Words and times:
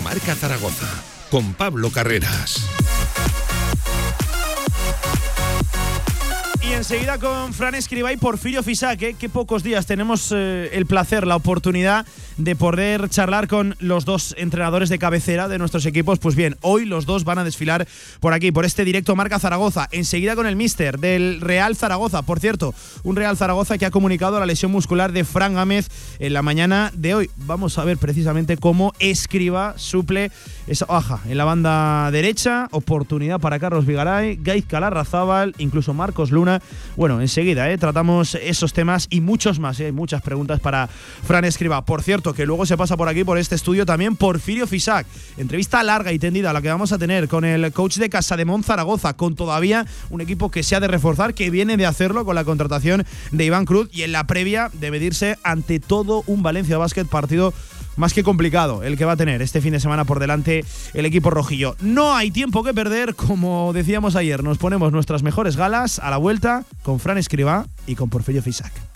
Marca 0.00 0.34
Zaragoza 0.34 0.86
con 1.30 1.54
Pablo 1.54 1.90
Carreras. 1.90 2.66
Y 6.62 6.72
enseguida 6.72 7.18
con 7.18 7.54
Fran 7.54 7.74
Escriba 7.74 8.12
y 8.12 8.16
Porfirio 8.16 8.62
Fisac, 8.62 9.00
¿eh? 9.02 9.14
que 9.14 9.28
pocos 9.28 9.62
días 9.62 9.86
tenemos 9.86 10.32
eh, 10.34 10.70
el 10.72 10.86
placer, 10.86 11.26
la 11.26 11.36
oportunidad 11.36 12.06
de 12.36 12.56
poder 12.56 13.08
charlar 13.08 13.48
con 13.48 13.76
los 13.78 14.04
dos 14.04 14.34
entrenadores 14.38 14.88
de 14.88 14.98
cabecera 14.98 15.48
de 15.48 15.58
nuestros 15.58 15.86
equipos. 15.86 16.18
Pues 16.18 16.34
bien, 16.34 16.56
hoy 16.60 16.84
los 16.84 17.06
dos 17.06 17.24
van 17.24 17.38
a 17.38 17.44
desfilar 17.44 17.86
por 18.20 18.32
aquí, 18.32 18.52
por 18.52 18.64
este 18.64 18.84
directo 18.84 19.16
Marca 19.16 19.38
Zaragoza. 19.38 19.88
Enseguida 19.92 20.36
con 20.36 20.46
el 20.46 20.56
mister 20.56 20.98
del 20.98 21.40
Real 21.40 21.76
Zaragoza. 21.76 22.22
Por 22.22 22.40
cierto, 22.40 22.74
un 23.02 23.16
Real 23.16 23.36
Zaragoza 23.36 23.78
que 23.78 23.86
ha 23.86 23.90
comunicado 23.90 24.38
la 24.40 24.46
lesión 24.46 24.72
muscular 24.72 25.12
de 25.12 25.24
Fran 25.24 25.54
Gámez 25.54 25.88
en 26.18 26.32
la 26.32 26.42
mañana 26.42 26.90
de 26.94 27.14
hoy. 27.14 27.30
Vamos 27.36 27.78
a 27.78 27.84
ver 27.84 27.98
precisamente 27.98 28.56
cómo 28.56 28.92
Escriba 28.98 29.74
suple 29.76 30.30
esa 30.66 30.86
baja 30.86 31.20
en 31.28 31.38
la 31.38 31.44
banda 31.44 32.10
derecha. 32.10 32.68
Oportunidad 32.70 33.40
para 33.40 33.58
Carlos 33.58 33.86
Vigaray, 33.86 34.36
Gaiz 34.36 34.66
Calarrazábal, 34.66 35.54
incluso 35.58 35.94
Marcos 35.94 36.30
Luna 36.30 36.60
bueno, 36.96 37.20
enseguida 37.20 37.70
¿eh? 37.70 37.78
tratamos 37.78 38.34
esos 38.36 38.72
temas 38.72 39.06
y 39.10 39.20
muchos 39.20 39.58
más. 39.58 39.80
¿eh? 39.80 39.86
Hay 39.86 39.92
muchas 39.92 40.22
preguntas 40.22 40.60
para 40.60 40.86
Fran 40.86 41.44
Escriba. 41.44 41.84
Por 41.84 42.02
cierto, 42.02 42.25
que 42.34 42.46
luego 42.46 42.66
se 42.66 42.76
pasa 42.76 42.96
por 42.96 43.08
aquí, 43.08 43.24
por 43.24 43.38
este 43.38 43.54
estudio 43.54 43.86
también, 43.86 44.16
Porfirio 44.16 44.66
Fisac. 44.66 45.06
Entrevista 45.36 45.82
larga 45.82 46.12
y 46.12 46.18
tendida 46.18 46.52
la 46.52 46.62
que 46.62 46.68
vamos 46.68 46.92
a 46.92 46.98
tener 46.98 47.28
con 47.28 47.44
el 47.44 47.72
coach 47.72 47.96
de 47.96 48.10
Casa 48.10 48.36
de 48.36 48.46
Zaragoza, 48.62 49.14
con 49.14 49.34
todavía 49.34 49.86
un 50.10 50.20
equipo 50.20 50.50
que 50.50 50.62
se 50.62 50.76
ha 50.76 50.80
de 50.80 50.88
reforzar, 50.88 51.34
que 51.34 51.50
viene 51.50 51.76
de 51.76 51.86
hacerlo 51.86 52.24
con 52.24 52.34
la 52.34 52.44
contratación 52.44 53.04
de 53.32 53.44
Iván 53.44 53.64
Cruz 53.64 53.88
y 53.92 54.02
en 54.02 54.12
la 54.12 54.26
previa 54.26 54.70
de 54.72 54.90
medirse 54.90 55.38
ante 55.42 55.80
todo 55.80 56.24
un 56.26 56.42
Valencia 56.42 56.78
Basket 56.78 57.04
partido 57.04 57.52
más 57.96 58.12
que 58.12 58.22
complicado 58.22 58.82
el 58.82 58.96
que 58.96 59.04
va 59.04 59.12
a 59.12 59.16
tener 59.16 59.42
este 59.42 59.60
fin 59.60 59.72
de 59.72 59.80
semana 59.80 60.04
por 60.04 60.20
delante 60.20 60.64
el 60.94 61.06
equipo 61.06 61.30
rojillo. 61.30 61.76
No 61.80 62.14
hay 62.14 62.30
tiempo 62.30 62.62
que 62.62 62.74
perder, 62.74 63.14
como 63.14 63.72
decíamos 63.72 64.16
ayer, 64.16 64.44
nos 64.44 64.58
ponemos 64.58 64.92
nuestras 64.92 65.22
mejores 65.22 65.56
galas 65.56 65.98
a 65.98 66.10
la 66.10 66.18
vuelta 66.18 66.64
con 66.82 67.00
Fran 67.00 67.18
Escriba 67.18 67.66
y 67.86 67.94
con 67.94 68.10
Porfirio 68.10 68.42
Fisac. 68.42 68.95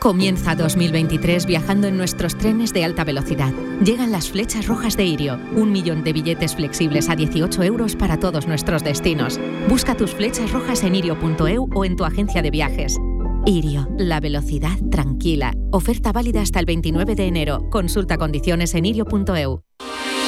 Comienza 0.00 0.54
2023 0.54 1.46
viajando 1.46 1.88
en 1.88 1.96
nuestros 1.96 2.36
trenes 2.36 2.72
de 2.72 2.84
alta 2.84 3.02
velocidad. 3.02 3.52
Llegan 3.82 4.12
las 4.12 4.30
flechas 4.30 4.66
rojas 4.66 4.96
de 4.96 5.04
Irio, 5.04 5.40
un 5.54 5.72
millón 5.72 6.04
de 6.04 6.12
billetes 6.12 6.54
flexibles 6.54 7.08
a 7.08 7.16
18 7.16 7.62
euros 7.62 7.96
para 7.96 8.20
todos 8.20 8.46
nuestros 8.46 8.84
destinos. 8.84 9.40
Busca 9.68 9.96
tus 9.96 10.12
flechas 10.12 10.52
rojas 10.52 10.84
en 10.84 10.94
irio.eu 10.94 11.68
o 11.74 11.84
en 11.84 11.96
tu 11.96 12.04
agencia 12.04 12.42
de 12.42 12.50
viajes. 12.50 12.98
Irio, 13.46 13.88
la 13.98 14.20
velocidad 14.20 14.78
tranquila. 14.90 15.52
Oferta 15.72 16.12
válida 16.12 16.42
hasta 16.42 16.60
el 16.60 16.66
29 16.66 17.14
de 17.14 17.26
enero. 17.26 17.70
Consulta 17.70 18.18
condiciones 18.18 18.74
en 18.74 18.86
irio.eu. 18.86 19.62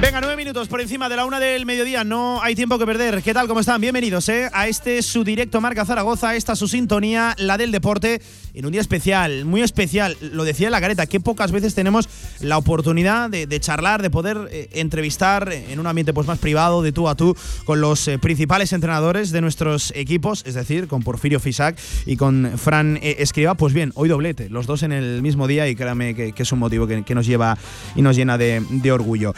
Venga, 0.00 0.22
nueve 0.22 0.38
minutos 0.38 0.66
por 0.66 0.80
encima 0.80 1.10
de 1.10 1.16
la 1.16 1.26
una 1.26 1.38
del 1.38 1.66
mediodía. 1.66 2.04
No 2.04 2.42
hay 2.42 2.54
tiempo 2.54 2.78
que 2.78 2.86
perder. 2.86 3.22
¿Qué 3.22 3.34
tal? 3.34 3.46
¿Cómo 3.46 3.60
están? 3.60 3.82
Bienvenidos 3.82 4.30
¿eh? 4.30 4.48
a 4.54 4.66
este 4.66 5.02
su 5.02 5.24
directo 5.24 5.60
Marca 5.60 5.84
Zaragoza. 5.84 6.34
Esta 6.36 6.56
su 6.56 6.68
sintonía, 6.68 7.34
la 7.36 7.58
del 7.58 7.70
deporte, 7.70 8.22
en 8.54 8.64
un 8.64 8.72
día 8.72 8.80
especial, 8.80 9.44
muy 9.44 9.60
especial. 9.60 10.16
Lo 10.32 10.44
decía 10.44 10.70
la 10.70 10.80
careta, 10.80 11.04
que 11.04 11.20
pocas 11.20 11.52
veces 11.52 11.74
tenemos 11.74 12.08
la 12.40 12.56
oportunidad 12.56 13.28
de, 13.28 13.60
charlar, 13.60 14.00
de 14.00 14.08
poder 14.08 14.48
eh, 14.50 14.70
entrevistar 14.72 15.52
en 15.52 15.78
un 15.78 15.86
ambiente 15.86 16.14
pues 16.14 16.26
más 16.26 16.38
privado, 16.38 16.80
de 16.80 16.92
tú 16.92 17.06
a 17.06 17.14
tú, 17.14 17.36
con 17.66 17.82
los 17.82 18.08
eh, 18.08 18.18
principales 18.18 18.72
entrenadores 18.72 19.32
de 19.32 19.42
nuestros 19.42 19.92
equipos, 19.94 20.44
es 20.46 20.54
decir, 20.54 20.88
con 20.88 21.02
Porfirio 21.02 21.40
Fisac 21.40 21.78
y 22.06 22.16
con 22.16 22.52
Fran 22.56 22.98
Escriba. 23.02 23.54
Pues 23.54 23.74
bien, 23.74 23.92
hoy 23.96 24.08
doblete, 24.08 24.48
los 24.48 24.66
dos 24.66 24.82
en 24.82 24.92
el 24.92 25.20
mismo 25.20 25.46
día 25.46 25.68
y 25.68 25.76
créame 25.76 26.14
que, 26.14 26.32
es 26.34 26.52
un 26.52 26.58
motivo 26.58 26.86
que, 26.86 27.14
nos 27.14 27.26
lleva 27.26 27.58
y 27.94 28.00
nos 28.00 28.16
llena 28.16 28.38
de, 28.38 28.62
orgullo. 28.90 29.34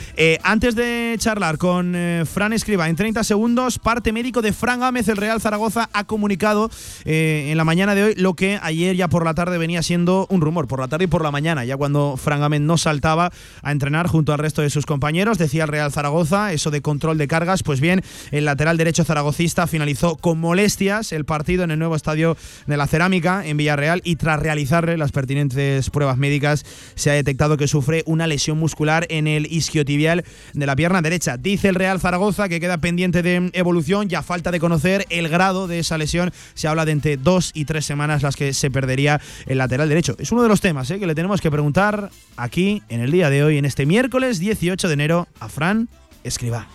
Antes 0.52 0.74
de 0.74 1.14
charlar 1.16 1.56
con 1.56 1.94
eh, 1.96 2.24
Fran 2.26 2.52
Escriba 2.52 2.86
en 2.86 2.94
30 2.94 3.24
segundos, 3.24 3.78
parte 3.78 4.12
médico 4.12 4.42
de 4.42 4.52
Fran 4.52 4.80
Gámez, 4.80 5.08
el 5.08 5.16
Real 5.16 5.40
Zaragoza, 5.40 5.88
ha 5.94 6.04
comunicado 6.04 6.70
eh, 7.06 7.48
en 7.50 7.56
la 7.56 7.64
mañana 7.64 7.94
de 7.94 8.04
hoy 8.04 8.14
lo 8.16 8.34
que 8.34 8.58
ayer 8.60 8.94
ya 8.94 9.08
por 9.08 9.24
la 9.24 9.32
tarde 9.32 9.56
venía 9.56 9.82
siendo 9.82 10.26
un 10.28 10.42
rumor, 10.42 10.68
por 10.68 10.78
la 10.80 10.88
tarde 10.88 11.04
y 11.04 11.06
por 11.06 11.22
la 11.22 11.30
mañana, 11.30 11.64
ya 11.64 11.78
cuando 11.78 12.18
Fran 12.18 12.40
Gámez 12.40 12.60
no 12.60 12.76
saltaba 12.76 13.32
a 13.62 13.72
entrenar 13.72 14.08
junto 14.08 14.34
al 14.34 14.40
resto 14.40 14.60
de 14.60 14.68
sus 14.68 14.84
compañeros, 14.84 15.38
decía 15.38 15.62
el 15.62 15.70
Real 15.70 15.90
Zaragoza, 15.90 16.52
eso 16.52 16.70
de 16.70 16.82
control 16.82 17.16
de 17.16 17.28
cargas, 17.28 17.62
pues 17.62 17.80
bien, 17.80 18.02
el 18.30 18.44
lateral 18.44 18.76
derecho 18.76 19.04
zaragocista 19.04 19.66
finalizó 19.66 20.16
con 20.16 20.38
molestias 20.38 21.12
el 21.12 21.24
partido 21.24 21.64
en 21.64 21.70
el 21.70 21.78
nuevo 21.78 21.96
estadio 21.96 22.36
de 22.66 22.76
la 22.76 22.86
Cerámica 22.86 23.42
en 23.42 23.56
Villarreal 23.56 24.02
y 24.04 24.16
tras 24.16 24.38
realizarle 24.38 24.98
las 24.98 25.12
pertinentes 25.12 25.88
pruebas 25.88 26.18
médicas 26.18 26.66
se 26.94 27.10
ha 27.10 27.14
detectado 27.14 27.56
que 27.56 27.68
sufre 27.68 28.02
una 28.04 28.26
lesión 28.26 28.58
muscular 28.58 29.06
en 29.08 29.26
el 29.26 29.46
isquiotibial 29.50 30.24
de 30.52 30.66
la 30.66 30.76
pierna 30.76 31.02
derecha. 31.02 31.36
Dice 31.36 31.68
el 31.68 31.74
Real 31.74 32.00
Zaragoza 32.00 32.48
que 32.48 32.60
queda 32.60 32.78
pendiente 32.78 33.22
de 33.22 33.50
evolución, 33.52 34.08
ya 34.08 34.22
falta 34.22 34.50
de 34.50 34.60
conocer 34.60 35.06
el 35.10 35.28
grado 35.28 35.68
de 35.68 35.78
esa 35.78 35.98
lesión. 35.98 36.32
Se 36.54 36.68
habla 36.68 36.84
de 36.84 36.92
entre 36.92 37.16
dos 37.16 37.50
y 37.54 37.64
tres 37.64 37.84
semanas 37.84 38.22
las 38.22 38.36
que 38.36 38.52
se 38.52 38.70
perdería 38.70 39.20
el 39.46 39.58
lateral 39.58 39.88
derecho. 39.88 40.16
Es 40.18 40.32
uno 40.32 40.42
de 40.42 40.48
los 40.48 40.60
temas 40.60 40.90
eh, 40.90 40.98
que 40.98 41.06
le 41.06 41.14
tenemos 41.14 41.40
que 41.40 41.50
preguntar 41.50 42.10
aquí 42.36 42.82
en 42.88 43.00
el 43.00 43.10
día 43.10 43.30
de 43.30 43.44
hoy, 43.44 43.58
en 43.58 43.64
este 43.64 43.86
miércoles 43.86 44.38
18 44.38 44.88
de 44.88 44.94
enero, 44.94 45.28
a 45.40 45.48
Fran 45.48 45.88
Escriba. 46.24 46.68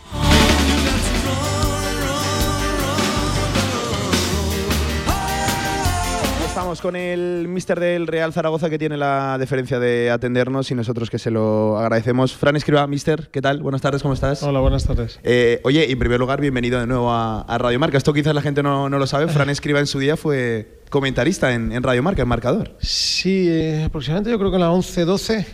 Estamos 6.68 6.82
con 6.82 6.98
el 6.98 7.48
mister 7.48 7.80
del 7.80 8.08
Real 8.08 8.34
Zaragoza 8.34 8.70
que 8.70 8.78
tiene 8.78 8.98
la 8.98 9.38
deferencia 9.38 9.80
de 9.80 10.12
atendernos 10.12 10.70
y 10.70 10.76
nosotros 10.76 11.10
que 11.10 11.18
se 11.18 11.32
lo 11.32 11.78
agradecemos. 11.78 12.36
Fran 12.36 12.58
Escriba, 12.58 12.86
mister, 12.88 13.30
¿qué 13.32 13.42
tal? 13.42 13.62
Buenas 13.62 13.80
tardes, 13.80 14.02
¿cómo 14.02 14.14
estás? 14.14 14.44
Hola, 14.44 14.60
buenas 14.60 14.84
tardes. 14.84 15.18
Eh, 15.24 15.62
oye, 15.64 15.90
en 15.90 15.98
primer 15.98 16.20
lugar, 16.20 16.42
bienvenido 16.42 16.78
de 16.78 16.86
nuevo 16.86 17.10
a, 17.10 17.46
Radio 17.58 17.80
Marca. 17.80 17.98
Esto 17.98 18.12
quizás 18.12 18.36
la 18.36 18.42
gente 18.42 18.64
no, 18.64 18.90
lo 18.90 19.08
sabe. 19.08 19.28
Fran 19.30 19.50
Escriba 19.50 19.80
en 19.80 19.88
su 19.88 19.98
día 19.98 20.18
fue 20.18 20.82
comentarista 20.90 21.54
en, 21.54 21.82
Radio 21.82 22.04
Marca, 22.04 22.24
en 22.24 22.28
Marcador. 22.28 22.76
Sí, 22.82 23.48
eh, 23.48 23.86
aproximadamente 23.86 24.32
yo 24.32 24.38
creo 24.38 24.52
que 24.52 24.58
en 24.58 24.62
la 24.64 24.72
11-12 24.72 25.46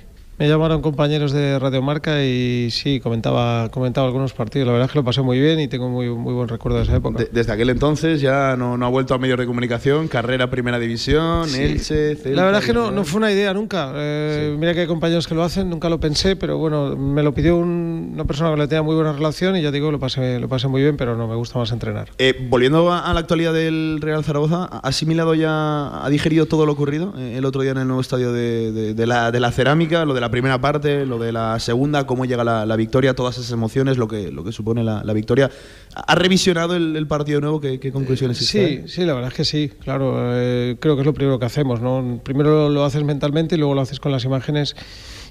me 0.43 0.49
llamaron 0.49 0.81
compañeros 0.81 1.31
de 1.31 1.57
Radio 1.57 1.81
Marca 1.81 2.21
y 2.21 2.67
sí, 2.69 2.99
comentaba, 2.99 3.69
comentaba 3.69 4.07
algunos 4.07 4.33
partidos. 4.33 4.67
La 4.67 4.73
verdad 4.73 4.87
es 4.87 4.91
que 4.91 4.99
lo 4.99 5.05
pasé 5.05 5.21
muy 5.21 5.39
bien 5.39 5.57
y 5.61 5.69
tengo 5.69 5.87
muy, 5.87 6.09
muy 6.09 6.33
buen 6.33 6.49
recuerdo 6.49 6.79
de 6.79 6.83
esa 6.83 6.97
época. 6.97 7.23
desde 7.31 7.53
aquel 7.53 7.69
entonces 7.69 8.19
ya 8.19 8.57
no, 8.57 8.77
no, 8.77 8.85
ha 8.85 8.89
vuelto 8.89 9.13
a 9.13 9.17
medios 9.17 9.39
de 9.39 9.45
comunicación, 9.45 10.09
carrera 10.09 10.49
Primera 10.49 10.79
División, 10.79 11.47
Elche, 11.55 12.17
La 12.35 12.43
verdad 12.43 12.59
es 12.59 12.67
que 12.67 12.73
no, 12.73 12.91
no, 12.91 13.05
fue 13.05 13.19
una 13.19 13.31
idea 13.31 13.53
nunca. 13.53 13.93
Eh, 13.95 14.53
mira 14.59 14.73
que 14.73 14.81
hay 14.81 14.87
compañeros 14.87 15.29
que 15.29 15.33
lo 15.33 15.43
hacen, 15.43 15.69
nunca 15.69 15.87
lo 15.87 16.01
pensé, 16.01 16.35
pero 16.35 16.57
bueno, 16.57 16.97
me 16.97 17.23
lo 17.23 17.33
pidió 17.33 17.55
una 17.55 18.25
persona 18.25 18.51
que 18.51 18.57
le 18.57 18.67
tenía 18.67 18.81
muy 18.81 18.95
buena 18.95 19.13
relación 19.13 19.55
y 19.55 19.61
ya 19.61 19.71
digo, 19.71 19.93
lo 19.93 19.99
pasé, 19.99 20.41
lo 20.41 20.49
pasé 20.49 20.67
muy 20.67 20.81
bien, 20.81 20.97
pero 20.97 21.15
no, 21.15 21.25
me 21.25 21.35
gusta 21.35 21.57
más 21.57 21.71
entrenar. 21.71 22.09
Eh, 22.17 22.45
volviendo 22.49 22.91
a, 22.91 23.13
la 23.13 23.19
actualidad 23.21 23.53
del 23.53 23.99
Real 24.01 24.25
Zaragoza, 24.25 24.67
¿ha 24.69 24.79
asimilado 24.79 25.35
ya, 25.35 26.03
ha 26.03 26.09
digerido 26.09 26.47
todo 26.47 26.65
lo 26.65 26.73
ocurrido 26.73 27.13
eh, 27.17 27.37
el 27.37 27.45
otro 27.45 27.61
día 27.61 27.71
en 27.71 27.77
el 27.77 27.87
nuevo 27.87 28.01
estadio 28.01 28.33
de, 28.33 28.93
de, 28.93 29.07
la, 29.07 29.31
de 29.31 29.39
la 29.39 29.49
cerámica, 29.53 30.03
lo 30.03 30.13
de 30.13 30.19
la 30.19 30.32
primera 30.33 30.59
parte, 30.59 31.05
lo 31.05 31.19
de 31.19 31.31
la 31.31 31.59
segunda, 31.59 32.07
cómo 32.07 32.25
llega 32.25 32.43
la, 32.43 32.75
victoria, 32.75 33.13
todas 33.13 33.37
esas 33.37 33.51
emociones, 33.51 33.97
lo 33.97 34.07
que, 34.07 34.31
lo 34.31 34.43
que 34.43 34.51
supone 34.51 34.83
la, 34.83 35.13
victoria. 35.13 35.51
¿Ha 35.93 36.15
revisionado 36.15 36.75
el, 36.75 37.05
partido 37.05 37.39
nuevo? 37.39 37.61
¿Qué, 37.61 37.91
conclusiones 37.91 38.39
Sí, 38.39 38.81
sí, 38.87 39.05
la 39.05 39.13
verdad 39.13 39.29
es 39.29 39.37
que 39.37 39.45
sí, 39.45 39.71
claro. 39.79 40.15
Eh, 40.33 40.75
creo 40.79 40.95
que 40.95 41.01
es 41.01 41.05
lo 41.05 41.13
primero 41.13 41.37
que 41.37 41.45
hacemos, 41.45 41.81
¿no? 41.81 42.19
Primero 42.23 42.67
lo 42.67 42.83
haces 42.83 43.03
mentalmente 43.03 43.53
y 43.53 43.57
luego 43.59 43.75
lo 43.75 43.81
haces 43.81 43.99
con 43.99 44.11
las 44.11 44.25
imágenes. 44.25 44.75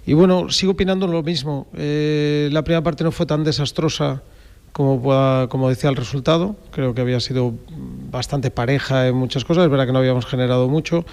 Y 0.06 0.12
bueno, 0.12 0.50
sigo 0.50 0.70
opinando 0.70 1.08
lo 1.08 1.25
mismo. 1.25 1.66
Eh, 1.75 2.48
la 2.52 2.62
primera 2.62 2.84
parte 2.84 3.02
no 3.02 3.10
fue 3.10 3.26
tan 3.26 3.43
desastrosa 3.43 4.22
como, 4.70 5.02
como 5.48 5.69
decía 5.69 5.90
el 5.90 5.96
resultado. 5.96 6.55
Creo 6.70 6.94
que 6.94 7.00
había 7.00 7.19
sido 7.19 7.55
bastante 8.12 8.52
pareja 8.52 9.08
en 9.08 9.16
muchas 9.16 9.44
cosas. 9.44 9.64
Es 9.64 9.70
verdad 9.70 9.87
que 9.87 9.93
no 9.93 9.98
habíamos 9.98 10.26
generado 10.26 10.69
mucho. 10.69 11.05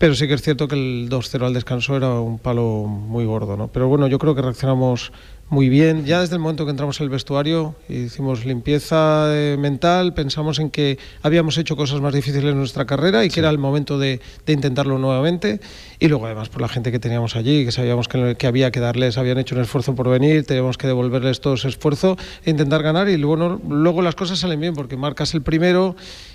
Pero 0.00 0.14
sí 0.14 0.26
que 0.26 0.32
es 0.32 0.40
cierto 0.40 0.66
que 0.66 0.76
el 0.76 1.10
2-0 1.10 1.44
al 1.44 1.52
descanso 1.52 1.94
era 1.94 2.08
un 2.20 2.38
palo 2.38 2.86
muy 2.86 3.26
gordo, 3.26 3.58
¿no? 3.58 3.68
Pero 3.68 3.86
bueno, 3.86 4.06
yo 4.06 4.18
creo 4.18 4.34
que 4.34 4.40
reaccionamos 4.40 5.12
muy 5.50 5.68
bien. 5.68 6.06
Ya 6.06 6.22
desde 6.22 6.36
el 6.36 6.40
momento 6.40 6.64
que 6.64 6.70
entramos 6.70 6.98
en 7.00 7.04
el 7.04 7.10
vestuario, 7.10 7.74
hicimos 7.86 8.46
limpieza 8.46 9.26
eh, 9.36 9.58
mental, 9.58 10.14
pensamos 10.14 10.58
en 10.58 10.70
que 10.70 10.98
habíamos 11.22 11.58
hecho 11.58 11.76
cosas 11.76 12.00
más 12.00 12.14
difíciles 12.14 12.50
en 12.50 12.56
nuestra 12.56 12.86
carrera 12.86 13.26
y 13.26 13.28
que 13.28 13.40
era 13.40 13.50
el 13.50 13.58
momento 13.58 13.98
de, 13.98 14.20
intentarlo 14.46 14.98
nuevamente. 14.98 15.60
Y 15.98 16.08
luego 16.08 16.24
además 16.24 16.48
por 16.48 16.62
la 16.62 16.68
gente 16.68 16.90
que 16.90 16.98
teníamos 16.98 17.36
allí, 17.36 17.66
que 17.66 17.72
sabíamos 17.72 18.08
que, 18.08 18.36
que, 18.36 18.46
había 18.46 18.70
que 18.70 18.80
darles, 18.80 19.18
habían 19.18 19.36
hecho 19.36 19.54
un 19.54 19.60
esfuerzo 19.60 19.94
por 19.94 20.08
venir, 20.08 20.46
teníamos 20.46 20.78
que 20.78 20.86
devolverles 20.86 21.42
todo 21.42 21.54
ese 21.54 21.68
esfuerzo 21.68 22.16
e 22.42 22.50
intentar 22.50 22.82
ganar. 22.82 23.10
Y 23.10 23.18
luego, 23.18 23.60
luego 23.68 24.00
las 24.00 24.14
cosas 24.14 24.38
salen 24.38 24.60
bien 24.60 24.72
porque 24.72 24.96
marcas 24.96 25.34
el 25.34 25.42
primero 25.42 25.94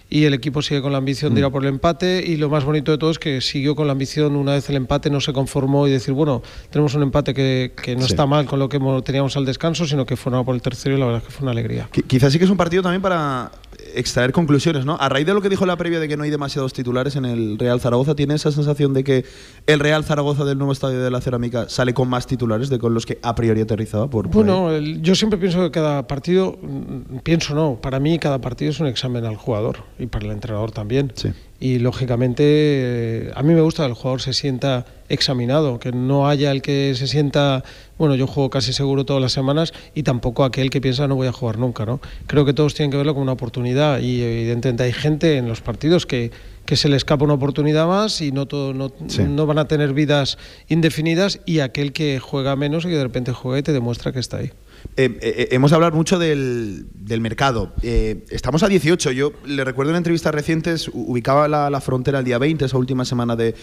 y 0.09 0.25
el 0.25 0.33
equipo 0.33 0.61
sigue 0.61 0.81
con 0.81 0.91
la 0.91 0.99
ambición 0.99 1.33
de 1.33 1.39
ir 1.39 1.45
a 1.45 1.49
mm. 1.49 1.51
por 1.51 1.63
el 1.63 1.69
empate 1.69 2.23
y 2.25 2.37
lo 2.37 2.49
más 2.49 2.63
bonito 2.63 2.91
de 2.91 2.97
todo 2.97 3.11
es 3.11 3.19
que 3.19 3.41
siguió 3.41 3.75
con 3.75 3.87
la 3.87 3.93
ambición 3.93 4.35
una 4.35 4.53
vez 4.53 4.69
el 4.69 4.75
empate, 4.75 5.09
no 5.09 5.19
se 5.21 5.33
conformó 5.33 5.87
y 5.87 5.91
decir, 5.91 6.13
bueno, 6.13 6.43
tenemos 6.69 6.93
un 6.93 7.03
empate 7.03 7.33
que, 7.33 7.73
que 7.81 7.95
no 7.95 8.05
está 8.05 8.25
mal 8.25 8.45
con 8.45 8.59
lo 8.59 8.69
que 8.69 8.79
teníamos 9.03 9.35
al 9.37 9.45
descanso, 9.45 9.85
sino 9.85 10.05
que 10.05 10.15
fue 10.15 10.31
por 10.43 10.55
el 10.55 10.61
tercero 10.61 10.95
y 10.95 10.99
la 10.99 11.05
verdad 11.05 11.21
es 11.21 11.27
que 11.27 11.33
fue 11.33 11.43
una 11.43 11.51
alegría. 11.51 11.89
Quizás 12.07 12.33
sí 12.33 12.39
que 12.39 12.45
es 12.45 12.51
un 12.51 12.57
partido 12.57 12.83
también 12.83 13.01
para 13.01 13.51
extraer 13.93 14.31
conclusiones, 14.31 14.85
¿no? 14.85 14.97
A 14.99 15.09
raíz 15.09 15.25
de 15.25 15.33
lo 15.33 15.41
que 15.41 15.49
dijo 15.49 15.65
la 15.65 15.77
previa 15.77 15.99
de 15.99 16.07
que 16.07 16.17
no 16.17 16.23
hay 16.23 16.29
demasiados 16.29 16.73
titulares 16.73 17.15
en 17.15 17.25
el 17.25 17.57
Real 17.57 17.79
Zaragoza, 17.79 18.15
¿tiene 18.15 18.35
esa 18.35 18.51
sensación 18.51 18.93
de 18.93 19.03
que 19.03 19.25
el 19.67 19.79
Real 19.79 20.03
Zaragoza 20.03 20.45
del 20.45 20.57
nuevo 20.57 20.73
estadio 20.73 21.01
de 21.01 21.11
la 21.11 21.21
Cerámica 21.21 21.69
sale 21.69 21.93
con 21.93 22.09
más 22.09 22.27
titulares 22.27 22.69
de 22.69 22.79
con 22.79 22.93
los 22.93 23.05
que 23.05 23.19
a 23.21 23.35
priori 23.35 23.61
aterrizaba? 23.61 24.09
Por, 24.09 24.27
bueno, 24.29 24.77
yo 24.79 25.15
siempre 25.15 25.39
pienso 25.39 25.61
que 25.61 25.71
cada 25.71 26.07
partido, 26.07 26.57
mm, 26.61 27.19
pienso 27.19 27.53
no, 27.55 27.79
para 27.81 27.99
mí 27.99 28.19
cada 28.19 28.39
partido 28.39 28.71
es 28.71 28.79
un 28.79 28.87
examen 28.87 29.25
al 29.25 29.35
jugador 29.35 29.83
y 29.99 30.07
para 30.07 30.25
el 30.25 30.31
entrenador 30.31 30.71
también. 30.71 31.11
Sí 31.15 31.29
y 31.59 31.79
lógicamente 31.79 32.43
eh, 32.43 33.31
a 33.35 33.41
mí 33.43 33.53
me 33.53 33.61
gusta 33.61 33.83
que 33.83 33.89
el 33.89 33.93
jugador 33.93 34.21
se 34.21 34.33
sienta 34.33 34.85
examinado, 35.07 35.79
que 35.79 35.91
no 35.91 36.27
haya 36.27 36.51
el 36.51 36.61
que 36.61 36.93
se 36.95 37.07
sienta, 37.07 37.63
bueno, 37.97 38.15
yo 38.15 38.27
juego 38.27 38.49
casi 38.49 38.73
seguro 38.73 39.05
todas 39.05 39.21
las 39.21 39.31
semanas 39.31 39.73
y 39.93 40.03
tampoco 40.03 40.43
aquel 40.43 40.69
que 40.69 40.81
piensa 40.81 41.07
no 41.07 41.15
voy 41.15 41.27
a 41.27 41.31
jugar 41.31 41.57
nunca, 41.57 41.85
¿no? 41.85 42.01
Creo 42.27 42.43
que 42.43 42.53
todos 42.53 42.73
tienen 42.73 42.91
que 42.91 42.97
verlo 42.97 43.13
como 43.13 43.23
una 43.23 43.33
oportunidad 43.33 43.99
y 43.99 44.21
evidentemente 44.21 44.83
hay 44.83 44.93
gente 44.93 45.37
en 45.37 45.47
los 45.47 45.61
partidos 45.61 46.05
que, 46.05 46.31
que 46.65 46.75
se 46.75 46.89
le 46.89 46.97
escapa 46.97 47.23
una 47.23 47.35
oportunidad 47.35 47.87
más 47.87 48.21
y 48.21 48.31
no, 48.31 48.47
todo, 48.47 48.73
no, 48.73 48.91
no 49.27 49.45
van 49.45 49.59
a 49.59 49.67
tener 49.67 49.93
vidas 49.93 50.37
indefinidas 50.67 51.39
y 51.45 51.59
aquel 51.59 51.93
que 51.93 52.19
juega 52.19 52.55
menos 52.55 52.85
y 52.85 52.89
que 52.89 52.97
de 52.97 53.03
repente 53.03 53.31
juega 53.31 53.59
y 53.59 53.63
te 53.63 53.73
demuestra 53.73 54.11
que 54.11 54.19
está 54.19 54.37
ahí. 54.37 54.51
Eh, 54.97 55.05
eh, 55.05 55.19
eh, 55.21 55.47
hemos 55.51 55.73
hablado 55.73 55.95
mucho 55.95 56.19
del, 56.19 56.87
mercado. 57.19 57.73
estamos 57.81 58.63
a 58.63 58.67
18. 58.67 59.11
Yo 59.11 59.33
le 59.45 59.63
recuerdo 59.63 59.91
en 59.91 59.97
entrevistas 59.97 60.33
recientes, 60.33 60.89
ubicaba 60.93 61.47
la, 61.47 61.69
la 61.69 61.81
frontera 61.81 62.19
el 62.19 62.25
día 62.25 62.37
20, 62.37 62.65
esa 62.65 62.77
última 62.77 63.05
semana 63.05 63.35
de, 63.35 63.55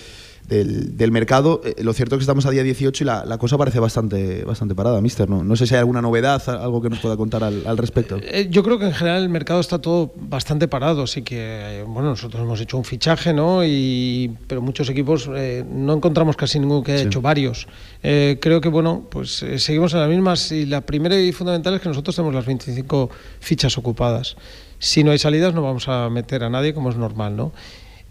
del, 0.48 1.10
mercado. 1.12 1.60
Eh, 1.64 1.82
lo 1.82 1.92
cierto 1.92 2.14
es 2.14 2.20
que 2.20 2.22
estamos 2.22 2.46
a 2.46 2.50
día 2.50 2.62
18 2.62 3.04
y 3.04 3.06
la, 3.06 3.38
cosa 3.38 3.56
parece 3.58 3.80
bastante, 3.80 4.44
bastante 4.44 4.74
parada, 4.74 5.00
mister. 5.00 5.28
¿no? 5.28 5.42
no 5.44 5.56
sé 5.56 5.66
si 5.66 5.74
hay 5.74 5.80
alguna 5.80 6.02
novedad, 6.02 6.42
algo 6.48 6.82
que 6.82 6.90
nos 6.90 6.98
pueda 6.98 7.16
contar 7.16 7.44
al, 7.44 7.78
respecto. 7.78 8.18
Eh, 8.22 8.48
yo 8.50 8.62
creo 8.62 8.78
que 8.78 8.86
en 8.86 8.92
general 8.92 9.22
el 9.22 9.28
mercado 9.28 9.60
está 9.60 9.78
todo 9.78 10.12
bastante 10.16 10.68
parado, 10.68 11.04
así 11.04 11.22
que 11.22 11.84
bueno, 11.86 12.10
nosotros 12.10 12.42
hemos 12.42 12.60
hecho 12.60 12.76
un 12.76 12.84
fichaje, 12.84 13.32
¿no? 13.32 13.64
Y, 13.64 14.36
pero 14.46 14.60
muchos 14.60 14.88
equipos 14.88 15.28
eh, 15.34 15.64
no 15.68 15.94
encontramos 15.94 16.36
casi 16.36 16.58
ninguno 16.58 16.82
que 16.82 16.92
haya 16.92 17.04
hecho 17.04 17.20
varios. 17.20 17.66
creo 18.00 18.60
que 18.60 18.68
bueno, 18.68 19.06
pues 19.10 19.44
seguimos 19.56 19.94
en 19.94 20.00
las 20.00 20.08
mismas 20.08 20.52
y 20.52 20.66
la 20.66 20.80
primera 20.80 21.18
y 21.18 21.32
fundamental 21.32 21.74
es 21.74 21.80
que 21.80 21.88
nosotros 21.88 22.14
tenemos 22.16 22.34
las 22.34 22.46
25 22.46 23.10
fichas 23.40 23.78
ocupadas. 23.78 24.36
Si 24.78 25.04
no 25.04 25.12
hay 25.12 25.18
salidas 25.18 25.54
no 25.54 25.62
vamos 25.62 25.88
a 25.88 26.10
meter 26.10 26.42
a 26.42 26.50
nadie 26.50 26.74
como 26.74 26.90
es 26.90 26.96
normal, 26.96 27.36
¿no? 27.36 27.52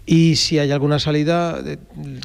Y 0.06 0.36
si 0.36 0.58
hay 0.58 0.72
alguna 0.72 0.98
salida, 0.98 1.62
eh, 1.64 1.78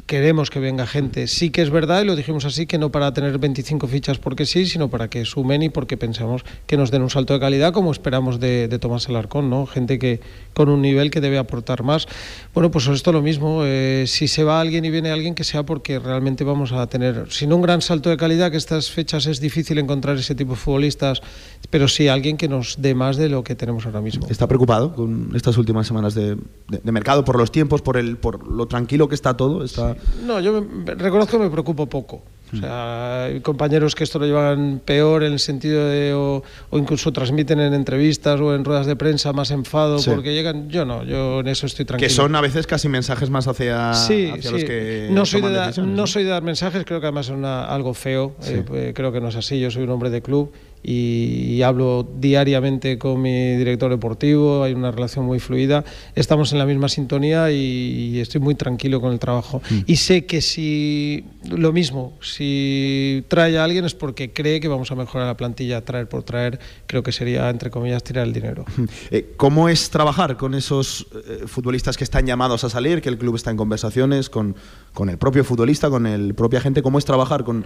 queremos 0.07 0.49
que 0.49 0.59
venga 0.59 0.87
gente. 0.87 1.27
Sí 1.27 1.51
que 1.51 1.61
es 1.61 1.69
verdad, 1.69 2.01
y 2.01 2.05
lo 2.05 2.15
dijimos 2.15 2.43
así, 2.45 2.65
que 2.65 2.79
no 2.79 2.91
para 2.91 3.13
tener 3.13 3.37
25 3.37 3.87
fichas 3.87 4.17
porque 4.17 4.45
sí, 4.45 4.65
sino 4.65 4.89
para 4.89 5.09
que 5.09 5.25
sumen 5.25 5.61
y 5.61 5.69
porque 5.69 5.95
pensamos 5.95 6.43
que 6.65 6.75
nos 6.75 6.89
den 6.89 7.03
un 7.03 7.11
salto 7.11 7.33
de 7.33 7.39
calidad 7.39 7.73
como 7.73 7.91
esperamos 7.91 8.39
de, 8.39 8.67
Tomás 8.79 9.07
Alarcón, 9.09 9.49
¿no? 9.49 9.67
Gente 9.67 9.99
que 9.99 10.21
con 10.53 10.69
un 10.69 10.81
nivel 10.81 11.11
que 11.11 11.21
debe 11.21 11.37
aportar 11.37 11.83
más. 11.83 12.07
Bueno, 12.53 12.71
pues 12.71 12.87
esto 12.87 13.11
lo 13.11 13.21
mismo. 13.21 13.61
Eh, 13.63 14.05
si 14.07 14.27
se 14.27 14.43
va 14.43 14.59
alguien 14.59 14.83
y 14.83 14.89
viene 14.89 15.11
alguien, 15.11 15.35
que 15.35 15.43
sea 15.43 15.63
porque 15.63 15.99
realmente 15.99 16.43
vamos 16.43 16.71
a 16.71 16.87
tener, 16.87 17.27
sin 17.29 17.53
un 17.53 17.61
gran 17.61 17.81
salto 17.81 18.09
de 18.09 18.17
calidad, 18.17 18.49
que 18.49 18.57
estas 18.57 18.89
fechas 18.89 19.27
es 19.27 19.39
difícil 19.39 19.77
encontrar 19.77 20.17
ese 20.17 20.33
tipo 20.33 20.53
de 20.53 20.57
futbolistas, 20.57 21.21
pero 21.69 21.87
sí 21.87 22.07
alguien 22.07 22.37
que 22.37 22.47
nos 22.47 22.81
dé 22.81 22.95
más 22.95 23.17
de 23.17 23.29
lo 23.29 23.43
que 23.43 23.55
tenemos 23.55 23.85
ahora 23.85 24.01
mismo. 24.01 24.27
¿Está 24.29 24.47
preocupado 24.47 24.93
con 24.93 25.31
estas 25.35 25.57
últimas 25.57 25.87
semanas 25.87 26.13
de 26.15 26.37
mercado 26.83 27.23
por 27.25 27.37
los 27.37 27.51
tiempos? 27.51 27.81
por, 27.81 27.97
el, 27.97 28.17
por 28.17 28.47
lo 28.47 28.67
tranquilo 28.67 29.07
que 29.07 29.15
está 29.15 29.35
todo? 29.35 29.63
Está... 29.63 29.95
No, 30.25 30.39
yo 30.39 30.65
reconozco 30.85 31.37
que 31.37 31.43
me 31.43 31.49
preocupo 31.49 31.87
poco. 31.87 32.21
O 32.53 32.55
sea, 32.55 33.25
hay 33.25 33.41
compañeros 33.41 33.93
que 33.93 34.05
esto 34.05 34.19
lo 34.19 34.25
llevan 34.25 34.81
peor 34.83 35.23
en 35.23 35.33
el 35.33 35.39
sentido 35.39 35.85
de, 35.85 36.13
o, 36.13 36.43
incluso 36.71 37.11
transmiten 37.11 37.59
en 37.59 37.73
entrevistas 37.73 38.39
o 38.39 38.55
en 38.55 38.63
ruedas 38.63 38.85
de 38.85 38.95
prensa 38.95 39.33
más 39.33 39.51
enfado 39.51 39.99
porque 40.05 40.33
llegan. 40.33 40.69
Yo 40.69 40.85
no, 40.85 41.03
yo 41.03 41.41
en 41.41 41.47
eso 41.49 41.65
estoy 41.65 41.83
tranquilo. 41.83 42.07
Que 42.07 42.13
son 42.13 42.33
a 42.35 42.41
veces 42.41 42.65
casi 42.65 42.87
mensajes 42.87 43.29
más 43.29 43.49
hacia, 43.49 43.91
los 43.91 44.63
que. 44.63 45.09
No 45.11 45.25
soy, 45.25 45.41
de 45.41 45.81
no 45.81 46.07
soy 46.07 46.23
de 46.23 46.29
dar 46.29 46.43
mensajes, 46.43 46.85
creo 46.85 47.01
que 47.01 47.07
además 47.07 47.27
es 47.27 47.35
algo 47.43 47.93
feo. 47.93 48.33
Eh, 48.45 48.63
pues, 48.65 48.93
creo 48.93 49.11
que 49.11 49.19
no 49.19 49.27
es 49.27 49.35
así, 49.35 49.59
yo 49.59 49.69
soy 49.69 49.83
un 49.83 49.89
hombre 49.89 50.09
de 50.09 50.21
club 50.21 50.53
y, 50.89 51.61
hablo 51.63 52.07
diariamente 52.17 52.97
con 52.97 53.21
mi 53.21 53.57
director 53.57 53.91
deportivo, 53.91 54.63
hay 54.63 54.73
una 54.73 54.89
relación 54.89 55.25
muy 55.25 55.39
fluida, 55.39 55.83
estamos 56.15 56.53
en 56.53 56.59
la 56.59 56.65
misma 56.65 56.87
sintonía 56.87 57.51
y, 57.51 58.19
estoy 58.21 58.39
muy 58.39 58.55
tranquilo 58.55 59.01
con 59.01 59.11
el 59.11 59.19
trabajo. 59.19 59.61
Mm. 59.69 59.79
Y 59.85 59.97
sé 59.97 60.25
que 60.25 60.41
si, 60.41 61.25
lo 61.49 61.73
mismo, 61.73 62.17
si 62.21 63.25
trae 63.27 63.57
a 63.57 63.65
alguien 63.65 63.83
es 63.83 63.95
porque 63.95 64.31
cree 64.31 64.61
que 64.61 64.69
vamos 64.69 64.89
a 64.89 64.95
mejorar 64.95 65.27
la 65.27 65.35
plantilla, 65.35 65.83
traer 65.83 66.07
por 66.07 66.23
traer, 66.23 66.57
creo 66.85 67.03
que 67.03 67.11
sería, 67.11 67.49
entre 67.49 67.69
comillas, 67.69 68.01
tirar 68.01 68.25
el 68.25 68.31
dinero. 68.31 68.63
Mm. 68.77 68.83
Eh, 69.11 69.33
¿Cómo 69.35 69.67
es 69.67 69.89
trabajar 69.89 70.37
con 70.37 70.55
esos 70.55 71.07
eh, 71.27 71.43
futbolistas 71.47 71.97
que 71.97 72.05
están 72.05 72.25
llamados 72.25 72.63
a 72.63 72.69
salir, 72.69 73.01
que 73.01 73.09
el 73.09 73.17
club 73.17 73.35
está 73.35 73.51
en 73.51 73.57
conversaciones 73.57 74.29
con, 74.29 74.55
con 74.93 75.09
el 75.09 75.17
propio 75.17 75.43
futbolista, 75.43 75.89
con 75.89 76.07
el 76.07 76.33
propio 76.33 76.59
agente? 76.59 76.81
¿Cómo 76.81 76.97
es 76.97 77.03
trabajar 77.03 77.43
con 77.43 77.65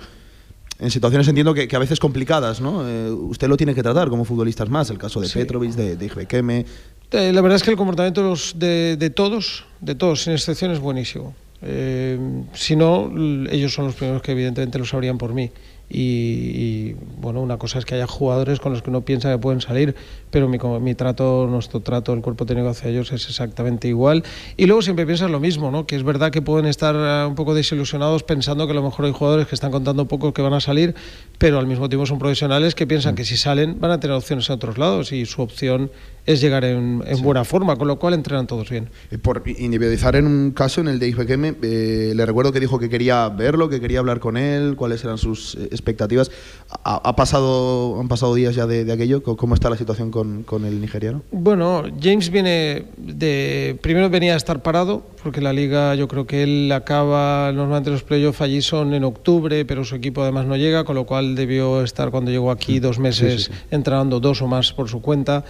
en 0.82 0.90
situaciones 0.90 1.28
entiendo 1.28 1.54
que, 1.54 1.70
a 1.74 1.80
veces 1.80 2.00
complicadas, 2.00 2.60
¿no? 2.60 2.88
Eh, 2.88 3.12
usted 3.12 3.48
lo 3.48 3.56
tiene 3.56 3.76
que 3.76 3.84
tratar 3.84 4.10
como 4.10 4.26
futbolistas 4.26 4.68
más, 4.68 4.90
el 4.90 4.98
caso 4.98 5.22
de 5.22 5.30
Petrovic, 5.30 5.74
de, 5.74 5.96
de 5.96 6.66
eh, 7.12 7.34
la 7.34 7.42
verdad 7.42 7.58
es 7.58 7.64
que 7.64 7.70
el 7.70 7.78
comportamiento 7.78 8.34
de, 8.56 8.98
de, 8.98 9.10
todos, 9.12 9.66
de 9.80 9.96
todos, 9.96 10.24
sin 10.24 10.34
excepción, 10.34 10.72
es 10.72 10.80
buenísimo. 10.80 11.36
Eh, 11.62 12.18
si 12.54 12.76
no, 12.76 13.12
ellos 13.52 13.74
son 13.74 13.86
los 13.86 13.96
primeros 13.96 14.24
que 14.24 14.32
evidentemente 14.32 14.80
lo 14.80 14.86
sabrían 14.86 15.20
por 15.20 15.34
mí 15.34 15.52
y, 15.88 16.94
bueno, 17.20 17.42
una 17.42 17.58
cosa 17.58 17.78
es 17.78 17.86
que 17.86 17.96
haya 17.96 18.08
jugadores 18.08 18.60
con 18.60 18.72
los 18.72 18.82
que 18.82 18.90
uno 18.90 19.02
piensa 19.02 19.30
que 19.30 19.38
pueden 19.38 19.62
salir, 19.62 19.96
pero 20.32 20.48
mi, 20.48 20.58
mi 20.82 20.96
trato, 20.96 21.48
nuestro 21.50 21.82
trato, 21.82 22.14
el 22.14 22.22
cuerpo 22.22 22.46
técnico 22.46 22.70
hacia 22.70 22.90
ellos 22.90 23.12
es 23.12 23.28
exactamente 23.28 23.88
igual. 23.88 24.24
Y 24.58 24.66
luego 24.66 24.82
siempre 24.82 25.06
piensas 25.06 25.30
lo 25.30 25.40
mismo, 25.40 25.70
¿no? 25.70 25.86
que 25.86 25.96
es 25.96 26.04
verdad 26.04 26.32
que 26.32 26.42
pueden 26.42 26.66
estar 26.66 26.96
eh, 26.96 27.28
un 27.28 27.36
poco 27.36 27.54
desilusionados 27.54 28.24
pensando 28.24 28.66
que 28.66 28.72
a 28.72 28.76
lo 28.76 28.84
mejor 28.84 29.06
hay 29.06 29.12
jugadores 29.12 29.48
que 29.48 29.56
están 29.56 29.72
contando 29.72 30.08
poco 30.08 30.34
que 30.34 30.42
van 30.42 30.54
a 30.54 30.62
salir, 30.62 30.96
pero 31.38 31.60
al 31.60 31.68
mismo 31.68 31.90
tiempo 31.90 32.06
son 32.06 32.18
profesionales 32.18 32.76
que 32.76 32.88
piensan 32.88 33.16
que 33.16 33.26
si 33.26 33.38
salen 33.38 33.80
van 33.80 33.92
a 33.92 34.00
tener 34.00 34.16
opciones 34.16 34.50
en 34.50 34.56
otros 34.56 34.78
lados 34.78 35.12
y 35.12 35.26
su 35.26 35.42
opción 35.42 35.92
es 36.26 36.40
llegar 36.40 36.64
en, 36.64 37.02
buena 37.24 37.44
forma, 37.44 37.76
con 37.76 37.88
lo 37.88 37.98
cual 37.98 38.14
entrenan 38.14 38.46
todos 38.46 38.70
bien. 38.70 38.90
Eh, 39.10 39.18
por 39.18 39.44
individualizar 39.46 40.16
en 40.16 40.28
un 40.28 40.52
caso, 40.52 40.82
en 40.82 40.88
el 40.88 41.00
de 41.00 41.08
IFQM, 41.08 41.56
eh, 41.64 42.14
le 42.16 42.26
recuerdo 42.26 42.52
que 42.52 42.60
dijo 42.60 42.78
que 42.78 42.90
quería 42.90 43.28
verlo, 43.30 43.70
que 43.70 43.82
quería 43.82 44.00
hablar 44.00 44.20
con 44.20 44.38
él, 44.38 44.76
cuáles 44.76 45.04
eran 45.04 45.18
sus 45.18 45.56
expectativas. 45.56 46.32
Ha, 46.84 47.16
pasado, 47.16 48.00
han 48.00 48.08
pasado 48.08 48.36
días 48.36 48.56
ya 48.56 48.68
de, 48.68 48.92
aquello. 48.92 49.24
¿Cómo 49.24 49.56
está 49.56 49.70
la 49.70 49.78
situación 49.78 50.12
con, 50.12 50.21
con, 50.46 50.66
el 50.66 50.82
nigeriano? 50.82 51.24
Bueno, 51.32 51.84
James 52.02 52.30
viene 52.30 52.86
de. 52.98 53.78
Primero 53.82 54.10
venía 54.10 54.34
a 54.34 54.38
estar 54.38 54.62
parado, 54.62 55.06
porque 55.24 55.42
la 55.42 55.54
liga, 55.54 55.96
yo 55.96 56.08
creo 56.08 56.26
que 56.26 56.44
él 56.44 56.72
acaba. 56.72 57.52
Normalmente 57.52 57.90
los 57.90 58.04
playoffs 58.04 58.42
allí 58.42 58.62
son 58.62 58.94
en 58.94 59.04
octubre, 59.04 59.66
pero 59.66 59.84
su 59.84 59.96
equipo 59.96 60.22
además 60.22 60.46
no 60.46 60.56
llega, 60.56 60.84
con 60.84 60.96
lo 60.96 61.06
cual 61.06 61.36
debió 61.36 61.84
estar 61.84 62.12
cuando 62.12 62.32
llegó 62.32 62.52
aquí 62.52 62.80
dos 62.80 63.00
meses 63.00 63.52
entrenando 63.70 64.20
dos 64.20 64.42
o 64.42 64.48
más 64.48 64.74
por 64.74 64.90
su 64.90 65.02
cuenta 65.02 65.44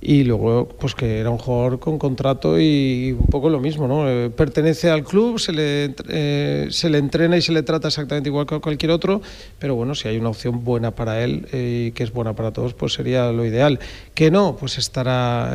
y 0.00 0.24
luego 0.24 0.68
pues 0.78 0.94
que 0.94 1.20
era 1.20 1.30
un 1.30 1.38
jugador 1.38 1.78
con 1.78 1.98
contrato 1.98 2.60
y 2.60 3.16
un 3.18 3.26
poco 3.26 3.48
lo 3.48 3.60
mismo, 3.60 3.88
¿no? 3.88 4.08
Eh, 4.08 4.30
pertenece 4.30 4.90
al 4.90 5.04
club, 5.04 5.38
se 5.38 5.52
le, 5.52 5.94
eh, 6.08 6.68
se 6.70 6.90
le 6.90 6.98
entrena 6.98 7.36
y 7.36 7.42
se 7.42 7.52
le 7.52 7.62
trata 7.62 7.88
exactamente 7.88 8.28
igual 8.28 8.46
que 8.46 8.56
a 8.56 8.60
cualquier 8.60 8.92
otro, 8.92 9.22
pero 9.58 9.74
bueno, 9.74 9.94
si 9.94 10.08
hay 10.08 10.18
una 10.18 10.28
opción 10.28 10.64
buena 10.64 10.90
para 10.90 11.24
él 11.24 11.46
y 11.52 11.92
que 11.92 12.02
es 12.02 12.12
buena 12.12 12.34
para 12.34 12.52
todos, 12.52 12.74
pues 12.74 12.92
sería 12.92 13.32
lo 13.32 13.44
ideal. 13.46 13.80
Que 14.14 14.30
no, 14.30 14.56
pues 14.58 14.78
estará 14.78 15.52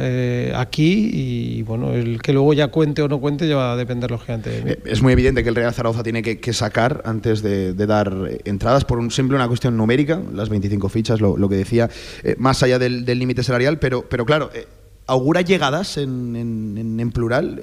aquí 0.59 1.09
y 1.13 1.61
bueno, 1.63 1.93
el 1.93 2.21
que 2.21 2.33
luego 2.33 2.53
ya 2.53 2.69
cuente 2.69 3.01
o 3.01 3.07
no 3.07 3.19
cuente 3.19 3.47
ya 3.47 3.55
va 3.55 3.73
a 3.73 3.75
depender 3.75 4.09
lógicamente 4.09 4.49
de 4.49 4.61
mí. 4.63 4.71
Es 4.85 5.01
muy 5.01 5.13
evidente 5.13 5.43
que 5.43 5.49
el 5.49 5.55
Real 5.55 5.73
Zaragoza 5.73 6.03
tiene 6.03 6.23
que, 6.23 6.51
sacar 6.53 7.01
antes 7.05 7.41
de, 7.41 7.73
dar 7.73 8.13
entradas 8.43 8.85
por 8.85 8.99
un, 8.99 9.11
simple 9.11 9.35
una 9.35 9.47
cuestión 9.47 9.77
numérica, 9.77 10.19
las 10.33 10.49
25 10.49 10.89
fichas, 10.89 11.21
lo, 11.21 11.47
que 11.47 11.55
decía, 11.55 11.89
más 12.37 12.63
allá 12.63 12.79
del 12.79 13.05
límite 13.05 13.43
salarial, 13.43 13.79
pero, 13.79 14.03
pero 14.07 14.25
claro, 14.31 14.49
eh, 14.53 14.65
¿augura 15.07 15.41
llegadas 15.41 15.97
en, 15.97 17.11
plural? 17.13 17.59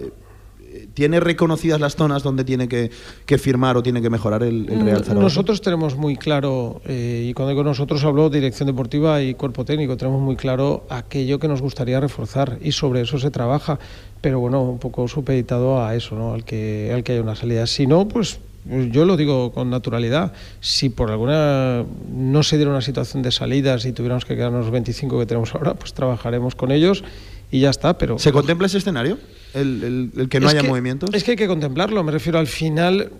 Eh, 0.61 0.89
¿Tiene 0.93 1.19
reconocidas 1.19 1.81
las 1.81 1.97
zonas 1.97 2.23
donde 2.23 2.45
tiene 2.45 2.69
que, 2.69 2.91
firmar 3.39 3.79
o 3.79 3.83
tiene 3.83 4.03
que 4.03 4.11
mejorar 4.11 4.43
el, 4.43 4.67
Real 4.67 5.03
Zaragoza? 5.03 5.15
Nosotros 5.15 5.63
tenemos 5.63 5.97
muy 5.97 6.17
claro, 6.17 6.83
eh, 6.85 7.27
y 7.27 7.33
cuando 7.33 7.53
digo 7.53 7.65
nosotros 7.65 8.05
hablo 8.05 8.29
dirección 8.29 8.67
deportiva 8.67 9.23
y 9.23 9.33
cuerpo 9.33 9.65
técnico, 9.65 9.97
tenemos 9.97 10.21
muy 10.21 10.37
claro 10.37 10.85
aquello 10.91 11.39
que 11.39 11.49
nos 11.49 11.63
gustaría 11.63 12.01
reforzar 12.01 12.59
y 12.61 12.73
sobre 12.73 13.01
eso 13.01 13.19
se 13.19 13.31
trabaja, 13.31 13.79
pero 14.21 14.39
bueno, 14.39 14.63
un 14.63 14.79
poco 14.79 15.09
supeditado 15.09 15.83
a 15.83 15.95
eso, 15.95 16.17
¿no? 16.17 16.35
al, 16.35 16.45
que, 16.45 16.93
al 16.93 17.03
que 17.03 17.13
haya 17.13 17.23
una 17.23 17.35
salida. 17.35 17.67
Si 17.67 17.87
no, 17.87 18.07
pues 18.07 18.41
yo 18.65 19.05
lo 19.05 19.17
digo 19.17 19.53
con 19.53 19.71
naturalidad, 19.71 20.33
si 20.61 20.89
por 20.89 21.11
alguna 21.11 21.85
no 22.13 22.43
se 22.43 22.57
diera 22.57 22.71
una 22.71 22.83
situación 22.83 23.23
de 23.23 23.31
salidas 23.31 23.85
y 23.87 23.93
tuviéramos 23.93 24.25
que 24.25 24.37
quedarnos 24.37 24.65
los 24.65 24.71
25 24.71 25.19
que 25.19 25.27
tenemos 25.27 25.55
ahora, 25.55 25.75
pues 25.75 25.95
trabajaremos 25.95 26.55
con 26.55 26.71
ellos 26.71 27.03
y 27.51 27.61
ya 27.61 27.71
está. 27.71 27.97
Pero 27.97 28.19
¿Se 28.19 28.33
contempla 28.33 28.67
ese 28.67 28.79
escenario? 28.79 29.19
El, 29.55 30.29
que 30.31 30.41
no 30.41 30.49
haya 30.49 30.63
movimientos. 30.63 31.11
Es 31.15 31.25
que 31.25 31.33
hay 31.33 31.37
que 31.37 31.47
contemplarlo. 31.47 32.03
Me 32.05 32.13
refiero 32.13 32.39
al 32.39 32.47
final. 32.47 33.11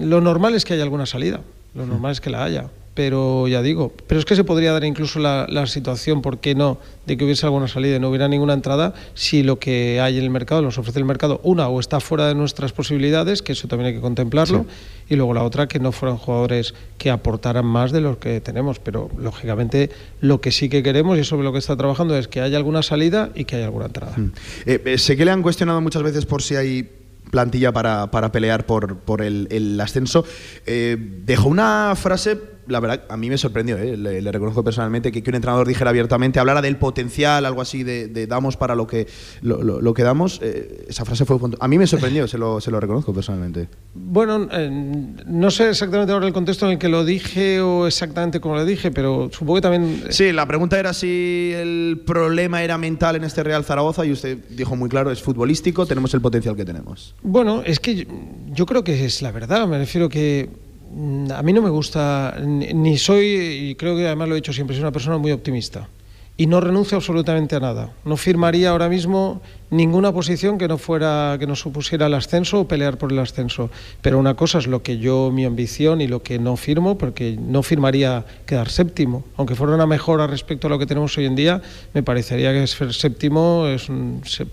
Lo 0.00 0.20
normal 0.20 0.54
es 0.54 0.64
que 0.64 0.74
haya 0.74 0.84
alguna 0.84 1.06
salida. 1.06 1.40
Lo 1.74 1.86
normal 1.86 2.12
es 2.12 2.20
que 2.20 2.30
la 2.30 2.44
haya 2.44 2.70
pero 2.98 3.46
ya 3.46 3.62
digo, 3.62 3.92
pero 4.08 4.18
es 4.18 4.24
que 4.24 4.34
se 4.34 4.42
podría 4.42 4.72
dar 4.72 4.82
incluso 4.82 5.20
la, 5.20 5.66
situación, 5.68 6.20
¿por 6.20 6.38
qué 6.38 6.56
no?, 6.56 6.78
de 7.06 7.16
que 7.16 7.24
hubiese 7.24 7.46
alguna 7.46 7.68
salida 7.68 7.94
y 7.94 8.00
no 8.00 8.08
hubiera 8.08 8.26
ninguna 8.26 8.54
entrada 8.54 8.92
si 9.14 9.44
lo 9.44 9.60
que 9.60 10.00
hay 10.00 10.18
en 10.18 10.24
el 10.24 10.30
mercado, 10.30 10.62
nos 10.62 10.78
ofrece 10.78 10.98
el 10.98 11.04
mercado, 11.04 11.40
una 11.44 11.68
o 11.68 11.78
está 11.78 12.00
fuera 12.00 12.26
de 12.26 12.34
nuestras 12.34 12.72
posibilidades, 12.72 13.40
que 13.40 13.52
eso 13.52 13.68
también 13.68 13.86
hay 13.86 13.94
que 13.94 14.00
contemplarlo, 14.00 14.66
y 15.08 15.14
luego 15.14 15.32
la 15.32 15.44
otra, 15.44 15.68
que 15.68 15.78
no 15.78 15.92
fueran 15.92 16.18
jugadores 16.18 16.74
que 16.98 17.10
aportaran 17.10 17.64
más 17.64 17.92
de 17.92 18.00
lo 18.00 18.18
que 18.18 18.40
tenemos, 18.40 18.80
pero 18.80 19.08
lógicamente 19.16 19.90
lo 20.20 20.40
que 20.40 20.50
sí 20.50 20.68
que 20.68 20.82
queremos 20.82 21.20
y 21.20 21.22
sobre 21.22 21.44
lo 21.44 21.52
que 21.52 21.60
está 21.60 21.76
trabajando 21.76 22.18
es 22.18 22.26
que 22.26 22.40
haya 22.40 22.56
alguna 22.56 22.82
salida 22.82 23.30
y 23.32 23.44
que 23.44 23.54
haya 23.54 23.66
alguna 23.66 23.86
entrada. 23.86 24.14
Mm. 24.16 24.32
Eh, 24.66 24.82
eh, 24.84 24.98
sé 24.98 25.16
que 25.16 25.24
le 25.24 25.30
han 25.30 25.42
cuestionado 25.42 25.80
muchas 25.80 26.02
veces 26.02 26.26
por 26.26 26.42
si 26.42 26.56
hay 26.56 26.90
plantilla 27.30 27.72
para, 27.72 28.32
pelear 28.32 28.66
por, 28.66 28.96
por 28.96 29.22
el, 29.22 29.80
ascenso. 29.80 30.24
Eh, 30.66 30.96
dejó 30.98 31.48
una 31.48 31.94
frase 31.94 32.57
la 32.68 32.80
verdad, 32.80 33.04
a 33.08 33.16
mí 33.16 33.28
me 33.28 33.38
sorprendió, 33.38 33.76
¿eh? 33.76 33.96
le, 33.96 34.32
reconozco 34.32 34.62
personalmente, 34.62 35.10
que, 35.10 35.28
un 35.28 35.34
entrenador 35.34 35.66
dijera 35.66 35.90
abiertamente, 35.90 36.38
hablara 36.38 36.62
del 36.62 36.76
potencial, 36.76 37.44
algo 37.46 37.60
así, 37.60 37.82
de, 37.82 38.26
damos 38.26 38.56
para 38.56 38.74
lo 38.74 38.86
que, 38.86 39.06
lo, 39.42 39.94
que 39.94 40.02
damos. 40.02 40.40
Eh, 40.42 40.86
esa 40.88 41.04
frase 41.04 41.24
fue. 41.24 41.38
A 41.60 41.68
mí 41.68 41.78
me 41.78 41.86
sorprendió, 41.86 42.28
se 42.28 42.38
lo, 42.38 42.60
se 42.60 42.70
lo 42.70 42.80
reconozco 42.80 43.12
personalmente. 43.12 43.68
Bueno, 43.94 44.48
eh, 44.52 44.70
no 45.26 45.50
sé 45.50 45.70
exactamente 45.70 46.12
ahora 46.12 46.26
el 46.26 46.32
contexto 46.32 46.66
en 46.66 46.72
el 46.72 46.78
que 46.78 46.88
lo 46.88 47.04
dije 47.04 47.60
o 47.60 47.86
exactamente 47.86 48.40
cómo 48.40 48.56
lo 48.56 48.64
dije, 48.64 48.90
pero 48.90 49.30
supongo 49.32 49.56
que 49.56 49.60
también. 49.62 50.04
Sí, 50.10 50.32
la 50.32 50.46
pregunta 50.46 50.78
era 50.78 50.92
si 50.92 51.52
el 51.54 52.02
problema 52.06 52.62
era 52.62 52.78
mental 52.78 53.16
en 53.16 53.24
este 53.24 53.42
Real 53.42 53.64
Zaragoza 53.64 54.04
y 54.04 54.12
usted 54.12 54.38
dijo 54.50 54.76
muy 54.76 54.88
claro, 54.88 55.10
es 55.10 55.22
futbolístico, 55.22 55.86
tenemos 55.86 56.12
el 56.14 56.20
potencial 56.20 56.56
que 56.56 56.64
tenemos. 56.64 57.14
Bueno, 57.22 57.62
es 57.64 57.80
que 57.80 58.06
yo 58.46 58.66
creo 58.66 58.84
que 58.84 59.04
es 59.04 59.22
la 59.22 59.32
verdad, 59.32 59.66
me 59.66 59.78
refiero 59.78 60.08
que 60.08 60.67
a 61.34 61.42
mí 61.42 61.52
no 61.52 61.62
me 61.62 61.70
gusta, 61.70 62.36
ni 62.40 62.96
soy, 62.98 63.26
y 63.70 63.74
creo 63.74 63.96
que 63.96 64.06
además 64.06 64.28
lo 64.28 64.34
he 64.34 64.36
dicho 64.36 64.52
siempre, 64.52 64.74
soy 64.74 64.82
una 64.82 64.92
persona 64.92 65.18
muy 65.18 65.32
optimista 65.32 65.88
y 66.40 66.46
no 66.46 66.60
renuncio 66.60 66.96
absolutamente 66.96 67.56
a 67.56 67.60
nada. 67.60 67.90
No 68.04 68.16
firmaría 68.16 68.70
ahora 68.70 68.88
mismo 68.88 69.42
ninguna 69.70 70.12
posición 70.12 70.56
que 70.56 70.68
no 70.68 70.78
fuera 70.78 71.36
que 71.38 71.48
no 71.48 71.56
supusiera 71.56 72.06
el 72.06 72.14
ascenso 72.14 72.60
o 72.60 72.68
pelear 72.68 72.96
por 72.96 73.12
el 73.12 73.18
ascenso. 73.18 73.70
Pero 74.02 74.20
una 74.20 74.34
cosa 74.34 74.58
es 74.58 74.68
lo 74.68 74.80
que 74.80 74.98
yo 74.98 75.32
mi 75.32 75.44
ambición 75.44 76.00
y 76.00 76.06
lo 76.06 76.22
que 76.22 76.38
no 76.38 76.56
firmo, 76.56 76.96
porque 76.96 77.36
no 77.36 77.64
firmaría 77.64 78.24
quedar 78.46 78.70
séptimo, 78.70 79.24
aunque 79.36 79.56
fuera 79.56 79.74
una 79.74 79.86
mejora 79.86 80.28
respecto 80.28 80.68
a 80.68 80.70
lo 80.70 80.78
que 80.78 80.86
tenemos 80.86 81.18
hoy 81.18 81.26
en 81.26 81.34
día, 81.34 81.60
me 81.92 82.04
parecería 82.04 82.52
que 82.52 82.68
ser 82.68 82.94
séptimo 82.94 83.66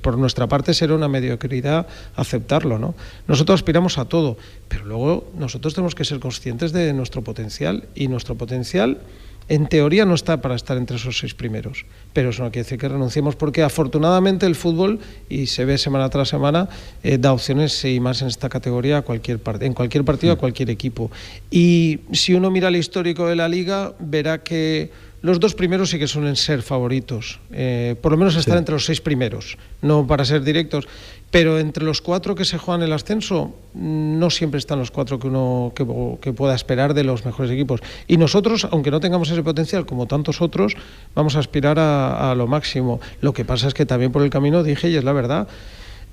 por 0.01 0.17
nuestra 0.17 0.47
parte 0.47 0.73
será 0.73 0.95
una 0.95 1.07
mediocridad 1.07 1.85
aceptarlo, 2.15 2.79
¿no? 2.79 2.95
Nosotros 3.27 3.59
aspiramos 3.59 3.99
a 3.99 4.05
todo, 4.05 4.37
pero 4.67 4.85
luego 4.85 5.29
nosotros 5.37 5.75
tenemos 5.75 5.93
que 5.93 6.03
ser 6.03 6.19
conscientes 6.19 6.71
de 6.71 6.93
nuestro 6.93 7.23
potencial 7.23 7.83
y 7.93 8.07
nuestro 8.07 8.33
potencial 8.33 9.01
en 9.47 9.67
teoría 9.67 10.05
no 10.05 10.15
está 10.15 10.41
para 10.41 10.55
estar 10.55 10.77
entre 10.77 10.97
esos 10.97 11.19
seis 11.19 11.33
primeros, 11.35 11.85
pero 12.13 12.29
eso 12.29 12.43
no 12.43 12.51
quiere 12.51 12.63
decir 12.63 12.79
que 12.79 12.89
renunciemos 12.89 13.35
porque 13.35 13.61
afortunadamente 13.61 14.45
el 14.45 14.55
fútbol, 14.55 14.99
y 15.29 15.47
se 15.47 15.65
ve 15.65 15.77
semana 15.77 16.09
tras 16.09 16.29
semana, 16.29 16.67
eh, 17.03 17.17
da 17.17 17.31
opciones 17.31 17.85
y 17.85 17.99
más 17.99 18.21
en 18.21 18.27
esta 18.27 18.49
categoría 18.49 18.99
a 18.99 19.01
cualquier 19.03 19.39
en 19.61 19.73
cualquier 19.73 20.03
partido 20.03 20.33
a 20.33 20.35
mm. 20.35 20.39
cualquier 20.39 20.69
equipo. 20.69 21.11
Y 21.51 21.99
si 22.11 22.33
uno 22.33 22.49
mira 22.49 22.69
el 22.69 22.75
histórico 22.75 23.27
de 23.27 23.35
la 23.35 23.47
liga, 23.47 23.93
verá 23.99 24.43
que 24.43 24.91
los 25.21 25.39
dos 25.39 25.55
primeros 25.55 25.89
sí 25.89 25.97
que 25.97 26.07
suelen 26.07 26.35
ser 26.35 26.61
favoritos, 26.61 27.39
eh, 27.51 27.95
por 28.01 28.11
lo 28.11 28.17
menos 28.17 28.35
estar 28.35 28.57
entre 28.57 28.73
los 28.73 28.85
seis 28.85 29.01
primeros, 29.01 29.57
no 29.81 30.05
para 30.05 30.23
ser 30.23 30.43
directos, 30.43 30.87
pero 31.35 31.59
entre 31.59 31.83
los 31.83 31.99
cuatro 31.99 32.33
que 32.33 32.45
se 32.45 32.57
juegan 32.57 32.81
el 32.81 32.93
ascenso, 32.93 33.53
no 33.73 34.29
siempre 34.29 34.57
están 34.57 34.79
los 34.79 34.89
cuatro 34.89 35.19
que 35.19 35.27
uno 35.27 35.73
que, 35.75 36.31
pueda 36.31 36.55
esperar 36.55 36.93
de 36.93 37.03
los 37.03 37.25
mejores 37.25 37.51
equipos. 37.51 37.81
Y 38.07 38.15
nosotros, 38.15 38.65
aunque 38.71 38.89
no 38.89 39.01
tengamos 39.01 39.29
ese 39.29 39.43
potencial 39.43 39.85
como 39.85 40.07
tantos 40.07 40.39
otros, 40.39 40.77
vamos 41.13 41.35
a 41.35 41.39
aspirar 41.39 41.77
a, 41.77 42.31
a 42.31 42.35
lo 42.35 42.47
máximo. 42.47 43.01
Lo 43.19 43.33
que 43.33 43.43
pasa 43.43 43.67
es 43.67 43.73
que 43.73 43.85
también 43.85 44.13
por 44.13 44.23
el 44.23 44.29
camino 44.29 44.63
dije, 44.63 44.89
y 44.89 44.95
es 44.95 45.03
la 45.03 45.11
verdad, 45.11 45.49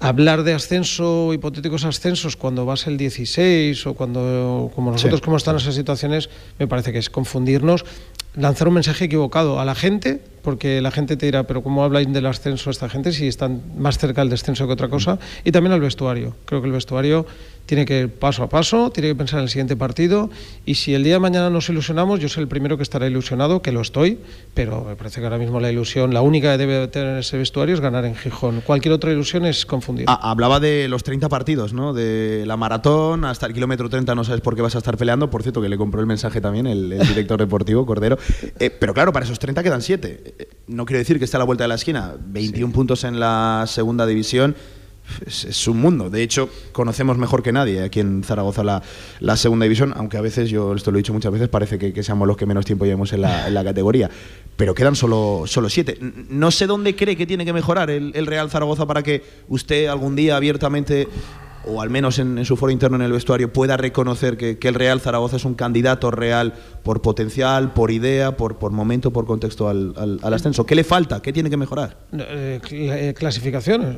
hablar 0.00 0.42
de 0.42 0.54
ascenso, 0.54 1.32
hipotéticos 1.32 1.84
ascensos, 1.84 2.34
cuando 2.34 2.66
vas 2.66 2.88
el 2.88 2.96
16 2.96 3.86
o 3.86 3.94
cuando, 3.94 4.72
como 4.74 4.90
nosotros, 4.90 5.20
como 5.20 5.36
están 5.36 5.54
esas 5.54 5.76
situaciones, 5.76 6.30
me 6.58 6.66
parece 6.66 6.92
que 6.92 6.98
es 6.98 7.08
confundirnos 7.08 7.84
lanzar 8.34 8.68
un 8.68 8.74
mensaje 8.74 9.04
equivocado 9.04 9.60
a 9.60 9.64
la 9.64 9.74
gente, 9.74 10.20
porque 10.42 10.80
la 10.80 10.90
gente 10.90 11.16
te 11.16 11.26
dirá, 11.26 11.44
pero 11.44 11.62
¿cómo 11.62 11.84
habláis 11.84 12.12
del 12.12 12.26
ascenso 12.26 12.70
esta 12.70 12.88
gente 12.88 13.12
si 13.12 13.28
están 13.28 13.62
más 13.76 13.98
cerca 13.98 14.22
del 14.22 14.30
descenso 14.30 14.66
que 14.66 14.72
otra 14.72 14.88
cosa? 14.88 15.18
Y 15.44 15.52
también 15.52 15.72
al 15.72 15.80
vestuario. 15.80 16.34
Creo 16.46 16.60
que 16.60 16.66
el 16.66 16.72
vestuario 16.72 17.26
tiene 17.66 17.84
que 17.84 18.00
ir 18.00 18.08
paso 18.10 18.42
a 18.42 18.48
paso, 18.48 18.90
tiene 18.90 19.10
que 19.10 19.14
pensar 19.14 19.38
en 19.38 19.44
el 19.44 19.48
siguiente 19.48 19.76
partido 19.76 20.30
y 20.66 20.74
si 20.74 20.94
el 20.94 21.04
día 21.04 21.14
de 21.14 21.20
mañana 21.20 21.50
nos 21.50 21.68
ilusionamos, 21.68 22.20
yo 22.20 22.28
soy 22.28 22.42
el 22.42 22.48
primero 22.48 22.76
que 22.76 22.82
estará 22.82 23.06
ilusionado, 23.06 23.62
que 23.62 23.72
lo 23.72 23.80
estoy, 23.80 24.18
pero 24.54 24.84
me 24.84 24.96
parece 24.96 25.20
que 25.20 25.26
ahora 25.26 25.38
mismo 25.38 25.60
la 25.60 25.70
ilusión, 25.70 26.12
la 26.12 26.22
única 26.22 26.52
que 26.52 26.58
debe 26.58 26.88
tener 26.88 27.18
ese 27.18 27.38
vestuario 27.38 27.74
es 27.74 27.80
ganar 27.80 28.04
en 28.04 28.14
Gijón. 28.14 28.62
Cualquier 28.66 28.94
otra 28.94 29.12
ilusión 29.12 29.46
es 29.46 29.64
confundir. 29.64 30.06
Ah, 30.08 30.30
hablaba 30.30 30.60
de 30.60 30.88
los 30.88 31.04
30 31.04 31.28
partidos, 31.28 31.72
¿no? 31.72 31.92
De 31.92 32.44
la 32.46 32.56
maratón 32.56 33.24
hasta 33.24 33.46
el 33.46 33.54
kilómetro 33.54 33.88
30 33.88 34.14
no 34.14 34.24
sabes 34.24 34.40
por 34.40 34.56
qué 34.56 34.62
vas 34.62 34.74
a 34.74 34.78
estar 34.78 34.96
peleando, 34.96 35.30
por 35.30 35.42
cierto 35.42 35.62
que 35.62 35.68
le 35.68 35.76
compró 35.76 36.00
el 36.00 36.06
mensaje 36.06 36.40
también 36.40 36.66
el, 36.66 36.90
director 36.90 37.38
deportivo, 37.38 37.86
Cordero. 37.86 38.18
Eh, 38.58 38.70
pero 38.70 38.94
claro, 38.94 39.12
para 39.12 39.24
esos 39.24 39.38
30 39.38 39.62
quedan 39.62 39.82
7. 39.82 40.34
Eh, 40.38 40.48
no 40.68 40.84
quiero 40.84 40.98
decir 40.98 41.18
que 41.18 41.24
esté 41.24 41.36
a 41.36 41.38
la 41.38 41.44
vuelta 41.44 41.64
de 41.64 41.68
la 41.68 41.74
esquina, 41.74 42.14
21 42.24 42.72
puntos 42.72 43.04
en 43.04 43.20
la 43.20 43.64
segunda 43.66 44.06
división 44.06 44.54
es, 45.26 45.68
un 45.68 45.80
mundo. 45.80 46.10
De 46.10 46.22
hecho, 46.22 46.48
conocemos 46.72 47.18
mejor 47.18 47.42
que 47.42 47.52
nadie 47.52 47.82
aquí 47.82 48.00
en 48.00 48.22
Zaragoza 48.24 48.62
la, 48.64 49.36
segunda 49.36 49.64
división, 49.64 49.92
aunque 49.96 50.16
a 50.16 50.20
veces, 50.20 50.50
yo 50.50 50.74
esto 50.74 50.90
lo 50.90 50.98
he 50.98 51.00
dicho 51.00 51.12
muchas 51.12 51.32
veces, 51.32 51.48
parece 51.48 51.78
que, 51.78 52.02
seamos 52.02 52.26
los 52.26 52.36
que 52.36 52.46
menos 52.46 52.64
tiempo 52.64 52.84
llevamos 52.84 53.12
en 53.12 53.22
la, 53.22 53.64
categoría. 53.64 54.10
Pero 54.56 54.74
quedan 54.74 54.96
solo, 54.96 55.44
solo 55.46 55.68
siete. 55.68 55.98
No 56.00 56.50
sé 56.50 56.66
dónde 56.66 56.94
cree 56.96 57.16
que 57.16 57.26
tiene 57.26 57.44
que 57.44 57.52
mejorar 57.52 57.90
el, 57.90 58.12
el 58.14 58.26
Real 58.26 58.50
Zaragoza 58.50 58.86
para 58.86 59.02
que 59.02 59.22
usted 59.48 59.86
algún 59.86 60.16
día 60.16 60.36
abiertamente 60.36 61.08
o 61.66 61.81
al 61.81 61.90
menos 61.90 62.19
en, 62.19 62.45
su 62.45 62.57
foro 62.57 62.73
interno 62.73 62.97
en 62.97 63.02
el 63.02 63.12
vestuario, 63.12 63.52
pueda 63.52 63.76
reconocer 63.76 64.37
que, 64.37 64.59
el 64.62 64.75
Real 64.75 65.00
Zaragoza 65.00 65.37
es 65.37 65.45
un 65.45 65.54
candidato 65.54 66.11
real 66.11 66.54
por 66.83 67.02
potencial, 67.02 67.73
por 67.73 67.90
idea, 67.90 68.37
por, 68.37 68.71
momento, 68.71 69.12
por 69.12 69.26
contexto 69.26 69.69
al, 69.69 70.21
ascenso. 70.23 70.64
¿Qué 70.66 70.75
le 70.75 70.85
falta? 70.85 71.21
¿Qué 71.21 71.33
tiene 71.33 71.50
que 71.50 71.57
mejorar? 71.57 71.99
Eh, 72.12 72.61
eh, 72.71 73.14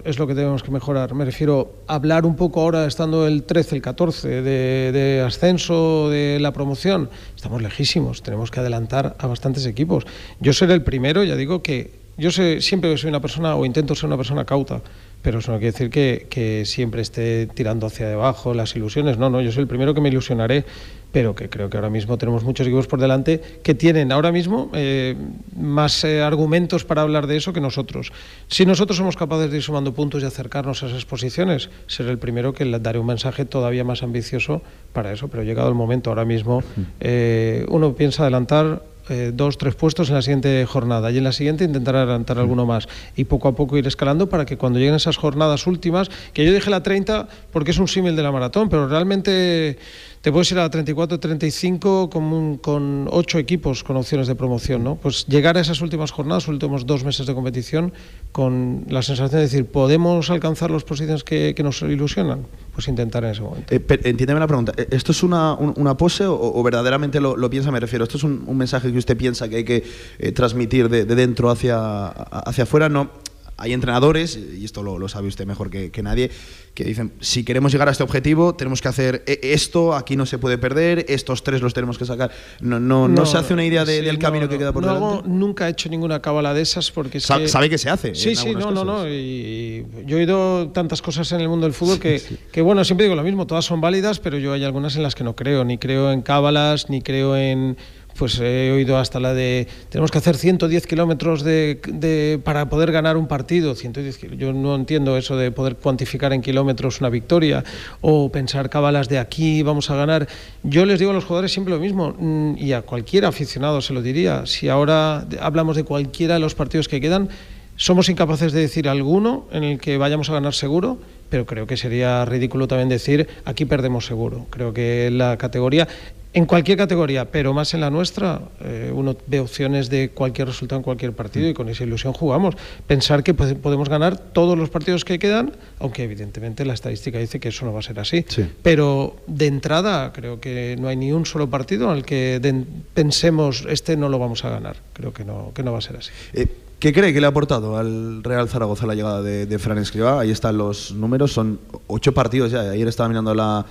es 0.04 0.18
lo 0.18 0.26
que 0.26 0.34
tenemos 0.34 0.62
que 0.62 0.70
mejorar. 0.70 1.14
Me 1.14 1.24
refiero 1.24 1.84
a 1.86 1.94
hablar 1.94 2.26
un 2.26 2.36
poco 2.36 2.60
ahora, 2.60 2.86
estando 2.86 3.26
el 3.26 3.44
13, 3.44 3.76
el 3.76 3.82
14, 3.82 4.28
de, 4.42 4.92
de 4.92 5.22
ascenso, 5.22 6.10
de 6.10 6.38
la 6.40 6.52
promoción. 6.52 7.08
Estamos 7.36 7.62
lejísimos, 7.62 8.22
tenemos 8.22 8.50
que 8.50 8.60
adelantar 8.60 9.16
a 9.18 9.26
bastantes 9.26 9.66
equipos. 9.66 10.04
Yo 10.40 10.52
seré 10.52 10.74
el 10.74 10.82
primero, 10.82 11.24
ya 11.24 11.36
digo 11.36 11.62
que 11.62 12.04
Yo 12.16 12.30
sé, 12.30 12.60
siempre 12.60 12.96
soy 12.96 13.08
una 13.08 13.20
persona, 13.20 13.56
o 13.56 13.64
intento 13.64 13.94
ser 13.94 14.06
una 14.06 14.16
persona 14.16 14.44
cauta, 14.44 14.80
pero 15.24 15.38
eso 15.38 15.52
no 15.52 15.58
quiere 15.58 15.72
decir 15.72 15.88
que, 15.88 16.26
que, 16.28 16.66
siempre 16.66 17.00
esté 17.00 17.46
tirando 17.46 17.86
hacia 17.86 18.06
debajo 18.06 18.52
las 18.52 18.76
ilusiones. 18.76 19.16
No, 19.16 19.30
no, 19.30 19.40
yo 19.40 19.50
soy 19.52 19.62
el 19.62 19.66
primero 19.66 19.94
que 19.94 20.02
me 20.02 20.10
ilusionaré, 20.10 20.66
pero 21.12 21.34
que 21.34 21.48
creo 21.48 21.70
que 21.70 21.78
ahora 21.78 21.88
mismo 21.88 22.18
tenemos 22.18 22.44
muchos 22.44 22.66
equipos 22.66 22.86
por 22.86 23.00
delante 23.00 23.40
que 23.62 23.74
tienen 23.74 24.12
ahora 24.12 24.30
mismo 24.32 24.70
eh, 24.74 25.16
más 25.56 26.04
eh, 26.04 26.20
argumentos 26.20 26.84
para 26.84 27.00
hablar 27.00 27.26
de 27.26 27.38
eso 27.38 27.54
que 27.54 27.62
nosotros. 27.62 28.12
Si 28.48 28.66
nosotros 28.66 28.98
somos 28.98 29.16
capaces 29.16 29.50
de 29.50 29.56
ir 29.56 29.62
sumando 29.62 29.94
puntos 29.94 30.22
y 30.22 30.26
acercarnos 30.26 30.82
a 30.82 30.88
esas 30.88 31.06
posiciones, 31.06 31.70
seré 31.86 32.10
el 32.10 32.18
primero 32.18 32.52
que 32.52 32.66
le 32.66 32.78
daré 32.78 32.98
un 32.98 33.06
mensaje 33.06 33.46
todavía 33.46 33.82
más 33.82 34.02
ambicioso 34.02 34.60
para 34.92 35.10
eso, 35.10 35.28
pero 35.28 35.42
llegado 35.42 35.70
el 35.70 35.74
momento, 35.74 36.10
ahora 36.10 36.26
mismo 36.26 36.62
eh, 37.00 37.64
uno 37.68 37.94
piensa 37.94 38.24
adelantar 38.24 38.82
eh, 39.08 39.32
dos, 39.34 39.58
tres 39.58 39.74
puestos 39.74 40.08
en 40.08 40.14
la 40.14 40.22
siguiente 40.22 40.64
jornada 40.66 41.10
y 41.10 41.18
en 41.18 41.24
la 41.24 41.32
siguiente 41.32 41.64
intentar 41.64 41.96
adelantar 41.96 42.38
alguno 42.38 42.66
más. 42.66 42.88
Y 43.16 43.24
poco 43.24 43.48
a 43.48 43.54
poco 43.54 43.76
ir 43.76 43.86
escalando 43.86 44.28
para 44.28 44.44
que 44.44 44.56
cuando 44.56 44.78
lleguen 44.78 44.94
esas 44.94 45.16
jornadas 45.16 45.66
últimas, 45.66 46.10
que 46.32 46.44
yo 46.44 46.52
dije 46.52 46.70
la 46.70 46.82
30 46.82 47.28
porque 47.52 47.72
es 47.72 47.78
un 47.78 47.88
símil 47.88 48.16
de 48.16 48.22
la 48.22 48.32
maratón, 48.32 48.68
pero 48.68 48.88
realmente 48.88 49.78
te 50.24 50.32
puedes 50.32 50.50
ir 50.52 50.58
a 50.58 50.62
la 50.62 50.70
34, 50.70 51.20
35 51.20 52.08
con, 52.08 52.56
con 52.56 53.08
ocho 53.10 53.38
equipos 53.38 53.84
con 53.84 53.98
opciones 53.98 54.26
de 54.26 54.34
promoción, 54.34 54.82
¿no? 54.82 54.96
Pues 54.96 55.26
llegar 55.26 55.58
a 55.58 55.60
esas 55.60 55.82
últimas 55.82 56.12
jornadas, 56.12 56.48
últimos 56.48 56.86
dos 56.86 57.04
meses 57.04 57.26
de 57.26 57.34
competición, 57.34 57.92
con 58.32 58.86
la 58.88 59.02
sensación 59.02 59.36
de 59.36 59.42
decir, 59.42 59.66
¿podemos 59.66 60.30
alcanzar 60.30 60.70
las 60.70 60.82
posiciones 60.82 61.24
que, 61.24 61.54
que 61.54 61.62
nos 61.62 61.82
ilusionan? 61.82 62.46
Pues 62.72 62.88
intentar 62.88 63.22
en 63.22 63.32
ese 63.32 63.42
momento. 63.42 63.74
Eh, 63.74 63.84
entiéndeme 64.04 64.40
la 64.40 64.46
pregunta, 64.46 64.72
¿e-, 64.78 64.88
¿esto 64.92 65.12
es 65.12 65.22
una, 65.22 65.52
una 65.56 65.94
pose 65.98 66.24
o, 66.26 66.62
verdaderamente 66.62 67.20
lo, 67.20 67.50
piensa? 67.50 67.70
Me 67.70 67.78
refiero, 67.78 68.04
¿esto 68.04 68.16
es 68.16 68.24
un, 68.24 68.44
un, 68.46 68.56
mensaje 68.56 68.90
que 68.90 68.96
usted 68.96 69.18
piensa 69.18 69.50
que 69.50 69.56
hay 69.56 69.64
que 69.64 69.84
eh, 70.18 70.32
transmitir 70.32 70.88
de, 70.88 71.04
de, 71.04 71.14
dentro 71.16 71.50
hacia, 71.50 72.06
hacia 72.06 72.64
afuera? 72.64 72.88
No 72.88 73.10
hay 73.56 73.72
entrenadores, 73.72 74.36
y 74.36 74.64
esto 74.64 74.82
lo, 74.82 74.98
lo 74.98 75.08
sabe 75.08 75.28
usted 75.28 75.46
mejor 75.46 75.70
que, 75.70 75.90
que, 75.90 76.02
nadie, 76.02 76.30
que 76.74 76.84
dicen, 76.84 77.12
si 77.20 77.44
queremos 77.44 77.70
llegar 77.72 77.88
a 77.88 77.92
este 77.92 78.02
objetivo, 78.02 78.54
tenemos 78.54 78.82
que 78.82 78.88
hacer 78.88 79.22
e, 79.26 79.38
esto, 79.42 79.94
aquí 79.94 80.16
no 80.16 80.26
se 80.26 80.38
puede 80.38 80.58
perder, 80.58 81.06
estos 81.08 81.44
tres 81.44 81.62
los 81.62 81.72
tenemos 81.72 81.96
que 81.96 82.04
sacar. 82.04 82.32
No, 82.60 82.80
no, 82.80 83.08
no, 83.08 83.14
no 83.14 83.26
se 83.26 83.38
hace 83.38 83.54
una 83.54 83.64
idea 83.64 83.84
de, 83.84 84.00
sí, 84.00 84.04
del 84.04 84.18
camino 84.18 84.48
que 84.48 84.58
queda 84.58 84.72
por 84.72 84.84
delante. 84.84 85.04
Hago, 85.04 85.22
nunca 85.26 85.68
he 85.68 85.70
hecho 85.70 85.88
ninguna 85.88 86.20
cábala 86.20 86.52
de 86.52 86.62
esas 86.62 86.90
porque... 86.90 87.20
Sa 87.20 87.38
que... 87.38 87.48
Sabe 87.48 87.70
que 87.70 87.78
se 87.78 87.90
hace. 87.90 88.14
Sí, 88.14 88.34
sí, 88.34 88.54
no, 88.54 88.70
no, 88.70 88.84
no. 88.84 89.08
Y, 89.08 89.86
yo 90.04 90.16
he 90.16 90.20
oído 90.20 90.68
tantas 90.70 91.00
cosas 91.00 91.30
en 91.32 91.40
el 91.40 91.48
mundo 91.48 91.66
del 91.66 91.74
fútbol 91.74 92.00
que, 92.00 92.18
sí. 92.18 92.36
que, 92.50 92.60
bueno, 92.60 92.84
siempre 92.84 93.04
digo 93.04 93.14
lo 93.14 93.22
mismo, 93.22 93.46
todas 93.46 93.64
son 93.64 93.80
válidas, 93.80 94.18
pero 94.18 94.38
yo 94.38 94.52
hay 94.52 94.64
algunas 94.64 94.96
en 94.96 95.02
las 95.02 95.14
que 95.14 95.22
no 95.22 95.36
creo, 95.36 95.64
ni 95.64 95.78
creo 95.78 96.10
en 96.12 96.22
cábalas, 96.22 96.90
ni 96.90 97.02
creo 97.02 97.36
en 97.36 97.76
pues 98.16 98.38
he 98.40 98.70
oído 98.72 98.98
hasta 98.98 99.20
la 99.20 99.34
de 99.34 99.66
tenemos 99.88 100.10
que 100.10 100.18
hacer 100.18 100.36
110 100.36 100.86
kilómetros 100.86 101.42
de, 101.42 102.40
para 102.44 102.68
poder 102.68 102.92
ganar 102.92 103.16
un 103.16 103.26
partido. 103.26 103.74
110, 103.74 104.36
yo 104.38 104.52
no 104.52 104.74
entiendo 104.74 105.16
eso 105.16 105.36
de 105.36 105.50
poder 105.50 105.76
cuantificar 105.76 106.32
en 106.32 106.42
kilómetros 106.42 107.00
una 107.00 107.10
victoria 107.10 107.64
o 108.00 108.30
pensar 108.30 108.70
cábalas 108.70 109.08
de 109.08 109.18
aquí 109.18 109.62
vamos 109.62 109.90
a 109.90 109.96
ganar. 109.96 110.28
Yo 110.62 110.86
les 110.86 110.98
digo 110.98 111.10
a 111.10 111.14
los 111.14 111.24
jugadores 111.24 111.52
siempre 111.52 111.74
lo 111.74 111.80
mismo 111.80 112.14
mm, 112.18 112.54
y 112.58 112.72
a 112.72 112.82
cualquier 112.82 113.24
aficionado 113.24 113.80
se 113.80 113.92
lo 113.92 114.02
diría. 114.02 114.46
Si 114.46 114.68
ahora 114.68 115.26
hablamos 115.40 115.76
de 115.76 115.84
cualquiera 115.84 116.34
de 116.34 116.40
los 116.40 116.54
partidos 116.54 116.88
que 116.88 117.00
quedan, 117.00 117.28
somos 117.76 118.08
incapaces 118.08 118.52
de 118.52 118.60
decir 118.60 118.88
alguno 118.88 119.46
en 119.50 119.64
el 119.64 119.80
que 119.80 119.98
vayamos 119.98 120.30
a 120.30 120.34
ganar 120.34 120.54
seguro 120.54 120.98
pero 121.34 121.46
creo 121.46 121.66
que 121.66 121.76
sería 121.76 122.24
ridículo 122.24 122.68
también 122.68 122.88
decir 122.88 123.26
aquí 123.44 123.64
perdemos 123.64 124.06
seguro. 124.06 124.46
Creo 124.50 124.72
que 124.72 125.10
la 125.10 125.36
categoría 125.36 125.88
en 126.34 126.46
cualquier 126.46 126.76
categoría, 126.76 127.30
pero 127.30 127.54
más 127.54 127.74
en 127.74 127.80
la 127.80 127.90
nuestra, 127.90 128.40
eh, 128.60 128.90
uno 128.92 129.16
ve 129.28 129.38
opciones 129.38 129.88
de 129.88 130.10
cualquier 130.10 130.48
resultado 130.48 130.80
en 130.80 130.82
cualquier 130.82 131.12
partido 131.12 131.48
y 131.48 131.54
con 131.54 131.68
esa 131.68 131.84
ilusión 131.84 132.12
jugamos. 132.12 132.56
Pensar 132.88 133.22
que 133.22 133.34
podemos 133.34 133.88
ganar 133.88 134.18
todos 134.18 134.58
los 134.58 134.68
partidos 134.68 135.04
que 135.04 135.20
quedan, 135.20 135.52
aunque 135.78 136.02
evidentemente 136.02 136.64
la 136.64 136.74
estadística 136.74 137.20
dice 137.20 137.38
que 137.38 137.50
eso 137.50 137.64
no 137.64 137.72
va 137.72 137.78
a 137.78 137.82
ser 137.82 138.00
así. 138.00 138.24
Sí. 138.28 138.44
Pero 138.62 139.14
de 139.28 139.46
entrada 139.46 140.12
creo 140.12 140.40
que 140.40 140.76
no 140.80 140.88
hay 140.88 140.96
ni 140.96 141.12
un 141.12 141.24
solo 141.24 141.48
partido 141.48 141.92
en 141.92 141.98
el 141.98 142.04
que 142.04 142.40
de, 142.40 142.64
pensemos 142.94 143.64
este 143.68 143.96
no 143.96 144.08
lo 144.08 144.18
vamos 144.18 144.44
a 144.44 144.50
ganar. 144.50 144.76
Creo 144.92 145.12
que 145.14 145.24
no, 145.24 145.52
que 145.54 145.62
no 145.62 145.70
va 145.70 145.78
a 145.78 145.82
ser 145.82 145.98
así. 145.98 146.10
Eh, 146.32 146.48
¿Qué 146.80 146.92
cree 146.92 147.14
que 147.14 147.20
le 147.20 147.26
ha 147.26 147.30
aportado 147.30 147.78
al 147.78 148.24
Real 148.24 148.48
Zaragoza 148.48 148.86
la 148.86 148.96
llegada 148.96 149.22
de, 149.22 149.46
de 149.46 149.58
Fran 149.60 149.78
Escribá? 149.78 150.20
Ahí 150.20 150.32
están 150.32 150.58
los 150.58 150.90
números, 150.90 151.32
son 151.32 151.60
ocho 151.86 152.12
partidos 152.12 152.50
ya. 152.50 152.62
Ayer 152.62 152.88
estaba 152.88 153.08
mirando 153.08 153.34
la, 153.34 153.64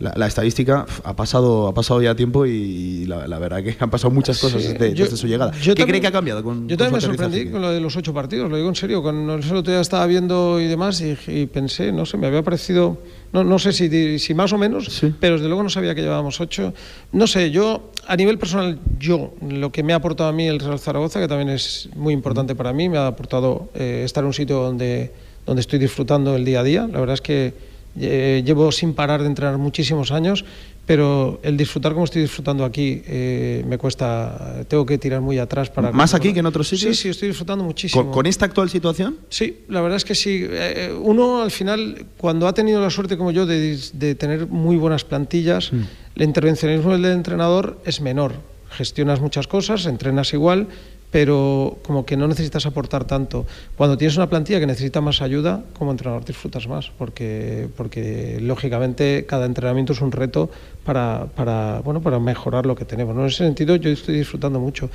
la, 0.00 0.14
la, 0.16 0.26
estadística 0.26 0.86
ha 1.04 1.14
pasado, 1.14 1.68
ha 1.68 1.74
pasado 1.74 2.00
ya 2.00 2.14
tiempo 2.14 2.46
y, 2.46 3.04
la, 3.04 3.28
la, 3.28 3.38
verdad 3.38 3.62
que 3.62 3.76
han 3.80 3.90
pasado 3.90 4.10
muchas 4.10 4.38
cosas 4.38 4.62
sí, 4.62 4.72
desde, 4.72 4.94
yo, 4.94 5.04
desde, 5.04 5.18
su 5.18 5.28
llegada. 5.28 5.52
¿Qué 5.52 5.74
también, 5.74 5.88
cree 5.88 6.00
que 6.00 6.06
ha 6.06 6.12
cambiado? 6.12 6.42
Con, 6.42 6.66
yo 6.66 6.76
también 6.78 6.94
me 6.94 7.00
sorprendí 7.02 7.50
con 7.50 7.60
lo 7.60 7.70
de 7.70 7.80
los 7.80 7.94
ocho 7.96 8.14
partidos, 8.14 8.50
lo 8.50 8.56
digo 8.56 8.68
en 8.68 8.74
serio. 8.74 9.02
Con 9.02 9.28
el 9.28 9.30
otro 9.30 9.62
día 9.62 9.80
estaba 9.80 10.06
viendo 10.06 10.58
y 10.58 10.68
demás 10.68 11.02
y, 11.02 11.16
y, 11.28 11.46
pensé, 11.46 11.92
no 11.92 12.06
sé, 12.06 12.16
me 12.16 12.26
había 12.26 12.42
parecido, 12.42 12.98
no, 13.32 13.44
no 13.44 13.58
sé 13.58 13.74
si, 13.74 14.18
si 14.18 14.32
más 14.34 14.52
o 14.54 14.58
menos, 14.58 14.86
sí. 14.86 15.14
pero 15.20 15.34
desde 15.34 15.48
luego 15.48 15.62
no 15.62 15.68
sabía 15.70 15.94
que 15.94 16.00
llevábamos 16.00 16.40
ocho. 16.40 16.72
No 17.12 17.26
sé, 17.26 17.50
yo 17.50 17.90
a 18.06 18.16
nivel 18.16 18.38
personal, 18.38 18.78
yo, 18.98 19.34
lo 19.46 19.70
que 19.70 19.82
me 19.82 19.92
ha 19.92 19.96
aportado 19.96 20.30
a 20.30 20.32
mí 20.32 20.46
el 20.46 20.60
Real 20.60 20.78
Zaragoza, 20.78 21.20
que 21.20 21.28
también 21.28 21.50
es 21.50 21.90
muy 21.94 22.14
importante 22.14 22.54
para 22.54 22.72
mí, 22.72 22.88
me 22.88 22.96
ha 22.96 23.06
aportado 23.06 23.68
eh, 23.74 24.02
estar 24.04 24.24
en 24.24 24.28
un 24.28 24.34
sitio 24.34 24.60
donde, 24.60 25.12
donde 25.44 25.60
estoy 25.60 25.78
disfrutando 25.78 26.36
el 26.36 26.44
día 26.46 26.60
a 26.60 26.64
día. 26.64 26.88
La 26.90 27.00
verdad 27.00 27.14
es 27.14 27.20
que 27.20 27.69
eh, 27.98 28.42
llevo 28.44 28.70
sin 28.72 28.94
parar 28.94 29.20
de 29.22 29.26
entrenar 29.26 29.58
muchísimos 29.58 30.12
años, 30.12 30.44
pero 30.86 31.38
el 31.42 31.56
disfrutar 31.56 31.92
como 31.92 32.04
estoy 32.04 32.22
disfrutando 32.22 32.64
aquí 32.64 33.02
eh, 33.06 33.64
me 33.68 33.78
cuesta, 33.78 34.64
tengo 34.66 34.84
que 34.84 34.98
tirar 34.98 35.20
muy 35.20 35.38
atrás 35.38 35.70
para... 35.70 35.92
¿Más 35.92 36.14
aquí 36.14 36.32
que 36.32 36.40
en 36.40 36.46
otros 36.46 36.68
sitios? 36.68 36.96
Sí, 36.96 37.02
sí, 37.02 37.08
estoy 37.10 37.28
disfrutando 37.28 37.62
muchísimo. 37.62 38.04
¿Con, 38.04 38.12
con 38.12 38.26
esta 38.26 38.46
actual 38.46 38.70
situación? 38.70 39.18
Sí, 39.28 39.58
la 39.68 39.80
verdad 39.82 39.98
es 39.98 40.04
que 40.04 40.14
sí. 40.14 40.44
Eh, 40.48 40.92
uno 41.00 41.42
al 41.42 41.50
final, 41.52 42.06
cuando 42.16 42.48
ha 42.48 42.54
tenido 42.54 42.80
la 42.80 42.90
suerte 42.90 43.16
como 43.16 43.30
yo 43.30 43.46
de, 43.46 43.78
de 43.92 44.14
tener 44.16 44.48
muy 44.48 44.76
buenas 44.76 45.04
plantillas, 45.04 45.72
mm. 45.72 45.82
el 46.16 46.22
intervencionismo 46.22 46.92
del 46.92 47.04
entrenador 47.04 47.80
es 47.84 48.00
menor. 48.00 48.34
Gestionas 48.70 49.20
muchas 49.20 49.46
cosas, 49.46 49.86
entrenas 49.86 50.32
igual, 50.32 50.68
pero 51.10 51.78
como 51.82 52.06
que 52.06 52.16
no 52.16 52.28
necesitas 52.28 52.66
aportar 52.66 53.04
tanto. 53.04 53.46
Cuando 53.76 53.98
tienes 53.98 54.16
una 54.16 54.28
plantilla 54.28 54.60
que 54.60 54.66
necesita 54.66 55.00
más 55.00 55.22
ayuda, 55.22 55.64
como 55.78 55.90
entrenador 55.90 56.24
disfrutas 56.24 56.68
más, 56.68 56.90
porque, 56.96 57.68
porque 57.76 58.38
lógicamente 58.40 59.24
cada 59.26 59.46
entrenamiento 59.46 59.92
es 59.92 60.00
un 60.00 60.12
reto 60.12 60.50
para, 60.84 61.26
para, 61.34 61.80
bueno, 61.80 62.00
para 62.00 62.18
mejorar 62.18 62.66
lo 62.66 62.76
que 62.76 62.84
tenemos. 62.84 63.14
¿no? 63.14 63.22
En 63.22 63.28
ese 63.28 63.44
sentido 63.44 63.76
yo 63.76 63.90
estoy 63.90 64.16
disfrutando 64.18 64.60
mucho. 64.60 64.90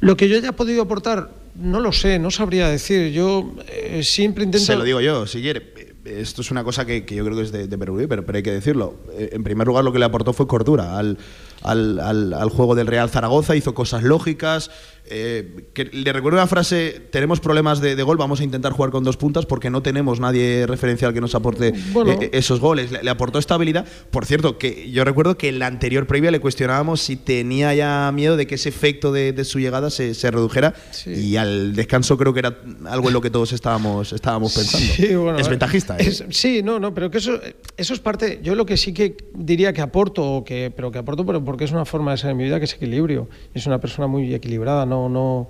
Lo 0.00 0.16
que 0.16 0.28
yo 0.28 0.36
haya 0.36 0.52
podido 0.52 0.82
aportar, 0.82 1.30
no 1.56 1.80
lo 1.80 1.90
sé, 1.90 2.20
no 2.20 2.30
sabría 2.30 2.68
decir. 2.68 3.10
Yo 3.10 3.52
eh, 3.66 4.02
siempre 4.04 4.44
intento... 4.44 4.64
Se 4.64 4.76
lo 4.76 4.84
digo 4.84 5.00
yo, 5.00 5.26
si 5.26 5.40
quiere. 5.40 5.88
Esto 6.04 6.40
es 6.40 6.50
una 6.50 6.64
cosa 6.64 6.86
que, 6.86 7.04
que 7.04 7.16
yo 7.16 7.24
creo 7.24 7.36
que 7.36 7.42
es 7.42 7.52
de, 7.52 7.66
de 7.66 7.78
Perú, 7.78 8.06
pero, 8.08 8.24
pero 8.24 8.36
hay 8.36 8.42
que 8.42 8.52
decirlo. 8.52 8.94
Eh, 9.12 9.30
en 9.32 9.42
primer 9.42 9.66
lugar, 9.66 9.84
lo 9.84 9.92
que 9.92 9.98
le 9.98 10.04
aportó 10.04 10.32
fue 10.32 10.46
cordura 10.46 10.96
al, 10.96 11.18
al, 11.62 12.00
al, 12.00 12.32
al 12.32 12.48
juego 12.48 12.74
del 12.74 12.86
Real 12.86 13.10
Zaragoza, 13.10 13.56
hizo 13.56 13.74
cosas 13.74 14.04
lógicas, 14.04 14.70
eh, 15.10 15.68
que 15.72 15.84
le 15.84 16.12
recuerdo 16.12 16.38
una 16.38 16.46
frase, 16.46 17.00
tenemos 17.10 17.40
problemas 17.40 17.80
de, 17.80 17.96
de, 17.96 18.02
gol, 18.02 18.16
vamos 18.16 18.40
a 18.40 18.44
intentar 18.44 18.72
jugar 18.72 18.90
con 18.90 19.04
dos 19.04 19.16
puntas 19.16 19.46
porque 19.46 19.70
no 19.70 19.82
tenemos 19.82 20.20
nadie 20.20 20.66
referencial 20.66 21.12
que 21.12 21.20
nos 21.20 21.34
aporte 21.34 21.72
bueno. 21.92 22.12
eh, 22.12 22.30
esos 22.32 22.60
goles. 22.60 22.90
Le, 22.90 23.02
le, 23.02 23.10
aportó 23.10 23.38
estabilidad. 23.38 23.86
Por 24.10 24.26
cierto, 24.26 24.58
que 24.58 24.90
yo 24.90 25.04
recuerdo 25.04 25.36
que 25.36 25.48
en 25.48 25.58
la 25.58 25.66
anterior 25.66 26.06
previa 26.06 26.30
le 26.30 26.40
cuestionábamos 26.40 27.00
si 27.00 27.16
tenía 27.16 27.74
ya 27.74 28.10
miedo 28.12 28.36
de 28.36 28.46
que 28.46 28.56
ese 28.56 28.68
efecto 28.68 29.12
de, 29.12 29.32
de 29.32 29.44
su 29.44 29.58
llegada 29.58 29.90
se, 29.90 30.14
se 30.14 30.30
redujera 30.30 30.74
sí. 30.90 31.10
y 31.12 31.36
al 31.36 31.74
descanso 31.74 32.16
creo 32.18 32.32
que 32.32 32.40
era 32.40 32.58
algo 32.86 33.08
en 33.08 33.14
lo 33.14 33.20
que 33.20 33.30
todos 33.30 33.52
estábamos, 33.52 34.12
estábamos 34.12 34.54
pensando. 34.54 34.92
Sí, 34.94 35.14
bueno, 35.14 35.38
es 35.38 35.48
ventajista. 35.48 35.96
¿eh? 35.96 36.08
Es, 36.08 36.24
sí, 36.30 36.62
no, 36.62 36.78
no, 36.78 36.94
pero 36.94 37.10
que 37.10 37.18
eso, 37.18 37.40
eso 37.76 37.94
es 37.94 38.00
parte, 38.00 38.40
yo 38.42 38.54
lo 38.54 38.66
que 38.66 38.76
sí 38.76 38.92
que 38.92 39.16
diría 39.34 39.72
que 39.72 39.80
aporto, 39.80 40.42
que, 40.44 40.72
pero 40.74 40.90
que 40.90 40.98
aporto 40.98 41.24
pero 41.24 41.44
porque 41.44 41.64
es 41.64 41.72
una 41.72 41.84
forma 41.84 42.12
de 42.12 42.18
ser 42.18 42.30
en 42.30 42.36
mi 42.36 42.44
vida 42.44 42.58
que 42.58 42.64
es 42.64 42.74
equilibrio. 42.74 43.28
Es 43.54 43.66
una 43.66 43.80
persona 43.80 44.06
muy 44.06 44.34
equilibrada, 44.34 44.86
no 44.86 44.97
no, 44.98 45.08
no 45.08 45.48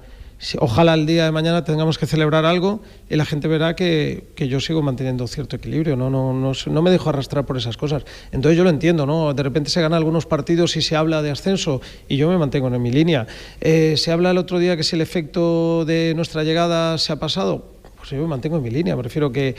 ojalá 0.61 0.95
el 0.95 1.07
día 1.07 1.25
de 1.25 1.33
mañana 1.33 1.65
tengamos 1.65 1.99
que 1.99 2.07
celebrar 2.07 2.45
algo 2.45 2.81
y 3.11 3.17
la 3.17 3.25
gente 3.25 3.49
verá 3.49 3.75
que, 3.75 4.29
yo 4.37 4.61
sigo 4.61 4.83
manteniendo 4.83 5.27
cierto 5.27 5.57
equilibrio, 5.57 5.97
no, 5.97 6.83
me 6.83 6.91
dejo 6.91 7.11
arrastrar 7.11 7.45
por 7.45 7.57
esas 7.57 7.77
cosas. 7.77 8.05
Entonces 8.31 8.57
yo 8.57 8.65
lo 8.65 8.71
entiendo, 8.71 9.05
¿no? 9.05 9.35
De 9.35 9.43
repente 9.43 9.71
se 9.71 9.81
ganan 9.81 9.97
algunos 9.97 10.27
partidos 10.27 10.77
y 10.77 10.83
se 10.83 10.95
habla 10.95 11.23
de 11.23 11.31
ascenso 11.31 11.81
y 12.09 12.17
yo 12.17 12.29
me 12.29 12.39
mantengo 12.39 12.69
en 12.69 12.81
mi 12.81 12.93
línea. 12.93 13.27
Eh, 13.61 13.95
se 13.97 14.13
habla 14.13 14.31
el 14.31 14.39
otro 14.39 14.59
día 14.59 14.77
que 14.77 14.85
si 14.85 14.97
el 14.97 15.03
efecto 15.03 15.85
de 15.85 16.13
nuestra 16.15 16.45
llegada 16.45 16.99
se 16.99 17.13
ha 17.13 17.17
pasado, 17.17 17.65
pues 17.97 18.11
yo 18.11 18.19
me 18.19 18.29
mantengo 18.29 18.59
en 18.59 18.63
mi 18.63 18.71
línea. 18.71 18.97
Prefiero 18.97 19.33
que 19.33 19.57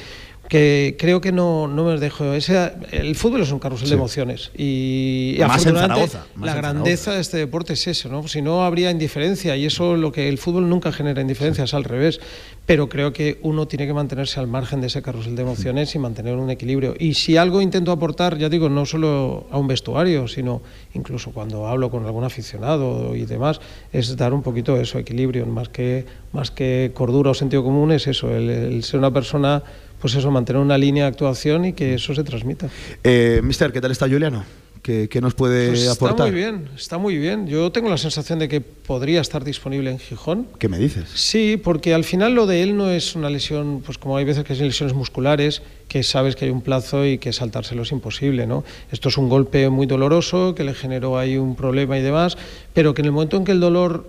que 0.49 0.95
creo 0.97 1.21
que 1.21 1.31
no, 1.31 1.67
no 1.67 1.85
me 1.85 1.97
dejo. 1.97 2.33
Ese, 2.33 2.73
el 2.91 3.15
fútbol 3.15 3.41
es 3.41 3.51
un 3.51 3.59
carrusel 3.59 3.89
de 3.89 3.95
emociones 3.95 4.49
y, 4.57 5.37
más 5.39 5.63
en 5.67 5.75
Zaragoza. 5.75 6.25
la 6.41 6.55
grandeza 6.55 7.13
de 7.13 7.21
este 7.21 7.37
deporte 7.37 7.73
es 7.73 7.87
eso, 7.87 8.09
¿no? 8.09 8.27
Si 8.27 8.41
no 8.41 8.65
habría 8.65 8.89
indiferencia 8.89 9.55
y 9.55 9.65
eso 9.65 9.95
lo 9.95 10.11
que 10.11 10.27
el 10.27 10.39
fútbol 10.39 10.67
nunca 10.67 10.91
genera 10.91 11.21
indiferencia, 11.21 11.63
es 11.63 11.73
al 11.75 11.83
revés. 11.83 12.19
Pero 12.65 12.89
creo 12.89 13.13
que 13.13 13.39
uno 13.43 13.67
tiene 13.67 13.85
que 13.85 13.93
mantenerse 13.93 14.39
al 14.39 14.47
margen 14.47 14.81
de 14.81 14.87
ese 14.87 15.03
carrusel 15.03 15.35
de 15.35 15.43
emociones 15.43 15.93
y 15.93 15.99
mantener 15.99 16.35
un 16.35 16.49
equilibrio. 16.49 16.95
Y 16.99 17.13
si 17.13 17.37
algo 17.37 17.61
intento 17.61 17.91
aportar, 17.91 18.37
ya 18.37 18.49
digo, 18.49 18.69
no 18.69 18.87
solo 18.87 19.47
a 19.51 19.57
un 19.59 19.67
vestuario, 19.67 20.27
sino 20.27 20.61
incluso 20.95 21.31
cuando 21.31 21.67
hablo 21.67 21.91
con 21.91 22.05
algún 22.05 22.23
aficionado 22.23 23.15
y 23.15 23.25
demás, 23.25 23.61
es 23.93 24.17
dar 24.17 24.33
un 24.33 24.41
poquito 24.41 24.77
eso, 24.77 24.97
equilibrio, 24.97 25.45
más 25.45 25.69
que, 25.69 26.05
más 26.31 26.49
que 26.49 26.91
cordura 26.95 27.31
o 27.31 27.33
sentido 27.35 27.63
común, 27.63 27.91
es 27.91 28.07
eso, 28.07 28.35
el 28.35 28.83
ser 28.83 28.99
una 28.99 29.11
persona 29.11 29.63
pues 29.99 30.15
eso, 30.15 30.31
mantener 30.31 30.61
una 30.61 30.77
línea 30.77 31.05
de 31.05 31.09
actuación 31.09 31.65
y 31.65 31.73
que 31.73 31.95
eso 31.95 32.13
se 32.13 32.23
transmita. 32.23 32.69
Eh, 33.03 33.41
mister, 33.43 33.71
¿qué 33.71 33.81
tal 33.81 33.91
está 33.91 34.07
Juliano? 34.07 34.43
¿Qué, 34.81 35.19
nos 35.21 35.35
puede 35.35 35.69
pues 35.69 35.87
aportar? 35.87 36.27
Está 36.27 36.31
muy 36.31 36.35
bien, 36.35 36.69
está 36.75 36.97
muy 36.97 37.17
bien. 37.17 37.47
Yo 37.47 37.71
tengo 37.71 37.89
la 37.89 37.97
sensación 37.97 38.39
de 38.39 38.47
que 38.47 38.61
podría 38.61 39.21
estar 39.21 39.43
disponible 39.43 39.91
en 39.91 39.99
Gijón. 39.99 40.47
¿Qué 40.57 40.67
me 40.67 40.79
dices? 40.79 41.09
Sí, 41.13 41.61
porque 41.63 41.93
al 41.93 42.03
final 42.03 42.33
lo 42.33 42.47
de 42.47 42.63
él 42.63 42.75
no 42.75 42.89
es 42.89 43.15
una 43.15 43.29
lesión, 43.29 43.83
pues 43.85 43.97
como 43.97 44.17
hay 44.17 44.25
veces 44.25 44.43
que 44.45 44.55
son 44.55 44.65
lesiones 44.65 44.95
musculares, 44.95 45.61
que 45.89 46.03
sabes 46.03 46.35
que 46.35 46.45
hay 46.45 46.51
un 46.51 46.61
plazo 46.61 47.03
y 47.05 47.17
que 47.17 47.33
saltárselo 47.33 47.81
es 47.81 47.91
imposible. 47.91 48.45
¿no? 48.45 48.63
Esto 48.91 49.09
es 49.09 49.17
un 49.17 49.27
golpe 49.27 49.69
muy 49.69 49.87
doloroso, 49.87 50.53
que 50.53 50.63
le 50.63 50.75
generó 50.75 51.17
ahí 51.17 51.35
un 51.35 51.55
problema 51.55 51.97
y 51.97 52.01
demás, 52.01 52.37
pero 52.73 52.93
que 52.93 53.01
en 53.01 53.07
el 53.07 53.11
momento 53.11 53.35
en 53.35 53.43
que 53.43 53.51
el 53.51 53.59
dolor 53.59 54.07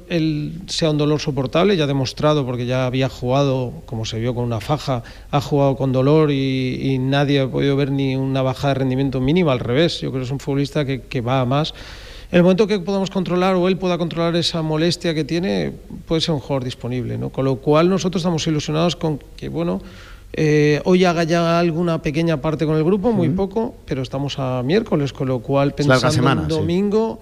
sea 0.69 0.91
un 0.91 0.99
dolor 0.99 1.21
soportable, 1.21 1.77
ya 1.77 1.87
demostrado, 1.87 2.45
porque 2.45 2.67
ya 2.67 2.85
había 2.85 3.09
jugado, 3.09 3.73
como 3.87 4.05
se 4.05 4.21
vio 4.21 4.35
con 4.35 4.45
una 4.45 4.61
faja, 4.61 5.03
ha 5.31 5.41
jugado 5.41 5.77
con 5.77 5.91
dolor 5.91 6.31
y, 6.31 6.99
nadie 7.01 7.41
ha 7.41 7.49
podido 7.49 7.77
ver 7.77 7.91
ni 7.91 8.15
una 8.15 8.43
bajada 8.43 8.75
de 8.75 8.81
rendimiento 8.81 9.21
mínima, 9.21 9.53
al 9.53 9.59
revés. 9.59 10.01
Yo 10.03 10.11
creo 10.11 10.21
que 10.21 10.27
es 10.27 10.31
un 10.31 10.39
futbolista 10.39 10.85
que, 10.85 11.01
que 11.01 11.23
va 11.23 11.41
a 11.41 11.47
más. 11.47 11.73
En 12.31 12.37
el 12.37 12.43
momento 12.43 12.69
que 12.69 12.79
podamos 12.79 13.11
controlar 13.11 13.57
o 13.57 13.67
él 13.67 13.77
pueda 13.79 13.99
controlar 13.99 14.37
esa 14.37 14.63
molestia 14.63 15.15
que 15.15 15.25
tiene, 15.25 15.73
puede 16.07 16.21
ser 16.21 16.35
un 16.35 16.41
jugador 16.41 16.63
disponible. 16.63 17.19
¿no? 17.19 17.31
Con 17.31 17.47
lo 17.47 17.57
cual 17.57 17.89
nosotros 17.89 18.21
estamos 18.21 18.47
ilusionados 18.47 18.95
con 18.95 19.19
que, 19.37 19.49
bueno, 19.49 19.83
eh, 20.33 20.81
hoy 20.85 21.05
haga 21.05 21.25
ya 21.25 21.59
alguna 21.59 22.03
pequeña 22.03 22.41
parte 22.41 22.67
con 22.67 22.77
el 22.77 22.85
grupo, 22.85 23.13
muy 23.13 23.29
poco, 23.31 23.75
pero 23.85 24.03
estamos 24.03 24.39
a 24.39 24.63
miércoles, 24.63 25.13
con 25.13 25.29
lo 25.29 25.41
cual 25.41 25.75
pensando 25.75 26.33
en 26.33 26.49
domingo. 26.49 27.21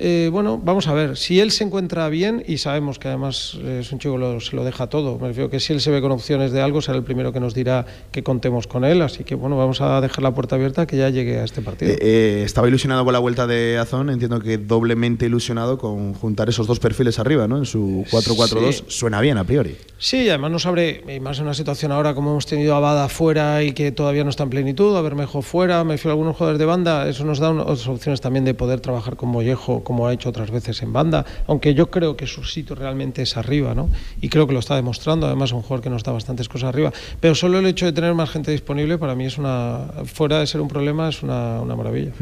Eh, 0.00 0.28
bueno, 0.30 0.60
vamos 0.62 0.86
a 0.86 0.94
ver, 0.94 1.16
si 1.16 1.40
él 1.40 1.50
se 1.50 1.64
encuentra 1.64 2.08
bien, 2.08 2.44
y 2.46 2.58
sabemos 2.58 3.00
que 3.00 3.08
además 3.08 3.58
eh, 3.60 3.78
es 3.80 3.90
un 3.90 3.98
chico 3.98 4.16
que 4.16 4.40
se 4.40 4.54
lo 4.54 4.62
deja 4.62 4.86
todo, 4.86 5.18
me 5.18 5.28
refiero 5.28 5.50
que 5.50 5.58
si 5.58 5.72
él 5.72 5.80
se 5.80 5.90
ve 5.90 6.00
con 6.00 6.12
opciones 6.12 6.52
de 6.52 6.62
algo, 6.62 6.80
será 6.80 6.96
el 6.98 7.02
primero 7.02 7.32
que 7.32 7.40
nos 7.40 7.52
dirá 7.52 7.84
que 8.12 8.22
contemos 8.22 8.68
con 8.68 8.84
él, 8.84 9.02
así 9.02 9.24
que 9.24 9.34
bueno, 9.34 9.56
vamos 9.56 9.80
a 9.80 10.00
dejar 10.00 10.22
la 10.22 10.32
puerta 10.32 10.54
abierta 10.54 10.86
que 10.86 10.96
ya 10.96 11.10
llegue 11.10 11.40
a 11.40 11.44
este 11.44 11.62
partido. 11.62 11.96
Eh, 12.00 12.42
estaba 12.44 12.68
ilusionado 12.68 13.04
con 13.04 13.12
la 13.12 13.18
vuelta 13.18 13.48
de 13.48 13.76
Azón, 13.78 14.10
entiendo 14.10 14.38
que 14.40 14.56
doblemente 14.56 15.26
ilusionado 15.26 15.78
con 15.78 16.14
juntar 16.14 16.48
esos 16.48 16.68
dos 16.68 16.78
perfiles 16.78 17.18
arriba, 17.18 17.48
¿no? 17.48 17.58
En 17.58 17.66
su 17.66 18.04
4-4-2 18.10 18.84
suena 18.86 19.20
bien 19.20 19.36
a 19.36 19.44
priori. 19.44 19.76
Sí, 19.98 20.28
además 20.28 20.52
nos 20.52 20.66
abre, 20.66 21.02
más 21.20 21.38
en 21.38 21.44
una 21.44 21.54
situación 21.54 21.90
ahora 21.90 22.14
como 22.14 22.30
hemos 22.30 22.46
tenido 22.46 22.76
a 22.76 22.80
Bada 22.80 23.08
fuera 23.08 23.64
y 23.64 23.72
que 23.72 23.90
todavía 23.90 24.22
no 24.22 24.30
está 24.30 24.44
en 24.44 24.50
plenitud, 24.50 24.96
a 24.96 25.00
Bermejo 25.00 25.42
fuera, 25.42 25.82
me 25.82 25.94
refiero 25.94 26.10
a 26.10 26.14
algunos 26.14 26.36
jugadores 26.36 26.60
de 26.60 26.66
banda, 26.66 27.08
eso 27.08 27.24
nos 27.24 27.40
da 27.40 27.50
otras 27.50 27.88
opciones 27.88 28.20
también 28.20 28.44
de 28.44 28.54
poder 28.54 28.78
trabajar 28.78 29.16
con 29.16 29.30
Mollejo 29.30 29.82
como 29.88 30.06
ha 30.06 30.12
hecho 30.12 30.28
otras 30.28 30.50
veces 30.50 30.82
en 30.82 30.92
banda, 30.92 31.24
aunque 31.46 31.72
yo 31.72 31.90
creo 31.90 32.14
que 32.14 32.26
su 32.26 32.44
sitio 32.44 32.76
realmente 32.76 33.22
es 33.22 33.38
arriba, 33.38 33.74
¿no? 33.74 33.88
Y 34.20 34.28
creo 34.28 34.46
que 34.46 34.52
lo 34.52 34.58
está 34.58 34.76
demostrando, 34.76 35.26
además 35.26 35.50
un 35.52 35.62
jugador 35.62 35.82
que 35.82 35.88
nos 35.88 36.02
da 36.04 36.12
bastantes 36.12 36.46
cosas 36.46 36.68
arriba, 36.68 36.92
pero 37.20 37.34
solo 37.34 37.58
el 37.58 37.64
hecho 37.64 37.86
de 37.86 37.92
tener 37.92 38.12
más 38.12 38.28
gente 38.28 38.50
disponible 38.50 38.98
para 38.98 39.14
mí 39.14 39.24
es 39.24 39.38
una, 39.38 39.86
fuera 40.04 40.40
de 40.40 40.46
ser 40.46 40.60
un 40.60 40.68
problema, 40.68 41.08
es 41.08 41.22
una, 41.22 41.64
maravilla. 41.64 42.12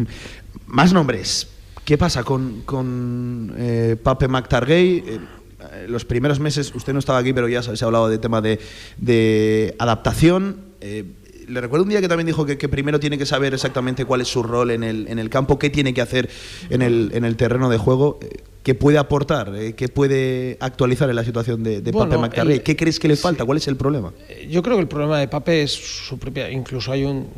Más 0.68 0.92
nombres. 0.92 1.48
¿Qué 1.85 1.98
pasa 1.98 2.22
con, 2.22 2.62
con 2.64 3.52
eh, 3.59 3.96
Pape 4.00 4.29
McTargay? 4.29 4.98
Eh, 4.98 5.18
los 5.88 6.05
primeros 6.05 6.38
meses, 6.38 6.72
usted 6.72 6.92
no 6.92 7.00
estaba 7.00 7.18
aquí, 7.18 7.33
pero 7.33 7.48
ya 7.48 7.64
se 7.64 7.85
ha 7.85 7.87
hablado 7.87 8.09
de 8.09 8.18
tema 8.18 8.40
de, 8.40 8.61
de 8.96 9.74
adaptación. 9.81 10.66
Eh, 10.81 11.05
le 11.48 11.61
recuerdo 11.61 11.85
un 11.85 11.90
día 11.90 12.00
que 12.00 12.09
también 12.09 12.26
dijo 12.26 12.44
que, 12.44 12.68
primero 12.68 13.00
tiene 13.00 13.18
que 13.18 13.26
saber 13.26 13.54
exactamente 13.54 14.04
cuál 14.04 14.20
es 14.20 14.28
su 14.28 14.42
rol 14.42 14.70
en 14.70 14.82
el, 14.82 15.06
en 15.09 15.18
el 15.18 15.30
campo, 15.30 15.59
qué 15.59 15.70
tiene 15.70 15.94
que 15.94 16.00
hacer 16.00 16.28
en 16.70 16.82
el, 16.82 17.11
en 17.14 17.24
el 17.24 17.37
terreno 17.37 17.68
de 17.68 17.78
juego, 17.78 18.18
eh, 18.22 18.42
qué 18.62 18.74
puede 18.74 18.98
aportar, 18.98 19.54
eh, 19.54 19.74
qué 19.74 19.88
puede 19.88 20.56
actualizar 20.61 21.09
en 21.09 21.16
la 21.16 21.24
situación 21.24 21.62
de, 21.62 21.80
de 21.80 21.92
Pape 21.92 22.18
McCarthy. 22.18 22.61
¿Qué 22.61 22.76
crees 22.76 22.98
que 22.98 23.09
le 23.09 23.16
falta? 23.16 23.44
¿Cuál 23.44 23.59
es 23.59 23.68
el 23.68 23.76
problema? 23.76 24.12
Eh, 24.28 24.48
yo 24.50 24.62
creo 24.62 24.76
que 24.76 24.82
el 24.82 24.88
problema 24.88 25.18
de 25.18 25.28
Pape 25.28 25.62
es 25.62 25.72
su 25.72 26.18
propia. 26.18 26.50
Incluso 26.50 26.92
hay 26.92 27.04
un, 27.04 27.28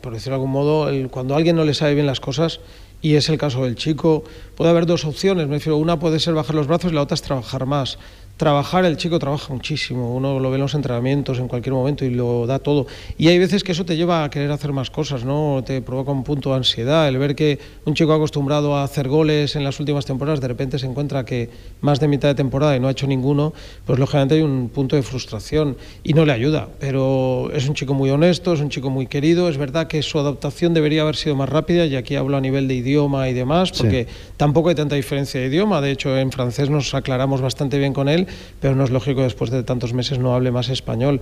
por 0.00 0.12
decirlo 0.12 0.32
de 0.32 0.36
algún 0.36 0.50
modo, 0.50 0.90
cuando 1.10 1.34
a 1.34 1.36
alguien 1.36 1.56
no 1.56 1.64
le 1.64 1.74
sabe 1.74 1.94
bien 1.94 2.06
las 2.06 2.20
cosas, 2.20 2.60
y 3.00 3.14
es 3.14 3.28
el 3.28 3.38
caso 3.38 3.62
del 3.62 3.76
chico, 3.76 4.24
puede 4.56 4.70
haber 4.70 4.86
dos 4.86 5.04
opciones. 5.04 5.46
Me 5.46 5.54
refiero, 5.54 5.76
una 5.76 6.00
puede 6.00 6.18
ser 6.18 6.34
bajar 6.34 6.56
los 6.56 6.66
brazos 6.66 6.90
y 6.90 6.94
la 6.94 7.02
otra 7.02 7.14
es 7.14 7.22
trabajar 7.22 7.64
más 7.64 7.98
trabajar, 8.38 8.84
el 8.84 8.96
chico 8.96 9.18
trabaja 9.18 9.52
muchísimo, 9.52 10.14
uno 10.14 10.38
lo 10.38 10.48
ve 10.48 10.56
en 10.56 10.62
los 10.62 10.74
entrenamientos 10.74 11.40
en 11.40 11.48
cualquier 11.48 11.74
momento 11.74 12.04
y 12.04 12.10
lo 12.10 12.46
da 12.46 12.60
todo. 12.60 12.86
Y 13.18 13.28
hay 13.28 13.38
veces 13.38 13.64
que 13.64 13.72
eso 13.72 13.84
te 13.84 13.96
lleva 13.96 14.22
a 14.24 14.30
querer 14.30 14.50
hacer 14.52 14.72
más 14.72 14.90
cosas, 14.90 15.24
¿no? 15.24 15.62
Te 15.66 15.82
provoca 15.82 16.12
un 16.12 16.22
punto 16.22 16.50
de 16.50 16.56
ansiedad, 16.56 17.08
el 17.08 17.18
ver 17.18 17.34
que 17.34 17.58
un 17.84 17.94
chico 17.94 18.12
acostumbrado 18.12 18.76
a 18.76 18.84
hacer 18.84 19.08
goles 19.08 19.56
en 19.56 19.64
las 19.64 19.78
últimas 19.80 20.06
temporadas, 20.06 20.40
de 20.40 20.46
repente 20.46 20.78
se 20.78 20.86
encuentra 20.86 21.24
que 21.24 21.50
más 21.80 21.98
de 21.98 22.06
mitad 22.06 22.28
de 22.28 22.36
temporada 22.36 22.76
y 22.76 22.80
no 22.80 22.86
ha 22.86 22.92
hecho 22.92 23.08
ninguno, 23.08 23.52
pues 23.84 23.98
lógicamente 23.98 24.36
hay 24.36 24.42
un 24.42 24.68
punto 24.68 24.94
de 24.94 25.02
frustración 25.02 25.76
y 26.04 26.14
no 26.14 26.24
le 26.24 26.32
ayuda. 26.32 26.68
Pero 26.78 27.50
es 27.52 27.68
un 27.68 27.74
chico 27.74 27.92
muy 27.92 28.08
honesto, 28.08 28.52
es 28.52 28.60
un 28.60 28.68
chico 28.68 28.88
muy 28.88 29.08
querido, 29.08 29.48
es 29.48 29.58
verdad 29.58 29.88
que 29.88 30.00
su 30.02 30.16
adaptación 30.16 30.74
debería 30.74 31.02
haber 31.02 31.16
sido 31.16 31.34
más 31.34 31.48
rápida, 31.48 31.86
y 31.86 31.96
aquí 31.96 32.14
hablo 32.14 32.36
a 32.36 32.40
nivel 32.40 32.68
de 32.68 32.74
idioma 32.74 33.28
y 33.28 33.34
demás, 33.34 33.72
porque 33.72 34.06
tampoco 34.36 34.68
hay 34.68 34.76
tanta 34.76 34.94
diferencia 34.94 35.40
de 35.40 35.48
idioma, 35.48 35.80
de 35.80 35.90
hecho 35.90 36.16
en 36.16 36.30
francés 36.30 36.70
nos 36.70 36.94
aclaramos 36.94 37.40
bastante 37.40 37.78
bien 37.78 37.92
con 37.92 38.08
él 38.08 38.27
pero 38.60 38.74
no 38.74 38.84
es 38.84 38.90
lógico 38.90 39.22
después 39.22 39.50
de 39.50 39.62
tantos 39.62 39.92
meses 39.92 40.18
no 40.18 40.34
hable 40.34 40.50
más 40.50 40.68
español. 40.68 41.20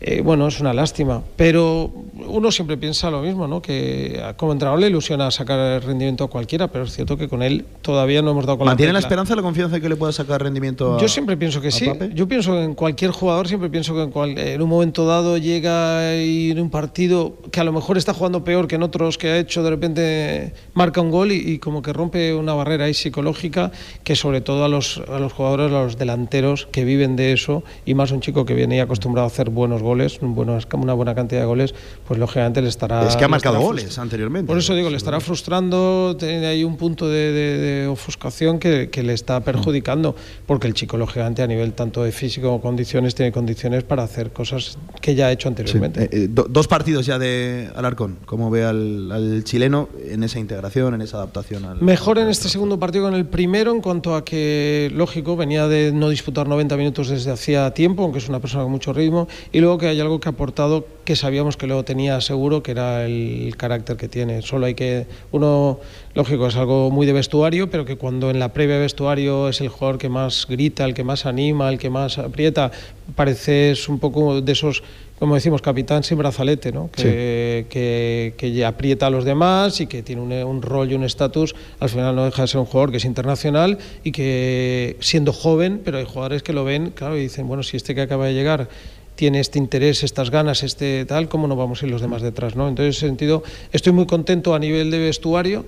Eh, 0.00 0.20
bueno, 0.22 0.46
es 0.46 0.60
una 0.60 0.72
lástima, 0.72 1.22
pero 1.36 1.90
uno 2.26 2.50
siempre 2.50 2.76
piensa 2.76 3.10
lo 3.10 3.22
mismo, 3.22 3.46
¿no? 3.48 3.62
que 3.62 4.22
como 4.36 4.52
entrenador 4.52 4.80
le 4.80 4.88
ilusiona 4.88 5.30
sacar 5.30 5.82
rendimiento 5.84 6.24
a 6.24 6.28
cualquiera, 6.28 6.68
pero 6.68 6.84
es 6.84 6.92
cierto 6.92 7.16
que 7.16 7.28
con 7.28 7.42
él 7.42 7.64
todavía 7.82 8.22
no 8.22 8.30
hemos 8.30 8.46
dado 8.46 8.58
con 8.58 8.66
¿Mantiene 8.66 8.92
la, 8.92 8.98
esperanza 8.98 9.32
y 9.32 9.36
la 9.36 9.42
confianza 9.42 9.76
de 9.76 9.80
que 9.80 9.88
le 9.88 9.96
pueda 9.96 10.12
sacar 10.12 10.42
rendimiento 10.42 10.96
a 10.96 11.00
Yo 11.00 11.08
siempre 11.08 11.36
pienso 11.36 11.60
que 11.60 11.70
sí. 11.70 11.90
Yo 12.14 12.28
pienso 12.28 12.52
que 12.52 12.64
en 12.64 12.74
cualquier 12.74 13.10
jugador, 13.10 13.48
siempre 13.48 13.70
pienso 13.70 13.94
que 13.94 14.02
en, 14.02 14.38
en 14.38 14.62
un 14.62 14.68
momento 14.68 15.06
dado 15.06 15.38
llega 15.38 16.16
y 16.16 16.50
en 16.50 16.60
un 16.60 16.70
partido 16.70 17.36
que 17.50 17.60
a 17.60 17.64
lo 17.64 17.72
mejor 17.72 17.98
está 17.98 18.14
jugando 18.14 18.44
peor 18.44 18.66
que 18.68 18.76
en 18.76 18.82
otros 18.82 19.18
que 19.18 19.28
ha 19.28 19.38
hecho, 19.38 19.62
de 19.62 19.70
repente 19.70 20.52
marca 20.74 21.00
un 21.00 21.10
gol 21.10 21.32
y, 21.32 21.36
y 21.36 21.58
como 21.58 21.82
que 21.82 21.92
rompe 21.92 22.34
una 22.34 22.54
barrera 22.54 22.84
ahí 22.84 22.94
psicológica 22.94 23.70
que 24.04 24.16
sobre 24.16 24.40
todo 24.40 24.64
a 24.64 24.68
los, 24.68 25.02
a 25.08 25.18
los 25.18 25.32
jugadores, 25.32 25.66
a 25.72 25.82
los 25.82 25.98
delanteros, 25.98 26.45
que 26.70 26.84
viven 26.84 27.16
de 27.16 27.32
eso 27.32 27.64
y 27.84 27.94
más 27.94 28.10
un 28.12 28.20
chico 28.20 28.44
que 28.44 28.54
viene 28.54 28.80
acostumbrado 28.80 29.24
a 29.24 29.28
hacer 29.28 29.50
buenos 29.50 29.82
goles, 29.82 30.20
una 30.20 30.94
buena 30.94 31.14
cantidad 31.14 31.40
de 31.40 31.46
goles, 31.46 31.74
pues 32.06 32.20
lógicamente 32.20 32.62
le 32.62 32.68
estará... 32.68 33.06
Es 33.06 33.16
que 33.16 33.24
ha 33.24 33.28
marcado 33.28 33.60
goles 33.60 33.98
anteriormente. 33.98 34.46
Por 34.46 34.58
eso 34.58 34.74
digo, 34.74 34.90
le 34.90 34.96
estará 34.96 35.20
frustrando, 35.20 36.16
tiene 36.18 36.46
ahí 36.46 36.64
un 36.64 36.76
punto 36.76 37.08
de, 37.08 37.86
ofuscación 37.90 38.58
que, 38.58 38.90
le 39.06 39.12
está 39.12 39.40
perjudicando, 39.40 40.16
porque 40.46 40.66
el 40.66 40.74
chico 40.74 40.96
lógicamente 40.96 41.42
a 41.42 41.46
nivel 41.46 41.72
tanto 41.72 42.02
de 42.02 42.12
físico 42.12 42.48
como 42.48 42.60
condiciones 42.60 43.14
tiene 43.14 43.32
condiciones 43.32 43.84
para 43.84 44.02
hacer 44.02 44.32
cosas 44.32 44.78
que 45.00 45.14
ya 45.14 45.26
ha 45.26 45.32
hecho 45.32 45.48
anteriormente. 45.48 46.04
Eh, 46.04 46.08
eh, 46.12 46.28
dos 46.30 46.68
partidos 46.68 47.06
ya 47.06 47.18
de 47.18 47.70
Alarcón, 47.74 48.18
¿cómo 48.26 48.50
ve 48.50 48.64
al, 48.64 49.42
chileno 49.44 49.88
en 50.04 50.22
esa 50.22 50.38
integración, 50.38 50.94
en 50.94 51.02
esa 51.02 51.18
adaptación? 51.18 51.64
Al, 51.64 51.82
Mejor 51.82 52.18
en 52.18 52.28
este 52.28 52.48
segundo 52.48 52.78
partido 52.78 53.04
que 53.04 53.14
en 53.14 53.14
el 53.14 53.26
primero 53.26 53.72
en 53.72 53.80
cuanto 53.80 54.14
a 54.14 54.24
que, 54.24 54.90
lógico, 54.94 55.36
venía 55.36 55.68
de 55.68 55.92
no 55.92 56.08
disputar 56.08 56.35
90 56.44 56.76
minutos 56.76 57.08
desde 57.08 57.30
hacía 57.30 57.72
tiempo, 57.72 58.02
aunque 58.02 58.18
es 58.18 58.28
una 58.28 58.40
persona 58.40 58.64
con 58.64 58.72
mucho 58.72 58.92
ritmo, 58.92 59.28
y 59.52 59.60
luego 59.60 59.78
que 59.78 59.86
hay 59.86 60.00
algo 60.00 60.20
que 60.20 60.28
ha 60.28 60.32
aportado 60.32 60.86
que 61.04 61.16
sabíamos 61.16 61.56
que 61.56 61.66
luego 61.66 61.84
tenía 61.84 62.20
seguro, 62.20 62.62
que 62.62 62.72
era 62.72 63.04
el 63.04 63.54
carácter 63.56 63.96
que 63.96 64.08
tiene. 64.08 64.42
Solo 64.42 64.66
hay 64.66 64.74
que, 64.74 65.06
uno, 65.30 65.78
lógico, 66.14 66.48
es 66.48 66.56
algo 66.56 66.90
muy 66.90 67.06
de 67.06 67.12
vestuario, 67.12 67.70
pero 67.70 67.84
que 67.84 67.96
cuando 67.96 68.30
en 68.30 68.38
la 68.38 68.52
previa 68.52 68.78
vestuario 68.78 69.48
es 69.48 69.60
el 69.60 69.68
jugador 69.68 69.98
que 69.98 70.08
más 70.08 70.46
grita, 70.48 70.84
el 70.84 70.94
que 70.94 71.04
más 71.04 71.24
anima, 71.24 71.68
el 71.68 71.78
que 71.78 71.90
más 71.90 72.18
aprieta, 72.18 72.72
parece 73.14 73.70
es 73.70 73.88
un 73.88 74.00
poco 74.00 74.40
de 74.40 74.52
esos 74.52 74.82
como 75.18 75.34
decimos, 75.34 75.62
capitán 75.62 76.02
sin 76.02 76.18
brazalete, 76.18 76.72
¿no? 76.72 76.90
que, 76.90 77.66
que, 77.68 78.64
aprieta 78.64 79.06
a 79.06 79.10
los 79.10 79.24
demás 79.24 79.80
y 79.80 79.86
que 79.86 80.02
tiene 80.02 80.20
un, 80.20 80.32
un 80.32 80.62
rol 80.62 80.90
y 80.90 80.94
un 80.94 81.04
estatus, 81.04 81.54
al 81.80 81.88
final 81.88 82.14
no 82.14 82.24
deja 82.24 82.42
de 82.42 82.48
ser 82.48 82.60
un 82.60 82.66
jugador 82.66 82.90
que 82.90 82.98
es 82.98 83.04
internacional 83.04 83.78
y 84.04 84.12
que 84.12 84.96
siendo 85.00 85.32
joven, 85.32 85.80
pero 85.84 85.98
hay 85.98 86.04
jugadores 86.04 86.42
que 86.42 86.52
lo 86.52 86.64
ven, 86.64 86.90
claro, 86.90 87.16
y 87.16 87.20
dicen, 87.20 87.48
bueno, 87.48 87.62
si 87.62 87.76
este 87.76 87.94
que 87.94 88.02
acaba 88.02 88.26
de 88.26 88.34
llegar 88.34 88.68
tiene 89.14 89.40
este 89.40 89.58
interés, 89.58 90.04
estas 90.04 90.30
ganas, 90.30 90.62
este 90.62 91.06
tal, 91.06 91.28
¿cómo 91.28 91.48
no 91.48 91.56
vamos 91.56 91.82
a 91.82 91.86
ir 91.86 91.92
los 91.92 92.02
demás 92.02 92.20
detrás? 92.22 92.54
¿no? 92.54 92.68
Entonces, 92.68 92.86
en 92.86 92.98
ese 92.98 93.06
sentido, 93.06 93.42
estoy 93.72 93.92
muy 93.92 94.06
contento 94.06 94.54
a 94.54 94.58
nivel 94.58 94.90
de 94.90 94.98
vestuario 94.98 95.64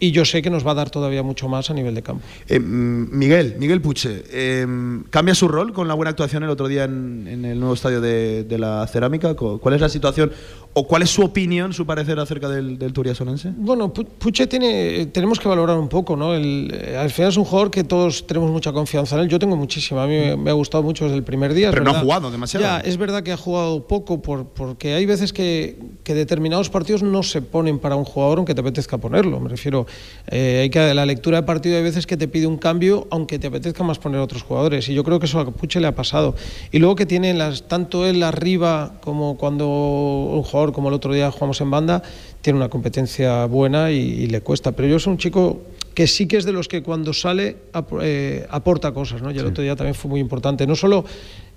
y 0.00 0.12
yo 0.12 0.24
sé 0.24 0.42
que 0.42 0.50
nos 0.50 0.66
va 0.66 0.72
a 0.72 0.74
dar 0.74 0.90
todavía 0.90 1.22
mucho 1.22 1.48
más 1.48 1.70
a 1.70 1.74
nivel 1.74 1.94
de 1.94 2.02
campo. 2.02 2.24
Eh, 2.48 2.58
mm, 2.58 3.16
Miguel, 3.16 3.56
Miguel 3.58 3.80
Puche, 3.80 4.24
eh, 4.30 4.66
¿cambia 5.10 5.34
su 5.34 5.48
rol 5.48 5.72
con 5.72 5.88
la 5.88 5.94
buena 5.94 6.10
actuación 6.10 6.42
el 6.42 6.50
otro 6.50 6.68
día 6.68 6.84
en, 6.84 7.26
el 7.44 7.58
nuevo 7.58 7.74
estadio 7.74 8.00
de, 8.00 8.58
la 8.58 8.86
cerámica? 8.86 9.34
¿Cuál 9.34 9.74
es 9.74 9.80
la 9.80 9.88
situación 9.88 10.32
¿O 10.74 10.86
cuál 10.86 11.02
es 11.02 11.10
su 11.10 11.22
opinión, 11.22 11.72
su 11.72 11.84
parecer 11.84 12.20
acerca 12.20 12.48
del, 12.48 12.78
del 12.78 12.92
Turiasonense? 12.92 13.52
Bueno, 13.56 13.92
Puche 13.92 14.46
tiene, 14.46 15.06
tenemos 15.06 15.40
que 15.40 15.48
valorar 15.48 15.76
un 15.76 15.88
poco, 15.88 16.14
¿no? 16.14 16.34
El, 16.34 16.70
eh, 16.72 16.96
al 16.96 17.10
final 17.10 17.30
es 17.30 17.36
un 17.36 17.44
jugador 17.44 17.70
que 17.70 17.82
todos 17.82 18.26
tenemos 18.26 18.50
mucha 18.50 18.72
confianza 18.72 19.16
en 19.16 19.22
él. 19.22 19.28
Yo 19.28 19.40
tengo 19.40 19.56
muchísima, 19.56 20.04
a 20.04 20.06
mí 20.06 20.36
me, 20.36 20.50
ha 20.50 20.52
gustado 20.52 20.84
mucho 20.84 21.04
desde 21.04 21.16
el 21.16 21.24
primer 21.24 21.52
día. 21.52 21.70
Pero 21.70 21.82
no 21.82 21.90
ha 21.90 22.00
jugado 22.00 22.30
demasiado. 22.30 22.64
Ya, 22.64 22.78
es 22.78 22.96
verdad 22.96 23.24
que 23.24 23.32
ha 23.32 23.36
jugado 23.36 23.88
poco 23.88 24.22
por, 24.22 24.46
porque 24.46 24.94
hay 24.94 25.04
veces 25.04 25.32
que, 25.32 25.78
que, 26.04 26.14
determinados 26.14 26.70
partidos 26.70 27.02
no 27.02 27.24
se 27.24 27.42
ponen 27.42 27.80
para 27.80 27.96
un 27.96 28.04
jugador 28.04 28.38
aunque 28.38 28.54
te 28.54 28.60
apetezca 28.60 28.98
ponerlo. 28.98 29.40
Me 29.40 29.48
refiero, 29.48 29.86
eh, 30.28 30.60
hay 30.62 30.70
que 30.70 30.94
la 30.94 31.06
lectura 31.06 31.40
de 31.40 31.42
partido 31.42 31.76
hay 31.76 31.82
veces 31.82 32.06
que 32.06 32.16
te 32.16 32.28
pide 32.28 32.46
un 32.46 32.56
cambio 32.56 33.08
aunque 33.10 33.38
te 33.38 33.48
apetezca 33.48 33.82
más 33.82 33.98
poner 33.98 34.20
a 34.20 34.22
otros 34.22 34.42
jugadores. 34.42 34.88
Y 34.88 34.94
yo 34.94 35.02
creo 35.02 35.18
que 35.18 35.26
eso 35.26 35.40
a 35.40 35.50
Puche 35.50 35.80
le 35.80 35.88
ha 35.88 35.94
pasado. 35.94 36.36
Y 36.70 36.78
luego 36.78 36.94
que 36.94 37.06
tiene 37.06 37.34
las, 37.34 37.66
tanto 37.66 38.06
él 38.06 38.22
arriba 38.22 38.92
como 39.00 39.36
cuando 39.36 39.66
un 39.68 40.42
jugador 40.42 40.57
como 40.72 40.88
el 40.88 40.94
otro 40.94 41.12
día 41.12 41.30
jugamos 41.30 41.60
en 41.60 41.70
banda, 41.70 42.02
tiene 42.40 42.58
una 42.58 42.68
competencia 42.68 43.46
buena 43.46 43.90
y, 43.90 44.26
le 44.26 44.40
cuesta. 44.40 44.72
Pero 44.72 44.88
yo 44.88 44.98
soy 44.98 45.12
un 45.12 45.18
chico 45.18 45.62
que 45.94 46.06
sí 46.06 46.26
que 46.26 46.36
es 46.36 46.44
de 46.44 46.52
los 46.52 46.68
que 46.68 46.82
cuando 46.82 47.12
sale 47.12 47.56
eh, 48.02 48.46
aporta 48.50 48.92
cosas, 48.92 49.22
¿no? 49.22 49.30
Y 49.30 49.38
el 49.38 49.46
otro 49.46 49.62
día 49.62 49.74
también 49.74 49.94
fue 49.94 50.10
muy 50.10 50.20
importante. 50.20 50.66
No 50.66 50.76
solo 50.76 51.04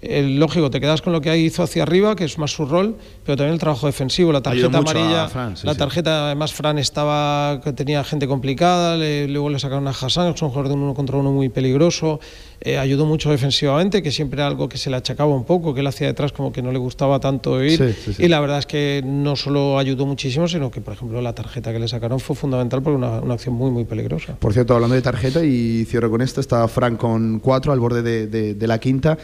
el 0.01 0.39
lógico, 0.39 0.69
te 0.69 0.81
quedas 0.81 1.01
con 1.01 1.13
lo 1.13 1.21
que 1.21 1.37
hizo 1.37 1.63
hacia 1.63 1.83
arriba, 1.83 2.15
que 2.15 2.23
es 2.23 2.37
más 2.37 2.51
su 2.51 2.65
rol, 2.65 2.95
pero 3.23 3.37
también 3.37 3.53
el 3.53 3.59
trabajo 3.59 3.85
defensivo, 3.85 4.31
la 4.31 4.41
tarjeta 4.41 4.79
amarilla, 4.79 5.29
la 5.63 5.75
tarjeta, 5.75 6.25
además 6.25 6.53
Fran 6.53 6.79
estaba, 6.79 7.61
tenía 7.75 8.03
gente 8.03 8.27
complicada, 8.27 8.97
luego 8.97 9.49
le 9.49 9.59
sacaron 9.59 9.87
a 9.87 9.91
Hassan, 9.91 10.31
que 10.31 10.35
es 10.35 10.41
un 10.41 10.49
jugador 10.49 10.69
de 10.69 10.73
uno 10.73 10.93
contra 10.93 11.17
uno 11.17 11.31
muy 11.31 11.49
peligroso, 11.49 12.19
eh, 12.61 12.77
ayudó 12.77 13.05
mucho 13.05 13.29
defensivamente, 13.29 14.01
que 14.01 14.11
siempre 14.11 14.39
era 14.39 14.47
algo 14.47 14.67
que 14.67 14.77
se 14.77 14.89
le 14.89 14.95
achacaba 14.95 15.33
un 15.33 15.45
poco, 15.45 15.73
que 15.73 15.81
él 15.81 15.87
hacía 15.87 16.07
detrás 16.07 16.31
como 16.31 16.51
que 16.51 16.61
no 16.61 16.71
le 16.71 16.79
gustaba 16.79 17.19
tanto 17.19 17.63
ir, 17.63 17.95
y 18.17 18.27
la 18.27 18.39
verdad 18.39 18.59
es 18.59 18.65
que 18.65 19.03
no 19.05 19.35
solo 19.35 19.77
ayudó 19.77 20.05
muchísimo, 20.05 20.47
sino 20.47 20.71
que 20.71 20.81
por 20.81 20.93
ejemplo 20.93 21.21
la 21.21 21.33
tarjeta 21.33 21.71
que 21.71 21.79
le 21.79 21.87
sacaron 21.87 22.19
fue 22.19 22.35
fundamental 22.35 22.81
porque 22.81 22.97
una, 22.97 23.19
una 23.19 23.35
acción 23.35 23.53
muy 23.55 23.69
muy 23.69 23.85
peligrosa. 23.85 24.35
Por 24.39 24.53
cierto, 24.53 24.73
hablando 24.73 24.95
de 24.95 25.01
tarjeta 25.01 25.43
y 25.43 25.85
cierro 25.85 26.09
con 26.09 26.21
esto, 26.21 26.41
está 26.41 26.67
Fran 26.67 26.97
con 26.97 27.39
cuatro 27.39 27.71
al 27.71 27.79
borde 27.79 28.01
de, 28.01 28.55
de 28.55 28.67
la 28.67 28.79
quinta. 28.79 29.17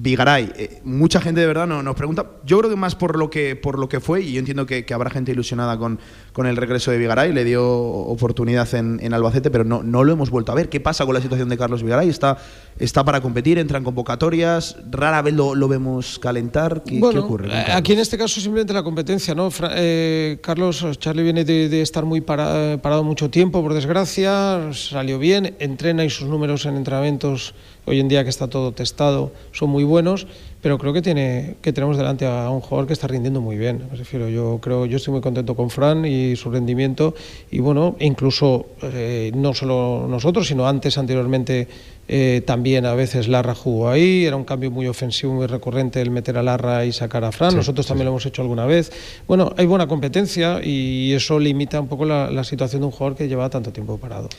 Vigaray, 0.00 0.52
eh, 0.56 0.80
mucha 0.84 1.20
gente 1.20 1.40
de 1.40 1.46
verdad 1.48 1.66
nos, 1.66 1.96
pregunta, 1.96 2.24
yo 2.44 2.58
creo 2.58 2.70
que 2.70 2.76
más 2.76 2.94
por 2.94 3.18
lo 3.18 3.30
que, 3.30 3.56
por 3.56 3.80
lo 3.80 3.88
que 3.88 3.98
fue, 3.98 4.22
y 4.22 4.34
yo 4.34 4.38
entiendo 4.38 4.64
que, 4.64 4.86
habrá 4.94 5.10
gente 5.10 5.32
ilusionada 5.32 5.76
con, 5.76 5.98
con, 6.32 6.46
el 6.46 6.56
regreso 6.56 6.92
de 6.92 6.98
Vigaray, 6.98 7.32
le 7.32 7.42
dio 7.42 7.66
oportunidad 7.68 8.72
en, 8.74 9.12
Albacete, 9.12 9.50
pero 9.50 9.64
no, 9.64 9.82
no 9.82 10.04
lo 10.04 10.12
hemos 10.12 10.30
vuelto 10.30 10.52
a 10.52 10.54
ver. 10.54 10.68
¿Qué 10.68 10.78
pasa 10.78 11.04
con 11.04 11.14
la 11.14 11.20
situación 11.20 11.48
de 11.48 11.58
Carlos 11.58 11.82
Vigaray? 11.82 12.08
¿Está, 12.08 12.38
está 12.78 13.04
para 13.04 13.20
competir? 13.20 13.58
¿Entra 13.58 13.78
en 13.78 13.84
convocatorias? 13.84 14.76
¿Rara 14.88 15.20
vez 15.20 15.34
lo, 15.34 15.68
vemos 15.68 16.20
calentar? 16.20 16.84
¿Qué, 16.84 17.02
ocurre? 17.02 17.48
Eh, 17.48 17.64
aquí 17.72 17.92
en 17.92 17.98
este 17.98 18.16
caso 18.16 18.40
simplemente 18.40 18.72
la 18.72 18.84
competencia, 18.84 19.34
¿no? 19.34 19.50
Eh, 19.74 20.38
Carlos, 20.42 20.86
Charlie 20.98 21.24
viene 21.24 21.44
de, 21.44 21.82
estar 21.82 22.04
muy 22.04 22.20
parado 22.20 23.02
mucho 23.02 23.30
tiempo, 23.30 23.62
por 23.62 23.74
desgracia, 23.74 24.70
salió 24.72 25.18
bien, 25.18 25.56
entrena 25.58 26.04
y 26.04 26.10
sus 26.10 26.28
números 26.28 26.66
en 26.66 26.76
entrenamientos 26.76 27.54
hoy 27.88 28.00
en 28.00 28.08
día 28.08 28.24
que 28.24 28.30
está 28.30 28.48
todo 28.48 28.72
testado 28.72 29.32
son 29.52 29.70
muy 29.70 29.84
buenos, 29.84 30.26
pero 30.60 30.78
creo 30.78 30.92
que 30.92 31.02
tiene 31.02 31.56
que 31.62 31.72
tenemos 31.72 31.96
delante 31.96 32.26
a 32.26 32.50
un 32.50 32.60
jugador 32.60 32.86
que 32.86 32.92
está 32.92 33.06
rindiendo 33.06 33.40
muy 33.40 33.56
bien. 33.56 33.88
Me 33.90 33.96
refiero, 33.96 34.28
yo 34.28 34.58
creo, 34.60 34.86
yo 34.86 34.96
estoy 34.96 35.12
muy 35.12 35.20
contento 35.20 35.54
con 35.54 35.70
Fran 35.70 36.04
y 36.04 36.36
su 36.36 36.50
rendimiento 36.50 37.14
y 37.50 37.60
bueno, 37.60 37.96
incluso 38.00 38.66
eh, 38.82 39.32
no 39.34 39.54
solo 39.54 40.06
nosotros, 40.08 40.46
sino 40.48 40.66
antes, 40.66 40.98
anteriormente 40.98 41.68
eh, 42.10 42.42
también 42.46 42.86
a 42.86 42.94
veces 42.94 43.28
Larra 43.28 43.54
jugó 43.54 43.90
ahí, 43.90 44.24
era 44.24 44.34
un 44.36 44.44
cambio 44.44 44.70
muy 44.70 44.86
ofensivo, 44.86 45.34
muy 45.34 45.46
recurrente 45.46 46.00
el 46.00 46.10
meter 46.10 46.38
a 46.38 46.42
Larra 46.42 46.86
y 46.86 46.92
sacar 46.92 47.22
a 47.22 47.32
Fran, 47.32 47.54
nosotros 47.54 47.86
también 47.86 48.06
lo 48.06 48.12
hemos 48.12 48.24
hecho 48.24 48.40
alguna 48.40 48.64
vez. 48.64 48.90
Bueno, 49.26 49.52
hay 49.58 49.66
buena 49.66 49.86
competencia 49.86 50.60
y 50.64 51.12
eso 51.12 51.38
limita 51.38 51.78
un 51.80 51.86
poco 51.88 52.06
la, 52.06 52.44
situación 52.44 52.80
de 52.80 52.86
un 52.86 52.92
jugador 52.92 53.16
que 53.16 53.28
lleva 53.28 53.50
tanto 53.50 53.72
tiempo 53.72 53.98
parado. 53.98 54.30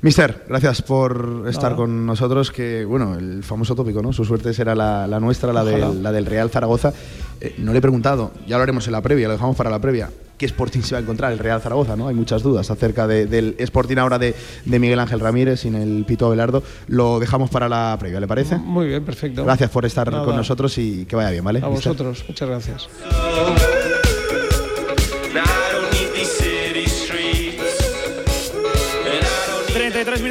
Mister, 0.00 0.44
gracias 0.48 0.80
por 0.80 1.44
estar 1.48 1.76
con 1.76 2.06
nosotros, 2.06 2.50
que 2.50 2.84
bueno, 2.86 3.16
el 3.18 3.42
famoso 3.42 3.74
tópico, 3.74 4.00
¿no? 4.00 4.12
Su 4.12 4.24
suerte 4.24 4.54
será 4.54 4.74
la, 4.74 5.20
nuestra, 5.20 5.52
la, 5.52 5.64
la 5.64 6.12
del 6.12 6.24
Real 6.24 6.48
Zaragoza. 6.48 6.94
Eh, 7.40 7.54
no 7.58 7.72
le 7.72 7.78
he 7.78 7.82
preguntado, 7.82 8.32
ya 8.46 8.56
lo 8.56 8.62
haremos 8.62 8.86
en 8.86 8.92
la 8.92 9.02
previa, 9.02 9.28
lo 9.28 9.34
dejamos 9.34 9.56
para 9.56 9.70
la 9.70 9.80
previa 9.80 10.10
qué 10.38 10.46
Sporting 10.46 10.80
se 10.80 10.94
va 10.94 11.00
a 11.00 11.02
encontrar 11.02 11.32
el 11.32 11.38
Real 11.38 11.60
Zaragoza, 11.60 11.96
¿no? 11.96 12.08
Hay 12.08 12.14
muchas 12.14 12.42
dudas 12.42 12.70
acerca 12.70 13.06
del 13.06 13.56
Sporting 13.58 13.96
ahora 13.98 14.18
de, 14.18 14.34
Miguel 14.64 15.00
Ángel 15.00 15.20
Ramírez 15.20 15.60
sin 15.60 15.74
el 15.74 16.04
Pito 16.06 16.26
Abelardo. 16.26 16.62
Lo 16.86 17.18
dejamos 17.18 17.50
para 17.50 17.68
la 17.68 17.96
previa, 17.98 18.20
¿le 18.20 18.28
parece? 18.28 18.56
Muy 18.56 18.86
bien, 18.86 19.04
perfecto. 19.04 19.44
Gracias 19.44 19.70
por 19.70 19.84
estar 19.84 20.10
con 20.10 20.36
nosotros 20.36 20.78
y 20.78 21.04
que 21.04 21.16
vaya 21.16 21.30
bien, 21.30 21.44
¿vale? 21.44 21.60
A 21.62 21.66
vosotros, 21.66 22.24
muchas 22.28 22.48
gracias. 22.48 22.88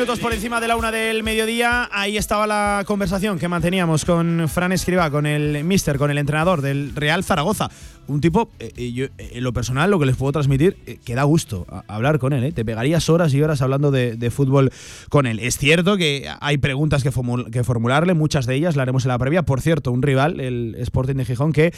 Minutos 0.08 0.24
por 0.24 0.34
encima 0.34 0.62
de 0.62 0.70
la 0.70 0.78
una 0.78 0.89
del 0.89 1.22
mediodía. 1.22 1.89
Ahí 1.91 2.15
estaba 2.15 2.48
la 2.48 2.84
conversación 2.88 3.38
que 3.38 3.50
manteníamos 3.50 4.06
con 4.06 4.48
Fran 4.48 4.72
Escriba, 4.72 5.12
con 5.12 5.26
el 5.26 5.65
mister, 5.65 5.98
con 5.98 6.10
el 6.10 6.17
entrenador 6.17 6.62
del 6.62 6.96
Real 6.96 7.26
Zaragoza 7.26 7.70
un 8.08 8.22
tipo, 8.22 8.50
eh, 8.60 8.72
eh, 8.78 8.91
yo, 8.91 9.06
eh, 9.06 9.32
en 9.34 9.43
lo 9.43 9.54
personal, 9.54 9.91
lo 9.91 10.00
que 10.00 10.06
les 10.06 10.15
puedo 10.15 10.32
transmitir, 10.32 10.76
que 11.04 11.15
da 11.15 11.24
gusto 11.24 11.65
hablar 11.88 12.20
con 12.20 12.34
él. 12.34 12.54
Te 12.54 12.63
pegarías 12.65 13.10
horas 13.10 13.34
y 13.34 13.41
horas 13.41 13.62
hablando 13.62 13.91
de, 13.91 14.32
fútbol 14.32 14.72
con 15.10 15.26
él. 15.26 15.39
Es 15.39 15.58
cierto 15.58 15.98
que 15.98 16.30
hay 16.41 16.58
preguntas 16.58 17.04
que, 17.04 17.12
que, 17.52 17.63
formularle, 17.63 18.13
muchas 18.13 18.46
de 18.46 18.56
ellas 18.56 18.76
la 18.76 18.84
haremos 18.84 19.06
en 19.06 19.10
la 19.10 19.17
previa. 19.17 19.43
Por 19.43 19.62
cierto, 19.62 19.91
un 19.91 20.02
rival, 20.02 20.39
el 20.39 20.76
Sporting 20.80 21.15
de 21.15 21.26
Gijón, 21.26 21.54
que 21.54 21.74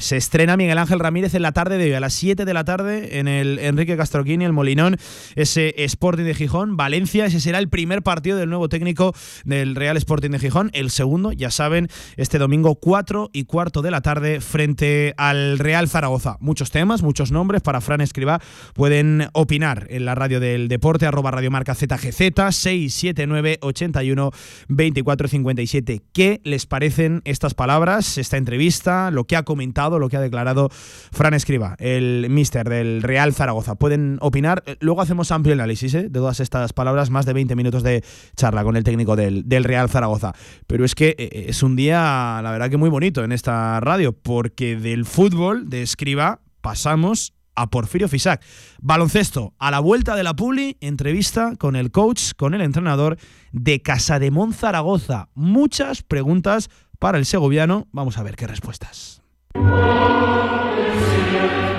se 0.00 0.16
estrena 0.16 0.56
Miguel 0.56 0.78
Ángel 0.78 0.98
Ramírez 0.98 1.34
en 1.34 1.42
la 1.42 1.52
tarde 1.52 1.78
de 1.78 1.84
hoy, 1.84 1.92
a 1.92 2.00
las 2.00 2.14
7 2.14 2.44
de 2.44 2.54
la 2.54 2.64
tarde, 2.64 3.18
en 3.18 3.28
el 3.28 3.58
Enrique 3.58 3.96
Castroquini, 3.96 4.44
el 4.44 4.52
Molinón, 4.52 4.96
ese 5.34 5.74
Sporting 5.84 6.24
de 6.24 6.34
Gijón, 6.34 6.76
Valencia. 6.76 7.05
Ese 7.06 7.40
será 7.40 7.60
el 7.60 7.68
primer 7.68 8.02
partido 8.02 8.36
del 8.36 8.48
nuevo 8.48 8.68
técnico 8.68 9.14
del 9.44 9.76
Real 9.76 9.96
Sporting 9.96 10.30
de 10.30 10.40
Gijón. 10.40 10.70
El 10.72 10.90
segundo, 10.90 11.30
ya 11.30 11.52
saben, 11.52 11.88
este 12.16 12.38
domingo 12.38 12.74
4 12.74 13.30
y 13.32 13.44
cuarto 13.44 13.80
de 13.80 13.92
la 13.92 14.00
tarde 14.00 14.40
frente 14.40 15.14
al 15.16 15.60
Real 15.60 15.88
Zaragoza. 15.88 16.36
Muchos 16.40 16.72
temas, 16.72 17.02
muchos 17.02 17.30
nombres 17.30 17.62
para 17.62 17.80
Fran 17.80 18.00
Escribá. 18.00 18.40
Pueden 18.74 19.28
opinar 19.34 19.86
en 19.88 20.04
la 20.04 20.16
radio 20.16 20.40
del 20.40 20.66
deporte, 20.66 21.06
arroba 21.06 21.30
radiomarca 21.30 21.76
ZGZ, 21.76 22.18
679 22.50 23.58
81 23.60 24.30
24 24.68 25.28
57. 25.28 26.02
¿Qué 26.12 26.40
les 26.42 26.66
parecen 26.66 27.22
estas 27.24 27.54
palabras, 27.54 28.18
esta 28.18 28.36
entrevista, 28.36 29.12
lo 29.12 29.24
que 29.24 29.36
ha 29.36 29.44
comentado, 29.44 30.00
lo 30.00 30.08
que 30.08 30.16
ha 30.16 30.20
declarado 30.20 30.70
Fran 31.12 31.34
Escriba, 31.34 31.76
el 31.78 32.26
mister 32.30 32.68
del 32.68 33.02
Real 33.02 33.32
Zaragoza? 33.32 33.76
Pueden 33.76 34.18
opinar. 34.20 34.64
Luego 34.80 35.02
hacemos 35.02 35.30
amplio 35.30 35.54
análisis 35.54 35.94
¿eh? 35.94 36.02
de 36.04 36.10
todas 36.10 36.40
estas 36.40 36.72
palabras, 36.72 36.95
más 37.10 37.26
de 37.26 37.32
20 37.32 37.54
minutos 37.54 37.82
de 37.82 38.02
charla 38.36 38.64
con 38.64 38.76
el 38.76 38.84
técnico 38.84 39.14
del, 39.14 39.48
del 39.48 39.64
Real 39.64 39.88
Zaragoza. 39.88 40.32
Pero 40.66 40.84
es 40.84 40.94
que 40.94 41.14
eh, 41.18 41.46
es 41.48 41.62
un 41.62 41.76
día, 41.76 42.40
la 42.42 42.50
verdad 42.50 42.70
que 42.70 42.76
muy 42.76 42.90
bonito 42.90 43.22
en 43.22 43.32
esta 43.32 43.78
radio, 43.80 44.12
porque 44.12 44.76
de 44.76 44.96
el 44.96 45.04
fútbol 45.04 45.68
de 45.68 45.82
Escriba 45.82 46.40
pasamos 46.62 47.34
a 47.54 47.68
Porfirio 47.68 48.08
Fisac. 48.08 48.42
Baloncesto, 48.80 49.54
a 49.58 49.70
la 49.70 49.80
vuelta 49.80 50.14
de 50.16 50.22
la 50.22 50.34
Puli, 50.34 50.76
entrevista 50.80 51.54
con 51.58 51.76
el 51.76 51.90
coach, 51.90 52.32
con 52.36 52.54
el 52.54 52.60
entrenador 52.60 53.16
de 53.52 53.80
Casademón 53.82 54.52
Zaragoza. 54.52 55.28
Muchas 55.34 56.02
preguntas 56.02 56.70
para 56.98 57.18
el 57.18 57.26
segoviano. 57.26 57.88
Vamos 57.92 58.18
a 58.18 58.22
ver 58.22 58.36
qué 58.36 58.46
respuestas. 58.46 59.22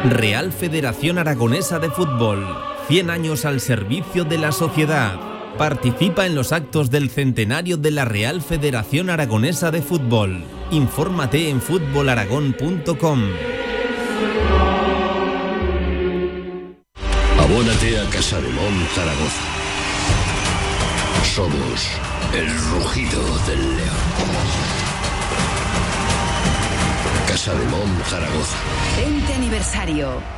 Real 0.05 0.51
Federación 0.51 1.17
Aragonesa 1.17 1.79
de 1.79 1.89
Fútbol. 1.89 2.76
100 2.87 3.09
años 3.09 3.43
al 3.43 3.59
servicio 3.59 4.23
de 4.23 4.37
la 4.37 4.53
sociedad. 4.53 5.19
Participa 5.57 6.25
en 6.25 6.35
los 6.35 6.53
actos 6.53 6.89
del 6.89 7.09
centenario 7.09 7.75
de 7.75 7.91
la 7.91 8.05
Real 8.05 8.41
Federación 8.41 9.09
Aragonesa 9.09 9.71
de 9.71 9.81
Fútbol. 9.81 10.43
Infórmate 10.71 11.49
en 11.49 11.59
fútbolaragón.com. 11.59 13.23
Abónate 17.37 17.99
a 17.99 18.09
Casa 18.09 18.39
de 18.39 18.47
Mon 18.49 18.87
Zaragoza. 18.95 19.41
Somos 21.35 21.89
el 22.33 22.47
rugido 22.71 23.21
del 23.47 23.59
león. 23.59 23.97
Casa 27.27 27.53
de 27.53 27.65
Mon 27.65 27.97
Zaragoza. 28.05 28.57
20 28.97 29.33
aniversario. 29.33 30.37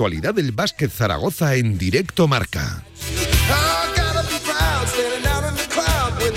actualidad 0.00 0.32
del 0.32 0.52
básquet 0.52 0.90
Zaragoza 0.90 1.56
en 1.56 1.76
directo 1.76 2.26
marca. 2.26 2.82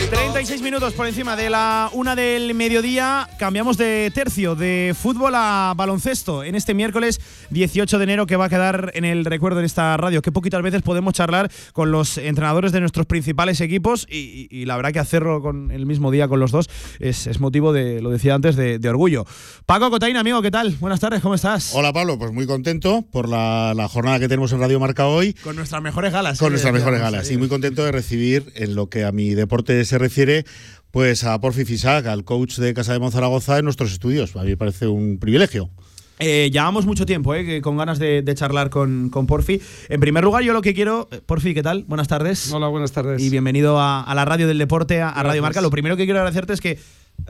36 0.10 0.62
minutos 0.62 0.94
por 0.94 1.08
encima 1.08 1.38
de 1.38 1.50
la 1.50 1.90
una 1.94 2.14
del 2.14 2.54
mediodía. 2.56 3.30
Cambiamos 3.40 3.78
de 3.78 4.12
tercio, 4.14 4.56
de 4.56 4.94
fútbol 5.00 5.34
a 5.36 5.74
baloncesto, 5.78 6.44
en 6.44 6.56
este 6.56 6.74
miércoles 6.74 7.22
18 7.54 7.98
de 7.98 8.04
enero 8.04 8.26
que 8.26 8.36
va 8.36 8.46
a 8.46 8.50
quedar 8.50 8.92
en 8.96 9.06
el 9.06 9.26
recuerdo 9.26 9.60
en 9.60 9.66
esta 9.66 9.96
radio. 9.98 10.22
Que 10.22 10.32
poquitas 10.32 10.62
veces 10.62 10.82
podemos 10.82 11.14
charlar 11.14 11.52
con 11.72 11.92
los 11.92 12.18
entrenadores 12.18 12.72
de 12.72 12.80
nuestros 12.80 13.06
principales 13.06 13.62
equipos 13.62 14.08
y, 14.10 14.66
la 14.66 14.76
verdad 14.76 14.92
que 14.92 15.00
hacerlo 15.00 15.42
con 15.42 15.72
el 15.72 15.86
mismo 15.86 16.12
día 16.12 16.28
con 16.28 16.40
los 16.40 16.52
dos 16.52 16.70
es, 17.00 17.40
motivo 17.40 17.74
de, 17.74 18.02
lo 18.02 18.10
decía 18.10 18.36
antes, 18.36 18.56
de, 18.56 18.90
orgullo. 18.90 19.26
Paco 19.66 19.90
Cotaina, 19.90 20.20
amigo, 20.20 20.42
¿qué 20.42 20.52
tal? 20.52 20.76
Buenas 20.80 21.00
tardes, 21.00 21.22
¿cómo 21.22 21.36
estás? 21.36 21.74
Hola 21.74 21.94
Pablo, 21.94 22.18
pues 22.18 22.32
muy 22.32 22.46
contento 22.46 23.06
por 23.12 23.30
la, 23.30 23.88
jornada 23.90 24.20
que 24.20 24.28
tenemos 24.28 24.52
en 24.52 24.60
Radio 24.60 24.80
Marca 24.80 25.08
hoy. 25.08 25.34
Con 25.34 25.56
nuestras 25.56 25.82
mejores 25.82 26.12
galas. 26.12 26.40
Con 26.40 26.48
¿eh? 26.48 26.52
nuestras 26.52 26.74
mejores 26.74 27.00
galas, 27.00 27.30
y 27.32 27.38
muy 27.38 27.48
contento 27.48 27.84
de 27.84 27.92
recibir 27.92 28.52
en 28.56 28.76
lo 28.76 28.88
que 28.88 29.04
a 29.04 29.12
mi 29.12 29.36
deporte 29.36 29.86
se 29.86 29.98
refiere 29.98 30.46
pues 30.92 31.24
a 31.24 31.40
Porfi 31.40 31.66
Fisac, 31.66 32.06
al 32.06 32.24
coach 32.24 32.58
de 32.58 32.74
Casa 32.74 32.94
de 32.94 33.00
Monzaragoza 33.00 33.58
en 33.58 33.66
nuestros 33.66 33.92
estudios. 33.92 34.36
A 34.36 34.44
mí 34.44 34.50
me 34.50 34.58
parece 34.58 34.88
un 34.88 35.18
privilegio. 35.18 35.72
Eh, 36.20 36.52
llevamos 36.52 36.86
mucho 36.86 37.06
tiempo 37.06 37.34
eh, 37.34 37.62
con 37.62 37.76
ganas 37.76 38.00
de, 38.00 38.24
charlar 38.36 38.70
con, 38.70 39.10
con, 39.10 39.26
Porfi. 39.26 39.60
En 39.90 40.00
primer 40.00 40.24
lugar, 40.24 40.44
yo 40.44 40.54
lo 40.54 40.62
que 40.62 40.74
quiero. 40.74 41.08
Eh, 41.12 41.22
Porfi, 41.26 41.54
¿qué 41.54 41.64
tal? 41.64 41.86
Buenas 41.88 42.08
tardes. 42.08 42.52
Hola, 42.54 42.68
buenas 42.68 42.92
tardes. 42.92 43.22
Y 43.22 43.30
bienvenido 43.30 43.80
a, 43.80 44.12
la 44.14 44.26
radio 44.26 44.48
del 44.48 44.58
deporte, 44.58 45.02
a, 45.02 45.12
Radio 45.24 45.42
Marca. 45.42 45.62
Lo 45.62 45.72
primero 45.72 45.98
que 45.98 46.06
quiero 46.06 46.20
agradecerte 46.20 46.54
es 46.54 46.62
que 46.62 46.80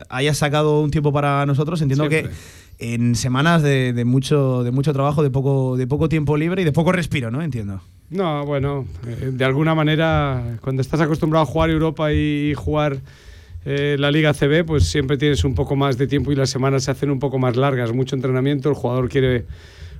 hayas 0.09 0.37
sacado 0.37 0.81
un 0.81 0.91
tiempo 0.91 1.13
para 1.13 1.45
nosotros. 1.45 1.81
Entiendo 1.81 2.09
que 2.09 2.29
en 2.79 3.15
semanas 3.15 3.61
de, 3.61 4.03
mucho, 4.05 4.63
de 4.63 4.71
mucho 4.71 4.91
trabajo, 4.91 5.23
de 5.23 5.29
poco, 5.29 5.77
de 5.77 5.87
poco 5.87 6.09
tiempo 6.09 6.35
libre 6.35 6.61
y 6.61 6.65
de 6.65 6.71
poco 6.71 6.91
respiro, 6.91 7.31
¿no? 7.31 7.41
Entiendo. 7.41 7.81
No, 8.09 8.45
bueno, 8.45 8.85
de 9.03 9.45
alguna 9.45 9.73
manera, 9.73 10.57
cuando 10.61 10.81
estás 10.81 10.99
acostumbrado 10.99 11.43
a 11.43 11.45
jugar 11.47 11.69
Europa 11.69 12.11
y 12.11 12.53
jugar 12.55 12.99
eh, 13.65 13.95
la 13.99 14.11
Liga 14.11 14.33
CB, 14.33 14.65
pues 14.65 14.85
siempre 14.85 15.17
tienes 15.17 15.43
un 15.43 15.55
poco 15.55 15.75
más 15.75 15.97
de 15.97 16.07
tiempo 16.07 16.31
y 16.31 16.35
las 16.35 16.49
semanas 16.49 16.83
se 16.83 16.91
hacen 16.91 17.09
un 17.09 17.19
poco 17.19 17.39
más 17.39 17.55
largas, 17.55 17.93
mucho 17.93 18.15
entrenamiento, 18.15 18.69
el 18.69 18.75
jugador 18.75 19.09
quiere 19.09 19.45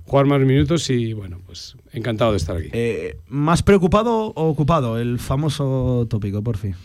jugar 0.06 0.26
más 0.26 0.42
minutos 0.42 0.90
y 0.90 1.14
bueno, 1.14 1.40
pues 1.46 1.76
encantado 1.92 2.32
de 2.32 2.38
estar 2.38 2.58
aquí. 2.58 2.70
Eh, 2.74 3.18
¿Más 3.28 3.64
preocupado 3.64 4.34
o 4.36 4.50
ocupado? 4.50 5.00
El 5.00 5.20
famoso 5.20 6.06
tópico, 6.10 6.42
por 6.42 6.58
fin. 6.58 6.76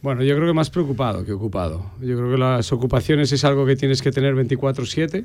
Bueno, 0.00 0.22
yo 0.22 0.36
creo 0.36 0.46
que 0.46 0.54
más 0.54 0.70
preocupado 0.70 1.24
que 1.24 1.32
ocupado. 1.32 1.90
Yo 2.00 2.16
creo 2.16 2.30
que 2.30 2.38
las 2.38 2.72
ocupaciones 2.72 3.32
es 3.32 3.44
algo 3.44 3.66
que 3.66 3.74
tienes 3.74 4.00
que 4.00 4.12
tener 4.12 4.34
24/7. 4.34 5.24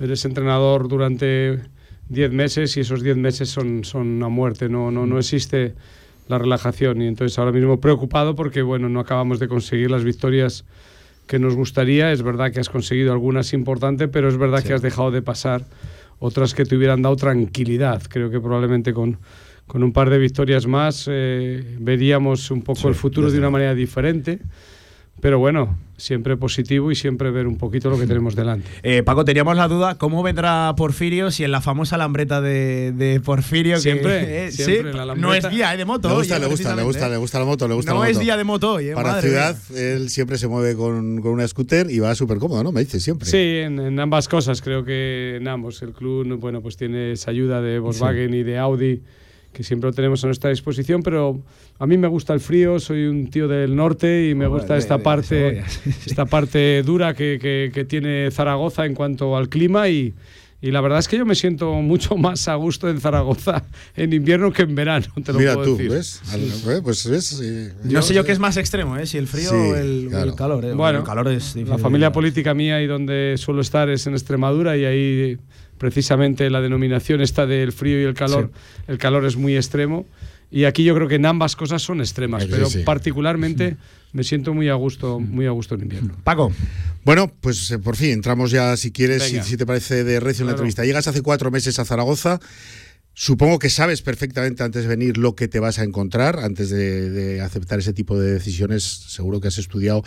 Eres 0.00 0.24
entrenador 0.24 0.88
durante 0.88 1.60
10 2.08 2.32
meses 2.32 2.76
y 2.76 2.80
esos 2.80 3.02
10 3.02 3.16
meses 3.16 3.48
son, 3.48 3.84
son 3.84 4.08
una 4.08 4.28
muerte, 4.28 4.68
no, 4.68 4.90
no, 4.90 5.06
no 5.06 5.18
existe 5.18 5.74
la 6.28 6.38
relajación. 6.38 7.02
Y 7.02 7.06
entonces 7.06 7.38
ahora 7.38 7.52
mismo 7.52 7.80
preocupado 7.80 8.34
porque 8.34 8.62
bueno, 8.62 8.88
no 8.88 9.00
acabamos 9.00 9.38
de 9.38 9.48
conseguir 9.48 9.90
las 9.90 10.04
victorias 10.04 10.64
que 11.26 11.38
nos 11.38 11.54
gustaría. 11.54 12.12
Es 12.12 12.22
verdad 12.22 12.52
que 12.52 12.60
has 12.60 12.68
conseguido 12.68 13.12
algunas 13.12 13.52
importantes, 13.52 14.08
pero 14.12 14.28
es 14.28 14.36
verdad 14.36 14.62
que 14.62 14.72
has 14.72 14.82
dejado 14.82 15.10
de 15.10 15.22
pasar 15.22 15.64
otras 16.18 16.54
que 16.54 16.64
te 16.64 16.76
hubieran 16.76 17.02
dado 17.02 17.16
tranquilidad. 17.16 18.02
Creo 18.08 18.30
que 18.30 18.40
probablemente 18.40 18.92
con, 18.92 19.18
con 19.66 19.82
un 19.82 19.92
par 19.92 20.10
de 20.10 20.18
victorias 20.18 20.66
más 20.66 21.06
eh, 21.10 21.76
veríamos 21.78 22.50
un 22.50 22.62
poco 22.62 22.88
el 22.88 22.94
futuro 22.94 23.30
de 23.30 23.38
una 23.38 23.50
manera 23.50 23.74
diferente. 23.74 24.40
Pero 25.20 25.38
bueno, 25.38 25.78
siempre 25.96 26.36
positivo 26.36 26.90
y 26.90 26.94
siempre 26.96 27.30
ver 27.30 27.46
un 27.46 27.56
poquito 27.56 27.90
lo 27.90 27.98
que 27.98 28.06
tenemos 28.06 28.34
delante. 28.36 28.68
Eh, 28.82 29.02
Paco, 29.02 29.24
teníamos 29.24 29.56
la 29.56 29.68
duda, 29.68 29.96
¿cómo 29.96 30.22
vendrá 30.22 30.74
Porfirio 30.76 31.30
si 31.30 31.44
en 31.44 31.52
la 31.52 31.60
famosa 31.60 31.96
lambreta 31.96 32.40
de, 32.40 33.20
Porfirio... 33.24 33.78
Siempre, 33.78 34.50
siempre 34.52 34.92
la 34.92 35.14
No 35.14 35.34
es 35.34 35.48
día 35.50 35.76
de 35.76 35.84
moto. 35.84 36.08
Le 36.08 36.14
gusta, 36.16 36.38
le 36.38 36.46
gusta, 36.46 36.76
le 36.76 36.82
gusta, 36.82 37.08
le 37.08 37.16
gusta 37.16 37.38
la 37.38 37.44
moto, 37.44 37.68
le 37.68 37.74
gusta 37.74 37.92
No 37.92 38.02
la 38.02 38.10
es 38.10 38.18
día 38.18 38.36
de 38.36 38.44
moto 38.44 38.74
hoy, 38.74 38.88
eh, 38.88 38.94
Para 38.94 39.20
ciudad, 39.20 39.56
él 39.74 40.10
siempre 40.10 40.38
se 40.38 40.48
mueve 40.48 40.74
con, 40.76 41.20
con 41.20 41.32
una 41.32 41.46
scooter 41.46 41.90
y 41.90 41.98
va 41.98 42.14
súper 42.14 42.38
cómodo, 42.38 42.62
¿no? 42.62 42.72
Me 42.72 42.80
dice 42.80 43.00
siempre. 43.00 43.28
Sí, 43.28 43.38
en, 43.38 43.98
ambas 43.98 44.28
cosas, 44.28 44.60
creo 44.62 44.84
que 44.84 45.36
en 45.36 45.48
ambos. 45.48 45.82
El 45.82 45.92
club, 45.92 46.38
bueno, 46.38 46.60
pues 46.60 46.76
tiene 46.76 47.12
esa 47.12 47.30
ayuda 47.30 47.60
de 47.60 47.78
Volkswagen 47.78 48.34
y 48.34 48.42
de 48.42 48.58
Audi 48.58 49.02
que 49.54 49.62
siempre 49.64 49.88
lo 49.88 49.94
tenemos 49.94 50.22
a 50.24 50.26
nuestra 50.26 50.50
disposición, 50.50 51.02
pero 51.02 51.40
a 51.78 51.86
mí 51.86 51.96
me 51.96 52.08
gusta 52.08 52.34
el 52.34 52.40
frío, 52.40 52.78
soy 52.78 53.06
un 53.06 53.30
tío 53.30 53.48
del 53.48 53.74
norte 53.74 54.28
y 54.28 54.34
me 54.34 54.46
gusta 54.46 54.76
esta 54.76 54.98
parte, 54.98 55.64
esta 56.06 56.26
parte 56.26 56.82
dura 56.82 57.14
que, 57.14 57.70
que, 57.72 57.84
tiene 57.84 58.30
Zaragoza 58.30 58.84
en 58.84 58.94
cuanto 58.94 59.36
al 59.36 59.48
clima 59.48 59.88
y, 59.88 60.12
y 60.60 60.70
la 60.70 60.80
verdad 60.80 60.98
es 60.98 61.08
que 61.08 61.18
yo 61.18 61.26
me 61.26 61.34
siento 61.34 61.72
mucho 61.74 62.16
más 62.18 62.48
a 62.48 62.54
gusto 62.54 62.88
en 62.88 63.00
Zaragoza 63.00 63.64
en 63.96 64.12
invierno 64.12 64.52
que 64.52 64.62
en 64.62 64.74
verano, 64.74 65.06
te 65.24 65.32
lo 65.32 65.38
Mira 65.38 65.54
puedo 65.54 65.66
tú, 65.66 65.76
decir. 65.76 65.92
¿ves? 65.92 66.20
Pues 66.82 67.08
ves 67.08 67.42
no 67.84 68.02
sé 68.02 68.14
yo 68.14 68.24
qué 68.24 68.32
es 68.32 68.38
más 68.38 68.56
extremo, 68.56 68.96
¿eh? 68.96 69.06
si 69.06 69.18
el 69.18 69.28
frío 69.28 69.52
o, 69.52 69.74
el, 69.74 70.34
calor. 70.36 70.64
¿eh? 70.64 70.72
Bueno, 70.72 70.98
el 70.98 71.04
calor 71.04 71.28
es 71.28 71.54
La 71.56 71.78
familia 71.78 72.12
política 72.12 72.54
mía 72.54 72.82
y 72.82 72.86
donde 72.86 73.36
suelo 73.36 73.60
estar 73.60 73.88
es 73.88 74.06
en 74.06 74.14
Extremadura 74.14 74.76
y 74.76 74.84
ahí 74.84 75.38
precisamente 75.78 76.48
la 76.50 76.60
denominación 76.60 77.20
está 77.20 77.46
del 77.46 77.72
frío 77.72 78.00
y 78.00 78.04
el 78.04 78.14
calor, 78.14 78.50
el 78.86 78.98
calor 78.98 79.24
es 79.24 79.36
muy 79.36 79.56
extremo. 79.56 80.06
Y 80.50 80.66
aquí 80.66 80.84
yo 80.84 80.94
creo 80.94 81.08
que 81.08 81.16
en 81.16 81.26
ambas 81.26 81.56
cosas 81.56 81.82
son 81.82 82.00
extremas, 82.00 82.46
pero 82.46 82.68
particularmente 82.84 83.76
me 84.12 84.22
siento 84.22 84.54
muy 84.54 84.68
a 84.68 84.74
gusto, 84.74 85.18
muy 85.18 85.46
a 85.46 85.50
gusto 85.50 85.74
en 85.74 85.82
invierno. 85.82 86.14
Paco. 86.24 86.52
Bueno, 87.04 87.32
pues 87.40 87.70
eh, 87.72 87.78
por 87.78 87.96
fin 87.96 88.10
entramos 88.10 88.52
ya, 88.52 88.76
si 88.76 88.92
quieres, 88.92 89.24
si, 89.24 89.56
te 89.56 89.66
parece 89.66 90.04
de 90.04 90.20
recio 90.20 90.42
en 90.42 90.46
la 90.46 90.52
entrevista. 90.52 90.84
Llegas 90.84 91.08
hace 91.08 91.22
cuatro 91.22 91.50
meses 91.50 91.80
a 91.80 91.84
Zaragoza. 91.84 92.38
Supongo 93.14 93.58
que 93.58 93.68
sabes 93.68 94.02
perfectamente 94.02 94.62
antes 94.62 94.82
de 94.82 94.88
venir 94.88 95.18
lo 95.18 95.34
que 95.34 95.48
te 95.48 95.58
vas 95.58 95.80
a 95.80 95.84
encontrar, 95.84 96.38
antes 96.38 96.70
de, 96.70 97.10
de 97.10 97.40
aceptar 97.40 97.80
ese 97.80 97.92
tipo 97.92 98.18
de 98.18 98.32
decisiones. 98.32 98.84
Seguro 98.84 99.40
que 99.40 99.48
has 99.48 99.58
estudiado 99.58 100.04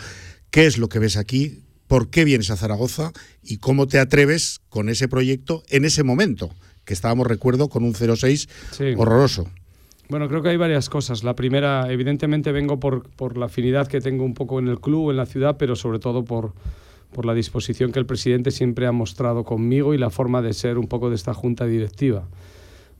qué 0.50 0.66
es 0.66 0.78
lo 0.78 0.88
que 0.88 0.98
ves 0.98 1.18
aquí, 1.18 1.62
por 1.88 2.10
qué 2.10 2.24
vienes 2.24 2.50
a 2.50 2.56
Zaragoza 2.56 3.12
y 3.42 3.56
cómo 3.56 3.88
te 3.88 3.98
atreves 3.98 4.60
con 4.68 4.88
ese 4.88 5.08
proyecto 5.08 5.64
en 5.70 5.84
ese 5.84 6.04
momento, 6.04 6.50
que 6.84 6.94
estábamos, 6.94 7.26
recuerdo, 7.26 7.68
con 7.68 7.82
un 7.82 7.94
06 7.94 8.48
horroroso. 8.96 9.48
Bueno, 10.08 10.28
creo 10.28 10.42
que 10.42 10.50
hay 10.50 10.56
varias 10.56 10.88
cosas. 10.88 11.24
La 11.24 11.34
primera, 11.34 11.90
evidentemente 11.92 12.52
vengo 12.52 12.78
por, 12.78 13.08
por, 13.10 13.36
la 13.36 13.46
afinidad 13.46 13.88
que 13.88 14.00
tengo 14.00 14.24
un 14.24 14.34
poco 14.34 14.58
en 14.58 14.68
el 14.68 14.80
club, 14.80 15.10
en 15.10 15.16
la 15.16 15.26
ciudad, 15.26 15.56
pero 15.58 15.76
sobre 15.76 15.98
todo 15.98 16.24
por, 16.24 16.52
por 17.12 17.26
la 17.26 17.34
disposición 17.34 17.92
que 17.92 17.98
el 17.98 18.06
presidente 18.06 18.50
siempre 18.50 18.86
ha 18.86 18.92
mostrado 18.92 19.44
conmigo 19.44 19.92
y 19.92 19.98
la 19.98 20.08
forma 20.08 20.40
de 20.40 20.52
ser 20.54 20.78
un 20.78 20.88
poco 20.88 21.10
de 21.10 21.16
esta 21.16 21.34
junta 21.34 21.66
directiva. 21.66 22.26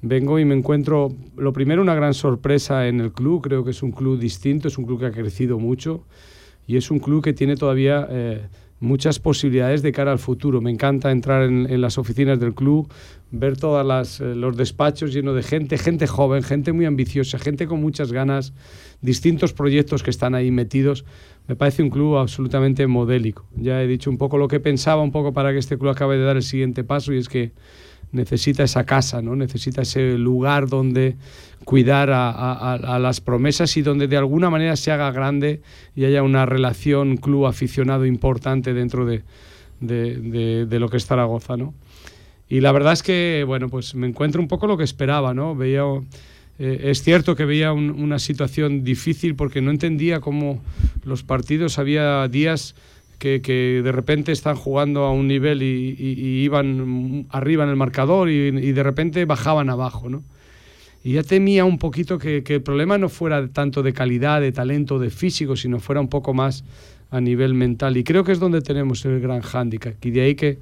Vengo 0.00 0.38
y 0.38 0.44
me 0.44 0.54
encuentro, 0.54 1.10
lo 1.36 1.52
primero, 1.52 1.82
una 1.82 1.94
gran 1.94 2.14
sorpresa 2.14 2.86
en 2.88 3.00
el 3.00 3.12
club. 3.12 3.42
Creo 3.42 3.64
que 3.64 3.70
es 3.70 3.82
un 3.82 3.92
club 3.92 4.18
distinto, 4.18 4.68
es 4.68 4.78
un 4.78 4.84
club 4.84 5.00
que 5.00 5.06
ha 5.06 5.12
crecido 5.12 5.58
mucho 5.58 6.04
y 6.66 6.76
es 6.76 6.90
un 6.90 6.98
club 6.98 7.22
que 7.22 7.34
tiene 7.34 7.56
todavía... 7.56 8.06
Eh, 8.10 8.46
muchas 8.80 9.18
posibilidades 9.18 9.82
de 9.82 9.92
cara 9.92 10.12
al 10.12 10.18
futuro. 10.18 10.60
Me 10.60 10.70
encanta 10.70 11.10
entrar 11.10 11.42
en, 11.44 11.80
las 11.80 11.98
oficinas 11.98 12.38
del 12.38 12.54
club, 12.54 12.88
ver 13.30 13.56
todos 13.56 14.20
eh, 14.20 14.34
los 14.34 14.56
despachos 14.56 15.12
llenos 15.12 15.34
de 15.34 15.42
gente, 15.42 15.78
gente 15.78 16.06
joven, 16.06 16.42
gente 16.42 16.72
muy 16.72 16.84
ambiciosa, 16.84 17.38
gente 17.38 17.66
con 17.66 17.80
muchas 17.80 18.12
ganas, 18.12 18.52
distintos 19.00 19.52
proyectos 19.52 20.02
que 20.02 20.10
están 20.10 20.34
ahí 20.34 20.50
metidos. 20.50 21.04
Me 21.46 21.56
parece 21.56 21.82
un 21.82 21.90
club 21.90 22.16
absolutamente 22.16 22.86
modélico. 22.86 23.46
Ya 23.56 23.82
he 23.82 23.86
dicho 23.86 24.10
un 24.10 24.18
poco 24.18 24.38
lo 24.38 24.48
que 24.48 24.60
pensaba, 24.60 25.02
un 25.02 25.12
poco 25.12 25.32
para 25.32 25.52
que 25.52 25.58
este 25.58 25.78
club 25.78 25.90
acabe 25.90 26.18
de 26.18 26.24
dar 26.24 26.36
el 26.36 26.42
siguiente 26.42 26.84
paso 26.84 27.12
y 27.12 27.18
es 27.18 27.28
que 27.28 27.52
necesita 28.12 28.62
esa 28.62 28.84
casa, 28.84 29.20
¿no? 29.22 29.36
necesita 29.36 29.82
ese 29.82 30.16
lugar 30.16 30.68
donde 30.68 31.16
cuidar 31.64 32.10
a, 32.10 32.98
las 32.98 33.20
promesas 33.20 33.76
y 33.76 33.82
donde 33.82 34.08
de 34.08 34.16
alguna 34.16 34.48
manera 34.48 34.76
se 34.76 34.90
haga 34.90 35.10
grande 35.10 35.60
y 35.94 36.04
haya 36.04 36.22
una 36.22 36.46
relación 36.46 37.18
club 37.18 37.46
aficionado 37.46 38.06
importante 38.06 38.72
dentro 38.72 39.04
de, 39.04 39.22
de, 39.80 40.78
lo 40.78 40.88
que 40.88 40.96
es 40.96 41.06
Zaragoza. 41.06 41.56
¿no? 41.56 41.74
Y 42.48 42.60
la 42.60 42.72
verdad 42.72 42.94
es 42.94 43.02
que 43.02 43.44
bueno, 43.46 43.68
pues 43.68 43.94
me 43.94 44.06
encuentro 44.06 44.40
un 44.40 44.48
poco 44.48 44.66
lo 44.66 44.78
que 44.78 44.84
esperaba. 44.84 45.34
¿no? 45.34 45.54
Veía, 45.54 45.82
eh, 46.58 46.80
es 46.84 47.02
cierto 47.02 47.36
que 47.36 47.44
veía 47.44 47.72
una 47.72 48.18
situación 48.18 48.82
difícil 48.82 49.34
porque 49.34 49.60
no 49.60 49.70
entendía 49.70 50.20
cómo 50.20 50.62
los 51.04 51.22
partidos 51.22 51.78
había 51.78 52.26
días 52.28 52.74
que, 53.18 53.80
de 53.84 53.92
repente 53.92 54.32
están 54.32 54.56
jugando 54.56 55.04
a 55.04 55.12
un 55.12 55.26
nivel 55.26 55.62
y, 55.62 56.42
iban 56.44 57.26
arriba 57.30 57.64
en 57.64 57.70
el 57.70 57.76
marcador 57.76 58.30
y, 58.30 58.50
de 58.50 58.82
repente 58.82 59.24
bajaban 59.24 59.70
abajo, 59.70 60.08
¿no? 60.08 60.22
Y 61.04 61.12
ya 61.12 61.22
temía 61.22 61.64
un 61.64 61.78
poquito 61.78 62.18
que, 62.18 62.42
el 62.46 62.62
problema 62.62 62.98
no 62.98 63.08
fuera 63.08 63.46
tanto 63.48 63.82
de 63.82 63.92
calidad, 63.92 64.40
de 64.40 64.52
talento, 64.52 64.98
de 64.98 65.10
físico, 65.10 65.56
sino 65.56 65.80
fuera 65.80 66.00
un 66.00 66.08
poco 66.08 66.34
más 66.34 66.64
a 67.10 67.20
nivel 67.20 67.54
mental. 67.54 67.96
Y 67.96 68.04
creo 68.04 68.24
que 68.24 68.32
es 68.32 68.40
donde 68.40 68.60
tenemos 68.60 69.04
el 69.04 69.20
gran 69.20 69.40
hándicap. 69.40 69.94
Y 70.04 70.10
de 70.10 70.20
ahí 70.20 70.34
que 70.34 70.58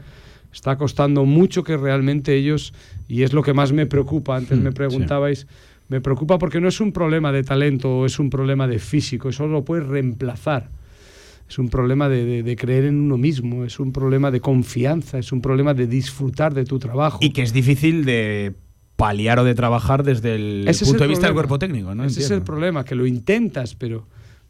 está 0.52 0.76
costando 0.76 1.24
mucho 1.24 1.64
que 1.64 1.76
realmente 1.76 2.34
ellos, 2.34 2.72
y 3.08 3.22
es 3.22 3.32
lo 3.32 3.42
que 3.42 3.54
más 3.54 3.72
me 3.72 3.86
preocupa, 3.86 4.36
antes 4.36 4.58
me 4.58 4.70
mm, 4.70 4.74
preguntabais, 4.74 5.46
me 5.88 6.00
preocupa 6.00 6.38
porque 6.38 6.60
no 6.60 6.68
es 6.68 6.80
un 6.80 6.92
problema 6.92 7.32
de 7.32 7.42
talento 7.42 7.98
o 7.98 8.06
es 8.06 8.18
un 8.18 8.30
problema 8.30 8.66
de 8.66 8.78
físico, 8.78 9.28
eso 9.28 9.46
lo 9.46 9.64
puedes 9.64 9.86
reemplazar 9.86 10.68
es 11.48 11.58
un 11.58 11.68
problema 11.68 12.08
de, 12.08 12.56
creer 12.58 12.84
en 12.84 13.00
uno 13.00 13.16
mismo, 13.16 13.64
es 13.64 13.78
un 13.78 13.92
problema 13.92 14.30
de 14.30 14.40
confianza, 14.40 15.18
es 15.18 15.32
un 15.32 15.40
problema 15.40 15.74
de 15.74 15.86
disfrutar 15.86 16.54
de 16.54 16.64
tu 16.64 16.78
trabajo. 16.78 17.18
Y 17.20 17.30
que 17.30 17.42
es 17.42 17.52
difícil 17.52 18.04
de 18.04 18.54
paliar 18.96 19.38
o 19.38 19.44
de 19.44 19.54
trabajar 19.54 20.02
desde 20.02 20.34
el 20.34 20.76
punto 20.84 21.04
de 21.04 21.08
vista 21.08 21.26
del 21.26 21.34
cuerpo 21.34 21.58
técnico, 21.58 21.94
¿no? 21.94 22.04
Ese 22.04 22.20
es 22.20 22.30
el 22.30 22.42
problema, 22.42 22.84
que 22.84 22.94
lo 22.94 23.06
intentas, 23.06 23.74
pero 23.74 24.06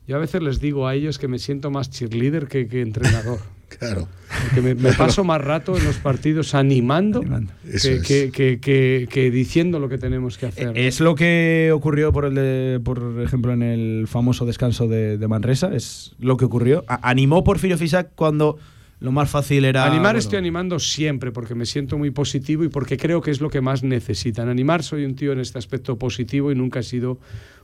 yo 0.06 0.16
a 0.16 0.18
veces 0.18 0.42
les 0.42 0.60
digo 0.60 0.86
a 0.86 0.94
ellos 0.94 1.18
que 1.18 1.28
me 1.28 1.38
siento 1.38 1.70
más 1.70 1.90
cheerleader 1.90 2.48
que, 2.48 2.68
que 2.68 2.82
entrenador. 2.82 3.40
Claro. 3.68 4.08
Que 4.54 4.62
me, 4.62 4.74
paso 4.92 5.24
más 5.24 5.40
rato 5.40 5.76
en 5.76 5.84
los 5.84 5.96
partidos 5.96 6.54
animando, 6.54 7.20
que, 7.20 9.30
diciendo 9.32 9.80
lo 9.80 9.88
que 9.88 9.98
tenemos 9.98 10.38
que 10.38 10.46
hacer. 10.46 10.78
Es 10.78 11.00
lo 11.00 11.14
que 11.14 11.72
ocurrió, 11.74 12.12
por, 12.12 12.26
el 12.26 12.80
por 12.82 13.20
ejemplo, 13.22 13.52
en 13.52 13.62
el 13.62 14.06
famoso 14.08 14.46
descanso 14.46 14.88
de, 14.88 15.24
Manresa. 15.28 15.74
Es 15.74 16.14
lo 16.18 16.36
que 16.36 16.44
ocurrió. 16.44 16.84
animó 16.86 17.44
Porfirio 17.44 17.76
Fisac 17.76 18.10
cuando 18.14 18.58
lo 18.98 19.12
más 19.12 19.28
fácil 19.28 19.64
era. 19.64 19.84
Animar 19.84 20.16
estoy 20.16 20.38
animando 20.38 20.78
siempre 20.78 21.30
porque 21.30 21.54
me 21.54 21.66
siento 21.66 21.98
muy 21.98 22.10
positivo 22.10 22.64
y 22.64 22.68
porque 22.68 22.96
creo 22.96 23.20
que 23.20 23.30
es 23.30 23.40
lo 23.40 23.50
que 23.50 23.60
más 23.60 23.82
necesitan. 23.82 24.48
Animar 24.48 24.82
soy 24.82 25.04
un 25.04 25.14
tío 25.14 25.32
en 25.32 25.40
este 25.40 25.58
aspecto 25.58 25.98
positivo 25.98 26.50
y 26.50 26.54
nunca 26.54 26.80
he 26.80 26.82
sido 26.82 27.18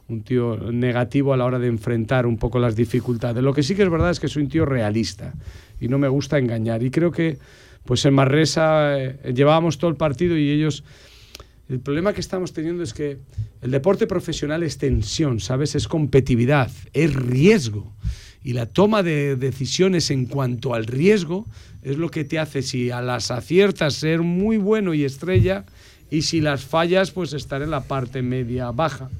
un 0.08 0.22
tío 0.22 0.56
negativo 0.72 1.32
a 1.32 1.36
la 1.36 1.44
hora 1.46 1.58
de 1.58 1.68
enfrentar 1.68 2.26
un 2.26 2.36
poco 2.36 2.58
las 2.58 2.76
dificultades. 2.76 3.42
Lo 3.42 3.54
que 3.54 3.62
sí 3.62 3.74
que 3.74 3.82
es 3.82 3.90
verdad 3.90 4.10
es 4.10 4.20
que 4.20 4.28
soy 4.28 4.42
un 4.42 4.48
tío 4.48 4.66
realista 4.66 5.32
y 5.80 5.88
no 5.88 5.98
me 5.98 6.08
gusta 6.08 6.38
engañar. 6.38 6.82
Y 6.82 6.90
creo 6.90 7.10
que 7.10 7.38
pues 7.84 8.04
en 8.04 8.14
Marresa 8.14 8.98
eh, 9.00 9.32
llevábamos 9.34 9.78
todo 9.78 9.90
el 9.90 9.96
partido 9.96 10.36
y 10.36 10.50
ellos... 10.50 10.84
El 11.68 11.80
problema 11.80 12.12
que 12.12 12.20
estamos 12.20 12.52
teniendo 12.52 12.82
es 12.82 12.92
que 12.92 13.18
el 13.62 13.70
deporte 13.70 14.06
profesional 14.06 14.62
es 14.62 14.76
tensión, 14.76 15.40
¿sabes? 15.40 15.74
Es 15.74 15.88
competitividad, 15.88 16.70
es 16.92 17.14
riesgo. 17.14 17.94
Y 18.44 18.54
la 18.54 18.66
toma 18.66 19.02
de 19.02 19.36
decisiones 19.36 20.10
en 20.10 20.26
cuanto 20.26 20.74
al 20.74 20.86
riesgo 20.86 21.46
es 21.82 21.96
lo 21.96 22.10
que 22.10 22.24
te 22.24 22.38
hace, 22.38 22.62
si 22.62 22.90
a 22.90 23.00
las 23.00 23.30
aciertas, 23.30 23.94
ser 23.94 24.20
muy 24.20 24.56
bueno 24.56 24.94
y 24.94 25.04
estrella, 25.04 25.64
y 26.10 26.22
si 26.22 26.40
las 26.40 26.64
fallas, 26.64 27.10
pues 27.10 27.32
estar 27.32 27.62
en 27.62 27.70
la 27.70 27.84
parte 27.84 28.22
media 28.22 28.70
baja 28.70 29.10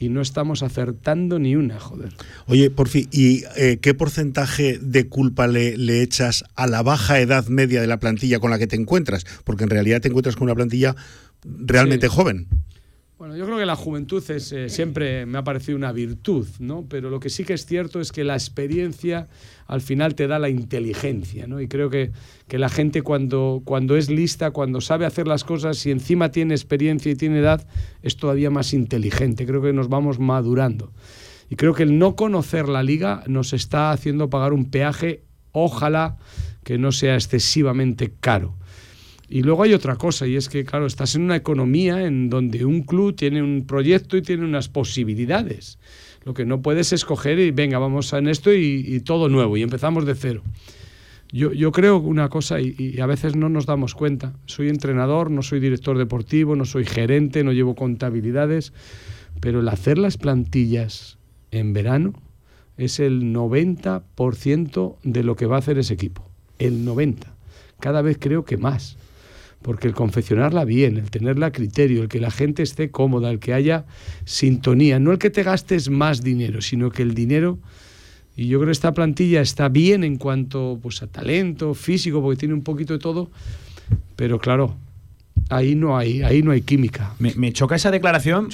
y 0.00 0.08
no 0.08 0.22
estamos 0.22 0.62
acertando 0.62 1.38
ni 1.38 1.54
una, 1.56 1.78
joder. 1.78 2.14
Oye, 2.46 2.70
por 2.70 2.88
fin, 2.88 3.06
¿y 3.12 3.42
eh, 3.56 3.78
qué 3.82 3.92
porcentaje 3.92 4.78
de 4.80 5.06
culpa 5.08 5.46
le, 5.46 5.76
le, 5.76 6.02
echas 6.02 6.42
a 6.54 6.66
la 6.66 6.82
baja 6.82 7.20
edad 7.20 7.46
media 7.48 7.82
de 7.82 7.86
la 7.86 8.00
plantilla 8.00 8.40
con 8.40 8.50
la 8.50 8.58
que 8.58 8.66
te 8.66 8.76
encuentras? 8.76 9.26
Porque 9.44 9.64
en 9.64 9.70
realidad 9.70 10.00
te 10.00 10.08
encuentras 10.08 10.36
con 10.36 10.44
una 10.44 10.54
plantilla 10.54 10.96
realmente 11.44 12.08
joven. 12.08 12.48
Bueno, 13.20 13.36
yo 13.36 13.44
creo 13.44 13.58
que 13.58 13.66
la 13.66 13.76
juventud 13.76 14.24
es, 14.30 14.50
eh, 14.50 14.70
siempre 14.70 15.26
me 15.26 15.36
ha 15.36 15.44
parecido 15.44 15.76
una 15.76 15.92
virtud, 15.92 16.48
¿no? 16.58 16.86
Pero 16.88 17.10
lo 17.10 17.20
que 17.20 17.28
sí 17.28 17.44
que 17.44 17.52
es 17.52 17.66
cierto 17.66 18.00
es 18.00 18.12
que 18.12 18.24
la 18.24 18.32
experiencia 18.32 19.28
al 19.66 19.82
final 19.82 20.14
te 20.14 20.26
da 20.26 20.38
la 20.38 20.48
inteligencia, 20.48 21.46
¿no? 21.46 21.60
Y 21.60 21.68
creo 21.68 21.90
que, 21.90 22.12
que 22.48 22.58
la 22.58 22.70
gente 22.70 23.02
cuando, 23.02 23.60
cuando 23.66 23.98
es 23.98 24.08
lista, 24.08 24.52
cuando 24.52 24.80
sabe 24.80 25.04
hacer 25.04 25.28
las 25.28 25.44
cosas 25.44 25.84
y 25.84 25.90
encima 25.90 26.30
tiene 26.30 26.54
experiencia 26.54 27.12
y 27.12 27.14
tiene 27.14 27.40
edad, 27.40 27.66
es 28.00 28.16
todavía 28.16 28.48
más 28.48 28.72
inteligente. 28.72 29.44
Creo 29.44 29.60
que 29.60 29.74
nos 29.74 29.90
vamos 29.90 30.18
madurando. 30.18 30.90
Y 31.50 31.56
creo 31.56 31.74
que 31.74 31.82
el 31.82 31.98
no 31.98 32.16
conocer 32.16 32.70
la 32.70 32.82
liga 32.82 33.22
nos 33.26 33.52
está 33.52 33.92
haciendo 33.92 34.30
pagar 34.30 34.54
un 34.54 34.70
peaje, 34.70 35.24
ojalá 35.52 36.16
que 36.64 36.78
no 36.78 36.90
sea 36.90 37.16
excesivamente 37.16 38.14
caro. 38.18 38.56
Y 39.32 39.44
luego 39.44 39.62
hay 39.62 39.74
otra 39.74 39.94
cosa, 39.94 40.26
y 40.26 40.34
es 40.34 40.48
que, 40.48 40.64
claro, 40.64 40.86
estás 40.86 41.14
en 41.14 41.22
una 41.22 41.36
economía 41.36 42.04
en 42.04 42.28
donde 42.30 42.64
un 42.64 42.82
club 42.82 43.14
tiene 43.14 43.40
un 43.40 43.64
proyecto 43.64 44.16
y 44.16 44.22
tiene 44.22 44.44
unas 44.44 44.68
posibilidades. 44.68 45.78
Lo 46.24 46.34
que 46.34 46.44
no 46.44 46.62
puedes 46.62 46.92
escoger 46.92 47.38
y 47.38 47.52
venga, 47.52 47.78
vamos 47.78 48.12
en 48.12 48.26
esto 48.26 48.52
y, 48.52 48.98
todo 49.04 49.28
nuevo, 49.28 49.56
y 49.56 49.62
empezamos 49.62 50.04
de 50.04 50.16
cero. 50.16 50.42
Yo, 51.30 51.52
yo 51.52 51.70
creo 51.70 51.98
una 51.98 52.28
cosa, 52.28 52.60
y, 52.60 52.74
y, 52.76 53.00
a 53.00 53.06
veces 53.06 53.36
no 53.36 53.48
nos 53.48 53.66
damos 53.66 53.94
cuenta. 53.94 54.34
Soy 54.46 54.68
entrenador, 54.68 55.30
no 55.30 55.42
soy 55.42 55.60
director 55.60 55.96
deportivo, 55.96 56.56
no 56.56 56.64
soy 56.64 56.84
gerente, 56.84 57.44
no 57.44 57.52
llevo 57.52 57.76
contabilidades, 57.76 58.72
pero 59.38 59.60
el 59.60 59.68
hacer 59.68 59.96
las 59.96 60.16
plantillas 60.16 61.18
en 61.52 61.72
verano 61.72 62.14
es 62.78 62.98
el 62.98 63.32
90% 63.32 64.96
de 65.04 65.22
lo 65.22 65.36
que 65.36 65.46
va 65.46 65.54
a 65.54 65.60
hacer 65.60 65.78
ese 65.78 65.94
equipo. 65.94 66.28
El 66.58 66.84
90%. 66.84 67.26
Cada 67.78 68.02
vez 68.02 68.18
creo 68.20 68.44
que 68.44 68.56
más 68.56 68.96
porque 69.62 69.88
el 69.88 69.94
confeccionarla 69.94 70.64
bien, 70.64 70.96
el 70.96 71.10
tenerla 71.10 71.46
a 71.46 71.52
criterio, 71.52 72.02
el 72.02 72.08
que 72.08 72.20
la 72.20 72.30
gente 72.30 72.62
esté 72.62 72.90
cómoda, 72.90 73.30
el 73.30 73.38
que 73.38 73.52
haya 73.52 73.84
sintonía, 74.24 74.98
no 74.98 75.12
el 75.12 75.18
que 75.18 75.30
te 75.30 75.42
gastes 75.42 75.90
más 75.90 76.22
dinero, 76.22 76.62
sino 76.62 76.90
que 76.90 77.02
el 77.02 77.14
dinero, 77.14 77.58
y 78.36 78.46
yo 78.46 78.58
creo 78.58 78.68
que 78.68 78.72
esta 78.72 78.94
plantilla 78.94 79.42
está 79.42 79.68
bien 79.68 80.02
en 80.02 80.16
cuanto 80.16 80.78
pues, 80.80 81.02
a 81.02 81.06
talento, 81.06 81.74
físico, 81.74 82.22
porque 82.22 82.38
tiene 82.38 82.54
un 82.54 82.62
poquito 82.62 82.94
de 82.94 82.98
todo, 82.98 83.30
pero 84.16 84.38
claro, 84.38 84.76
ahí 85.48 85.74
no 85.74 85.96
hay, 85.96 86.22
ahí 86.22 86.42
no 86.42 86.52
hay 86.52 86.62
química. 86.62 87.14
Me, 87.18 87.52
choca 87.52 87.76
esa 87.76 87.90
declaración, 87.90 88.48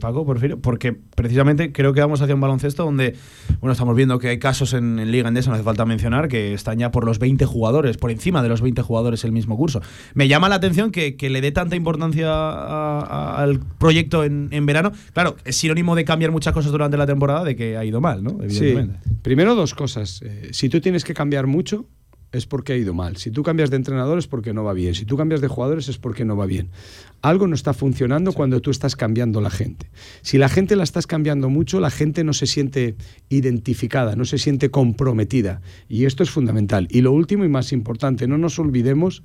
Paco, 0.00 0.24
Porfirio, 0.24 0.58
porque 0.60 0.92
precisamente 0.92 1.72
creo 1.72 1.92
que 1.92 2.00
vamos 2.00 2.20
hacia 2.22 2.34
un 2.34 2.40
baloncesto 2.40 2.84
donde, 2.84 3.16
bueno, 3.60 3.72
estamos 3.72 3.96
viendo 3.96 4.18
que 4.18 4.28
hay 4.28 4.38
casos 4.38 4.72
en, 4.72 5.10
Liga 5.10 5.28
Endesa, 5.28 5.50
no 5.50 5.54
hace 5.54 5.64
falta 5.64 5.84
mencionar, 5.84 6.28
que 6.28 6.54
están 6.54 6.78
ya 6.78 6.90
por 6.90 7.04
los 7.04 7.18
20 7.18 7.44
jugadores, 7.46 7.96
por 7.96 8.10
encima 8.10 8.42
de 8.42 8.48
los 8.48 8.60
20 8.60 8.82
jugadores 8.82 9.24
el 9.24 9.32
mismo 9.32 9.56
curso. 9.56 9.80
Me 10.14 10.28
llama 10.28 10.48
la 10.48 10.56
atención 10.56 10.90
que, 10.90 11.16
le 11.26 11.40
dé 11.40 11.50
tanta 11.52 11.74
importancia 11.74 12.30
al 13.36 13.60
proyecto 13.78 14.24
en, 14.24 14.66
verano. 14.66 14.92
Claro, 15.12 15.36
es 15.44 15.56
sinónimo 15.56 15.94
de 15.96 16.04
cambiar 16.04 16.30
muchas 16.30 16.52
cosas 16.52 16.72
durante 16.72 16.96
la 16.96 17.06
temporada, 17.06 17.44
de 17.44 17.56
que 17.56 17.76
ha 17.76 17.84
ido 17.84 18.00
mal, 18.00 18.22
¿no? 18.22 18.38
Evidentemente. 18.42 18.98
Primero 19.22 19.54
dos 19.54 19.74
cosas. 19.74 20.22
Eh, 20.22 20.50
si 20.52 20.68
tú 20.68 20.80
tienes 20.80 21.04
que 21.04 21.14
cambiar 21.14 21.46
mucho, 21.46 21.86
es 22.36 22.46
porque 22.46 22.72
ha 22.72 22.76
ido 22.76 22.94
mal. 22.94 23.16
Si 23.16 23.30
tú 23.30 23.42
cambias 23.42 23.70
de 23.70 23.76
entrenador 23.76 24.18
es 24.18 24.26
porque 24.26 24.52
no 24.52 24.64
va 24.64 24.72
bien. 24.72 24.94
Si 24.94 25.04
tú 25.04 25.16
cambias 25.16 25.40
de 25.40 25.48
jugadores 25.48 25.88
es 25.88 25.98
porque 25.98 26.24
no 26.24 26.36
va 26.36 26.46
bien. 26.46 26.68
Algo 27.22 27.46
no 27.46 27.54
está 27.54 27.72
funcionando 27.72 28.32
cuando 28.32 28.60
tú 28.60 28.70
estás 28.70 28.94
cambiando 28.94 29.40
la 29.40 29.50
gente. 29.50 29.90
Si 30.22 30.38
la 30.38 30.48
gente 30.48 30.76
la 30.76 30.84
estás 30.84 31.06
cambiando 31.06 31.48
mucho, 31.48 31.80
la 31.80 31.90
gente 31.90 32.24
no 32.24 32.32
se 32.32 32.46
siente 32.46 32.96
identificada, 33.28 34.16
no 34.16 34.24
se 34.24 34.38
siente 34.38 34.70
comprometida. 34.70 35.60
Y 35.88 36.04
esto 36.04 36.22
es 36.22 36.30
fundamental. 36.30 36.86
Y 36.90 37.00
lo 37.00 37.12
último 37.12 37.44
y 37.44 37.48
más 37.48 37.72
importante, 37.72 38.28
no 38.28 38.38
nos 38.38 38.58
olvidemos 38.58 39.22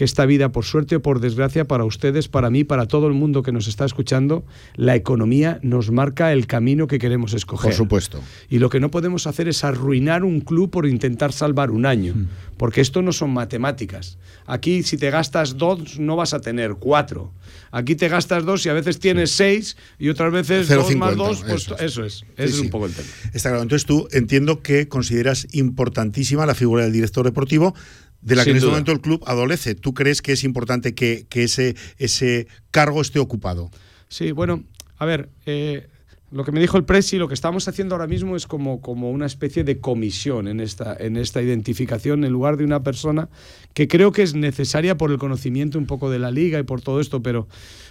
que 0.00 0.04
esta 0.04 0.24
vida, 0.24 0.50
por 0.50 0.64
suerte 0.64 0.96
o 0.96 1.02
por 1.02 1.20
desgracia, 1.20 1.66
para 1.66 1.84
ustedes, 1.84 2.26
para 2.26 2.48
mí, 2.48 2.64
para 2.64 2.86
todo 2.86 3.06
el 3.06 3.12
mundo 3.12 3.42
que 3.42 3.52
nos 3.52 3.68
está 3.68 3.84
escuchando, 3.84 4.46
la 4.74 4.96
economía 4.96 5.60
nos 5.62 5.90
marca 5.90 6.32
el 6.32 6.46
camino 6.46 6.86
que 6.86 6.98
queremos 6.98 7.34
escoger. 7.34 7.68
Por 7.68 7.76
supuesto. 7.76 8.18
Y 8.48 8.60
lo 8.60 8.70
que 8.70 8.80
no 8.80 8.90
podemos 8.90 9.26
hacer 9.26 9.46
es 9.46 9.62
arruinar 9.62 10.24
un 10.24 10.40
club 10.40 10.70
por 10.70 10.86
intentar 10.86 11.34
salvar 11.34 11.70
un 11.70 11.84
año, 11.84 12.14
mm. 12.14 12.28
porque 12.56 12.80
esto 12.80 13.02
no 13.02 13.12
son 13.12 13.34
matemáticas. 13.34 14.16
Aquí, 14.46 14.84
si 14.84 14.96
te 14.96 15.10
gastas 15.10 15.58
dos, 15.58 15.98
no 15.98 16.16
vas 16.16 16.32
a 16.32 16.40
tener 16.40 16.76
cuatro. 16.76 17.34
Aquí 17.70 17.94
te 17.94 18.08
gastas 18.08 18.46
dos 18.46 18.64
y 18.64 18.70
a 18.70 18.72
veces 18.72 19.00
tienes 19.00 19.32
seis 19.32 19.76
y 19.98 20.08
otras 20.08 20.32
veces 20.32 20.66
dos 20.70 20.96
más 20.96 21.14
dos, 21.14 21.44
pues 21.46 21.68
eso 21.78 22.06
es. 22.06 22.24
Eso 22.38 22.56
es, 22.56 22.58
un 22.58 22.70
poco 22.70 22.86
el 22.86 22.94
tema. 22.94 23.06
Está 23.34 23.50
claro. 23.50 23.62
Entonces 23.62 23.84
tú 23.84 24.08
entiendo 24.12 24.62
que 24.62 24.88
consideras 24.88 25.46
importantísima 25.52 26.46
la 26.46 26.54
figura 26.54 26.84
del 26.84 26.92
director 26.94 27.26
deportivo 27.26 27.74
de 28.22 28.36
la 28.36 28.44
que 28.44 28.50
en 28.50 28.56
este 28.56 28.68
momento 28.68 28.92
el 28.92 29.00
club 29.00 29.22
adolece. 29.26 29.74
¿Tú 29.74 29.94
crees 29.94 30.22
que 30.22 30.32
es 30.32 30.44
importante 30.44 30.94
que, 30.94 31.26
ese, 31.32 31.76
ese 31.98 32.48
cargo 32.70 33.00
esté 33.00 33.18
ocupado? 33.18 33.70
Sí, 34.08 34.32
bueno, 34.32 34.64
a 34.98 35.06
ver, 35.06 35.30
eh, 35.46 35.88
lo 36.30 36.44
que 36.44 36.52
me 36.52 36.60
dijo 36.60 36.76
el 36.76 36.84
Presi, 36.84 37.18
lo 37.18 37.26
que 37.26 37.34
estamos 37.34 37.66
haciendo 37.66 37.94
ahora 37.96 38.06
mismo 38.06 38.36
es 38.36 38.46
como, 38.46 38.80
como 38.80 39.10
una 39.10 39.26
especie 39.26 39.64
de 39.64 39.80
comisión 39.80 40.46
en 40.46 40.60
esta, 40.60 40.96
en 40.98 41.16
esta 41.16 41.42
identificación 41.42 42.24
en 42.24 42.32
lugar 42.32 42.56
de 42.56 42.64
una 42.64 42.84
persona 42.84 43.28
que 43.74 43.88
creo 43.88 44.12
que 44.12 44.22
es 44.22 44.34
necesaria 44.34 44.96
por 44.96 45.10
el 45.10 45.18
conocimiento 45.18 45.76
un 45.76 45.86
poco 45.86 46.08
de 46.08 46.20
la 46.20 46.30
liga 46.30 46.60
y 46.60 46.62
por 46.62 46.82
todo 46.82 47.00
esto, 47.00 47.20
pero 47.20 47.48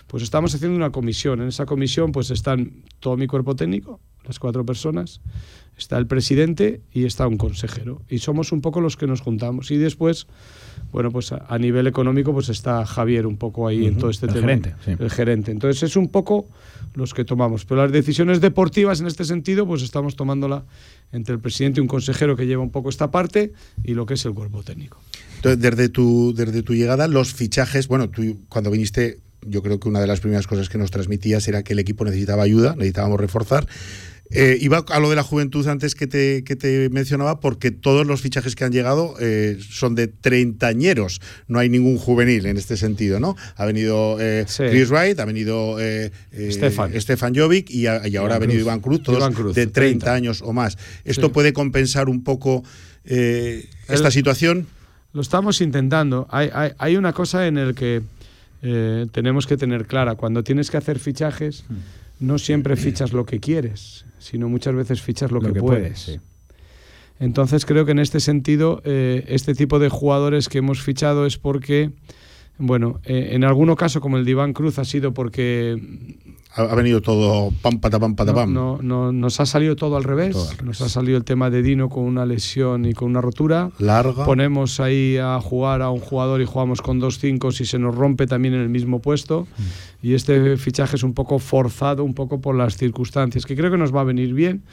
pues 0.08 0.24
estamos 0.24 0.56
haciendo 0.56 0.78
una 0.78 0.92
comisión. 0.92 1.42
En 1.42 1.50
esa 1.50 1.66
comisión 1.66 2.14
pues 2.14 2.32
están 2.32 2.84
todo 3.02 3.18
mi 3.18 3.28
cuerpo 3.28 3.58
técnico, 3.58 4.00
las 4.24 4.40
cuatro 4.40 4.66
personas, 4.66 5.20
está 5.80 5.98
el 5.98 6.08
presidente 6.08 6.82
y 6.94 7.06
está 7.06 7.28
un 7.28 7.38
consejero. 7.38 8.02
Y 8.10 8.20
somos 8.20 8.52
un 8.52 8.62
poco 8.62 8.82
los 8.82 8.98
que 8.98 9.08
nos 9.08 9.22
juntamos. 9.22 9.72
Y 9.72 9.78
después, 9.78 10.28
bueno, 10.92 11.12
pues 11.12 11.32
a, 11.32 11.58
nivel 11.58 11.88
económico, 11.88 12.34
pues 12.34 12.50
está 12.50 12.86
Javier 12.86 13.26
un 13.26 13.38
poco 13.38 13.68
ahí 13.68 13.86
en 13.88 13.98
todo 13.98 14.10
este 14.10 14.28
el 14.28 14.34
tema. 14.34 14.48
Gerente, 14.48 14.76
El 14.86 15.10
gerente. 15.10 15.52
Entonces 15.52 15.84
es 15.84 15.96
un 15.96 16.10
poco 16.10 16.48
los 16.94 17.14
que 17.14 17.26
tomamos. 17.26 17.66
Pero 17.66 17.82
las 17.84 17.92
decisiones 17.92 18.42
deportivas 18.42 19.00
en 19.00 19.08
este 19.08 19.24
sentido, 19.24 19.66
pues 19.66 19.82
estamos 19.82 20.16
tomándola 20.16 20.66
entre 21.12 21.34
el 21.34 21.40
presidente 21.40 21.80
y 21.80 21.82
un 21.82 21.88
consejero 21.88 22.36
que 22.36 22.46
lleva 22.46 22.62
un 22.62 22.72
poco 22.72 22.90
esta 22.90 23.10
parte 23.10 23.54
y 23.84 23.94
lo 23.94 24.06
que 24.06 24.16
es 24.16 24.26
el 24.26 24.34
cuerpo 24.34 24.64
técnico. 24.64 25.00
Entonces, 25.38 25.62
desde 25.62 25.90
tu, 25.90 26.34
desde 26.36 26.62
tu 26.62 26.74
llegada, 26.76 27.08
los 27.08 27.34
fichajes, 27.34 27.88
bueno, 27.88 28.10
tú 28.10 28.38
cuando 28.50 28.70
viniste 28.70 29.20
yo 29.46 29.62
creo 29.62 29.80
que 29.80 29.88
una 29.88 30.02
de 30.02 30.08
las 30.08 30.20
primeras 30.20 30.48
cosas 30.48 30.70
que 30.70 30.78
nos 30.78 30.92
transmitías 30.92 31.48
era 31.48 31.64
que 31.64 31.74
el 31.74 31.80
equipo 31.80 32.04
necesitaba 32.06 32.44
ayuda, 32.44 32.76
necesitábamos 32.76 33.20
reforzar. 33.20 33.68
Eh, 34.32 34.60
iba 34.62 34.86
a 34.88 35.00
lo 35.00 35.10
de 35.10 35.16
la 35.16 35.24
juventud 35.24 35.68
antes 35.68 35.96
que 35.96 36.06
te, 36.06 36.44
que 36.44 36.56
te 36.56 36.90
mencionaba, 36.90 37.40
porque 37.40 37.72
todos 37.72 38.06
los 38.06 38.22
fichajes 38.22 38.56
que 38.56 38.64
han 38.64 38.72
llegado 38.72 39.16
eh, 39.20 39.58
son 39.70 39.96
de 39.96 40.08
treintañeros. 40.08 41.20
No 41.48 41.58
hay 41.58 41.70
ningún 41.70 41.98
juvenil 41.98 42.46
en 42.46 42.58
este 42.58 42.78
sentido, 42.78 43.20
¿no? 43.20 43.36
Ha 43.56 43.66
venido 43.66 44.18
eh, 44.20 44.46
Chris 44.56 44.90
Wright, 44.90 45.20
ha 45.20 45.26
venido 45.26 45.78
Stefan. 46.52 47.36
Jovic 47.36 47.72
y, 47.72 47.88
ahora 47.88 48.36
ha 48.36 48.40
venido 48.40 48.60
Iván 48.60 48.82
Cruz, 48.82 49.02
todos 49.02 49.56
de 49.56 49.66
30, 49.66 50.14
años 50.14 50.44
o 50.44 50.54
más. 50.54 50.78
¿Esto 51.06 51.32
puede 51.32 51.52
compensar 51.52 52.08
un 52.08 52.24
poco 52.24 52.64
esta 53.04 54.12
situación? 54.12 54.68
Lo 55.12 55.22
estamos 55.22 55.60
intentando. 55.60 56.28
Hay, 56.30 56.52
hay, 56.54 56.72
hay 56.78 56.98
una 56.98 57.14
cosa 57.14 57.48
en 57.48 57.58
el 57.58 57.74
que 57.74 58.04
tenemos 58.62 59.48
que 59.48 59.58
tener 59.58 59.88
clara. 59.88 60.14
Cuando 60.14 60.44
tienes 60.44 60.70
que 60.70 60.78
hacer 60.78 61.00
fichajes, 61.00 61.64
hmm. 61.68 61.99
No 62.20 62.38
siempre 62.38 62.76
fichas 62.76 63.14
lo 63.14 63.26
que 63.26 63.40
quieres 63.40 64.06
sino 64.20 64.50
muchas 64.50 64.76
veces 64.76 65.02
fichas 65.02 65.32
lo, 65.32 65.40
que, 65.40 65.54
puedes. 65.54 66.20
Entonces 67.20 67.66
creo 67.66 67.86
que 67.86 67.92
en 67.92 68.00
este 68.00 68.20
sentido, 68.20 68.82
eh, 68.86 69.26
este 69.28 69.56
tipo 69.56 69.80
de 69.80 69.90
jugadores 69.90 70.48
que 70.48 70.60
hemos 70.60 70.82
fichado 70.82 71.26
es 71.26 71.38
porque, 71.38 71.92
bueno, 72.58 73.00
eh, 73.06 73.30
en 73.32 73.44
algún 73.44 73.74
caso 73.76 74.02
como 74.02 74.18
el 74.18 74.26
de 74.26 74.32
Iván 74.32 74.54
Cruz 74.54 74.78
ha 74.78 74.86
sido 74.86 75.14
porque... 75.14 75.82
Ha, 76.52 76.76
venido 76.76 77.02
todo 77.02 77.54
pam, 77.62 77.80
pata, 77.80 78.00
pam, 78.00 78.16
pata, 78.16 78.34
pam. 78.34 78.52
No, 78.52 78.80
no, 78.82 79.12
nos 79.12 79.40
ha 79.40 79.46
salido 79.46 79.76
todo 79.76 79.98
al, 79.98 80.04
revés. 80.04 80.36
Nos 80.64 80.82
ha 80.82 80.90
salido 80.90 81.18
el 81.18 81.24
tema 81.24 81.50
de 81.52 81.62
Dino 81.62 81.90
con 81.90 82.04
una 82.04 82.26
lesión 82.26 82.86
y 82.86 82.94
con 82.94 83.10
una 83.10 83.22
rotura. 83.22 83.70
Larga. 83.78 84.26
Ponemos 84.26 84.80
ahí 84.80 85.18
a 85.18 85.40
jugar 85.42 85.84
a 85.84 85.92
un 85.92 86.00
jugador 86.00 86.42
y 86.42 86.46
jugamos 86.46 86.82
con 86.82 87.00
dos 87.00 87.20
cinco 87.20 87.50
y 87.50 87.66
se 87.66 87.78
nos 87.78 87.96
rompe 87.96 88.26
también 88.26 88.56
en 88.56 88.62
el 88.62 88.70
mismo 88.70 89.00
puesto. 89.00 89.48
Mm. 89.58 90.08
Y 90.08 90.14
este 90.16 90.58
fichaje 90.58 90.96
es 90.96 91.04
un 91.04 91.14
poco 91.14 91.38
forzado, 91.38 92.04
un 92.04 92.16
poco 92.16 92.42
por 92.42 92.56
las 92.56 92.78
circunstancias, 92.78 93.46
que 93.46 93.56
creo 93.56 93.70
que 93.70 93.78
nos 93.78 93.96
va 93.96 94.02
a 94.02 94.06
venir 94.06 94.34
bien 94.34 94.64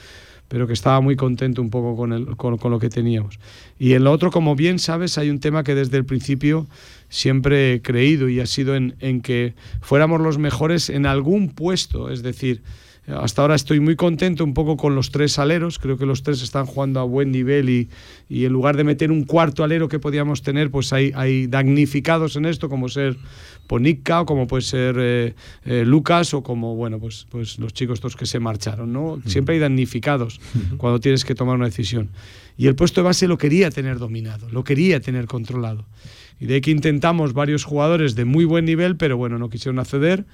pero 0.49 0.67
que 0.67 0.73
estaba 0.73 1.01
muy 1.01 1.17
contento 1.17 1.61
un 1.61 1.71
poco 1.71 1.97
con, 1.97 2.13
el, 2.13 2.37
con, 2.37 2.59
lo 2.71 2.79
que 2.79 2.89
teníamos. 2.89 3.39
Y 3.79 3.95
en 3.95 4.05
lo 4.05 4.13
otro, 4.13 4.31
como 4.31 4.55
bien 4.55 4.79
sabes, 4.79 5.19
hay 5.19 5.31
un 5.31 5.41
tema 5.41 5.65
que 5.65 5.75
desde 5.75 5.97
el 5.97 6.05
principio 6.05 6.67
siempre 7.09 7.75
he 7.75 7.83
creído 7.83 8.29
y 8.29 8.41
ha 8.41 8.47
sido 8.47 8.77
en, 8.77 8.95
en 9.01 9.21
que 9.21 9.55
fuéramos 9.81 10.21
los 10.21 10.39
mejores 10.39 10.91
en 10.91 11.07
algún 11.07 11.51
puesto, 11.51 12.11
es 12.11 12.23
decir, 12.23 12.63
hasta 13.07 13.43
ahora 13.43 13.55
estoy 13.55 13.81
muy 13.81 13.95
contento 13.95 14.43
un 14.43 14.55
poco 14.55 14.77
con 14.77 14.95
los 14.95 15.11
tres 15.11 15.39
aleros, 15.39 15.79
creo 15.79 15.97
que 15.97 16.07
los 16.07 16.23
tres 16.23 16.43
están 16.43 16.67
jugando 16.67 17.01
a 17.01 17.05
buen 17.05 17.31
nivel 17.31 17.71
y, 17.71 17.89
y 18.29 18.45
en 18.45 18.53
lugar 18.53 18.77
de 18.77 18.85
meter 18.85 19.13
un 19.13 19.25
cuarto 19.25 19.63
alero 19.63 19.89
que 19.89 19.99
podíamos 19.99 20.43
tener, 20.43 20.71
pues 20.71 20.93
hay, 20.93 21.13
hay 21.15 21.47
damnificados 21.47 22.37
en 22.37 22.47
esto, 22.47 22.69
como 22.69 22.89
ser 22.89 23.17
Ponica 23.67 24.21
o 24.21 24.27
como 24.27 24.47
puede 24.47 24.63
ser 24.63 24.97
eh, 24.99 25.35
eh, 25.65 25.85
Lucas 25.85 26.35
o 26.35 26.43
como, 26.43 26.75
bueno, 26.75 26.99
pues, 26.99 27.27
pues 27.31 27.59
los 27.59 27.73
chicos 27.73 27.97
estos 27.97 28.17
que 28.17 28.27
se 28.27 28.41
marcharon, 28.41 28.93
¿no? 28.93 29.21
Siempre 29.27 29.55
hay 29.55 29.61
damnificados 29.61 30.41
cuando 30.77 31.01
tienes 31.01 31.25
que 31.25 31.35
tomar 31.35 31.57
una 31.57 31.67
decisión. 31.67 32.11
Y 32.57 32.69
el 32.69 32.75
puesto 32.75 33.01
de 33.01 33.07
base 33.07 33.29
lo 33.29 33.39
quería 33.39 33.71
tener 33.71 33.99
dominado, 33.99 34.49
lo 34.51 34.65
quería 34.65 35.01
tener 35.01 35.27
controlado. 35.27 35.85
Y 36.39 36.47
de 36.47 36.55
ahí 36.55 36.61
que 36.61 36.71
intentamos 36.71 37.33
varios 37.33 37.65
jugadores 37.65 38.15
de 38.15 38.25
muy 38.25 38.45
buen 38.45 38.65
nivel, 38.65 38.97
pero 38.97 39.17
bueno, 39.17 39.39
no 39.39 39.49
quisieron 39.49 39.79
acceder 39.79 40.27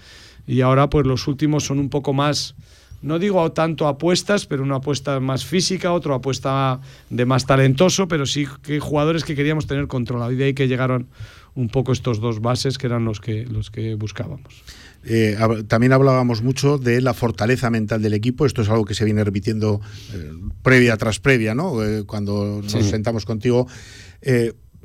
y 0.47 0.61
ahora 0.61 0.89
pues 0.91 1.07
los 1.07 1.29
últimos 1.29 1.65
son 1.65 1.79
un 1.79 1.89
poco 1.89 2.13
más, 2.13 2.55
no 3.03 3.19
digo 3.19 3.51
tanto 3.53 3.89
apuestas, 3.89 4.47
pero 4.47 4.63
una 4.63 4.77
apuesta 4.77 5.19
más 5.21 5.45
física, 5.45 5.93
otra 5.93 6.15
apuesta 6.15 6.81
de 7.11 7.27
más 7.27 7.47
talentoso, 7.47 8.09
pero 8.09 8.27
sí 8.27 8.47
que 8.63 8.81
jugadores 8.81 9.25
que 9.25 9.35
queríamos 9.35 9.67
tener 9.67 9.89
controlado 9.89 10.33
y 10.33 10.37
de 10.37 10.45
ahí 10.45 10.55
que 10.55 10.69
llegaron 10.69 11.09
un 11.55 11.69
poco 11.69 11.93
estos 11.93 12.21
dos 12.21 12.41
bases 12.41 12.79
que 12.79 12.87
eran 12.87 13.05
los 13.05 13.21
que, 13.21 13.45
los 13.45 13.71
que 13.71 13.95
buscábamos. 13.95 14.63
Eh, 15.05 15.37
también 15.67 15.93
hablábamos 15.93 16.43
mucho 16.43 16.79
de 16.79 17.01
la 17.01 17.13
fortaleza 17.13 17.71
mental 17.71 18.03
del 18.03 18.15
equipo. 18.15 18.47
Esto 18.47 18.63
es 18.63 18.69
algo 18.69 18.85
que 18.85 18.95
se 18.95 19.05
viene 19.05 19.25
repitiendo 19.25 19.81
eh, 20.15 20.31
previa 20.63 20.97
tras 20.97 21.19
previa, 21.19 21.55
¿no? 21.55 21.85
Eh, 21.85 22.05
cuando 22.05 22.63
nos 22.63 22.87
sentamos 22.87 23.25
contigo. 23.25 23.67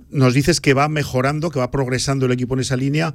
nos 0.09 0.33
dices 0.33 0.59
que 0.61 0.73
va 0.73 0.89
mejorando, 0.89 1.51
que 1.51 1.59
va 1.59 1.69
progresando 1.69 2.25
el 2.25 2.31
equipo 2.31 2.55
en 2.55 2.61
esa 2.61 2.75
línea 2.75 3.13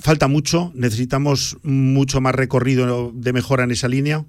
falta 0.00 0.28
mucho, 0.28 0.72
necesitamos 0.74 1.58
mucho 1.62 2.20
más 2.20 2.34
recorrido 2.34 3.12
de 3.14 3.32
mejora 3.32 3.64
en 3.64 3.70
esa 3.70 3.88
línea. 3.88 4.24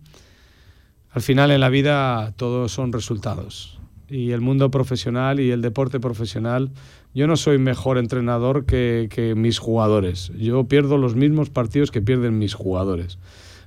Al 1.12 1.22
final 1.22 1.52
en 1.52 1.60
la 1.60 1.70
vida 1.70 2.34
todos 2.38 2.72
son 2.72 2.94
resultados. 2.94 3.80
Y 4.08 4.32
el 4.32 4.42
mundo 4.42 4.72
profesional 4.72 5.40
y 5.40 5.52
el 5.52 5.62
deporte 5.62 6.00
profesional, 6.00 6.72
yo 7.14 7.28
no 7.28 7.38
soy 7.38 7.58
mejor 7.58 7.98
entrenador 7.98 8.66
que, 8.66 9.34
mis 9.36 9.60
jugadores. 9.60 10.32
Yo 10.38 10.66
pierdo 10.66 10.98
los 10.98 11.16
mismos 11.16 11.50
partidos 11.50 11.92
que 11.92 12.02
pierden 12.02 12.38
mis 12.38 12.54
jugadores. 12.54 13.20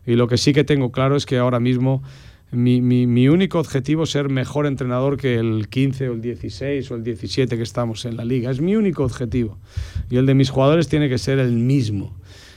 Y 0.06 0.14
lo 0.14 0.28
que 0.28 0.36
sí 0.36 0.52
que 0.52 0.64
tengo 0.64 0.92
claro 0.92 1.16
es 1.16 1.24
que 1.24 1.38
ahora 1.38 1.60
mismo 1.60 2.02
mi, 2.54 2.80
mi, 2.80 3.28
único 3.28 3.58
objetivo 3.58 4.04
es 4.04 4.10
ser 4.10 4.28
mejor 4.28 4.66
entrenador 4.66 5.16
que 5.16 5.36
el 5.36 5.68
15 5.68 6.08
o 6.08 6.12
el 6.14 6.20
16 6.20 6.90
o 6.90 6.94
el 6.96 7.04
17 7.04 7.56
que 7.56 7.62
estamos 7.62 8.04
en 8.04 8.16
la 8.16 8.24
liga. 8.24 8.50
Es 8.50 8.60
mi 8.60 8.76
único 8.76 9.04
objetivo. 9.04 9.58
Y 10.10 10.16
el 10.16 10.26
de 10.26 10.34
mis 10.34 10.50
jugadores 10.50 10.88
tiene 10.88 11.08
que 11.08 11.18
ser 11.18 11.38
el 11.38 11.52
mismo. 11.52 12.16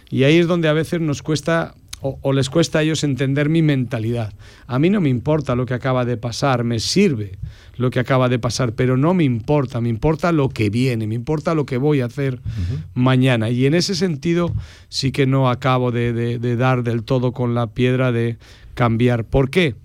Y 0.09 0.23
ahí 0.23 0.37
es 0.37 0.47
donde 0.47 0.67
a 0.67 0.73
veces 0.73 1.01
nos 1.01 1.21
cuesta 1.21 1.75
o, 1.99 2.33
les 2.33 2.49
cuesta 2.49 2.79
a 2.79 2.83
ellos 2.83 3.03
entender 3.03 3.49
mi 3.49 3.61
mentalidad. 3.61 4.33
A 4.67 4.77
mí 4.77 4.89
no 4.89 5.01
me 5.01 5.09
importa 5.09 5.55
lo 5.55 5.65
que 5.65 5.73
acaba 5.73 6.05
de 6.05 6.17
pasar, 6.17 6.63
me 6.63 6.79
sirve 6.79 7.39
lo 7.75 7.89
que 7.89 7.99
acaba 7.99 8.29
de 8.29 8.39
pasar, 8.39 8.73
pero 8.73 8.97
no 8.97 9.13
me 9.13 9.23
importa, 9.23 9.81
me 9.81 9.89
importa 9.89 10.31
lo 10.31 10.49
que 10.49 10.69
viene, 10.69 11.07
me 11.07 11.15
importa 11.15 11.55
lo 11.55 11.65
que 11.65 11.77
voy 11.77 12.01
a 12.01 12.05
hacer 12.05 12.39
mañana. 12.93 13.49
Y 13.49 13.65
en 13.65 13.73
ese 13.73 13.95
sentido 13.95 14.53
sí 14.89 15.11
que 15.11 15.25
no 15.25 15.49
acabo 15.49 15.91
de, 15.91 16.37
dar 16.55 16.83
del 16.83 17.03
todo 17.03 17.31
con 17.31 17.55
la 17.55 17.67
piedra 17.67 18.11
de 18.11 18.37
cambiar. 18.73 19.25
¿Por 19.25 19.49
qué? 19.49 19.75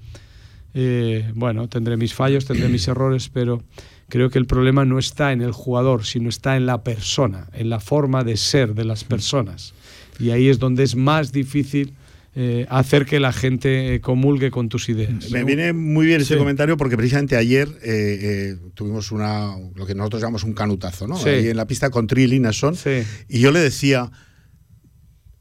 Eh, 0.75 1.31
bueno, 1.35 1.69
tendré 1.69 1.97
mis 1.97 2.15
fallos, 2.15 2.47
tendré 2.47 2.69
mis 2.69 2.89
errores, 2.89 3.29
pero 3.29 3.63
creo 4.09 4.31
que 4.31 4.39
el 4.39 4.47
problema 4.47 4.85
no 4.85 4.99
está 4.99 5.33
en 5.33 5.43
el 5.43 5.53
jugador, 5.53 6.05
sino 6.05 6.29
está 6.29 6.57
en 6.57 6.67
la 6.67 6.83
persona, 6.83 7.49
en 7.53 7.69
la 7.71 7.81
forma 7.81 8.25
de 8.25 8.37
ser 8.37 8.75
de 8.75 8.85
las 8.85 9.05
personas. 9.05 9.75
Y 10.19 10.31
ahí 10.31 10.49
es 10.49 10.59
donde 10.59 10.83
es 10.83 10.97
más 10.97 11.33
difícil 11.33 11.95
eh, 12.35 12.67
hacer 12.71 13.05
que 13.05 13.21
la 13.21 13.33
gente 13.33 14.01
comulgue 14.01 14.51
con 14.51 14.71
tus 14.71 14.89
ideas. 14.89 15.31
Me 15.31 15.45
viene 15.45 15.75
muy 15.75 16.07
bien 16.07 16.23
ese 16.23 16.39
comentario 16.39 16.79
porque 16.79 16.97
precisamente 16.97 17.37
ayer 17.37 17.69
eh, 17.83 18.57
tuvimos 18.75 19.13
una 19.13 19.55
lo 19.75 19.85
que 19.85 19.95
nosotros 19.95 20.23
llamamos 20.23 20.45
un 20.45 20.55
canutazo, 20.55 21.07
¿no? 21.07 21.17
Ahí 21.17 21.49
en 21.49 21.57
la 21.57 21.67
pista 21.67 21.91
con 21.91 22.07
Tri 22.07 22.27
Linason. 22.27 22.75
Y 23.29 23.41
yo 23.41 23.51
le 23.51 23.61
decía, 23.61 24.11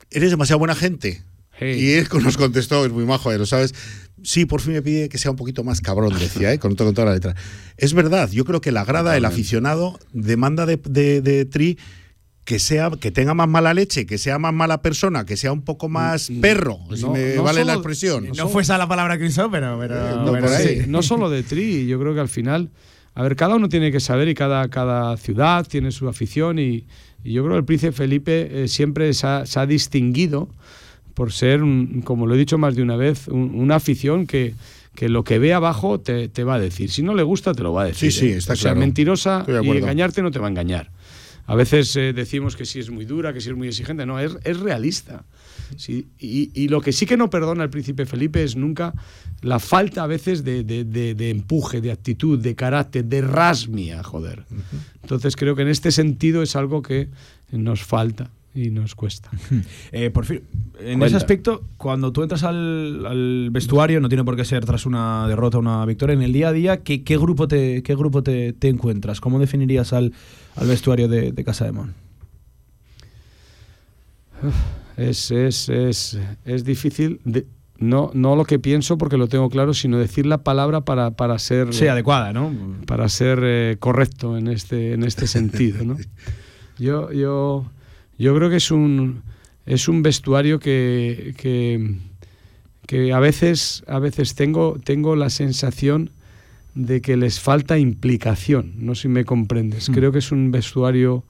eres 0.10 0.32
demasiado 0.32 0.60
buena 0.60 0.76
gente. 0.76 1.24
Y 1.62 1.94
él 1.94 2.08
nos 2.24 2.38
contestó, 2.38 2.86
es 2.86 2.92
muy 2.92 3.06
majo, 3.06 3.32
lo 3.32 3.46
sabes. 3.46 3.76
Sí, 4.24 4.46
por 4.46 4.62
fin 4.62 4.74
me 4.74 4.82
pide 4.82 5.10
que 5.10 5.18
sea 5.18 5.32
un 5.32 5.38
poquito 5.38 5.64
más 5.64 5.82
cabrón, 5.82 6.18
decía, 6.18 6.54
¿eh? 6.54 6.60
con, 6.60 6.76
toda 6.76 7.06
la 7.06 7.14
letra. 7.14 7.36
Es 7.78 7.94
verdad, 7.94 8.30
yo 8.32 8.46
creo 8.46 8.62
que 8.62 8.72
la 8.72 8.84
grada, 8.84 9.16
el 9.18 9.26
aficionado, 9.26 10.00
demanda 10.12 10.66
de, 10.66 10.78
de, 11.22 11.46
Tri 11.46 11.78
que 12.44 12.58
sea 12.58 12.90
que 13.00 13.12
tenga 13.12 13.34
más 13.36 13.48
mala 13.48 13.74
leche, 13.74 14.06
que 14.06 14.18
sea 14.18 14.40
más 14.40 14.54
mala 14.54 14.82
persona, 14.82 15.26
que 15.26 15.38
sea 15.38 15.52
un 15.52 15.62
poco 15.62 15.90
más 15.90 16.30
mm, 16.30 16.38
mm. 16.38 16.42
perro, 16.42 16.80
si 16.96 17.06
me 17.08 17.38
vale 17.38 17.64
la 17.64 17.74
expresión. 17.74 18.30
No, 18.36 18.50
fue 18.50 18.64
esa 18.64 18.78
la 18.78 18.88
palabra 18.88 19.18
que 19.18 19.26
usó, 19.26 19.50
pero, 19.50 19.78
pero, 19.80 20.18
eh, 20.58 20.86
no, 20.88 21.04
solo 21.04 21.30
de 21.30 21.44
Tri, 21.44 21.88
yo 21.88 22.00
creo 22.00 22.14
que 22.14 22.20
al 22.20 22.30
final, 22.30 22.72
a 23.14 23.22
ver, 23.24 23.36
cada 23.36 23.56
uno 23.56 23.70
tiene 23.70 23.92
que 23.92 24.00
saber 24.00 24.28
y 24.28 24.34
cada, 24.34 24.68
cada 24.70 25.16
ciudad 25.18 25.66
tiene 25.68 25.92
su 25.92 26.08
afición 26.08 26.60
y, 26.60 26.86
yo 27.24 27.44
creo 27.44 27.54
que 27.54 27.60
el 27.60 27.66
príncipe 27.66 27.92
Felipe 27.92 28.64
eh, 28.64 28.68
siempre 28.68 29.14
se 29.14 29.28
ha, 29.28 29.46
se 29.46 29.60
ha 29.60 29.68
distinguido 29.68 30.50
por 31.14 31.32
ser, 31.32 31.62
como 32.04 32.26
lo 32.26 32.36
he 32.36 32.38
dicho 32.38 32.58
más 32.58 32.76
de 32.76 32.82
una 32.82 32.96
vez, 32.96 33.28
una 33.28 33.76
afición 33.76 34.28
que, 34.28 34.54
que 34.96 35.10
lo 35.10 35.24
que 35.24 35.40
ve 35.40 35.54
abajo 35.54 36.00
te, 36.00 36.44
va 36.44 36.56
a 36.56 36.60
decir. 36.60 36.92
Si 36.92 37.04
no 37.04 37.14
le 37.14 37.24
gusta, 37.24 37.54
te 37.54 37.64
lo 37.64 37.74
va 37.74 37.84
a 37.84 37.86
decir. 37.86 38.12
Sí, 38.12 38.20
sí, 38.20 38.28
¿eh? 38.28 38.38
está 38.38 38.54
o 38.54 38.56
sea, 38.56 38.76
mentirosa 38.76 39.46
y 39.48 39.70
engañarte 39.70 40.22
no 40.22 40.32
te 40.32 40.40
va 40.40 40.48
a 40.48 40.50
engañar. 40.50 40.92
A 41.48 41.56
veces 41.56 41.96
eh, 41.96 42.14
decimos 42.14 42.56
que 42.56 42.66
si 42.66 42.80
es 42.80 42.90
muy 42.90 43.04
dura, 43.06 43.34
que 43.34 43.42
si 43.42 43.50
es 43.50 43.56
muy 43.56 43.68
exigente. 43.68 44.06
No, 44.06 44.20
es, 44.20 44.38
es 44.44 44.60
realista. 44.60 45.26
Sí, 45.76 46.08
y, 46.20 46.68
lo 46.68 46.82
que 46.82 46.92
sí 46.92 47.06
que 47.06 47.16
no 47.16 47.30
perdona 47.30 47.64
el 47.64 47.70
príncipe 47.70 48.06
Felipe 48.06 48.44
es 48.44 48.58
nunca 48.58 48.94
la 49.42 49.58
falta 49.58 50.04
a 50.04 50.08
veces 50.08 50.44
de, 50.44 50.64
de, 50.64 51.30
empuje, 51.30 51.80
de 51.80 51.92
actitud, 51.92 52.38
de 52.38 52.56
carácter, 52.56 53.06
de 53.06 53.22
rasmia, 53.22 54.04
joder. 54.04 54.44
Entonces 55.02 55.38
creo 55.38 55.56
que 55.56 55.62
en 55.62 55.70
este 55.70 55.92
sentido 55.92 56.42
es 56.42 56.58
algo 56.58 56.82
que 56.82 57.08
nos 57.52 57.84
falta 57.84 58.32
y 58.54 58.70
nos 58.70 58.96
cuesta. 58.96 59.30
Eh, 59.92 60.10
por 60.10 60.26
fin, 60.26 60.42
en 60.80 61.02
ese 61.04 61.18
aspecto, 61.18 61.64
cuando 61.78 62.12
tú 62.12 62.24
entras 62.24 62.44
al, 62.44 63.50
vestuario, 63.52 64.00
no 64.00 64.08
tiene 64.08 64.24
por 64.24 64.36
qué 64.36 64.46
ser 64.46 64.66
tras 64.66 64.86
una 64.86 65.28
derrota 65.28 65.58
o 65.58 65.60
una 65.60 65.86
victoria, 65.86 66.14
en 66.14 66.22
el 66.22 66.32
día 66.32 66.50
a 66.50 66.54
día, 66.54 66.84
¿qué, 66.84 67.04
qué 67.04 67.18
grupo, 67.18 67.48
te, 67.48 67.84
qué 67.84 67.96
grupo 67.96 68.24
te, 68.24 68.54
te, 68.54 68.70
encuentras? 68.70 69.20
¿Cómo 69.20 69.38
definirías 69.38 69.92
al, 69.92 70.14
al 70.56 70.68
vestuario 70.68 71.08
de, 71.08 71.34
de, 71.34 71.44
Casa 71.44 71.66
de 71.66 71.72
Mon? 71.74 71.94
Es, 74.96 75.32
es, 75.32 75.68
es, 75.70 76.18
es 76.46 76.64
difícil. 76.64 77.20
no, 77.78 78.12
no 78.14 78.36
lo 78.36 78.46
que 78.46 78.60
pienso 78.60 78.98
porque 78.98 79.18
lo 79.18 79.28
tengo 79.28 79.50
claro, 79.50 79.74
sino 79.74 79.98
decir 79.98 80.26
la 80.26 80.44
palabra 80.44 80.82
para, 80.82 81.12
para 81.12 81.38
ser... 81.38 81.74
Sí, 81.74 81.88
adecuada, 81.88 82.32
¿no? 82.32 82.52
Para 82.88 83.10
ser 83.10 83.40
eh, 83.44 83.76
correcto 83.80 84.38
en 84.38 84.48
este, 84.48 84.94
en 84.94 85.04
este 85.04 85.28
sentido, 85.28 85.84
¿no? 85.84 85.98
Yo... 86.80 87.12
yo 87.12 87.66
yo 88.22 88.36
creo 88.36 88.50
que 88.50 88.58
es 88.58 88.72
un, 88.72 89.24
es 89.66 89.88
un 89.88 90.04
vestuario 90.04 90.60
que, 90.60 91.34
que, 91.38 91.96
que 92.86 93.14
a 93.14 93.20
veces, 93.20 93.84
a 93.88 94.00
veces 94.00 94.36
tengo, 94.36 94.80
tengo 94.84 95.16
la 95.16 95.30
sensación 95.30 96.12
de 96.76 97.02
que 97.02 97.18
les 97.18 97.40
falta 97.40 97.80
implicación. 97.80 98.74
No 98.78 98.96
sé 98.96 99.04
si 99.04 99.08
me 99.08 99.26
comprendes. 99.26 99.90
Mm. 99.90 99.94
Creo 99.94 100.12
que 100.12 100.20
es 100.20 100.32
un 100.32 100.52
vestuario 100.52 101.24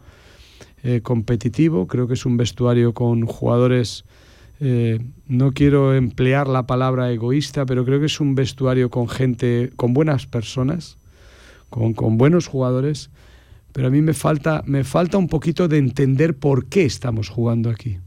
eh, 0.84 1.02
competitivo, 1.02 1.88
creo 1.88 2.08
que 2.08 2.16
es 2.16 2.26
un 2.26 2.38
vestuario 2.38 2.94
con 2.94 3.26
jugadores, 3.26 4.04
eh, 4.60 5.00
no 5.28 5.54
quiero 5.54 5.96
emplear 5.96 6.48
la 6.48 6.68
palabra 6.68 7.12
egoísta, 7.12 7.66
pero 7.66 7.86
creo 7.86 8.00
que 8.00 8.08
es 8.08 8.20
un 8.20 8.36
vestuario 8.36 8.90
con 8.90 9.08
gente, 9.08 9.72
con 9.76 9.94
buenas 9.94 10.28
personas, 10.28 10.98
con, 11.70 11.94
con 11.94 12.18
buenos 12.18 12.48
jugadores, 12.48 13.10
pero 13.74 13.88
a 13.88 13.92
mí 13.92 14.02
me 14.02 14.14
falta, 14.14 14.64
me 14.66 14.84
falta 14.84 15.18
un 15.18 15.28
poquito 15.28 15.68
de 15.68 15.78
entender 15.78 16.38
por 16.38 16.68
qué 16.68 16.86
estamos 16.86 17.30
jugando 17.30 17.70
aquí. 17.70 18.00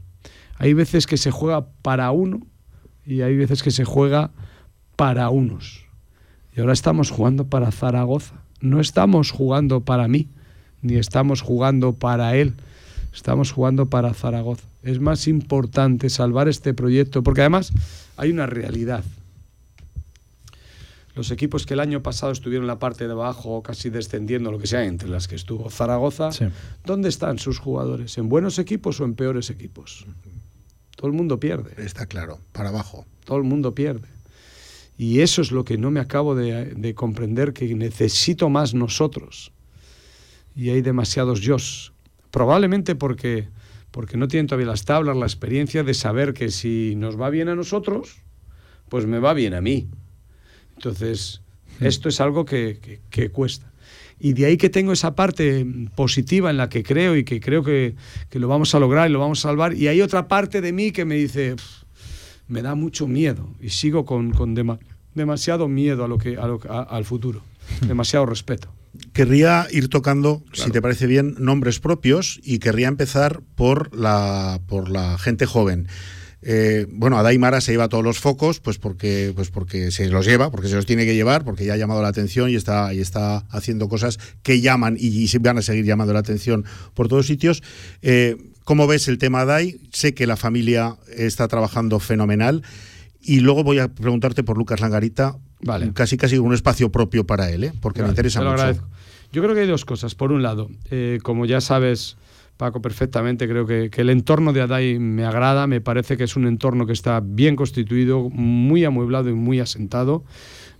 Hay 0.57 0.73
veces 0.73 1.07
que 1.07 1.17
se 1.17 1.31
juega 1.31 1.67
para 1.81 2.11
uno 2.11 2.45
y 3.05 3.21
hay 3.21 3.35
veces 3.35 3.63
que 3.63 3.71
se 3.71 3.83
juega 3.83 4.31
para 4.95 5.29
unos. 5.29 5.85
Y 6.55 6.61
ahora 6.61 6.73
estamos 6.73 7.11
jugando 7.11 7.47
para 7.47 7.71
Zaragoza. 7.71 8.35
No 8.61 8.79
estamos 8.79 9.31
jugando 9.31 9.81
para 9.81 10.07
mí, 10.07 10.29
ni 10.81 10.95
estamos 10.95 11.41
jugando 11.41 11.93
para 11.93 12.35
él. 12.37 12.53
Estamos 13.13 13.51
jugando 13.51 13.89
para 13.89 14.13
Zaragoza. 14.13 14.63
Es 14.83 14.99
más 14.99 15.27
importante 15.27 16.09
salvar 16.09 16.47
este 16.47 16.73
proyecto, 16.73 17.23
porque 17.23 17.41
además 17.41 17.71
hay 18.17 18.31
una 18.31 18.45
realidad. 18.45 19.03
Los 21.15 21.31
equipos 21.31 21.65
que 21.65 21.73
el 21.75 21.79
año 21.79 22.03
pasado 22.03 22.31
estuvieron 22.33 22.63
en 22.65 22.67
la 22.67 22.79
parte 22.79 23.07
de 23.07 23.13
abajo, 23.13 23.63
casi 23.63 23.89
descendiendo, 23.89 24.51
lo 24.51 24.59
que 24.59 24.67
sea, 24.67 24.83
entre 24.85 25.07
las 25.09 25.27
que 25.27 25.35
estuvo 25.35 25.69
Zaragoza, 25.69 26.31
Sí. 26.31 26.45
¿dónde 26.83 27.07
están 27.09 27.39
sus 27.39 27.57
jugadores? 27.57 28.17
¿En 28.17 28.27
buenos 28.27 28.59
equipos 28.59 28.99
o 28.99 29.05
en 29.05 29.15
peores 29.15 29.49
equipos? 29.49 30.05
Todo 30.97 31.07
el 31.07 31.13
mundo 31.13 31.39
pierde. 31.39 31.71
Está 31.83 32.05
claro, 32.05 32.39
para 32.51 32.69
abajo. 32.69 33.05
Todo 33.23 33.37
el 33.37 33.43
mundo 33.43 33.73
pierde. 33.73 34.07
Y 34.97 35.21
eso 35.21 35.41
es 35.41 35.51
lo 35.51 35.65
que 35.65 35.77
no 35.77 35.89
me 35.91 35.99
acabo 35.99 36.35
de, 36.35 36.65
de 36.75 36.93
comprender, 36.95 37.53
que 37.53 37.73
necesito 37.75 38.49
más 38.49 38.73
nosotros. 38.73 39.51
Y 40.55 40.69
hay 40.69 40.81
demasiados 40.81 41.41
yos. 41.41 41.93
Probablemente 42.31 42.95
porque, 42.95 43.47
porque 43.91 44.17
no 44.17 44.27
tienen 44.27 44.47
todavía 44.47 44.67
las 44.67 44.85
tablas, 44.85 45.15
la 45.17 45.25
experiencia 45.25 45.83
de 45.83 45.93
saber 45.93 46.33
que 46.33 46.49
si 46.49 46.95
nos 46.95 47.19
va 47.19 47.29
bien 47.29 47.49
a 47.49 47.55
nosotros, 47.55 48.17
pues 48.89 49.05
me 49.05 49.19
va 49.19 49.33
bien 49.33 49.53
a 49.53 49.61
mí. 49.61 49.89
Entonces, 50.77 51.41
esto 51.79 52.09
es 52.09 52.21
algo 52.21 52.45
que, 52.45 52.79
que- 52.81 52.99
que 53.09 53.29
cuesta. 53.29 53.71
Y 54.19 54.33
de 54.33 54.45
ahí 54.45 54.57
que 54.57 54.69
tengo 54.69 54.93
esa 54.93 55.13
parte 55.13 55.65
positiva 55.95 56.49
en 56.49 56.57
la 56.57 56.69
que 56.69 56.83
creo 56.83 57.15
y 57.17 57.23
que 57.25 57.39
creo 57.41 57.63
que, 57.63 57.95
que 58.29 58.39
lo 58.39 58.47
vamos 58.47 58.73
a 58.73 58.79
lograr 58.79 59.09
y 59.09 59.13
lo 59.13 59.19
vamos 59.19 59.39
a 59.39 59.49
salvar. 59.49 59.73
Y 59.73 59.87
hay 59.89 60.01
otra 60.01 60.27
parte 60.27 60.61
de 60.61 60.71
mí 60.71 60.91
que 60.91 61.03
me 61.05 61.15
dice, 61.15 61.55
"Pff, 61.55 61.83
me 62.47 62.61
da 62.61 62.75
mucho 62.75 63.07
miedo 63.07 63.49
y 63.59 63.69
sigo 63.69 64.05
con, 64.05 64.31
con 64.31 64.55
dema- 64.55 64.79
demasiado 65.15 65.67
miedo 65.67 66.05
a 66.05 66.07
lo 66.07 66.17
que, 66.17 66.37
a 66.37 66.47
lo 66.47 66.59
a- 66.69 66.83
al 66.83 67.03
futuro, 67.03 67.41
demasiado 67.87 68.25
respeto. 68.25 68.69
Querría 69.11 69.67
ir 69.71 69.89
tocando, 69.89 70.41
si 70.53 70.71
te 70.71 70.81
parece 70.81 71.07
bien, 71.07 71.35
nombres 71.37 71.81
propios 71.81 72.39
y 72.43 72.59
querría 72.59 72.87
empezar 72.87 73.41
por 73.55 73.93
la, 73.93 74.61
por 74.67 74.87
la 74.89 75.17
gente 75.17 75.45
joven. 75.45 75.87
Eh, 76.47 76.85
bueno, 76.91 77.17
Adai 77.17 77.39
Mara 77.39 77.59
se 77.59 77.71
lleva 77.71 77.89
todos 77.89 78.03
los 78.03 78.19
focos, 78.19 78.59
pues 78.59 78.77
porque, 78.77 79.33
pues 79.35 79.49
porque 79.49 79.89
se 79.89 80.07
los 80.09 80.27
lleva, 80.27 80.51
porque 80.51 80.67
se 80.67 80.75
los 80.75 80.85
tiene 80.85 81.03
que 81.03 81.15
llevar, 81.15 81.43
porque 81.43 81.65
ya 81.65 81.73
ha 81.73 81.77
llamado 81.77 82.03
la 82.03 82.09
atención 82.09 82.51
y 82.51 82.55
está, 82.55 82.93
y 82.93 82.99
está 82.99 83.37
haciendo 83.49 83.89
cosas 83.89 84.19
que 84.43 84.61
llaman 84.61 84.95
y, 84.99 85.25
van 85.39 85.57
a 85.57 85.63
seguir 85.63 85.85
llamando 85.85 86.13
la 86.13 86.19
atención 86.19 86.63
por 86.93 87.07
todos 87.07 87.25
sitios. 87.25 87.63
Eh, 88.03 88.37
¿Cómo 88.63 88.85
ves 88.85 89.07
el 89.07 89.17
tema 89.17 89.41
Adai? 89.41 89.79
Sé 89.91 90.13
que 90.13 90.27
la 90.27 90.37
familia 90.37 90.97
está 91.17 91.47
trabajando 91.47 91.99
fenomenal. 91.99 92.61
Y 93.21 93.39
luego 93.39 93.63
voy 93.63 93.79
a 93.79 93.87
preguntarte 93.87 94.43
por 94.43 94.55
Lucas 94.55 94.81
Langarita, 94.81 95.35
Vale. 95.61 95.93
casi 95.93 96.15
casi 96.15 96.37
un 96.37 96.53
espacio 96.53 96.91
propio 96.91 97.25
para 97.25 97.49
él, 97.49 97.63
¿eh? 97.63 97.73
porque 97.81 98.03
me 98.03 98.09
interesa 98.09 98.39
mucho. 98.39 98.51
agradezco. 98.51 98.87
Yo 99.33 99.41
creo 99.41 99.55
que 99.55 99.61
hay 99.61 99.67
dos 99.67 99.83
cosas. 99.83 100.13
Por 100.13 100.31
un 100.31 100.43
lado, 100.43 100.69
como 101.23 101.47
ya 101.47 101.59
sabes, 101.59 102.17
Paco, 102.57 102.81
perfectamente, 102.81 103.47
creo 103.49 103.65
que, 103.65 103.89
que 103.89 104.01
el 104.01 104.09
entorno 104.09 104.53
de 104.53 104.61
Adai 104.61 104.97
me 104.97 105.25
agrada, 105.25 105.67
me 105.67 105.81
parece 105.81 106.15
que 106.15 106.23
es 106.23 106.35
un 106.37 106.47
entorno 106.47 106.85
que 106.85 106.93
está 106.93 107.19
bien 107.21 107.55
constituido, 107.57 108.29
muy 108.29 108.85
amueblado 108.85 109.29
y 109.29 109.33
muy 109.33 109.59
asentado. 109.59 110.23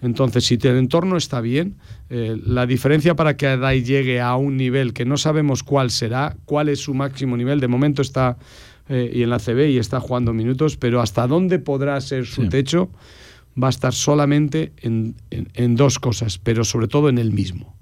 Entonces, 0.01 0.45
si 0.45 0.55
el 0.61 0.77
entorno 0.77 1.17
está 1.17 1.41
bien, 1.41 1.75
eh, 2.09 2.37
la 2.45 2.65
diferencia 2.65 3.15
para 3.15 3.35
que 3.35 3.47
Adai 3.47 3.83
llegue 3.83 4.21
a 4.21 4.35
un 4.37 4.55
nivel 4.55 4.93
que 4.93 5.03
no 5.03 5.17
sabemos 5.17 5.63
cuál 5.63 5.91
será, 5.91 6.37
cuál 6.45 6.69
es 6.69 6.79
su 6.79 6.93
máximo 6.93 7.35
nivel, 7.35 7.59
de 7.59 7.67
momento 7.67 8.01
está 8.01 8.37
eh, 8.87 9.11
y 9.13 9.23
en 9.23 9.29
la 9.31 9.39
CB 9.39 9.71
y 9.71 9.77
está 9.77 9.99
jugando 9.99 10.31
minutos, 10.31 10.77
pero 10.77 11.01
hasta 11.01 11.27
dónde 11.27 11.59
podrá 11.59 11.99
ser 12.01 12.25
su 12.25 12.43
Sí. 12.43 12.49
techo 12.49 12.89
va 13.61 13.67
a 13.67 13.69
estar 13.71 13.93
solamente 13.93 14.73
en, 14.81 15.15
en- 15.31 15.49
en 15.55 15.75
dos 15.75 15.97
cosas, 15.99 16.37
pero 16.37 16.63
sobre 16.63 16.87
todo 16.87 17.09
en 17.09 17.17
él 17.17 17.31
mismo. 17.33 17.75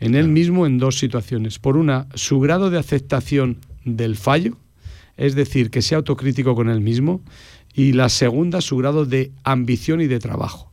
En 0.00 0.14
él 0.14 0.28
mismo 0.28 0.66
en 0.66 0.78
dos 0.78 0.98
situaciones. 0.98 1.58
Por 1.58 1.76
una, 1.76 2.06
su 2.14 2.40
grado 2.40 2.70
de 2.70 2.78
aceptación 2.78 3.58
del 3.84 4.16
fallo, 4.16 4.56
es 5.16 5.34
decir, 5.34 5.70
que 5.70 5.82
sea 5.82 5.98
autocrítico 5.98 6.54
con 6.54 6.68
él 6.68 6.80
mismo, 6.80 7.22
y 7.74 7.92
la 7.92 8.08
segunda, 8.08 8.60
su 8.60 8.76
grado 8.76 9.04
de 9.04 9.32
ambición 9.42 10.00
y 10.00 10.06
de 10.06 10.18
trabajo. 10.18 10.72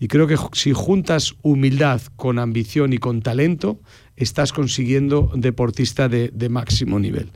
Y 0.00 0.08
creo 0.08 0.26
que 0.26 0.36
si 0.52 0.72
juntas 0.72 1.34
humildad 1.42 2.02
con 2.16 2.38
ambición 2.38 2.92
y 2.92 2.98
con 2.98 3.22
talento, 3.22 3.78
estás 4.16 4.52
consiguiendo 4.52 5.30
deportista 5.34 6.08
de, 6.08 6.30
de 6.34 6.48
máximo 6.48 6.98
nivel. 6.98 7.30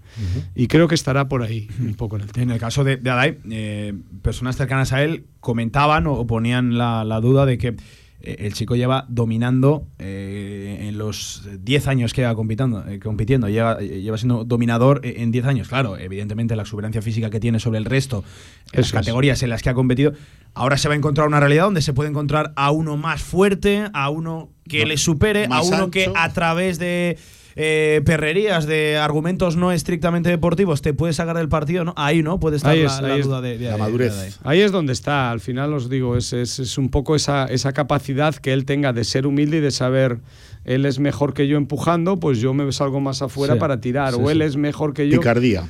Y 0.54 0.66
creo 0.66 0.88
que 0.88 0.94
estará 0.94 1.28
por 1.28 1.42
ahí 1.42 1.68
un 1.80 1.94
poco 1.94 2.16
en 2.16 2.22
el 2.22 2.32
tema. 2.32 2.42
En 2.44 2.50
el 2.50 2.58
caso 2.58 2.84
de, 2.84 2.96
de 2.96 3.10
Adai, 3.10 3.38
eh, 3.50 3.94
personas 4.22 4.56
cercanas 4.56 4.92
a 4.92 5.02
él 5.02 5.26
comentaban 5.40 6.06
o, 6.06 6.14
o 6.14 6.26
ponían 6.26 6.76
la, 6.76 7.04
la 7.04 7.20
duda 7.20 7.46
de 7.46 7.58
que 7.58 7.76
el 8.20 8.52
chico 8.52 8.74
lleva 8.74 9.06
dominando 9.08 9.86
eh, 9.98 10.86
en 10.88 10.98
los 10.98 11.48
10 11.60 11.86
años 11.86 12.12
que 12.12 12.22
lleva 12.22 12.34
compitiendo, 12.34 12.84
eh, 12.88 12.98
compitiendo 12.98 13.48
lleva, 13.48 13.78
eh, 13.80 14.00
lleva 14.00 14.18
siendo 14.18 14.44
dominador 14.44 15.00
eh, 15.04 15.16
en 15.18 15.30
10 15.30 15.46
años. 15.46 15.68
Claro, 15.68 15.96
evidentemente 15.96 16.56
la 16.56 16.62
exuberancia 16.62 17.00
física 17.00 17.30
que 17.30 17.38
tiene 17.38 17.60
sobre 17.60 17.78
el 17.78 17.84
resto, 17.84 18.24
en 18.72 18.80
las 18.80 18.92
categorías 18.92 19.42
en 19.42 19.50
las 19.50 19.62
que 19.62 19.70
ha 19.70 19.74
competido, 19.74 20.12
ahora 20.54 20.76
se 20.76 20.88
va 20.88 20.94
a 20.94 20.96
encontrar 20.96 21.28
una 21.28 21.38
realidad 21.38 21.64
donde 21.64 21.82
se 21.82 21.92
puede 21.92 22.10
encontrar 22.10 22.52
a 22.56 22.72
uno 22.72 22.96
más 22.96 23.22
fuerte, 23.22 23.88
a 23.92 24.10
uno 24.10 24.50
que 24.68 24.84
le 24.84 24.96
supere, 24.96 25.46
a 25.50 25.62
uno 25.62 25.90
que 25.90 26.10
a 26.14 26.32
través 26.32 26.78
de 26.78 27.18
eh, 27.61 28.02
perrerías, 28.04 28.66
de 28.66 28.96
argumentos 28.98 29.56
no 29.56 29.72
estrictamente 29.72 30.30
deportivos, 30.30 30.80
te 30.80 30.94
puede 30.94 31.12
sacar 31.12 31.36
del 31.36 31.48
partido, 31.48 31.82
¿no? 31.84 31.92
Ahí 31.96 32.22
no 32.22 32.38
puede 32.38 32.56
estar 32.56 32.70
Ahí 32.70 32.84
la, 32.84 32.86
es, 32.86 33.00
la 33.02 33.09
ahí 33.14 33.20
es. 33.20 33.26
duda 33.26 33.40
de, 33.40 33.59
de- 33.59 33.64
La 33.66 33.72
de- 33.72 33.78
madurez. 33.78 34.14
de. 34.16 34.32
Ahí 34.44 34.61
es 34.61 34.70
donde 34.70 34.92
está, 34.92 35.32
al 35.32 35.40
final 35.40 35.72
os 35.74 35.90
digo, 35.90 36.16
es, 36.16 36.32
es, 36.32 36.61
es 36.61 36.78
un 36.78 36.88
poco 36.88 37.16
esa, 37.16 37.46
esa 37.46 37.72
capacidad 37.72 38.32
que 38.36 38.52
él 38.52 38.64
tenga 38.64 38.92
de 38.92 39.02
ser 39.02 39.26
humilde 39.26 39.56
y 39.56 39.61
de 39.61 39.72
saber, 39.72 40.20
él 40.64 40.86
es 40.86 41.00
mejor 41.00 41.34
que 41.34 41.48
yo 41.48 41.56
empujando, 41.56 42.18
pues 42.20 42.38
yo 42.38 42.54
me 42.54 42.70
salgo 42.70 43.00
más 43.00 43.22
afuera 43.22 43.54
Sí, 43.54 43.61
para 43.61 43.80
tirar, 43.80 44.14
sí, 44.14 44.20
o 44.22 44.30
él 44.30 44.38
sí. 44.38 44.44
es 44.44 44.56
mejor 44.56 44.94
que 44.94 45.09
yo. 45.09 45.18
Picardía. 45.18 45.64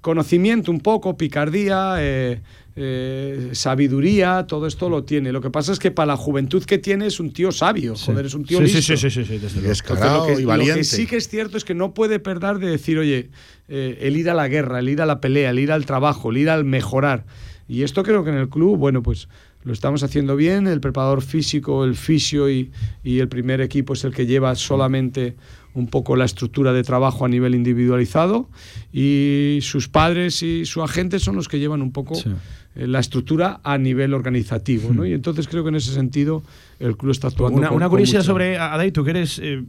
Conocimiento 0.00 0.70
un 0.70 0.78
poco, 0.80 1.16
picardía, 1.16 1.96
eh, 1.98 2.40
eh, 2.80 3.50
sabiduría, 3.52 4.46
todo 4.46 4.66
esto 4.66 4.88
lo 4.88 5.04
tiene. 5.04 5.32
Lo 5.32 5.40
que 5.40 5.50
pasa 5.50 5.72
es 5.72 5.78
que 5.78 5.90
para 5.90 6.06
la 6.06 6.16
juventud 6.16 6.62
que 6.64 6.78
tiene 6.78 7.06
es 7.06 7.18
un 7.20 7.32
tío 7.32 7.50
sabio, 7.52 7.94
joder, 7.96 8.26
es 8.26 8.34
un 8.34 8.44
tío 8.44 8.58
sí, 8.58 8.64
listo. 8.64 8.80
sí, 8.82 8.96
sí, 8.96 9.10
sí, 9.10 9.10
sí, 9.10 9.24
sí, 9.24 9.38
desde 9.38 9.58
Y 9.58 9.62
luego. 9.62 9.68
descarado 9.68 10.28
lo, 10.28 10.34
que, 10.34 10.40
y 10.40 10.42
lo 10.42 10.48
valiente. 10.48 10.78
que 10.78 10.84
sí 10.84 11.06
que 11.06 11.16
es 11.16 11.28
cierto 11.28 11.56
es 11.56 11.64
que 11.64 11.74
no 11.74 11.92
puede 11.94 12.18
perder 12.20 12.58
de 12.58 12.68
decir, 12.70 12.98
oye, 12.98 13.30
eh, 13.68 13.98
el 14.02 14.16
ir 14.16 14.30
a 14.30 14.34
la 14.34 14.48
guerra, 14.48 14.78
el 14.78 14.88
ir 14.88 15.02
a 15.02 15.06
la 15.06 15.20
pelea, 15.20 15.50
el 15.50 15.58
ir 15.58 15.72
al 15.72 15.84
trabajo, 15.86 16.30
el 16.30 16.36
ir 16.38 16.50
al 16.50 16.64
mejorar. 16.64 17.26
Y 17.68 17.82
esto 17.82 18.02
creo 18.02 18.24
que 18.24 18.30
en 18.30 18.36
el 18.36 18.48
club, 18.48 18.78
bueno, 18.78 19.02
pues 19.02 19.28
lo 19.64 19.72
estamos 19.72 20.02
haciendo 20.02 20.36
bien. 20.36 20.66
El 20.66 20.80
preparador 20.80 21.20
físico, 21.20 21.84
el 21.84 21.96
fisio 21.96 22.48
y, 22.48 22.70
y 23.04 23.18
el 23.18 23.28
primer 23.28 23.60
equipo 23.60 23.92
es 23.92 24.04
el 24.04 24.14
que 24.14 24.24
lleva 24.24 24.54
solamente 24.54 25.36
un 25.74 25.86
poco 25.86 26.16
la 26.16 26.24
estructura 26.24 26.72
de 26.72 26.82
trabajo 26.82 27.26
a 27.26 27.28
nivel 27.28 27.54
individualizado. 27.54 28.48
Y 28.92 29.58
sus 29.60 29.88
padres 29.88 30.42
y 30.42 30.64
su 30.64 30.82
agente 30.82 31.18
son 31.18 31.36
los 31.36 31.46
que 31.48 31.58
llevan 31.58 31.82
un 31.82 31.92
poco 31.92 32.14
Sí. 32.14 32.30
Eh, 32.78 32.86
la 32.86 33.00
estructura 33.00 33.60
a 33.62 33.76
nivel 33.76 34.14
organizativo. 34.14 34.92
¿no? 34.94 35.04
Y 35.04 35.12
entonces 35.12 35.48
creo 35.48 35.62
que 35.64 35.68
en 35.68 35.74
ese 35.76 35.92
sentido 35.92 36.42
el 36.78 36.96
club 36.96 37.10
está 37.12 37.28
actuando. 37.28 37.58
Una, 37.58 37.68
con- 37.68 37.76
una 37.76 37.88
curiosidad 37.88 38.20
mucho- 38.20 38.32
sobre 38.32 38.56
Adai, 38.58 38.92
tú 38.92 39.04
que 39.04 39.10
eres 39.10 39.38
eh, 39.42 39.62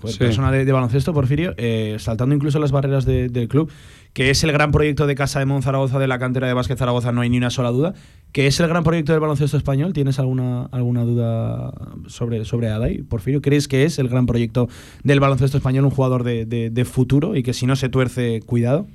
pues, 0.00 0.14
Sí. 0.14 0.18
persona 0.18 0.50
de, 0.50 0.64
de 0.64 0.72
baloncesto, 0.72 1.12
Porfirio, 1.14 1.54
eh, 1.56 1.96
saltando 1.98 2.34
incluso 2.34 2.58
las 2.58 2.72
barreras 2.72 3.04
de- 3.04 3.28
del 3.28 3.48
club, 3.48 3.70
que 4.12 4.30
es 4.30 4.42
el 4.44 4.52
gran 4.52 4.70
proyecto 4.72 5.06
de 5.06 5.14
Casa 5.14 5.38
de 5.38 5.46
Mon 5.46 5.62
Zaragoza, 5.62 5.98
de 5.98 6.06
la 6.08 6.18
cantera 6.18 6.46
de 6.48 6.54
Básquet 6.54 6.78
Zaragoza, 6.78 7.12
no 7.12 7.20
hay 7.20 7.28
ni 7.30 7.36
una 7.36 7.50
sola 7.50 7.70
duda, 7.70 7.92
que 8.32 8.46
es 8.46 8.58
el 8.60 8.68
gran 8.68 8.82
proyecto 8.84 9.12
del 9.12 9.20
baloncesto 9.20 9.56
español. 9.58 9.92
¿Tienes 9.92 10.18
alguna, 10.18 10.64
alguna 10.66 11.02
duda 11.04 11.72
sobre, 12.06 12.44
sobre 12.46 12.68
Adai, 12.68 13.02
Porfirio? 13.02 13.40
¿Crees 13.42 13.68
que 13.68 13.84
es 13.84 13.98
el 13.98 14.08
gran 14.08 14.24
proyecto 14.26 14.68
del 15.02 15.20
baloncesto 15.20 15.56
español, 15.58 15.84
un 15.84 15.90
jugador 15.90 16.24
de 16.24 16.84
futuro 16.90 17.36
y 17.36 17.42
que 17.42 17.52
si 17.54 17.66
no 17.66 17.76
se 17.76 17.88
tuerce, 17.90 18.40
cuidado? 18.44 18.86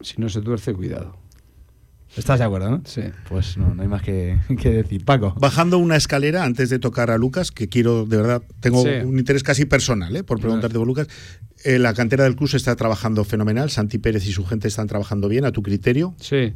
Si 0.00 0.14
no 0.20 0.28
se 0.28 0.40
tuerce, 0.42 0.74
cuidado. 0.74 1.16
¿Estás 2.16 2.38
de 2.38 2.44
acuerdo, 2.44 2.70
no? 2.70 2.82
Sí. 2.84 3.02
Pues 3.28 3.56
no, 3.56 3.74
no 3.74 3.82
hay 3.82 3.88
más 3.88 4.02
que, 4.02 4.38
que 4.60 4.70
decir. 4.70 5.04
Paco. 5.04 5.34
Bajando 5.38 5.78
una 5.78 5.96
escalera 5.96 6.44
antes 6.44 6.70
de 6.70 6.78
tocar 6.78 7.10
a 7.10 7.18
Lucas, 7.18 7.50
que 7.50 7.68
quiero, 7.68 8.06
de 8.06 8.16
verdad, 8.16 8.42
tengo 8.60 8.82
Sí. 8.82 8.88
un 9.04 9.18
interés 9.18 9.42
casi 9.42 9.64
personal 9.64 10.14
¿eh? 10.14 10.22
por 10.22 10.40
preguntarte 10.40 10.78
por 10.78 10.86
Lucas. 10.86 11.08
Eh, 11.64 11.78
la 11.78 11.94
cantera 11.94 12.24
del 12.24 12.36
club 12.36 12.48
se 12.48 12.56
está 12.56 12.76
trabajando 12.76 13.24
fenomenal. 13.24 13.70
Santi 13.70 13.98
Pérez 13.98 14.26
y 14.26 14.32
su 14.32 14.44
gente 14.44 14.68
están 14.68 14.86
trabajando 14.86 15.28
bien, 15.28 15.44
a 15.44 15.52
tu 15.52 15.62
criterio. 15.62 16.14
Sí. 16.20 16.52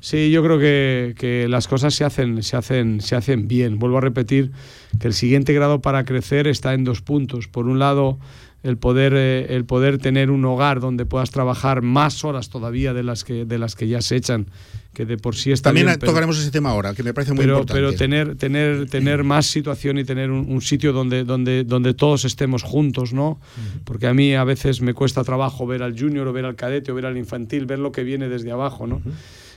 Sí, 0.00 0.32
yo 0.32 0.42
creo 0.42 0.58
que, 0.58 1.14
que, 1.16 1.46
las 1.48 1.68
cosas 1.68 1.94
se 1.94 2.04
hacen, 2.04 2.42
se, 2.42 2.56
hacen, 2.56 3.00
se 3.00 3.14
hacen 3.14 3.46
bien. 3.46 3.78
Vuelvo 3.78 3.98
a 3.98 4.00
repetir 4.00 4.50
que 4.98 5.06
el 5.06 5.14
siguiente 5.14 5.52
grado 5.52 5.80
para 5.80 6.04
crecer 6.04 6.48
está 6.48 6.74
en 6.74 6.82
dos 6.82 7.02
puntos. 7.02 7.46
Por 7.46 7.68
un 7.68 7.78
lado, 7.78 8.18
el 8.62 8.78
poder, 8.78 9.12
eh, 9.14 9.54
el 9.54 9.64
poder 9.64 9.98
tener 9.98 10.30
un 10.30 10.44
hogar 10.44 10.80
donde 10.80 11.04
puedas 11.04 11.30
trabajar 11.30 11.82
más 11.82 12.24
horas 12.24 12.48
todavía 12.48 12.94
de 12.94 13.02
las 13.02 13.24
que, 13.24 13.44
de 13.44 13.58
las 13.58 13.74
que 13.74 13.88
ya 13.88 14.00
se 14.00 14.16
echan, 14.16 14.46
que 14.94 15.04
de 15.04 15.16
por 15.16 15.34
sí 15.34 15.50
está 15.50 15.70
También 15.70 15.98
tocaremos 15.98 16.38
ese 16.38 16.50
tema 16.50 16.70
ahora, 16.70 16.94
que 16.94 17.02
me 17.02 17.12
parece 17.12 17.32
muy 17.32 17.44
importante. 17.44 17.72
Pero 17.74 17.92
tener, 17.92 18.36
tener, 18.36 18.88
tener 18.88 19.24
más 19.24 19.46
situación 19.46 19.98
y 19.98 20.04
tener 20.04 20.30
un, 20.30 20.60
sitio 20.60 20.92
donde, 20.92 21.24
donde, 21.24 21.64
donde 21.64 21.94
todos 21.94 22.24
estemos 22.24 22.62
juntos, 22.62 23.12
¿no? 23.12 23.40
Porque 23.84 24.06
a 24.06 24.14
mí 24.14 24.34
a 24.34 24.44
veces 24.44 24.80
me 24.80 24.94
cuesta 24.94 25.24
trabajo 25.24 25.66
ver 25.66 25.82
al 25.82 25.98
junior 25.98 26.28
o 26.28 26.32
ver 26.32 26.44
al 26.44 26.54
cadete 26.54 26.92
o 26.92 26.94
ver 26.94 27.06
al 27.06 27.16
infantil, 27.16 27.66
ver 27.66 27.80
lo 27.80 27.90
que 27.90 28.04
viene 28.04 28.28
desde 28.28 28.52
abajo, 28.52 28.86
¿no? 28.86 29.02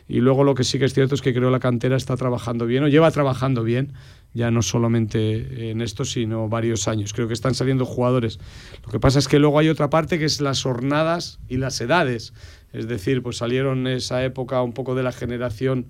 Y 0.07 0.19
luego 0.19 0.43
lo 0.43 0.53
que 0.53 0.63
sí 0.63 0.77
que 0.77 0.85
es 0.85 0.93
cierto 0.93 1.15
es 1.15 1.21
que 1.21 1.33
creo 1.33 1.49
la 1.49 1.59
cantera 1.59 1.95
está 1.97 2.15
trabajando 2.15 2.65
bien 2.65 2.83
o 2.83 2.87
lleva 2.87 3.09
trabajando 3.11 3.63
bien 3.63 3.93
ya 4.35 4.51
no 4.51 4.61
solamente 4.61 5.71
en 5.71 5.79
esto, 5.79 6.03
sino 6.03 6.49
varios 6.49 6.89
años. 6.89 7.13
Creo 7.13 7.29
que 7.29 7.33
están 7.33 7.55
saliendo 7.55 7.85
jugadores. 7.85 8.37
Lo 8.83 8.91
que 8.91 8.99
pasa 8.99 9.17
es 9.17 9.29
que 9.29 9.39
luego 9.39 9.57
hay 9.59 9.69
otra 9.69 9.89
parte 9.89 10.19
que 10.19 10.25
es 10.25 10.41
las 10.41 10.61
jornadas 10.61 11.39
y 11.47 11.55
las 11.55 11.79
edades. 11.79 12.33
Es 12.73 12.89
decir, 12.89 13.23
pues 13.23 13.37
salieron 13.37 13.87
en 13.87 13.95
esa 13.95 14.25
época 14.25 14.61
un 14.61 14.73
poco 14.73 14.93
de 14.93 15.03
la 15.03 15.13
generación 15.13 15.85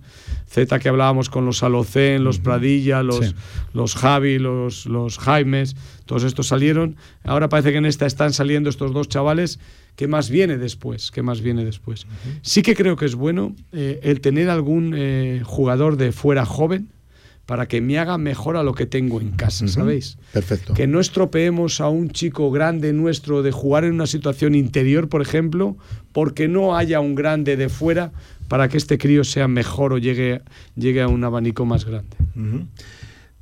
Z 0.48 0.78
que 0.78 0.90
hablábamos 0.90 1.32
con 1.32 1.44
los 1.44 1.64
Alocén, 1.64 2.24
los 2.24 2.38
Pradilla, 2.38 3.02
los, 3.02 3.34
los 3.74 3.96
Javi, 3.96 4.38
los, 4.38 4.86
los 4.86 5.18
Jaimes, 5.18 5.76
todos 6.06 6.24
estos 6.24 6.46
salieron. 6.46 6.98
Ahora 7.24 7.50
parece 7.50 7.72
que 7.72 7.80
en 7.80 7.88
esta 7.88 8.06
están 8.06 8.32
saliendo 8.32 8.70
estos 8.70 8.94
dos 8.94 9.10
chavales. 9.10 9.60
¿Qué 9.96 10.08
más 10.08 10.30
viene 10.30 10.58
después? 10.58 11.12
¿Qué 11.12 11.22
más 11.22 11.42
viene 11.42 11.64
después? 11.64 12.06
Sí 12.42 12.62
que 12.62 12.76
creo 12.76 12.96
que 12.96 13.06
es 13.06 13.16
bueno 13.16 13.56
eh, 13.72 14.00
el 14.04 14.22
tener 14.22 14.50
algún 14.50 14.94
eh, 14.96 15.42
jugador 15.44 15.98
de 15.98 16.12
fuera 16.12 16.46
joven, 16.46 16.90
para 17.46 17.68
que 17.68 17.80
me 17.80 18.00
haga 18.00 18.18
mejor 18.18 18.58
a 18.58 18.64
lo 18.64 18.74
que 18.74 18.86
tengo 18.86 19.22
en 19.22 19.32
casa, 19.32 19.68
¿sabéis? 19.68 20.18
Perfecto. 20.34 20.74
Que 20.74 20.88
no 20.88 21.00
estropeemos 21.00 21.80
a 21.80 21.90
un 21.90 22.10
chico 22.10 22.50
grande 22.50 22.92
nuestro 22.92 23.44
de 23.44 23.52
jugar 23.52 23.84
en 23.84 23.94
una 23.94 24.08
situación 24.08 24.56
interior, 24.56 25.10
por 25.10 25.22
ejemplo, 25.22 25.78
porque 26.12 26.48
no 26.48 26.76
haya 26.76 27.00
un 27.00 27.14
grande 27.14 27.56
de 27.56 27.70
fuera 27.70 28.12
para 28.48 28.68
que 28.68 28.78
este 28.78 28.98
crío 28.98 29.24
sea 29.24 29.48
mejor 29.48 29.94
o 29.94 29.98
llegue, 30.00 30.42
llegue 30.76 31.02
a 31.02 31.08
un 31.08 31.24
abanico 31.24 31.66
más 31.66 31.86
grande. 31.86 32.18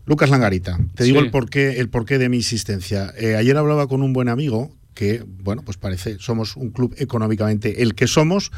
Lucas 0.06 0.30
Langarita, 0.30 0.78
te 0.96 1.06
digo 1.06 1.20
el 1.20 1.32
porqué, 1.32 1.80
el 1.80 1.88
porqué 1.90 2.18
de 2.18 2.28
mi 2.28 2.38
insistencia. 2.38 3.14
Eh, 3.18 3.36
ayer 3.38 3.56
hablaba 3.56 3.88
con 3.88 4.02
un 4.02 4.12
buen 4.12 4.28
amigo 4.28 4.70
que, 4.94 5.24
bueno, 5.28 5.64
pues 5.64 5.78
parece, 5.78 6.18
somos 6.20 6.56
un 6.56 6.72
club 6.72 6.96
económicamente 6.98 7.82
el 7.82 7.96
que 7.96 8.08
somos, 8.08 8.52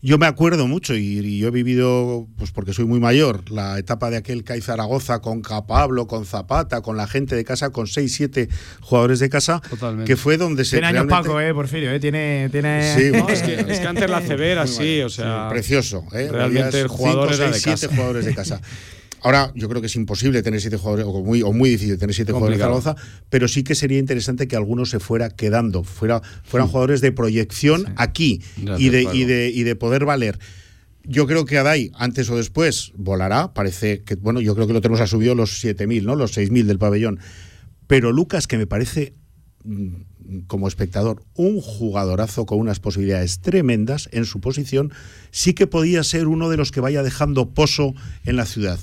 yo 0.00 0.16
me 0.16 0.26
acuerdo 0.26 0.68
mucho 0.68 0.94
y, 0.94 1.38
yo 1.38 1.48
he 1.48 1.50
vivido, 1.50 2.28
pues 2.36 2.52
porque 2.52 2.72
soy 2.72 2.84
muy 2.84 3.00
mayor, 3.00 3.50
la 3.50 3.78
etapa 3.78 4.10
de 4.10 4.16
aquel 4.16 4.44
CAI 4.44 4.60
Zaragoza 4.60 5.20
con 5.20 5.42
Capablo, 5.42 6.06
con 6.06 6.24
Zapata, 6.24 6.82
con 6.82 6.96
la 6.96 7.08
gente 7.08 7.34
de 7.34 7.44
casa, 7.44 7.70
con 7.70 7.88
6, 7.88 8.14
7 8.14 8.48
jugadores 8.80 9.18
de 9.18 9.28
casa, 9.28 9.60
que 10.06 10.16
fue 10.16 10.36
donde 10.36 10.64
se. 10.64 10.76
Tiene 10.78 10.98
años 10.98 11.06
Paco, 11.08 11.40
eh, 11.40 11.52
Porfirio, 11.52 11.90
eh, 11.90 11.98
tiene. 11.98 12.48
tiene... 12.52 12.94
Sí, 12.94 13.10
es, 13.28 13.42
que, 13.42 13.54
es, 13.54 13.80
que, 13.80 13.86
antes 13.86 14.08
la 14.08 14.20
CB 14.20 14.40
era 14.40 14.62
así, 14.62 15.00
o 15.02 15.08
sea. 15.08 15.48
precioso, 15.48 16.04
eh. 16.12 16.28
Realmente 16.30 16.80
el 16.80 16.88
jugador 16.88 17.32
era 17.32 17.50
de 17.50 17.60
casa. 17.60 17.88
jugadores 17.88 18.24
de 18.24 18.34
casa. 18.34 18.60
Ahora, 19.22 19.52
yo 19.54 19.68
creo 19.68 19.80
que 19.80 19.88
es 19.88 19.96
imposible 19.96 20.42
tener 20.42 20.60
siete 20.60 20.76
jugadores, 20.76 21.06
o 21.06 21.22
muy, 21.22 21.42
o 21.42 21.52
muy 21.52 21.70
difícil 21.70 21.98
tener 21.98 22.14
siete 22.14 22.32
jugadores 22.32 22.58
de 22.58 22.62
Zaragoza, 22.62 22.96
pero 23.30 23.48
sí 23.48 23.64
que 23.64 23.74
sería 23.74 23.98
interesante 23.98 24.46
que 24.46 24.56
algunos 24.56 24.90
se 24.90 25.00
fuera 25.00 25.30
quedando, 25.30 25.82
fuera, 25.82 26.22
fueran 26.44 26.68
jugadores 26.68 27.00
de 27.00 27.12
proyección 27.12 27.92
aquí 27.96 28.40
y 28.78 28.90
de, 28.90 29.02
y, 29.12 29.24
de, 29.24 29.50
y 29.50 29.62
de 29.64 29.76
poder 29.76 30.04
valer. 30.04 30.38
Yo 31.04 31.26
creo 31.26 31.46
que 31.46 31.56
Adai, 31.56 31.90
antes 31.94 32.28
o 32.28 32.36
después, 32.36 32.92
volará. 32.94 33.54
Parece 33.54 34.02
que, 34.02 34.16
bueno, 34.16 34.42
yo 34.42 34.54
creo 34.54 34.66
que 34.66 34.74
lo 34.74 34.82
tenemos 34.82 35.00
a 35.00 35.06
subido 35.06 35.34
los 35.34 35.64
7.000, 35.64 36.02
¿no? 36.02 36.16
Los 36.16 36.36
6.000 36.36 36.64
del 36.64 36.78
pabellón. 36.78 37.18
Pero 37.86 38.12
Lucas, 38.12 38.46
que 38.46 38.58
me 38.58 38.66
parece 38.66 39.14
mm, 39.64 40.40
como 40.46 40.68
espectador 40.68 41.24
un 41.34 41.62
jugadorazo 41.62 42.44
con 42.44 42.58
unas 42.58 42.80
posibilidades 42.80 43.40
tremendas 43.40 44.10
en 44.12 44.26
su 44.26 44.40
posición, 44.40 44.92
sí 45.30 45.54
que 45.54 45.66
podía 45.66 46.04
ser 46.04 46.28
uno 46.28 46.50
de 46.50 46.58
los 46.58 46.70
que 46.70 46.80
vaya 46.80 47.02
dejando 47.02 47.54
pozo 47.54 47.94
en 48.26 48.36
la 48.36 48.44
ciudad. 48.44 48.78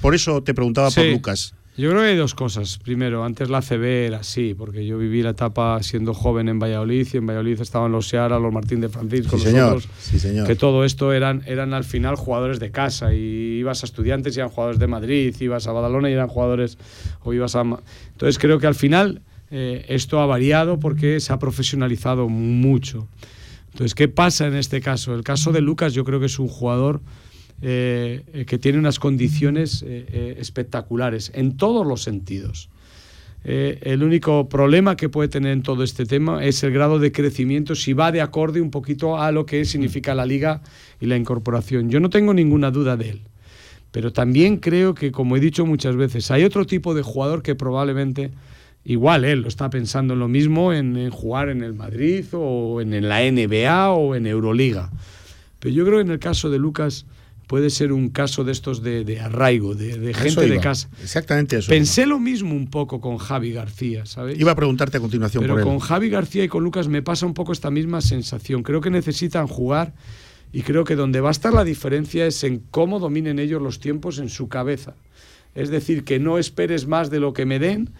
Por 0.00 0.14
eso 0.14 0.42
te 0.42 0.54
preguntaba 0.54 0.90
por 0.90 1.04
Lucas. 1.06 1.54
Yo 1.76 1.88
creo 1.90 2.02
que 2.02 2.08
hay 2.08 2.16
dos 2.16 2.34
cosas. 2.34 2.78
Primero, 2.78 3.24
antes 3.24 3.48
la 3.48 3.62
CB 3.62 4.06
era 4.06 4.18
así, 4.18 4.54
porque 4.54 4.84
yo 4.84 4.98
viví 4.98 5.22
la 5.22 5.30
etapa 5.30 5.82
siendo 5.82 6.12
joven 6.12 6.48
en 6.48 6.58
Valladolid 6.58 7.08
y 7.10 7.16
en 7.16 7.26
Valladolid 7.26 7.60
estaban 7.60 7.90
los 7.90 8.08
Seara, 8.08 8.38
los 8.38 8.52
Martín 8.52 8.80
de 8.80 8.88
Francisco, 8.90 9.36
los 9.36 9.46
otros. 9.46 9.88
Sí, 9.98 10.18
señor. 10.18 10.46
Que 10.46 10.56
todo 10.56 10.84
esto 10.84 11.12
eran, 11.12 11.42
eran 11.46 11.72
al 11.72 11.84
final 11.84 12.16
jugadores 12.16 12.60
de 12.60 12.70
casa 12.70 13.14
y 13.14 13.58
ibas 13.60 13.82
a 13.82 13.86
estudiantes 13.86 14.36
y 14.36 14.40
eran 14.40 14.50
jugadores 14.50 14.78
de 14.78 14.88
Madrid, 14.88 15.34
ibas 15.40 15.68
a 15.68 15.72
Badalona 15.72 16.10
y 16.10 16.12
eran 16.12 16.28
jugadores. 16.28 16.76
o 17.22 17.32
ibas 17.32 17.56
a. 17.56 17.62
Entonces 17.62 18.38
creo 18.38 18.58
que 18.58 18.66
al 18.66 18.74
final 18.74 19.22
eh, 19.50 19.86
esto 19.88 20.20
ha 20.20 20.26
variado 20.26 20.78
porque 20.78 21.18
se 21.20 21.32
ha 21.32 21.38
profesionalizado 21.38 22.28
mucho. 22.28 23.08
Entonces, 23.72 23.94
¿qué 23.94 24.08
pasa 24.08 24.46
en 24.46 24.56
este 24.56 24.80
caso? 24.80 25.14
El 25.14 25.22
caso 25.22 25.52
de 25.52 25.60
Lucas, 25.60 25.94
yo 25.94 26.04
creo 26.04 26.20
que 26.20 26.26
es 26.26 26.38
un 26.38 26.48
jugador 26.48 27.00
eh, 27.62 28.22
eh, 28.32 28.46
que 28.46 28.58
tiene 28.58 28.78
unas 28.78 28.98
condiciones 28.98 29.84
eh, 29.86 30.36
espectaculares 30.38 31.30
en 31.34 31.58
todos 31.58 31.86
los 31.86 32.02
sentidos. 32.02 32.70
el 33.44 34.02
único 34.02 34.48
problema 34.48 34.96
que 34.96 35.10
puede 35.10 35.28
tener 35.28 35.52
en 35.52 35.62
todo 35.62 35.82
este 35.82 36.06
tema 36.06 36.42
es 36.42 36.62
el 36.62 36.72
grado 36.72 36.98
de 36.98 37.12
crecimiento, 37.12 37.74
si 37.74 37.92
va 37.92 38.12
de 38.12 38.22
acorde 38.22 38.62
un 38.62 38.70
poquito 38.70 39.18
a 39.18 39.30
lo 39.30 39.44
que 39.44 39.66
significa 39.66 40.14
la 40.14 40.24
liga 40.24 40.62
y 41.00 41.06
la 41.06 41.16
incorporación. 41.16 41.90
Yo 41.90 42.00
no 42.00 42.08
tengo 42.08 42.32
ninguna 42.32 42.70
duda 42.70 42.96
de 42.96 43.10
él, 43.10 43.20
pero 43.92 44.10
también 44.10 44.56
creo 44.56 44.94
que, 44.94 45.12
como 45.12 45.36
he 45.36 45.40
dicho 45.40 45.66
muchas 45.66 45.96
veces, 45.96 46.30
hay 46.30 46.44
otro 46.44 46.64
tipo 46.64 46.94
de 46.94 47.02
jugador 47.02 47.42
que 47.42 47.54
probablemente 47.54 48.30
igual 48.84 49.24
él 49.24 49.42
lo 49.42 49.48
está 49.48 49.68
pensando 49.68 50.14
en 50.14 50.20
lo 50.20 50.28
mismo, 50.28 50.72
en, 50.72 50.96
en, 50.96 51.10
jugar 51.10 51.50
en 51.50 51.62
el 51.62 51.74
Madrid 51.74 52.24
o 52.32 52.80
en 52.80 53.06
la 53.06 53.20
NBA 53.20 53.90
o 53.90 54.14
en 54.14 54.26
Euroliga. 54.26 54.90
Pero 55.58 55.74
yo 55.74 55.84
creo 55.84 55.98
que 55.98 56.04
en 56.04 56.10
el 56.10 56.18
caso 56.18 56.48
de 56.48 56.58
Lucas 56.58 57.04
puede 57.50 57.70
ser 57.70 57.92
un 57.92 58.10
caso 58.10 58.44
de 58.44 58.52
estos 58.52 58.80
de, 58.80 59.18
arraigo, 59.20 59.74
de, 59.74 60.14
gente 60.14 60.46
de 60.46 60.60
casa. 60.60 60.88
Exactamente 61.02 61.58
eso. 61.58 61.68
Pensé 61.68 62.06
lo 62.06 62.20
mismo 62.20 62.54
un 62.54 62.70
poco 62.70 63.00
con 63.00 63.18
Javi 63.18 63.50
García, 63.50 64.06
¿sabes? 64.06 64.38
Iba 64.38 64.52
a 64.52 64.54
preguntarte 64.54 64.98
a 64.98 65.00
continuación 65.00 65.42
Pero 65.42 65.54
por 65.54 65.64
con 65.64 65.80
Javi 65.80 66.10
García 66.10 66.44
y 66.44 66.48
con 66.48 66.62
Lucas 66.62 66.86
me 66.86 67.02
pasa 67.02 67.26
un 67.26 67.34
poco 67.34 67.50
esta 67.50 67.72
misma 67.72 68.02
sensación. 68.02 68.62
Creo 68.62 68.80
que 68.80 68.90
necesitan 68.90 69.48
jugar 69.48 69.94
y 70.52 70.62
creo 70.62 70.84
que 70.84 70.94
donde 70.94 71.20
va 71.20 71.30
a 71.30 71.32
estar 71.32 71.52
la 71.52 71.64
diferencia 71.64 72.24
es 72.24 72.44
en 72.44 72.62
cómo 72.70 73.00
dominen 73.00 73.40
ellos 73.40 73.60
los 73.60 73.80
tiempos 73.80 74.20
en 74.20 74.28
su 74.28 74.48
cabeza. 74.48 74.94
Es 75.56 75.70
decir, 75.70 76.04
que 76.04 76.20
no 76.20 76.38
esperes 76.38 76.86
más 76.86 77.10
de 77.10 77.18
lo 77.18 77.32
que 77.32 77.46
me 77.46 77.58
den. 77.58 77.90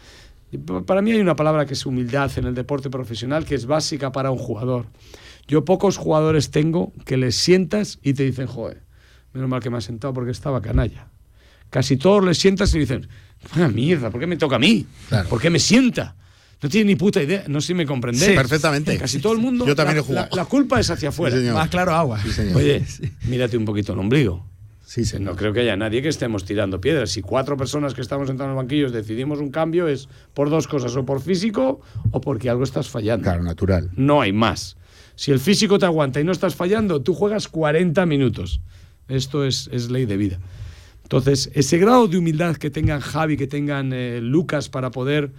Para 0.87 1.03
mí 1.03 1.11
hay 1.11 1.21
una 1.21 1.35
palabra 1.35 1.67
que 1.67 1.75
es 1.75 1.85
humildad 1.85 2.31
en 2.37 2.45
el 2.45 2.55
deporte 2.55 2.89
profesional 2.89 3.45
que 3.45 3.57
es 3.57 3.67
básica 3.67 4.13
para 4.13 4.31
un 4.31 4.39
jugador. 4.39 4.87
Yo 5.49 5.65
pocos 5.65 5.97
jugadores 5.97 6.53
tengo 6.53 6.93
que 7.05 7.17
les 7.17 7.35
sientas 7.35 7.99
y 8.05 8.15
te 8.15 8.23
dicen, 8.23 8.47
joder, 8.47 8.89
Menos 9.33 9.49
mal 9.49 9.61
que 9.61 9.71
me 9.71 9.79
ha 9.79 9.81
sentado 9.81 10.13
porque 10.13 10.31
estaba 10.31 10.61
canalla. 10.61 11.07
Casi 11.71 11.97
todos 11.97 12.25
les 12.25 12.39
sientas 12.39 12.75
y 12.75 12.81
dicen, 12.81 13.09
¡buena 13.53 13.69
mierda! 13.69 14.11
¿Por 14.11 14.21
qué 14.21 14.27
me 14.27 14.37
toca 14.37 14.57
a 14.57 14.59
mí? 14.59 14.87
¿Por 15.29 15.41
qué 15.41 15.51
me 15.51 15.61
sienta? 15.61 16.17
No 16.63 16.69
tiene 16.69 16.89
ni 16.89 16.97
puta 16.97 17.23
idea. 17.23 17.45
No 17.47 17.61
sé 17.61 17.69
si 17.69 17.75
me 17.75 17.87
comprendéis. 17.87 18.33
Sí, 18.33 18.37
perfectamente. 18.37 18.99
Casi 18.99 19.19
todo 19.19 19.33
el 19.33 19.39
mundo. 19.39 19.67
Yo 19.67 19.75
también 19.75 19.99
he 19.99 20.01
jugado. 20.01 20.29
La, 20.37 20.45
culpa 20.45 20.79
es 20.79 20.91
hacia 20.91 21.09
afuera. 21.09 21.37
Más 21.55 21.71
claro, 21.71 21.95
agua. 21.95 22.21
Oye, 22.55 22.85
mírate 23.23 23.57
un 23.57 23.65
poquito 23.65 23.95
el 23.95 24.01
ombligo. 24.01 24.45
Sí, 24.85 25.05
No 25.21 25.37
creo 25.37 25.53
que 25.53 25.61
haya 25.61 25.77
nadie 25.77 26.03
que 26.03 26.09
estemos 26.09 26.45
tirando 26.45 26.81
piedras. 26.81 27.13
Si 27.13 27.23
cuatro 27.23 27.57
personas 27.57 27.95
que 27.95 28.01
estamos 28.01 28.27
sentados 28.27 28.51
en 28.51 28.57
los 28.57 28.65
banquillos 28.65 28.93
decidimos 28.93 29.39
un 29.39 29.53
cambio, 29.53 29.87
es 29.87 30.09
por 30.35 30.51
dos 30.51 30.67
cosas: 30.67 30.97
o 30.97 31.07
por 31.07 31.23
físico 31.23 31.81
o 32.11 32.21
porque 32.21 32.51
algo 32.51 32.65
estás 32.65 32.89
fallando. 32.89 33.23
Claro, 33.23 33.45
natural. 33.45 33.91
No 33.95 34.21
hay 34.21 34.33
más. 34.33 34.77
Si 35.15 35.31
el 35.31 35.39
físico 35.39 35.79
te 35.79 35.87
aguanta 35.87 36.21
y 36.21 36.25
no 36.25 36.33
estás 36.33 36.57
fallando, 36.57 37.03
tú 37.03 37.15
juegas 37.15 37.47
40 37.47 38.05
minutos. 38.07 38.61
Esto 39.11 39.45
es, 39.45 39.69
ley 39.91 40.07
de 40.07 40.17
vida. 40.17 40.39
Entonces, 41.03 41.51
ese 41.55 41.79
grado 41.79 42.07
de 42.07 42.19
humildad 42.19 42.57
que 42.57 42.71
tengan 42.71 43.01
Javi, 43.01 43.37
que 43.37 43.47
tengan 43.47 43.93
eh, 43.93 44.21
Lucas 44.23 44.69
para 44.69 44.91
poder 44.91 45.33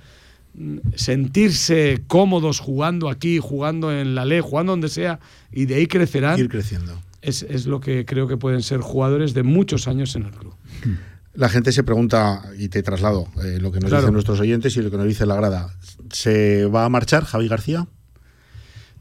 mm, 0.53 0.77
sentirse 0.95 2.03
cómodos 2.07 2.59
jugando 2.59 3.09
aquí, 3.09 3.39
jugando 3.39 3.91
en 3.91 4.13
la 4.13 4.25
ley, 4.25 4.41
jugando 4.41 4.73
donde 4.73 4.89
sea, 4.89 5.19
y 5.51 5.65
de 5.65 5.75
ahí 5.75 5.87
crecerán. 5.87 6.37
Ir 6.37 6.49
creciendo. 6.49 7.01
Es, 7.21 7.65
lo 7.67 7.79
que 7.79 8.03
creo 8.05 8.27
que 8.27 8.35
pueden 8.35 8.63
ser 8.63 8.79
jugadores 8.79 9.33
de 9.33 9.43
muchos 9.43 9.87
años 9.87 10.15
en 10.15 10.23
el 10.23 10.31
club. 10.31 10.53
La 11.33 11.47
gente 11.47 11.71
se 11.71 11.83
pregunta, 11.83 12.43
y 12.57 12.67
te 12.67 12.83
traslado 12.83 13.27
eh, 13.43 13.59
lo 13.61 13.71
que 13.71 13.79
nos 13.79 13.91
dicen 13.91 14.11
nuestros 14.11 14.39
oyentes 14.39 14.75
y 14.75 14.81
lo 14.81 14.91
que 14.91 14.97
nos 14.97 15.07
dice 15.07 15.25
la 15.25 15.35
grada. 15.35 15.73
¿Se 16.11 16.65
va 16.65 16.83
a 16.83 16.89
marchar 16.89 17.23
Javi 17.23 17.47
García? 17.47 17.87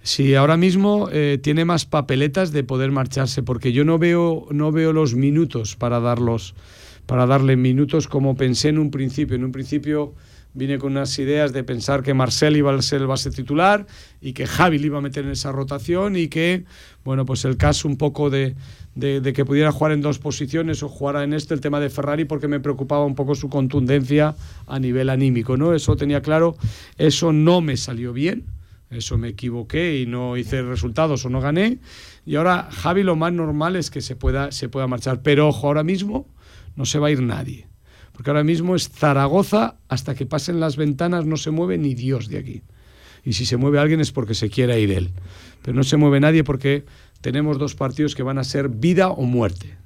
Sí, 0.03 0.35
ahora 0.35 0.57
mismo 0.57 1.09
eh, 1.13 1.39
tiene 1.43 1.65
más 1.67 1.85
papeletas 1.85 2.53
de 2.53 2.65
poder 2.65 2.91
marcharse, 2.91 3.43
porque 3.43 3.73
yo 3.73 3.85
no 3.85 3.99
veo, 3.99 4.47
no 4.51 4.73
veo 4.73 4.95
los 4.95 5.15
minutos 5.15 5.77
para 5.77 6.01
darlos, 6.01 6.55
para 7.05 7.27
darle 7.27 7.57
minutos 7.57 8.09
como 8.09 8.35
pensé 8.35 8.71
en 8.71 8.79
un 8.79 8.91
principio. 8.91 9.37
En 9.37 9.45
un 9.45 9.53
principio 9.53 10.15
vine 10.55 10.79
con 10.79 10.93
unas 10.93 11.19
ideas 11.19 11.53
de 11.53 11.65
pensar 11.65 12.03
que 12.03 12.15
Marcel 12.15 12.57
iba 12.57 12.75
a 12.75 12.83
ser 12.83 13.03
el 13.03 13.07
base 13.07 13.31
titular 13.31 13.87
y 14.23 14.33
que 14.33 14.47
Javi 14.47 14.79
le 14.79 14.87
iba 14.87 14.99
a 14.99 15.03
meter 15.03 15.27
en 15.27 15.33
esa 15.33 15.53
rotación 15.53 16.17
y 16.17 16.29
que, 16.29 16.65
bueno, 17.05 17.27
pues 17.27 17.45
el 17.45 17.59
caso 17.59 17.87
un 17.87 17.99
poco 17.99 18.31
de, 18.31 18.55
de, 18.95 19.33
que 19.35 19.45
pudiera 19.45 19.71
jugar 19.71 19.93
en 19.93 20.01
dos 20.01 20.19
posiciones 20.19 20.83
o 20.83 20.89
jugara 20.89 21.25
en 21.25 21.35
este, 21.35 21.55
el 21.55 21.61
tema 21.61 21.79
de 21.79 21.91
Ferrari, 21.91 22.25
porque 22.25 22.49
me 22.49 22.59
preocupaba 22.59 23.05
un 23.05 23.15
poco 23.15 23.35
su 23.35 23.49
contundencia 23.49 24.35
a 24.67 24.79
nivel 24.79 25.11
anímico, 25.11 25.59
¿no? 25.59 25.75
Eso 25.75 25.95
tenía 25.95 26.23
claro, 26.23 26.57
eso 26.97 27.33
no 27.33 27.61
me 27.61 27.77
salió 27.77 28.13
bien, 28.13 28.47
eso 28.91 29.17
me 29.19 29.29
equivoqué 29.29 30.01
y 30.01 30.07
no 30.07 30.37
hice 30.37 30.63
resultados 30.63 31.25
o 31.25 31.31
no 31.31 31.41
gané. 31.41 31.79
Y 32.27 32.37
ahora 32.37 32.69
Javi 32.71 33.03
lo 33.03 33.17
más 33.17 33.33
normal 33.33 33.77
es 33.77 33.91
que 33.91 34.01
se 34.01 34.17
pueda, 34.17 34.53
se 34.53 34.69
pueda 34.69 34.87
marchar, 34.87 35.23
pero 35.23 35.49
ojo, 35.49 35.69
ahora 35.69 35.85
mismo 35.85 36.29
no 36.77 36.85
se 36.85 36.99
va 36.99 37.09
a 37.09 37.11
ir 37.11 37.23
nadie 37.23 37.71
porque 38.21 38.33
ahora 38.33 38.45
mismo 38.45 38.77
es 38.77 38.91
Zaragoza, 38.91 39.77
hasta 39.89 40.15
que 40.15 40.27
pasen 40.27 40.61
las 40.61 40.77
ventanas 40.77 41.25
no 41.25 41.39
se 41.39 41.51
mueve 41.51 41.79
ni 41.79 41.95
Dios 41.95 42.29
de 42.29 42.37
aquí. 42.37 42.63
Y 43.25 43.33
si 43.33 43.47
se 43.47 43.57
mueve 43.57 43.79
alguien 43.79 43.99
es 43.99 44.13
porque 44.13 44.35
se 44.35 44.51
quiera 44.51 44.77
ir 44.77 44.91
él. 44.91 45.09
Pero 45.63 45.75
no 45.75 45.85
se 45.85 45.97
mueve 45.97 46.21
nadie 46.21 46.45
porque 46.45 46.85
tenemos 47.23 47.59
dos 47.59 47.75
partidos 47.75 48.15
que 48.15 48.23
van 48.23 48.37
a 48.37 48.45
ser 48.45 48.69
vida 48.69 49.09
o 49.09 49.23
muerte. 49.23 49.79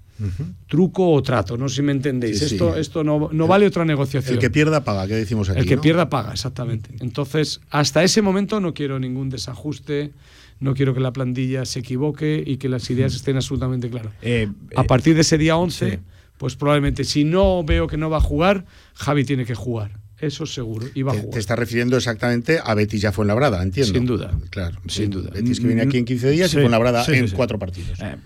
Truco 0.68 1.10
o 1.10 1.22
trato, 1.22 1.56
no 1.56 1.68
sé 1.68 1.76
si 1.76 1.82
me 1.82 1.92
entendéis. 1.92 2.40
esto, 2.40 2.76
esto 2.76 3.02
no, 3.02 3.30
no 3.32 3.46
vale 3.46 3.66
otra 3.66 3.84
negociación. 3.84 4.34
El 4.34 4.40
que 4.40 4.50
pierda 4.50 4.84
paga, 4.84 5.06
¿qué 5.06 5.14
decimos 5.14 5.50
aquí? 5.50 5.60
El 5.60 5.66
que 5.66 5.78
pierda 5.78 6.08
paga, 6.08 6.32
exactamente. 6.32 6.90
Entonces, 7.00 7.60
hasta 7.70 8.02
ese 8.04 8.22
momento 8.22 8.60
no 8.60 8.74
quiero 8.74 8.98
ningún 8.98 9.28
desajuste, 9.28 10.12
no 10.60 10.74
quiero 10.74 10.94
que 10.94 11.00
la 11.00 11.12
plantilla 11.12 11.64
se 11.64 11.80
equivoque 11.80 12.42
y 12.46 12.58
que 12.58 12.68
las 12.68 12.88
ideas 12.90 13.14
estén 13.14 13.36
absolutamente 13.36 13.90
claras. 13.90 14.12
Eh, 14.22 14.48
a 14.76 14.82
eh, 14.82 14.84
partir 14.86 15.14
de 15.14 15.22
ese 15.22 15.36
día 15.36 15.56
11 15.56 16.00
pues 16.38 16.56
probablemente 16.56 17.04
si 17.04 17.24
no 17.24 17.62
veo 17.64 17.86
que 17.86 17.96
no 17.96 18.10
va 18.10 18.18
a 18.18 18.20
jugar, 18.20 18.64
Javi 18.94 19.24
tiene 19.24 19.44
que 19.44 19.54
jugar. 19.54 19.98
Eso 20.24 20.46
seguro. 20.46 20.86
A 20.86 20.90
jugar. 20.90 21.30
Te 21.30 21.38
está 21.38 21.54
refiriendo 21.56 21.96
exactamente 21.96 22.58
a 22.62 22.74
Betis 22.74 23.02
ya 23.02 23.12
fue 23.12 23.24
en 23.24 23.28
Labrada, 23.28 23.62
entiendo. 23.62 23.92
Sin 23.92 24.06
duda. 24.06 24.32
Claro. 24.50 24.80
Sin 24.86 25.10
duda. 25.10 25.30
Betis 25.30 25.60
que 25.60 25.66
viene 25.66 25.82
aquí 25.82 25.98
en 25.98 26.04
15 26.04 26.30
días 26.30 26.52
y 26.52 26.56
fue 26.56 26.64
en 26.64 26.70
Labrada 26.70 27.04
en 27.08 27.28
cuatro 27.30 27.58
partidos. 27.58 28.00
Eh, 28.00 28.16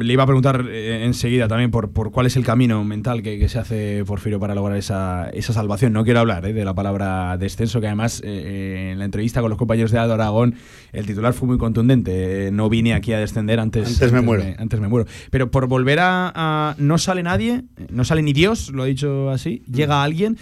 le 0.00 0.12
iba 0.12 0.22
a 0.22 0.26
preguntar 0.26 0.66
eh, 0.68 1.04
enseguida 1.04 1.48
también 1.48 1.70
por, 1.70 1.90
por 1.90 2.10
cuál 2.10 2.26
es 2.26 2.36
el 2.36 2.44
camino 2.44 2.82
mental 2.84 3.22
que, 3.22 3.48
se 3.48 3.58
hace 3.58 4.04
Porfirio 4.06 4.40
para 4.40 4.54
lograr 4.54 4.78
esa, 4.78 5.28
esa 5.30 5.52
salvación. 5.52 5.92
No 5.92 6.04
quiero 6.04 6.20
hablar 6.20 6.46
eh, 6.46 6.52
de 6.52 6.64
la 6.64 6.74
palabra 6.74 7.36
descenso, 7.36 7.80
que 7.80 7.86
además 7.86 8.22
en 8.24 8.98
la 8.98 9.04
entrevista 9.04 9.40
con 9.40 9.50
los 9.50 9.58
compañeros 9.58 9.90
de 9.90 9.98
Aldo 9.98 10.14
Aragón 10.14 10.54
el 10.92 11.06
titular 11.06 11.32
fue 11.32 11.48
muy 11.48 11.58
contundente. 11.58 12.50
no 12.52 12.68
vine 12.68 12.94
aquí 12.94 13.12
a 13.12 13.18
descender 13.18 13.60
antes. 13.60 13.88
Antes, 13.88 14.12
me 14.12 14.20
muero. 14.20 14.44
antes 14.58 14.80
me 14.80 14.88
muero. 14.88 15.08
Pero 15.30 15.50
por 15.50 15.66
volver 15.66 15.98
a, 16.00 16.32
a, 16.34 16.74
No 16.78 16.98
sale 16.98 17.22
nadie, 17.22 17.64
no 17.90 18.04
sale 18.04 18.22
ni 18.22 18.32
Dios, 18.32 18.70
lo 18.70 18.82
ha 18.82 18.86
dicho 18.86 19.30
así, 19.30 19.62
llega 19.70 20.02
alguien 20.02 20.38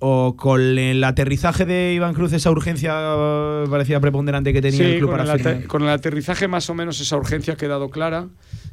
o 0.00 0.36
con 0.36 0.60
el 0.60 1.02
aterrizaje 1.04 1.64
de 1.64 1.94
Iván 1.94 2.14
Cruz 2.14 2.32
esa 2.32 2.50
urgencia 2.50 2.92
eh, 2.94 3.64
parecía 3.70 4.00
preponderante 4.00 4.52
que 4.52 4.62
tenía 4.62 4.88
el 4.88 4.98
club 4.98 5.10
con 5.10 5.18
para 5.18 5.34
el 5.34 5.66
con 5.66 5.82
el 5.82 5.88
aterrizaje 5.88 6.48
más 6.48 6.68
o 6.70 6.74
menos 6.74 7.00
esa 7.00 7.16
urgencia 7.16 7.54
ha 7.54 7.56
quedado 7.56 7.90
clara 7.90 8.28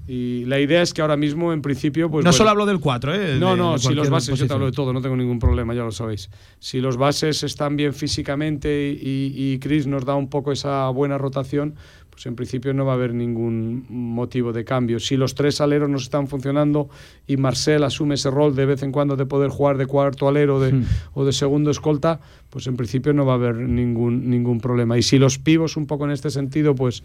y 0.08 0.46
la 0.46 0.60
idea 0.60 0.82
es 0.82 0.94
que 0.94 1.02
ahora 1.02 1.18
mismo 1.18 1.52
en 1.52 1.62
principio 1.62 2.10
pues 2.10 2.24
no 2.24 2.32
solo 2.32 2.50
hablo 2.52 2.66
del 2.66 2.80
4 2.80 3.16
¿eh? 3.16 3.38
no 3.40 3.56
no 3.56 3.78
si 3.78 3.94
los 3.94 4.10
bases 4.10 4.38
yo 4.40 4.48
te 4.48 4.54
hablo 4.54 4.68
de 4.68 4.72
todo 4.72 4.94
no 4.94 5.02
tengo 5.02 5.16
ningún 5.16 5.40
problema 5.40 5.74
ya 5.74 5.84
lo 5.84 5.92
sabéis 5.92 6.30
si 6.60 6.80
los 6.80 6.98
bases 6.98 7.44
están 7.44 7.76
bien 7.76 7.94
físicamente 7.94 8.90
y, 8.92 9.34
y 9.36 9.60
Chris 9.60 9.88
nos 9.88 10.06
da 10.06 10.16
un 10.16 10.30
poco 10.30 10.52
esa 10.52 10.90
buena 10.90 11.18
rotación 11.18 11.76
pues 12.16 12.28
en 12.28 12.36
principio 12.38 12.74
no 12.74 12.86
va 12.86 12.94
a 12.94 12.96
haber 12.96 13.14
ningún 13.14 13.86
motivo 13.90 14.54
de 14.54 14.64
cambio. 14.64 15.02
Si 15.02 15.18
los 15.18 15.36
tres 15.36 15.60
aleros 15.60 15.90
no 15.90 15.98
están 15.98 16.30
funcionando 16.30 16.88
y 17.28 17.36
Marcel 17.36 17.84
asume 17.84 18.16
ese 18.16 18.32
rol 18.32 18.56
de 18.56 18.66
vez 18.66 18.84
en 18.84 18.94
cuando 18.94 19.18
de 19.18 19.26
poder 19.26 19.50
jugar 19.50 19.78
de 19.78 19.86
cuarto 19.86 20.30
alero 20.30 20.62
de, 20.62 20.72
hmm. 20.72 20.86
o 21.14 21.26
de 21.26 21.34
segundo 21.34 21.72
escolta, 21.72 22.22
pues 22.50 22.68
en 22.68 22.78
principio 22.78 23.12
no 23.12 23.26
va 23.26 23.34
a 23.34 23.36
haber 23.36 23.58
ningún, 23.58 24.30
ningún 24.30 24.62
problema. 24.62 24.98
Y 24.98 25.02
si 25.02 25.18
los 25.18 25.40
pivos 25.40 25.76
un 25.76 25.88
poco 25.88 26.06
en 26.06 26.12
este 26.12 26.30
sentido, 26.30 26.74
pues, 26.74 27.04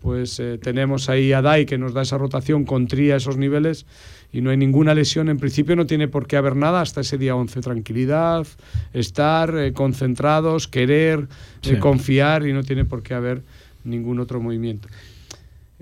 pues 0.00 0.38
eh, 0.38 0.58
tenemos 0.62 1.08
ahí 1.08 1.32
a 1.32 1.42
Dai 1.42 1.66
que 1.66 1.76
nos 1.76 1.92
da 1.92 2.02
esa 2.02 2.16
rotación 2.16 2.64
con 2.64 2.86
tría 2.86 3.16
esos 3.16 3.36
niveles 3.36 3.84
y 4.32 4.42
no 4.42 4.50
hay 4.50 4.58
ninguna 4.58 4.94
lesión. 4.94 5.28
En 5.28 5.38
principio 5.38 5.74
no 5.74 5.86
tiene 5.86 6.06
por 6.06 6.28
qué 6.28 6.36
haber 6.36 6.54
nada 6.54 6.82
hasta 6.82 7.00
ese 7.00 7.18
día 7.18 7.34
11. 7.34 7.62
Tranquilidad, 7.62 8.46
estar 8.92 9.58
eh, 9.58 9.72
concentrados, 9.72 10.68
querer, 10.68 11.26
eh, 11.64 11.78
confiar 11.80 12.46
y 12.46 12.52
no 12.52 12.62
tiene 12.62 12.84
por 12.84 13.02
qué 13.02 13.14
haber 13.14 13.42
ningún 13.84 14.20
otro 14.20 14.40
movimiento. 14.40 14.88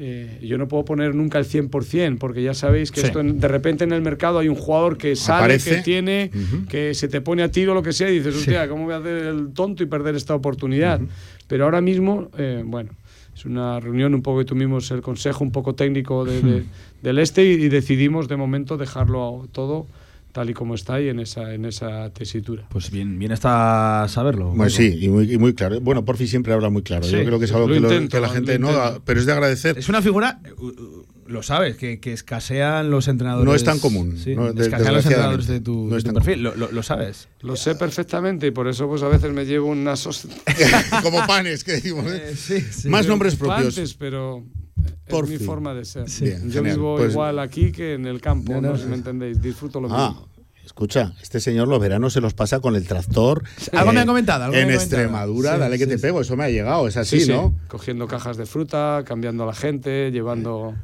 Eh, 0.02 0.38
yo 0.42 0.56
no 0.56 0.66
puedo 0.66 0.84
poner 0.86 1.14
nunca 1.14 1.38
el 1.38 1.44
100%, 1.44 2.16
porque 2.16 2.42
ya 2.42 2.54
sabéis 2.54 2.90
que 2.90 3.02
esto 3.02 3.22
de 3.22 3.48
repente 3.48 3.84
en 3.84 3.92
el 3.92 4.00
mercado 4.00 4.38
hay 4.38 4.48
un 4.48 4.54
jugador 4.54 4.96
que 4.96 5.14
sale, 5.14 5.58
que 5.58 5.82
tiene, 5.82 6.30
que 6.70 6.94
se 6.94 7.06
te 7.08 7.20
pone 7.20 7.42
a 7.42 7.50
tiro 7.50 7.74
lo 7.74 7.82
que 7.82 7.92
sea 7.92 8.08
y 8.08 8.14
dices, 8.14 8.34
hostia, 8.34 8.66
¿cómo 8.66 8.84
voy 8.84 8.94
a 8.94 8.96
hacer 8.96 9.26
el 9.26 9.52
tonto 9.52 9.82
y 9.82 9.86
perder 9.86 10.14
esta 10.14 10.34
oportunidad? 10.34 11.02
Pero 11.48 11.64
ahora 11.64 11.82
mismo, 11.82 12.30
eh, 12.38 12.62
bueno, 12.64 12.92
es 13.36 13.44
una 13.44 13.78
reunión 13.78 14.14
un 14.14 14.22
poco 14.22 14.38
que 14.38 14.46
tuvimos 14.46 14.90
el 14.90 15.02
consejo 15.02 15.44
un 15.44 15.52
poco 15.52 15.74
técnico 15.74 16.24
del 16.24 17.18
este 17.18 17.44
y 17.44 17.68
decidimos 17.68 18.26
de 18.26 18.36
momento 18.36 18.78
dejarlo 18.78 19.48
todo 19.52 19.86
tal 20.32 20.50
y 20.50 20.54
como 20.54 20.74
está 20.74 20.94
ahí 20.94 21.08
en 21.08 21.20
esa, 21.20 21.54
en 21.54 21.64
esa 21.64 22.10
tesitura. 22.10 22.66
Pues 22.68 22.90
bien, 22.90 23.18
bien 23.18 23.32
está 23.32 24.06
saberlo. 24.08 24.52
Pues 24.56 24.74
sí, 24.74 24.98
y 25.00 25.08
muy, 25.08 25.38
muy 25.38 25.54
claro. 25.54 25.80
Bueno, 25.80 26.04
Porfi 26.04 26.26
siempre 26.26 26.52
habla 26.52 26.70
muy 26.70 26.82
claro. 26.82 27.06
Yo 27.06 27.24
creo 27.24 27.38
que 27.38 27.44
es 27.44 27.52
algo 27.52 27.68
que, 27.68 28.20
la 28.20 28.28
gente 28.28 28.58
no 28.58 28.72
da, 28.72 29.00
pero 29.04 29.20
es 29.20 29.26
de 29.26 29.32
agradecer. 29.32 29.78
Es 29.78 29.88
una 29.88 30.02
figura, 30.02 30.40
uh, 30.58 31.04
lo 31.26 31.42
sabes, 31.42 31.76
que, 31.76 31.98
escasean 32.04 32.90
los 32.90 33.08
entrenadores. 33.08 33.46
No 33.46 33.54
es 33.54 33.64
tan 33.64 33.78
común. 33.78 34.16
escasean 34.16 34.94
los 34.94 35.06
entrenadores 35.06 35.46
de 35.46 35.60
tu, 35.60 35.88
perfil, 35.88 36.42
lo, 36.42 36.82
sabes. 36.82 37.28
Lo 37.40 37.56
sé 37.56 37.74
perfectamente 37.74 38.48
y 38.48 38.50
por 38.50 38.68
eso 38.68 38.88
pues 38.88 39.02
a 39.02 39.08
veces 39.08 39.32
me 39.32 39.46
llevo 39.46 39.68
unas... 39.68 40.06
Como 41.02 41.26
panes, 41.26 41.64
que 41.64 41.72
decimos. 41.72 42.06
¿eh? 42.08 42.34
Más 42.86 43.06
nombres 43.06 43.36
propios. 43.36 43.94
pero 43.98 44.44
es 45.06 45.28
mi 45.28 45.38
forma 45.38 45.74
de 45.74 45.84
ser. 45.84 46.06
Yo 46.48 46.62
vivo 46.62 46.96
pues 46.96 47.12
igual 47.12 47.38
aquí 47.38 47.72
que 47.72 47.94
en 47.94 48.06
el 48.06 48.20
campo, 48.20 48.60
no, 48.60 48.76
si 48.76 48.86
me 48.86 48.96
entendéis. 48.96 49.40
Disfruto 49.40 49.80
lo 49.80 49.88
ah, 49.90 50.08
mismo. 50.08 50.28
Escucha, 50.64 51.14
este 51.20 51.40
señor 51.40 51.66
los 51.66 51.80
veranos 51.80 52.12
se 52.12 52.20
los 52.20 52.32
pasa 52.32 52.60
con 52.60 52.76
el 52.76 52.86
tractor. 52.86 53.42
Algo 53.72 53.92
me 53.92 54.00
han 54.00 54.06
comentado. 54.06 54.52
en 54.54 54.70
Extremadura, 54.70 55.58
dale 55.58 55.78
que 55.78 55.86
te 55.86 55.98
pego, 55.98 56.20
eso 56.20 56.36
me 56.36 56.44
ha 56.44 56.48
llegado, 56.48 56.86
es 56.86 56.96
así, 56.96 57.26
¿no? 57.26 57.54
Cogiendo 57.68 58.06
cajas 58.06 58.36
de 58.36 58.46
fruta, 58.46 59.02
cambiando 59.04 59.42
a 59.42 59.46
la 59.46 59.54
gente, 59.54 60.10
llevando 60.12 60.74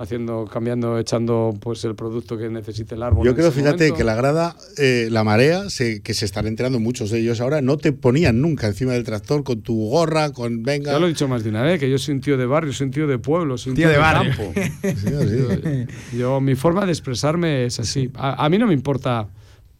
haciendo, 0.00 0.46
cambiando, 0.46 0.98
echando 0.98 1.54
pues 1.60 1.84
el 1.84 1.94
producto 1.94 2.38
que 2.38 2.48
necesite 2.48 2.94
el 2.94 3.02
árbol. 3.02 3.26
Yo 3.26 3.34
creo, 3.34 3.52
fíjate, 3.52 3.92
que 3.92 4.02
la 4.02 4.14
grada, 4.14 4.56
eh, 4.78 5.08
la 5.10 5.24
marea, 5.24 5.64
que 6.02 6.14
se 6.14 6.24
están 6.24 6.46
enterando 6.46 6.80
muchos 6.80 7.10
de 7.10 7.20
ellos 7.20 7.40
ahora, 7.42 7.60
no 7.60 7.76
te 7.76 7.92
ponían 7.92 8.40
nunca 8.40 8.66
encima 8.66 8.92
del 8.92 9.04
tractor 9.04 9.44
con 9.44 9.60
tu 9.60 9.90
gorra, 9.90 10.32
con 10.32 10.62
venga. 10.62 10.92
Ya 10.92 10.98
lo 10.98 11.04
he 11.04 11.10
dicho 11.10 11.28
más 11.28 11.44
de 11.44 11.50
una 11.50 11.62
vez, 11.62 11.78
que 11.78 11.90
yo 11.90 11.98
soy 11.98 12.14
un 12.14 12.22
tío 12.22 12.38
de 12.38 12.46
barrio, 12.46 12.72
soy 12.72 12.86
un 12.86 12.92
tío 12.92 13.06
de 13.06 13.18
pueblo, 13.18 13.58
soy 13.58 13.70
un 13.70 13.76
tío, 13.76 13.90
de, 13.90 13.96
campo. 13.96 14.54
yo, 16.16 16.40
mi 16.40 16.54
forma 16.54 16.86
de 16.86 16.92
expresarme 16.92 17.66
es 17.66 17.78
así. 17.78 18.10
A, 18.14 18.48
mí 18.48 18.56
no 18.56 18.66
me 18.66 18.72
importa 18.72 19.28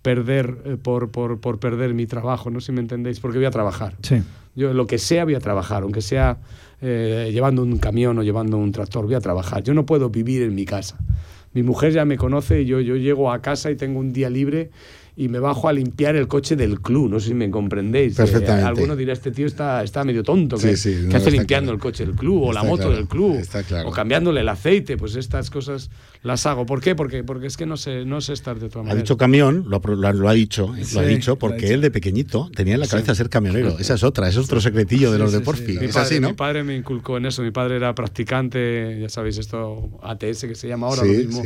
perder 0.02 0.58
eh, 0.66 0.76
por, 0.76 1.10
por, 1.10 1.40
por, 1.40 1.58
perder 1.58 1.94
mi 1.94 2.06
trabajo, 2.06 2.50
no 2.50 2.60
si 2.60 2.72
me 2.72 2.80
entendéis, 2.80 3.20
porque 3.20 3.38
voy 3.38 3.46
a 3.46 3.50
trabajar. 3.50 3.96
Sí. 4.02 4.22
Yo 4.54 4.74
lo 4.74 4.86
que 4.86 4.98
sea 4.98 5.24
voy 5.24 5.34
a 5.34 5.40
trabajar, 5.40 5.82
aunque 5.82 6.02
sea 6.02 6.36
eh, 6.81 7.31
llevando 7.33 7.62
un 7.62 7.78
camión 7.78 8.18
o 8.18 8.22
llevando 8.22 8.57
un 8.57 8.72
tractor, 8.72 9.05
voy 9.05 9.14
a 9.14 9.20
trabajar. 9.20 9.62
Yo 9.62 9.74
no 9.74 9.87
puedo 9.87 10.11
vivir 10.11 10.43
en 10.43 10.55
mi 10.55 10.64
casa. 10.64 10.99
Mi 11.53 11.62
mujer 11.62 11.93
ya 11.93 12.05
me 12.05 12.16
conoce 12.16 12.62
y 12.62 12.66
yo, 12.66 12.81
yo 12.81 12.97
llego 12.97 13.33
a 13.33 13.43
casa 13.43 13.70
y 13.70 13.76
tengo 13.76 13.99
un 13.99 14.12
día 14.12 14.31
libre 14.31 14.70
y 15.20 15.28
me 15.28 15.38
bajo 15.38 15.68
a 15.68 15.72
limpiar 15.74 16.16
el 16.16 16.28
coche 16.28 16.56
del 16.56 16.80
club. 16.80 17.10
No 17.10 17.20
sé 17.20 17.28
si 17.28 17.34
me 17.34 17.50
comprendéis. 17.50 18.14
Eh, 18.14 18.22
Perfectamente. 18.22 18.66
alguno 18.66 18.96
dirá, 18.96 19.12
este 19.12 19.30
tío 19.30 19.46
está, 19.46 19.84
está 19.84 20.02
medio 20.02 20.22
tonto. 20.22 20.56
que, 20.56 20.70
hace 20.70 21.30
limpiando 21.30 21.70
el 21.72 21.78
coche 21.78 22.06
del 22.06 22.14
club 22.14 22.44
o 22.44 22.52
la 22.54 22.62
moto 22.62 22.90
del 22.90 23.06
club? 23.06 23.38
O 23.84 23.90
cambiándole 23.90 24.40
el 24.40 24.48
aceite. 24.48 24.96
Pues 24.96 25.16
estas 25.16 25.50
cosas 25.50 25.90
las 26.22 26.46
hago. 26.46 26.64
¿Por 26.64 26.80
qué? 26.80 26.94
Porque, 26.94 27.22
porque 27.22 27.48
es 27.48 27.58
que 27.58 27.66
no 27.66 27.76
sé, 27.76 28.06
no 28.06 28.22
sé 28.22 28.32
estar 28.32 28.58
de 28.58 28.64
otra 28.64 28.80
manera. 28.80 28.98
Ha 28.98 29.02
dicho 29.02 29.18
camión, 29.18 29.66
lo, 29.68 29.76
ha 29.76 30.32
dicho, 30.32 30.74
lo 30.94 31.00
ha 31.00 31.04
dicho 31.04 31.36
porque 31.36 31.74
él 31.74 31.82
de 31.82 31.90
pequeñito 31.90 32.50
tenía 32.56 32.72
en 32.72 32.80
la 32.80 32.86
cabeza 32.86 33.14
ser 33.14 33.28
camionero. 33.28 33.78
Esa 33.78 33.96
es 33.96 34.02
otra, 34.02 34.26
es 34.26 34.38
otro 34.38 34.58
secretillo 34.58 35.12
de 35.12 35.18
los 35.18 35.32
de 35.32 35.40
Porfi. 35.40 35.76
es 35.82 35.96
así, 35.96 36.18
¿no? 36.18 36.28
Mi 36.28 36.34
padre 36.34 36.64
me 36.64 36.74
inculcó 36.74 37.18
en 37.18 37.26
eso. 37.26 37.42
Mi 37.42 37.50
padre 37.50 37.76
era 37.76 37.94
practicante, 37.94 38.98
ya 38.98 39.10
sabéis, 39.10 39.36
esto 39.36 40.00
ATS 40.02 40.46
que 40.46 40.54
se 40.54 40.66
llama 40.66 40.86
ahora, 40.86 41.04
lo 41.04 41.12
mismo 41.12 41.42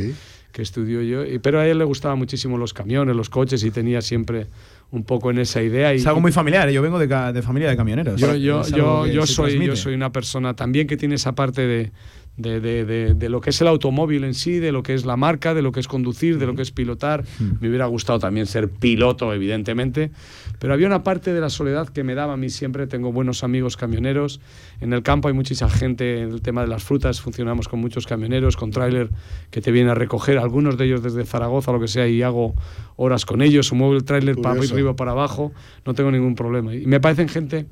que 0.55 0.61
estudió 0.61 1.01
yo. 1.01 1.25
Y, 1.25 1.39
pero 1.39 1.59
a 1.59 1.67
él 1.67 1.77
le 1.77 1.83
gustaban 1.83 2.17
muchísimo 2.17 2.57
los 2.57 2.73
camiones, 2.73 3.13
los 3.13 3.29
coches 3.29 3.61
y 3.65 3.71
tenía 3.71 4.01
siempre 4.01 4.47
un 4.89 5.03
poco 5.03 5.29
en 5.29 5.39
esa 5.39 5.61
idea. 5.61 5.93
Y, 5.93 5.97
es 5.97 6.07
algo 6.07 6.21
muy 6.21 6.31
familiar, 6.31 6.69
¿eh? 6.69 6.73
yo 6.73 6.81
vengo 6.81 6.97
de, 6.97 7.07
de 7.07 7.41
familia 7.41 7.69
de 7.69 7.75
camioneros. 7.75 8.21
Yo, 8.21 8.35
yo, 8.35 8.65
yo, 8.69 9.05
yo 9.05 9.27
soy, 9.27 9.65
yo 9.65 9.75
soy 9.75 9.95
una 9.95 10.13
persona 10.13 10.55
también 10.55 10.87
que 10.87 10.95
tiene 10.95 11.15
esa 11.15 11.35
parte 11.35 11.67
de, 11.67 11.91
de, 12.37 12.59
de, 12.59 13.13
de, 13.13 13.29
lo 13.29 13.39
que 13.39 13.51
es 13.51 13.61
el 13.61 13.67
automóvil 13.67 14.25
en 14.25 14.33
sí, 14.33 14.59
de 14.59 14.71
lo 14.71 14.83
que 14.83 14.93
es 14.93 15.05
la 15.05 15.15
marca, 15.15 15.53
de 15.53 15.61
lo 15.61 15.71
que 15.71 15.79
es 15.79 15.87
conducir, 15.87 16.37
de 16.37 16.45
lo 16.45 16.55
que 16.55 16.63
es 16.63 16.71
pilotar. 16.71 17.23
Me 17.61 17.69
hubiera 17.69 17.85
gustado 17.85 18.19
también 18.19 18.45
ser 18.45 18.69
piloto, 18.69 19.33
evidentemente, 19.33 20.11
pero 20.59 20.73
había 20.73 20.87
una 20.87 21.03
parte 21.03 21.33
de 21.33 21.39
la 21.39 21.49
soledad 21.49 21.87
que 21.87 22.03
me 22.03 22.13
daba 22.13 22.33
a 22.33 22.37
mí 22.37 22.49
siempre. 22.49 22.87
Tengo 22.87 23.13
buenos 23.13 23.43
amigos 23.43 23.77
camioneros. 23.77 24.41
En 24.81 24.91
el 24.91 25.01
campo 25.01 25.29
hay 25.29 25.33
muchísima 25.33 25.69
gente 25.69 26.21
en 26.21 26.31
el 26.31 26.41
tema 26.41 26.61
de 26.61 26.67
las 26.67 26.83
frutas. 26.83 27.21
Funcionamos 27.21 27.69
con 27.69 27.79
muchos 27.79 28.05
camioneros, 28.05 28.57
con 28.57 28.71
tráiler 28.71 29.09
que 29.49 29.61
te 29.61 29.71
viene 29.71 29.91
a 29.91 29.95
recoger, 29.95 30.37
algunos 30.37 30.77
de 30.77 30.85
ellos 30.85 31.03
desde 31.03 31.25
Zaragoza, 31.25 31.71
lo 31.71 31.79
que 31.79 31.87
sea, 31.87 32.07
y 32.07 32.21
hago 32.21 32.53
horas 32.97 33.25
con 33.25 33.41
ellos. 33.41 33.71
Muevo 33.71 33.95
el 33.95 34.03
tráiler 34.03 34.35
para 34.35 34.59
arriba, 34.59 34.95
para 34.95 35.11
abajo. 35.11 35.53
No 35.85 35.93
tengo 35.93 36.11
ningún 36.11 36.35
problema. 36.35 36.75
Y 36.75 36.85
me 36.85 36.99
parecen 36.99 37.29
gente 37.29 37.67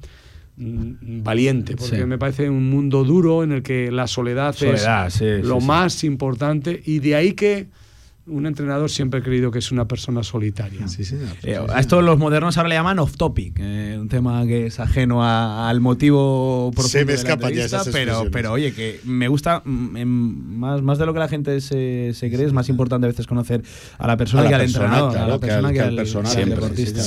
valiente, 0.55 1.75
porque 1.75 2.05
me 2.05 2.17
parece 2.17 2.49
un 2.49 2.69
mundo 2.69 3.03
duro 3.03 3.43
en 3.43 3.51
el 3.51 3.63
que 3.63 3.91
la 3.91 4.07
soledad, 4.07 4.55
es 4.61 5.45
lo 5.45 5.59
más 5.59 6.03
importante 6.03 6.81
y 6.85 6.99
de 6.99 7.15
ahí 7.15 7.33
que 7.33 7.67
un 8.25 8.45
entrenador 8.45 8.89
siempre 8.89 9.19
ha 9.19 9.23
creído 9.23 9.51
que 9.51 9.59
es 9.59 9.71
una 9.71 9.85
persona 9.85 10.23
solitaria. 10.23 10.85
Eh, 11.43 11.57
a 11.57 11.79
esto 11.79 12.01
los 12.01 12.17
modernos 12.17 12.57
ahora 12.57 12.69
le 12.69 12.75
llaman 12.75 12.99
off 12.99 13.17
topic, 13.17 13.59
eh, 13.59 13.97
un 13.99 14.07
tema 14.07 14.45
que 14.45 14.67
es 14.67 14.79
ajeno 14.79 15.23
al 15.23 15.81
motivo 15.81 16.71
profundo 16.73 16.89
se 16.99 17.05
me 17.05 17.13
escapa 17.13 17.49
ya 17.49 17.67
pero, 17.91 18.29
pero 18.31 18.53
oye, 18.53 18.73
que 18.73 19.01
me 19.03 19.27
gusta 19.27 19.61
mm, 19.65 20.05
más, 20.05 20.81
más 20.81 20.97
de 20.97 21.05
lo 21.05 21.13
que 21.13 21.19
la 21.19 21.27
gente 21.27 21.59
se, 21.59 22.13
se 22.13 22.31
cree, 22.31 22.45
es 22.45 22.53
más 22.53 22.69
importante 22.69 23.05
a 23.05 23.09
veces 23.09 23.27
conocer 23.27 23.61
a 23.97 24.07
la 24.07 24.15
persona 24.15 24.47
que 24.47 24.55
al 24.55 24.61
entrenador, 24.61 25.17
a 25.17 25.27
la 25.27 25.39
persona 25.39 25.73
que, 25.73 25.81
al, 25.81 25.95
deportista. 25.95 27.01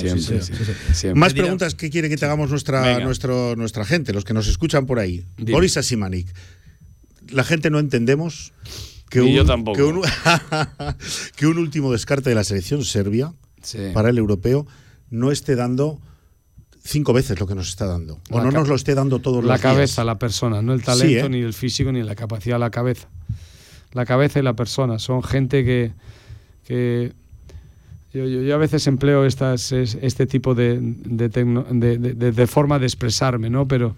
Más 1.14 1.32
preguntas 1.32 1.74
que 1.74 1.88
quiere 1.88 2.10
que 2.10 2.16
te 2.16 2.26
hagamos 2.26 2.50
nuestra, 2.50 3.00
nuestro, 3.00 3.56
nuestra 3.56 3.86
gente, 3.86 4.12
los 4.12 4.24
que 4.24 4.34
nos 4.34 4.48
escuchan 4.48 4.84
por 4.84 4.98
ahí. 4.98 5.24
Boris 5.38 5.76
Asimanik. 5.78 6.28
La 7.30 7.42
gente 7.42 7.70
no 7.70 7.80
entendemos 7.80 8.52
que 9.10 9.20
un, 9.20 9.28
yo 9.28 9.44
tampoco. 9.44 9.78
Que 11.36 11.46
un, 11.46 11.58
último 11.58 11.92
descarte 11.92 12.30
de 12.30 12.34
la 12.34 12.44
selección 12.44 12.84
serbia 12.84 13.32
para 13.92 14.10
el 14.10 14.18
europeo 14.18 14.66
no 15.10 15.30
esté 15.30 15.54
dando 15.54 16.00
cinco 16.82 17.12
veces 17.12 17.38
lo 17.38 17.46
que 17.46 17.54
nos 17.54 17.68
está 17.68 17.86
dando. 17.86 18.20
O 18.30 18.40
no 18.40 18.50
nos 18.50 18.68
lo 18.68 18.74
esté 18.74 18.94
dando 18.94 19.18
todos 19.18 19.44
la 19.44 19.54
los 19.54 19.62
La 19.62 19.70
cabeza, 19.70 20.04
la 20.04 20.18
persona, 20.18 20.62
no 20.62 20.72
el 20.72 20.82
talento, 20.82 21.26
¿eh? 21.26 21.28
ni 21.28 21.40
el 21.40 21.54
físico, 21.54 21.92
ni 21.92 22.02
la 22.02 22.14
capacidad, 22.14 22.58
la 22.58 22.70
cabeza. 22.70 23.08
La 23.92 24.04
cabeza 24.04 24.38
y 24.40 24.42
la 24.42 24.54
persona. 24.54 24.98
Son 24.98 25.22
gente 25.22 25.64
que. 25.64 25.92
que 26.64 27.12
yo, 28.12 28.24
yo, 28.24 28.54
a 28.54 28.58
veces 28.58 28.86
empleo 28.86 29.26
estas, 29.26 29.72
este 29.72 30.26
tipo 30.26 30.54
de, 30.54 30.78
de, 30.80 31.28
de, 31.28 32.32
de, 32.32 32.46
forma 32.46 32.78
de 32.78 32.86
expresarme, 32.86 33.50
¿no? 33.50 33.68
Pero, 33.68 33.94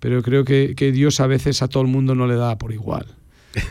pero 0.00 0.22
creo 0.22 0.44
que, 0.44 0.74
que 0.74 0.92
Dios 0.92 1.20
a 1.20 1.26
veces 1.26 1.60
a 1.60 1.68
todo 1.68 1.82
el 1.82 1.90
mundo 1.90 2.14
no 2.14 2.26
le 2.26 2.36
da 2.36 2.56
por 2.56 2.72
igual. 2.72 3.06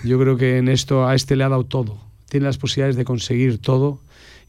Yo 0.03 0.19
creo 0.19 0.37
que 0.37 0.57
en 0.57 0.67
esto 0.67 1.07
a 1.07 1.15
este 1.15 1.35
le 1.35 1.43
ha 1.43 1.49
dado 1.49 1.65
todo. 1.65 1.97
Tiene 2.29 2.45
las 2.45 2.57
posibilidades 2.57 2.95
de 2.95 3.05
conseguir 3.05 3.59
todo 3.59 3.99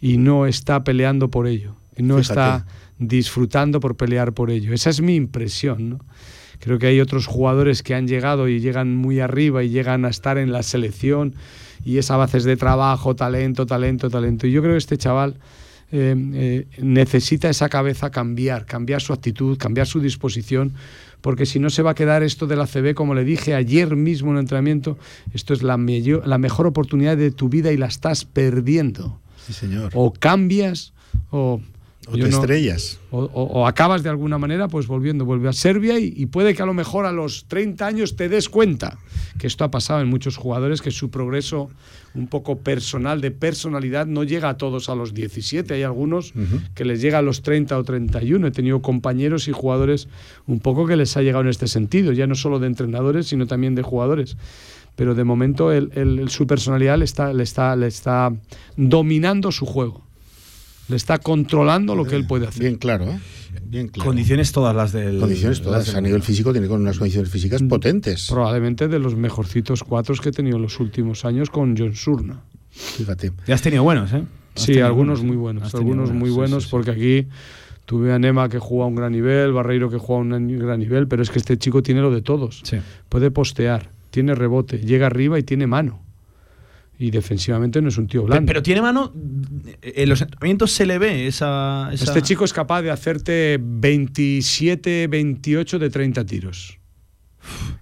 y 0.01 0.17
no 0.17 0.47
está 0.47 0.85
peleando 0.85 1.31
por 1.31 1.47
ello. 1.47 1.77
No 1.97 2.19
está 2.19 2.67
disfrutando 2.99 3.81
por 3.81 3.97
pelear 3.97 4.33
por 4.33 4.51
ello. 4.51 4.73
Esa 4.73 4.91
es 4.91 5.01
mi 5.01 5.15
impresión. 5.15 6.03
Creo 6.61 6.79
que 6.79 6.87
hay 6.87 7.01
otros 7.01 7.27
jugadores 7.27 7.83
que 7.83 7.95
han 7.95 8.09
llegado 8.09 8.49
y 8.49 8.61
llegan 8.61 8.97
muy 8.97 9.21
arriba 9.21 9.63
y 9.63 9.69
llegan 9.69 10.05
a 10.05 10.09
estar 10.09 10.39
en 10.39 10.53
la 10.53 10.63
selección 10.63 11.35
y 11.85 11.99
es 11.99 12.11
a 12.11 12.17
bases 12.17 12.45
de 12.45 12.57
trabajo, 12.57 13.15
talento, 13.15 13.67
talento, 13.67 14.09
talento. 14.09 14.47
Y 14.47 14.53
yo 14.53 14.63
creo 14.63 14.75
que 14.75 14.79
este 14.79 14.99
chaval 14.99 15.37
eh, 15.93 16.15
eh, 16.35 16.67
necesita 16.79 17.49
esa 17.49 17.69
cabeza 17.69 18.11
cambiar, 18.11 18.67
cambiar 18.67 19.01
su 19.01 19.13
actitud, 19.13 19.59
cambiar 19.59 19.87
su 19.87 20.01
disposición 20.01 20.75
porque 21.25 21.47
si 21.47 21.59
no 21.59 21.71
se 21.71 21.83
va 21.83 21.93
a 21.93 21.95
quedar 21.95 22.23
esto 22.23 22.47
de 22.47 22.55
la 22.55 22.67
CB, 22.67 22.93
como 22.93 23.15
le 23.15 23.25
dije 23.25 23.55
ayer 23.55 23.97
mismo 23.97 24.31
en 24.31 24.37
el 24.37 24.41
entrenamiento, 24.41 24.99
esto 25.33 25.55
es 25.55 25.63
la, 25.63 25.79
la 25.79 26.37
mejor 26.37 26.67
oportunidad 26.67 27.17
de 27.17 27.31
tu 27.31 27.49
vida 27.49 27.73
y 27.73 27.79
la 27.79 27.87
estás 27.87 28.27
perdiendo. 28.27 29.19
Sí, 29.47 29.55
señor. 29.55 29.91
O 29.95 30.13
cambias 30.13 30.93
o 31.31 31.63
o 32.09 32.17
te 32.17 32.29
estrellas. 32.29 32.99
O, 33.11 33.67
acabas 33.67 34.03
de 34.03 34.11
alguna 34.11 34.39
manera 34.39 34.69
pues 34.69 34.87
volviendo, 34.87 35.25
vuelve 35.25 35.49
a 35.49 35.53
Serbia 35.53 35.99
y, 35.99 36.27
puede 36.27 36.55
que 36.55 36.63
a 36.63 36.67
lo 36.67 36.75
mejor 36.75 37.07
a 37.07 37.13
los 37.13 37.47
30 37.47 37.87
años 37.87 38.17
te 38.17 38.29
des 38.29 38.49
cuenta 38.49 38.99
que 39.39 39.47
esto 39.47 39.65
ha 39.65 39.71
pasado 39.71 40.01
en 40.01 40.09
muchos 40.09 40.37
jugadores, 40.37 40.83
que 40.83 40.91
su 40.91 41.11
progreso 41.11 41.71
un 42.15 42.27
poco 42.29 42.59
personal, 42.59 43.21
de 43.21 43.31
personalidad, 43.31 44.07
no 44.07 44.25
llega 44.25 44.49
a 44.49 44.57
todos 44.57 44.89
a 44.89 44.95
los 44.95 45.15
17. 45.15 45.75
Hay 45.75 45.83
algunos 45.83 46.33
que 46.75 46.85
les 46.85 47.01
llega 47.01 47.19
a 47.19 47.23
los 47.23 47.43
30 47.43 47.79
o 47.79 47.85
31. 47.85 48.47
He 48.47 48.51
tenido 48.51 48.83
compañeros 48.83 49.49
y 49.49 49.53
jugadores 49.53 50.09
un 50.47 50.61
poco 50.61 50.87
que 50.87 50.97
les 50.97 51.17
ha 51.17 51.23
llegado 51.23 51.43
en 51.43 51.51
este 51.51 51.69
sentido, 51.69 52.13
ya 52.13 52.27
no 52.27 52.35
solo 52.35 52.59
de 52.59 52.67
entrenadores, 52.67 53.27
sino 53.29 53.47
también 53.47 53.75
de 53.75 53.83
jugadores 53.83 54.37
pero 54.97 55.17
de 55.17 55.25
momento 55.25 55.71
su 56.29 56.47
personalidad 56.47 57.03
está, 57.03 57.33
le, 57.33 57.43
está, 57.43 57.75
le 57.75 57.89
está 57.89 58.33
dominando 58.77 59.51
su 59.51 59.67
juego 59.67 60.03
le 60.89 60.97
está 60.97 61.19
controlando 61.19 61.95
lo 61.95 62.05
que 62.05 62.17
él 62.17 62.27
puede 62.27 62.47
hacer. 62.47 62.63
Bien 62.63 62.77
claro, 62.77 63.05
¿eh? 63.05 63.19
Bien 63.65 63.89
claro. 63.89 64.09
Condiciones 64.09 64.53
todas 64.53 64.75
las 64.75 64.93
del. 64.93 65.19
Condiciones 65.19 65.63
todas. 65.63 65.95
a 65.95 66.01
nivel 66.01 66.23
físico 66.23 66.53
tiene 66.53 66.69
con 66.69 66.81
unas 66.81 66.99
condiciones 66.99 67.31
físicas 67.31 67.63
mm, 67.63 67.69
potentes. 67.69 68.27
Probablemente 68.29 68.89
de 68.89 68.99
los 68.99 69.15
mejorcitos 69.15 69.83
cuatro 69.85 70.15
que 70.17 70.29
he 70.29 70.33
tenido 70.33 70.57
en 70.57 70.63
los 70.63 70.81
últimos 70.81 71.25
años 71.25 71.51
con 71.51 71.77
John 71.77 71.95
Surna. 71.95 72.43
Fíjate. 72.71 73.33
Ya 73.47 73.55
has 73.55 73.63
tenido 73.63 73.83
buenos, 73.83 74.13
¿eh? 74.13 74.25
Sí, 74.57 74.81
algunos 74.81 75.23
muy 75.23 75.37
buenos. 75.37 75.75
Algunos 75.75 76.13
muy 76.13 76.31
buenos, 76.31 76.67
porque 76.67 76.91
aquí 76.91 77.27
tuve 77.87 78.13
a 78.13 78.19
Nema 78.19 78.49
que 78.49 78.59
juega 78.59 78.85
a 78.85 78.89
un 78.89 78.95
gran 78.95 79.13
nivel, 79.13 79.53
Barreiro 79.53 79.91
que 79.91 79.99
juega 79.99 80.21
a 80.21 80.39
un 80.39 80.59
gran 80.59 80.79
nivel, 80.79 81.09
pero 81.09 81.23
es 81.23 81.31
que 81.31 81.39
este 81.39 81.59
chico 81.59 81.83
tiene 81.83 82.01
lo 82.01 82.11
de 82.13 82.23
todos. 82.23 82.63
Puede 83.09 83.31
postear, 83.31 83.91
tiene 84.11 84.35
rebote, 84.35 84.79
llega 84.79 85.07
arriba 85.07 85.39
y 85.39 85.43
tiene 85.43 85.67
mano 85.67 86.04
y 86.99 87.11
defensivamente 87.11 87.83
no 87.83 87.89
es 87.89 87.99
un 87.99 88.07
tío 88.07 88.23
blando. 88.23 88.47
Pero, 88.47 88.63
tiene 88.63 88.81
mano, 88.81 89.13
en 89.83 90.09
los 90.09 90.21
entrenamientos 90.21 90.73
se 90.73 90.87
le 90.87 90.99
ve 90.99 91.27
esa, 91.27 91.91
Este 91.93 92.23
chico 92.23 92.45
es 92.45 92.53
capaz 92.53 92.83
de 92.83 92.91
hacerte 92.91 93.59
27, 93.61 95.09
28 95.09 95.79
de 95.79 95.91
30 95.91 96.25
tiros. 96.25 96.79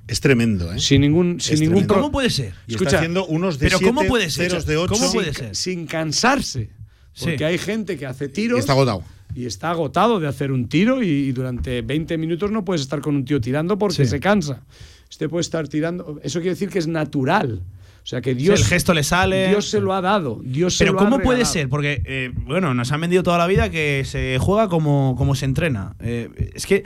Es 0.08 0.20
tremendo, 0.20 0.72
¿eh? 0.72 0.80
Sin 0.80 1.02
ningún, 1.02 1.40
sin 1.40 1.60
ningún 1.60 1.84
¿Cómo 1.84 2.10
puede 2.10 2.30
ser? 2.30 2.54
Y 2.66 2.74
está 2.74 2.96
haciendo 2.96 3.26
unos 3.26 3.58
de 3.58 3.66
pero 3.66 3.80
¿cómo 3.80 4.04
puede 4.04 4.28
ser? 4.30 4.50
de 4.64 4.76
8. 4.76 4.92
¿Cómo 4.92 5.12
puede 5.12 5.32
ser? 5.32 5.54
Sin 5.54 5.86
cansarse. 5.86 6.70
Porque 7.18 7.44
hay 7.44 7.58
gente 7.58 7.96
que 7.96 8.06
hace 8.06 8.28
tiros. 8.28 8.58
Y 8.58 8.60
está 8.60 8.72
agotado. 8.72 9.04
Y 9.34 9.46
está 9.46 9.70
agotado 9.70 10.20
de 10.20 10.28
hacer 10.28 10.52
un 10.52 10.68
tiro 10.68 11.02
y, 11.02 11.32
durante 11.32 11.82
20 11.82 12.18
minutos 12.18 12.50
no 12.50 12.64
puedes 12.64 12.82
estar 12.82 13.00
con 13.00 13.14
un 13.16 13.24
tío 13.24 13.40
tirando 13.40 13.78
porque 13.78 14.04
se 14.04 14.20
cansa. 14.20 14.64
Este 15.08 15.28
puede 15.28 15.42
estar 15.42 15.68
tirando. 15.68 16.20
Eso 16.22 16.40
quiere 16.40 16.54
decir 16.54 16.70
que 16.70 16.78
es 16.78 16.86
natural. 16.86 17.62
O 18.02 18.06
sea 18.06 18.20
que 18.20 18.34
Dios. 18.34 18.60
el 18.60 18.66
gesto 18.66 18.94
le 18.94 19.04
sale. 19.04 19.48
Dios 19.48 19.70
se 19.70 19.80
lo 19.80 19.94
ha 19.94 20.00
dado. 20.00 20.40
Dios 20.42 20.76
Pero 20.78 20.96
¿cómo 20.96 21.20
puede 21.20 21.44
ser? 21.44 21.68
Porque, 21.68 22.02
eh, 22.04 22.32
bueno, 22.34 22.74
nos 22.74 22.90
han 22.90 23.00
vendido 23.00 23.22
toda 23.22 23.38
la 23.38 23.46
vida 23.46 23.70
que 23.70 24.02
se 24.04 24.38
juega 24.40 24.68
como, 24.68 25.14
como 25.16 25.36
se 25.36 25.44
entrena. 25.44 25.94
Eh, 26.00 26.28
es 26.54 26.66
que 26.66 26.82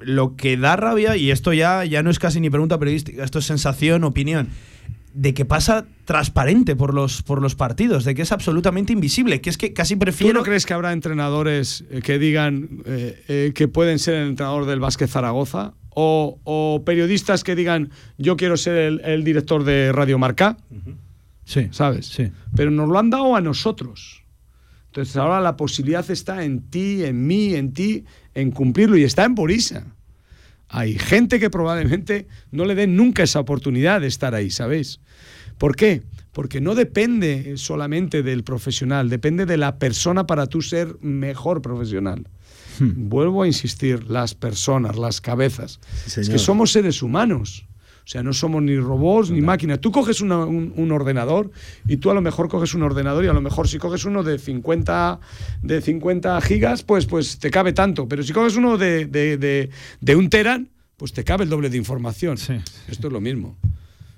lo 0.00 0.34
que 0.36 0.56
da 0.56 0.76
rabia, 0.76 1.16
y 1.16 1.30
esto 1.30 1.52
ya, 1.52 1.84
ya 1.84 2.02
no 2.02 2.10
es 2.10 2.18
casi 2.18 2.40
ni 2.40 2.48
pregunta 2.48 2.78
periodística, 2.78 3.22
esto 3.22 3.38
es 3.38 3.44
sensación, 3.44 4.04
opinión, 4.04 4.48
de 5.12 5.34
que 5.34 5.44
pasa 5.44 5.86
transparente 6.06 6.74
por 6.74 6.94
los, 6.94 7.22
por 7.22 7.42
los 7.42 7.54
partidos, 7.54 8.04
de 8.04 8.14
que 8.14 8.22
es 8.22 8.32
absolutamente 8.32 8.94
invisible, 8.94 9.42
que 9.42 9.50
es 9.50 9.58
que 9.58 9.74
casi 9.74 9.96
prefiero... 9.96 10.32
¿Tú 10.32 10.38
no 10.38 10.44
crees 10.44 10.64
que 10.64 10.72
habrá 10.72 10.92
entrenadores 10.92 11.84
eh, 11.90 12.00
que 12.02 12.18
digan 12.18 12.82
que 12.84 13.68
pueden 13.68 13.98
ser 13.98 14.14
el 14.14 14.28
entrenador 14.28 14.64
del 14.64 14.80
Vázquez 14.80 15.10
Zaragoza? 15.10 15.74
O, 15.98 16.82
periodistas 16.84 17.42
que 17.42 17.56
digan 17.56 17.90
yo 18.18 18.36
quiero 18.36 18.56
ser 18.56 19.00
el, 19.02 19.24
director 19.24 19.64
de 19.64 19.92
Radio 19.92 20.18
Marca. 20.18 20.58
Sí. 21.44 21.68
¿Sabes? 21.70 22.06
Sí. 22.06 22.30
Pero 22.54 22.70
nos 22.70 22.88
lo 22.88 22.98
han 22.98 23.10
dado 23.10 23.34
a 23.34 23.40
nosotros. 23.40 24.22
Entonces 24.88 25.16
ahora 25.16 25.40
la 25.40 25.56
posibilidad 25.56 26.08
está 26.10 26.44
en 26.44 26.70
ti, 26.70 27.04
en 27.04 27.26
mí, 27.26 27.54
en 27.54 27.72
ti, 27.72 28.04
en 28.34 28.50
cumplirlo 28.50 28.96
y 28.96 29.04
está 29.04 29.24
en 29.24 29.34
Borisa. 29.34 29.86
Hay 30.68 30.98
gente 30.98 31.38
que 31.38 31.48
probablemente 31.48 32.26
no 32.50 32.64
le 32.64 32.74
den 32.74 32.96
nunca 32.96 33.22
esa 33.22 33.40
oportunidad 33.40 34.00
de 34.00 34.08
estar 34.08 34.34
ahí, 34.34 34.50
¿sabéis? 34.50 35.00
¿Por 35.58 35.76
qué? 35.76 36.02
Porque 36.32 36.60
no 36.60 36.74
depende 36.74 37.56
solamente 37.56 38.22
del 38.22 38.42
profesional, 38.44 39.08
depende 39.08 39.46
de 39.46 39.56
la 39.56 39.78
persona 39.78 40.26
para 40.26 40.46
tú 40.46 40.60
ser 40.60 40.96
mejor 41.00 41.62
profesional. 41.62 42.26
Hmm. 42.78 43.08
Vuelvo 43.08 43.42
a 43.42 43.46
insistir, 43.46 44.10
las 44.10 44.34
personas, 44.34 44.96
las 44.96 45.20
cabezas. 45.20 45.80
es 46.06 46.28
que 46.28 46.38
somos 46.38 46.72
seres 46.72 47.02
humanos. 47.02 47.66
O 48.06 48.08
sea, 48.08 48.22
no 48.22 48.32
somos 48.32 48.62
ni 48.62 48.78
robots 48.78 49.32
ni 49.32 49.40
máquinas. 49.40 49.80
Tú 49.80 49.90
coges 49.90 50.20
un, 50.20 50.30
ordenador 50.92 51.50
y 51.88 51.96
tú 51.96 52.12
a 52.12 52.14
lo 52.14 52.20
mejor 52.22 52.48
coges 52.48 52.72
un 52.74 52.84
ordenador 52.84 53.24
y 53.24 53.28
a 53.28 53.32
lo 53.32 53.40
mejor 53.40 53.66
si 53.66 53.78
coges 53.78 54.04
uno 54.04 54.22
de 54.22 54.38
50, 54.38 55.18
de 55.62 55.80
50 55.80 56.40
gigas, 56.40 56.84
pues, 56.84 57.06
pues 57.06 57.40
te 57.40 57.50
cabe 57.50 57.72
tanto. 57.72 58.06
Pero 58.06 58.22
si 58.22 58.32
coges 58.32 58.54
uno 58.54 58.78
de, 58.78 59.06
de, 59.06 60.16
un 60.16 60.30
teran, 60.30 60.68
pues 60.96 61.12
te 61.12 61.24
cabe 61.24 61.42
el 61.42 61.50
doble 61.50 61.68
de 61.68 61.78
información. 61.78 62.38
Esto 62.88 63.08
es 63.08 63.12
lo 63.12 63.20
mismo. 63.20 63.56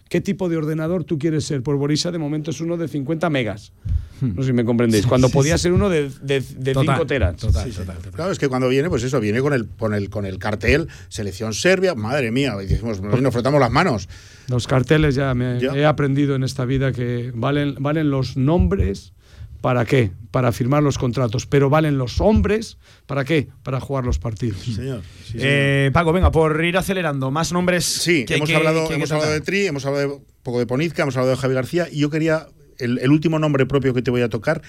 ¿Qué 0.09 0.21
tipo 0.21 0.49
de 0.49 0.57
ordenador 0.57 1.05
tú 1.05 1.19
quieres 1.19 1.45
ser? 1.45 1.63
Por 1.63 1.77
Borisa 1.77 2.11
de 2.11 2.19
momento 2.19 2.51
es 2.51 2.61
uno 2.61 2.77
de 2.77 2.89
50 2.89 3.29
megas. 3.31 3.73
No 4.21 4.43
sé 4.43 4.49
si 4.49 4.53
me 4.53 4.65
comprendéis. 4.65 5.07
Cuando 5.07 5.29
podía 5.29 5.57
ser 5.59 5.73
uno 5.73 5.89
de 5.89 6.11
5 6.11 7.07
teras. 7.07 7.37
Total, 7.37 7.71
total, 7.71 7.97
Claro, 8.13 8.33
es 8.33 8.39
que 8.39 8.49
cuando 8.49 8.69
viene, 8.69 8.89
pues 8.89 9.03
eso, 9.05 9.21
viene 9.21 9.41
con 9.41 9.53
el, 9.53 9.69
con 9.69 9.95
el, 9.95 10.11
con 10.11 10.27
el 10.27 10.39
cartel 10.39 10.89
selección 11.09 11.55
serbia, 11.55 11.95
madre 11.95 12.31
mía, 12.31 12.55
y 12.63 12.67
decimos, 12.67 13.01
nos 13.01 13.33
frotamos 13.33 13.61
las 13.61 13.71
manos. 13.71 14.09
Los 14.49 14.67
carteles 14.67 15.15
ya, 15.15 15.35
me, 15.35 15.59
he 15.59 15.85
aprendido 15.85 16.35
en 16.35 16.43
esta 16.43 16.65
vida 16.65 16.93
que 16.93 17.33
valen, 17.35 17.77
valen 17.79 18.11
los 18.11 18.37
nombres. 18.37 19.13
¿Para 19.61 19.85
qué? 19.85 20.13
Para 20.31 20.53
firmar 20.53 20.83
los 20.83 20.99
contratos. 20.99 21.47
Pero 21.47 21.71
valen 21.71 21.99
los 21.99 22.21
hombres. 22.21 22.79
¿Para 23.07 23.25
qué? 23.25 23.49
Para 23.63 23.81
jugar 23.81 24.05
los 24.05 24.19
partidos. 24.19 24.61
señor. 24.61 25.03
Eh, 25.35 25.91
Paco, 25.93 26.13
venga, 26.13 26.31
por 26.31 26.65
ir 26.65 26.77
acelerando, 26.77 27.31
más 27.31 27.53
nombres. 27.53 27.85
Sí, 27.85 28.25
hemos, 28.29 28.51
hablado, 28.51 28.91
hemos 28.91 29.11
hablado 29.11 29.33
de 29.33 29.41
Tri, 29.41 29.67
hemos 29.67 29.85
hablado 29.87 30.17
un 30.17 30.25
poco 30.43 30.59
de 30.59 30.67
Ponizca, 30.67 31.03
hemos 31.03 31.17
hablado 31.17 31.35
de 31.35 31.41
Javi 31.41 31.55
García. 31.55 31.89
Y 31.91 32.01
yo 32.01 32.11
quería, 32.11 32.47
el, 32.79 32.99
el 32.99 33.11
último 33.11 33.39
nombre 33.39 33.67
propio 33.67 33.95
que 33.95 34.03
te 34.03 34.11
voy 34.11 34.23
a 34.23 34.29
tocar, 34.29 34.63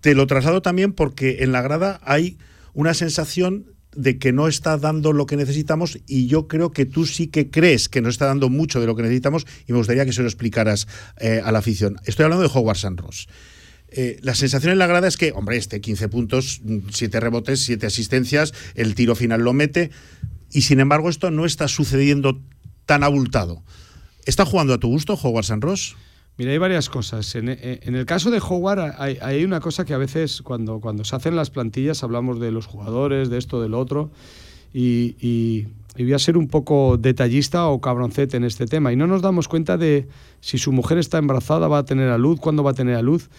te 0.00 0.14
lo 0.14 0.26
traslado 0.26 0.62
también 0.62 0.92
porque 0.92 1.38
en 1.40 1.52
la 1.52 1.62
grada 1.62 2.00
hay 2.04 2.38
una 2.74 2.94
sensación 2.94 3.74
de 3.96 4.18
que 4.18 4.32
no 4.32 4.48
está 4.48 4.76
dando 4.76 5.12
lo 5.12 5.26
que 5.26 5.36
necesitamos 5.36 5.98
y 6.06 6.26
yo 6.26 6.48
creo 6.48 6.72
que 6.72 6.84
tú 6.84 7.06
sí 7.06 7.28
que 7.28 7.50
crees 7.50 7.88
que 7.88 8.00
nos 8.00 8.14
está 8.14 8.26
dando 8.26 8.48
mucho 8.48 8.80
de 8.80 8.86
lo 8.86 8.96
que 8.96 9.02
necesitamos 9.02 9.46
y 9.66 9.72
me 9.72 9.78
gustaría 9.78 10.04
que 10.04 10.12
se 10.12 10.22
lo 10.22 10.28
explicaras 10.28 10.86
eh, 11.18 11.40
a 11.44 11.52
la 11.52 11.60
afición. 11.60 11.96
Estoy 12.04 12.24
hablando 12.24 12.46
de 12.46 12.50
Howard 12.52 12.76
San 12.76 12.96
Ross. 12.96 13.28
Eh, 13.96 14.18
la 14.22 14.34
sensación 14.34 14.72
en 14.72 14.78
la 14.78 14.88
grada 14.88 15.06
es 15.06 15.16
que, 15.16 15.30
hombre, 15.32 15.56
este 15.56 15.80
15 15.80 16.08
puntos, 16.08 16.62
7 16.90 17.20
rebotes, 17.20 17.60
7 17.60 17.86
asistencias, 17.86 18.52
el 18.74 18.96
tiro 18.96 19.14
final 19.14 19.42
lo 19.42 19.52
mete 19.52 19.90
y 20.50 20.62
sin 20.62 20.80
embargo 20.80 21.08
esto 21.08 21.30
no 21.30 21.44
está 21.44 21.68
sucediendo 21.68 22.40
tan 22.86 23.04
abultado. 23.04 23.62
¿Está 24.26 24.44
jugando 24.44 24.74
a 24.74 24.78
tu 24.78 24.88
gusto 24.88 25.14
Howard 25.14 25.44
San 25.44 25.60
Ross? 25.60 25.96
Mira, 26.36 26.50
hay 26.50 26.58
varias 26.58 26.88
cosas. 26.88 27.32
En, 27.36 27.48
eh, 27.48 27.80
el 27.84 28.06
caso 28.06 28.32
de 28.32 28.38
Howard 28.38 28.96
hay, 28.98 29.44
una 29.44 29.60
cosa 29.60 29.84
que 29.84 29.94
a 29.94 29.98
veces 29.98 30.42
cuando, 30.42 30.80
cuando 30.80 31.04
se 31.04 31.14
hacen 31.14 31.36
las 31.36 31.50
plantillas 31.50 32.02
hablamos 32.02 32.40
de 32.40 32.50
los 32.50 32.66
jugadores, 32.66 33.30
de 33.30 33.38
esto, 33.38 33.62
del 33.62 33.74
otro, 33.74 34.10
y, 34.72 35.66
voy 35.96 36.12
a 36.12 36.18
ser 36.18 36.36
un 36.36 36.48
poco 36.48 36.96
detallista 36.98 37.68
o 37.68 37.80
cabroncete 37.80 38.36
en 38.36 38.42
este 38.42 38.66
tema, 38.66 38.92
y 38.92 38.96
no 38.96 39.06
nos 39.06 39.22
damos 39.22 39.46
cuenta 39.46 39.76
de 39.76 40.08
si 40.40 40.58
su 40.58 40.72
mujer 40.72 40.98
está 40.98 41.18
embarazada, 41.18 41.68
va 41.68 41.78
a 41.78 41.84
tener 41.84 42.08
a 42.08 42.18
luz, 42.18 42.40
cuándo 42.40 42.64
va 42.64 42.72
a 42.72 42.74
tener 42.74 42.96
a 42.96 43.02
luz, 43.02 43.30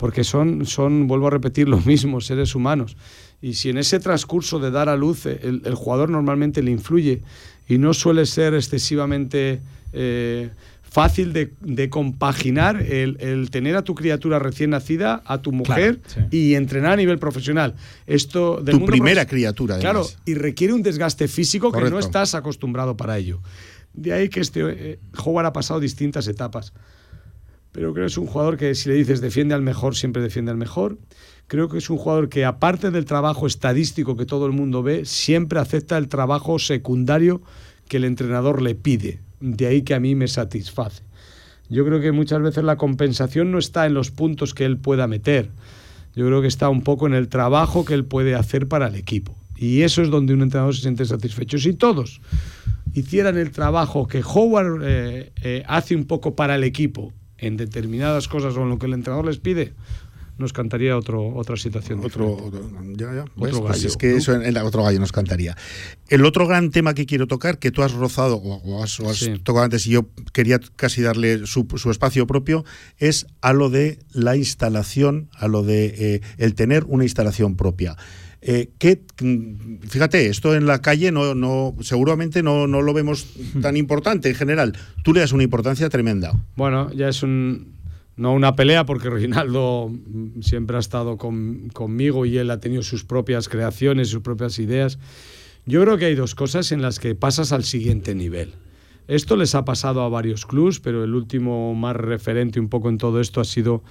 porque 0.00 0.24
son, 0.24 0.64
son 0.64 1.06
vuelvo 1.06 1.26
a 1.26 1.30
repetir, 1.30 1.68
lo 1.74 1.78
mismo, 1.78 2.22
seres 2.22 2.54
humanos. 2.54 2.96
Y 3.42 3.54
si 3.54 3.68
en 3.68 3.76
ese 3.76 4.00
transcurso 4.00 4.58
de 4.58 4.70
dar 4.70 4.88
a 4.88 4.96
luz 4.96 5.26
el, 5.26 5.74
jugador 5.74 6.08
normalmente 6.08 6.62
le 6.62 6.70
influye 6.70 7.22
y 7.68 7.78
no 7.78 7.94
suele 7.94 8.26
ser 8.26 8.54
excesivamente... 8.54 9.60
Eh, 9.92 10.50
fácil 10.82 11.32
de, 11.32 11.88
compaginar 11.88 12.82
el, 12.82 13.48
tener 13.50 13.76
a 13.76 13.82
tu 13.82 13.94
criatura 13.94 14.40
recién 14.40 14.70
nacida, 14.70 15.22
a 15.24 15.38
tu 15.38 15.52
mujer 15.52 16.00
y 16.32 16.54
entrenar 16.54 16.94
a 16.94 16.96
nivel 16.96 17.20
profesional. 17.20 17.76
Esto 18.08 18.60
tu 18.64 18.84
primera 18.86 19.24
criatura, 19.24 19.78
Claro, 19.78 20.04
y 20.24 20.34
requiere 20.34 20.74
un 20.74 20.82
desgaste 20.82 21.28
físico 21.28 21.70
que 21.70 21.88
no 21.88 22.00
estás 22.00 22.34
acostumbrado 22.34 22.96
para 22.96 23.18
ello. 23.18 23.40
De 23.92 24.12
ahí 24.12 24.28
que 24.28 24.40
este 24.40 24.62
eh, 24.66 24.98
Howard 25.24 25.46
ha 25.46 25.52
pasado 25.52 25.78
distintas 25.78 26.26
etapas. 26.26 26.72
Pero 27.72 27.92
creo 27.92 28.06
que 28.06 28.10
es 28.10 28.18
un 28.18 28.26
jugador 28.26 28.56
que 28.56 28.74
si 28.74 28.88
le 28.88 28.96
dices 28.96 29.20
defiende 29.20 29.54
al 29.54 29.62
mejor, 29.62 29.94
siempre 29.94 30.22
defiende 30.22 30.50
al 30.50 30.56
mejor. 30.56 30.98
Creo 31.46 31.68
que 31.68 31.78
es 31.78 31.90
un 31.90 31.98
jugador 31.98 32.28
que 32.28 32.44
aparte 32.44 32.90
del 32.90 33.04
trabajo 33.04 33.46
estadístico 33.46 34.16
que 34.16 34.26
todo 34.26 34.46
el 34.46 34.52
mundo 34.52 34.82
ve, 34.82 35.04
siempre 35.04 35.58
acepta 35.58 35.98
el 35.98 36.08
trabajo 36.08 36.58
secundario 36.58 37.42
que 37.88 37.96
el 37.96 38.04
entrenador 38.04 38.62
le 38.62 38.74
pide 38.74 39.20
de 39.40 39.66
ahí 39.66 39.82
que 39.82 39.94
a 39.94 40.00
mí 40.00 40.14
me 40.14 40.28
satisface. 40.28 41.02
Yo 41.68 41.84
creo 41.84 42.00
que 42.00 42.12
muchas 42.12 42.42
veces 42.42 42.64
la 42.64 42.76
compensación 42.76 43.52
no 43.52 43.58
está 43.58 43.86
en 43.86 43.94
los 43.94 44.10
puntos 44.10 44.54
que 44.54 44.64
él 44.64 44.76
pueda 44.76 45.06
meter. 45.06 45.50
Yo 46.14 46.26
creo 46.26 46.42
que 46.42 46.48
está 46.48 46.68
un 46.68 46.82
poco 46.82 47.06
en 47.06 47.14
el 47.14 47.28
trabajo 47.28 47.84
que 47.84 47.94
él 47.94 48.04
puede 48.04 48.34
hacer 48.34 48.66
para 48.66 48.88
el 48.88 48.96
equipo. 48.96 49.36
Y 49.56 49.82
eso 49.82 50.02
es 50.02 50.10
donde 50.10 50.34
un 50.34 50.42
entrenador 50.42 50.74
se 50.74 50.82
siente 50.82 51.04
satisfecho. 51.04 51.58
Si 51.58 51.74
todos 51.74 52.20
hicieran 52.92 53.38
el 53.38 53.52
trabajo 53.52 54.08
que 54.08 54.22
Howard 54.22 54.80
eh, 54.82 55.32
eh, 55.42 55.62
hace 55.66 55.94
un 55.94 56.06
poco 56.06 56.34
para 56.34 56.56
el 56.56 56.64
equipo 56.64 57.12
en 57.40 57.56
determinadas 57.56 58.28
cosas 58.28 58.56
o 58.56 58.62
en 58.62 58.68
lo 58.68 58.78
que 58.78 58.86
el 58.86 58.92
entrenador 58.92 59.26
les 59.26 59.38
pide, 59.38 59.72
nos 60.40 60.52
cantaría 60.52 60.96
otro, 60.96 61.34
otra 61.36 61.56
situación. 61.56 62.00
Otro, 62.02 62.50
ya, 62.96 63.14
ya. 63.14 63.22
Otro 63.22 63.34
pues 63.36 63.60
gallo, 63.60 63.88
es 63.88 63.96
que 63.96 64.16
eso 64.16 64.34
en, 64.34 64.56
otro 64.56 64.82
gallo 64.82 64.98
nos 64.98 65.12
cantaría. 65.12 65.56
El 66.08 66.24
otro 66.24 66.46
gran 66.46 66.70
tema 66.70 66.94
que 66.94 67.06
quiero 67.06 67.26
tocar, 67.26 67.58
que 67.58 67.70
tú 67.70 67.82
has 67.82 67.92
rozado 67.92 68.36
o, 68.36 68.82
has, 68.82 68.98
tocado 69.44 69.64
antes 69.64 69.86
y 69.86 69.90
yo 69.90 70.08
quería 70.32 70.58
casi 70.76 71.02
darle 71.02 71.46
su, 71.46 71.66
espacio 71.90 72.26
propio, 72.26 72.64
es 72.96 73.26
a 73.42 73.52
lo 73.52 73.68
de 73.68 73.98
la 74.12 74.36
instalación, 74.36 75.28
a 75.34 75.46
lo 75.46 75.62
de 75.62 75.94
eh, 76.14 76.20
el 76.38 76.54
tener 76.54 76.84
una 76.88 77.04
instalación 77.04 77.56
propia. 77.56 77.96
Eh, 78.42 78.70
que, 78.78 79.02
fíjate, 79.86 80.28
esto 80.28 80.54
en 80.54 80.64
la 80.66 80.80
calle 80.80 81.12
no, 81.12 81.34
no 81.34 81.74
seguramente 81.80 82.42
no, 82.42 82.66
no 82.66 82.80
lo 82.80 82.94
vemos 82.94 83.26
tan 83.60 83.76
importante 83.76 84.30
en 84.30 84.34
general. 84.34 84.76
Tú 85.04 85.12
le 85.12 85.20
das 85.20 85.32
una 85.32 85.42
importancia 85.42 85.88
tremenda. 85.90 86.32
Bueno, 86.56 86.90
ya 86.92 87.08
es 87.08 87.22
un, 87.22 87.74
no 88.16 88.32
una 88.32 88.56
pelea, 88.56 88.86
porque 88.86 89.10
Reinaldo 89.10 89.92
siempre 90.40 90.76
ha 90.76 90.80
estado 90.80 91.18
conmigo 91.18 92.24
y 92.26 92.38
él 92.38 92.50
ha 92.50 92.60
tenido 92.60 92.82
sus 92.82 93.04
propias 93.04 93.48
creaciones, 93.48 94.08
sus 94.08 94.22
propias 94.22 94.58
ideas. 94.58 94.98
Yo 95.66 95.82
creo 95.82 95.98
que 95.98 96.06
hay 96.06 96.14
dos 96.14 96.34
cosas 96.34 96.72
en 96.72 96.80
las 96.80 96.98
que 96.98 97.14
pasas 97.14 97.52
al 97.52 97.64
siguiente 97.64 98.14
nivel. 98.14 98.54
Esto 99.06 99.36
les 99.36 99.54
ha 99.54 99.64
pasado 99.64 100.02
a 100.02 100.08
varios 100.08 100.46
clubs, 100.46 100.80
pero 100.80 101.04
el 101.04 101.14
último 101.14 101.74
más 101.74 101.96
referente 101.96 102.60
un 102.60 102.68
poco 102.68 102.88
en 102.88 102.96
todo 102.96 103.20
esto 103.20 103.40
ha 103.40 103.44
sido 103.44 103.82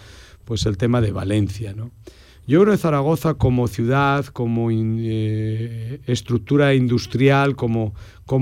pues 0.45 0.65
el 0.65 0.77
tema 0.77 1.01
de 1.01 1.11
Valencia, 1.11 1.73
¿no? 1.73 1.91
Yo 2.49 2.59
creo 2.61 2.73
que 2.73 2.79
Zaragoza 2.79 3.35
como 3.35 3.67
ciudad, 3.67 4.25
como 4.25 4.69
eh, 4.71 6.01
estructura 6.07 6.73
industrial, 6.73 7.55
como, 7.55 7.93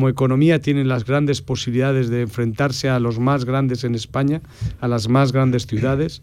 economía, 0.07 0.61
tiene 0.61 0.85
las 0.85 1.03
grandes 1.03 1.41
posibilidades 1.41 2.07
de 2.07 2.21
enfrentarse 2.21 2.87
a 2.87 3.01
los 3.01 3.19
más 3.19 3.43
grandes 3.43 3.83
en 3.83 3.95
España, 3.95 4.41
a 4.79 4.87
las 4.87 5.09
más 5.09 5.33
grandes 5.33 5.67
ciudades. 5.67 6.21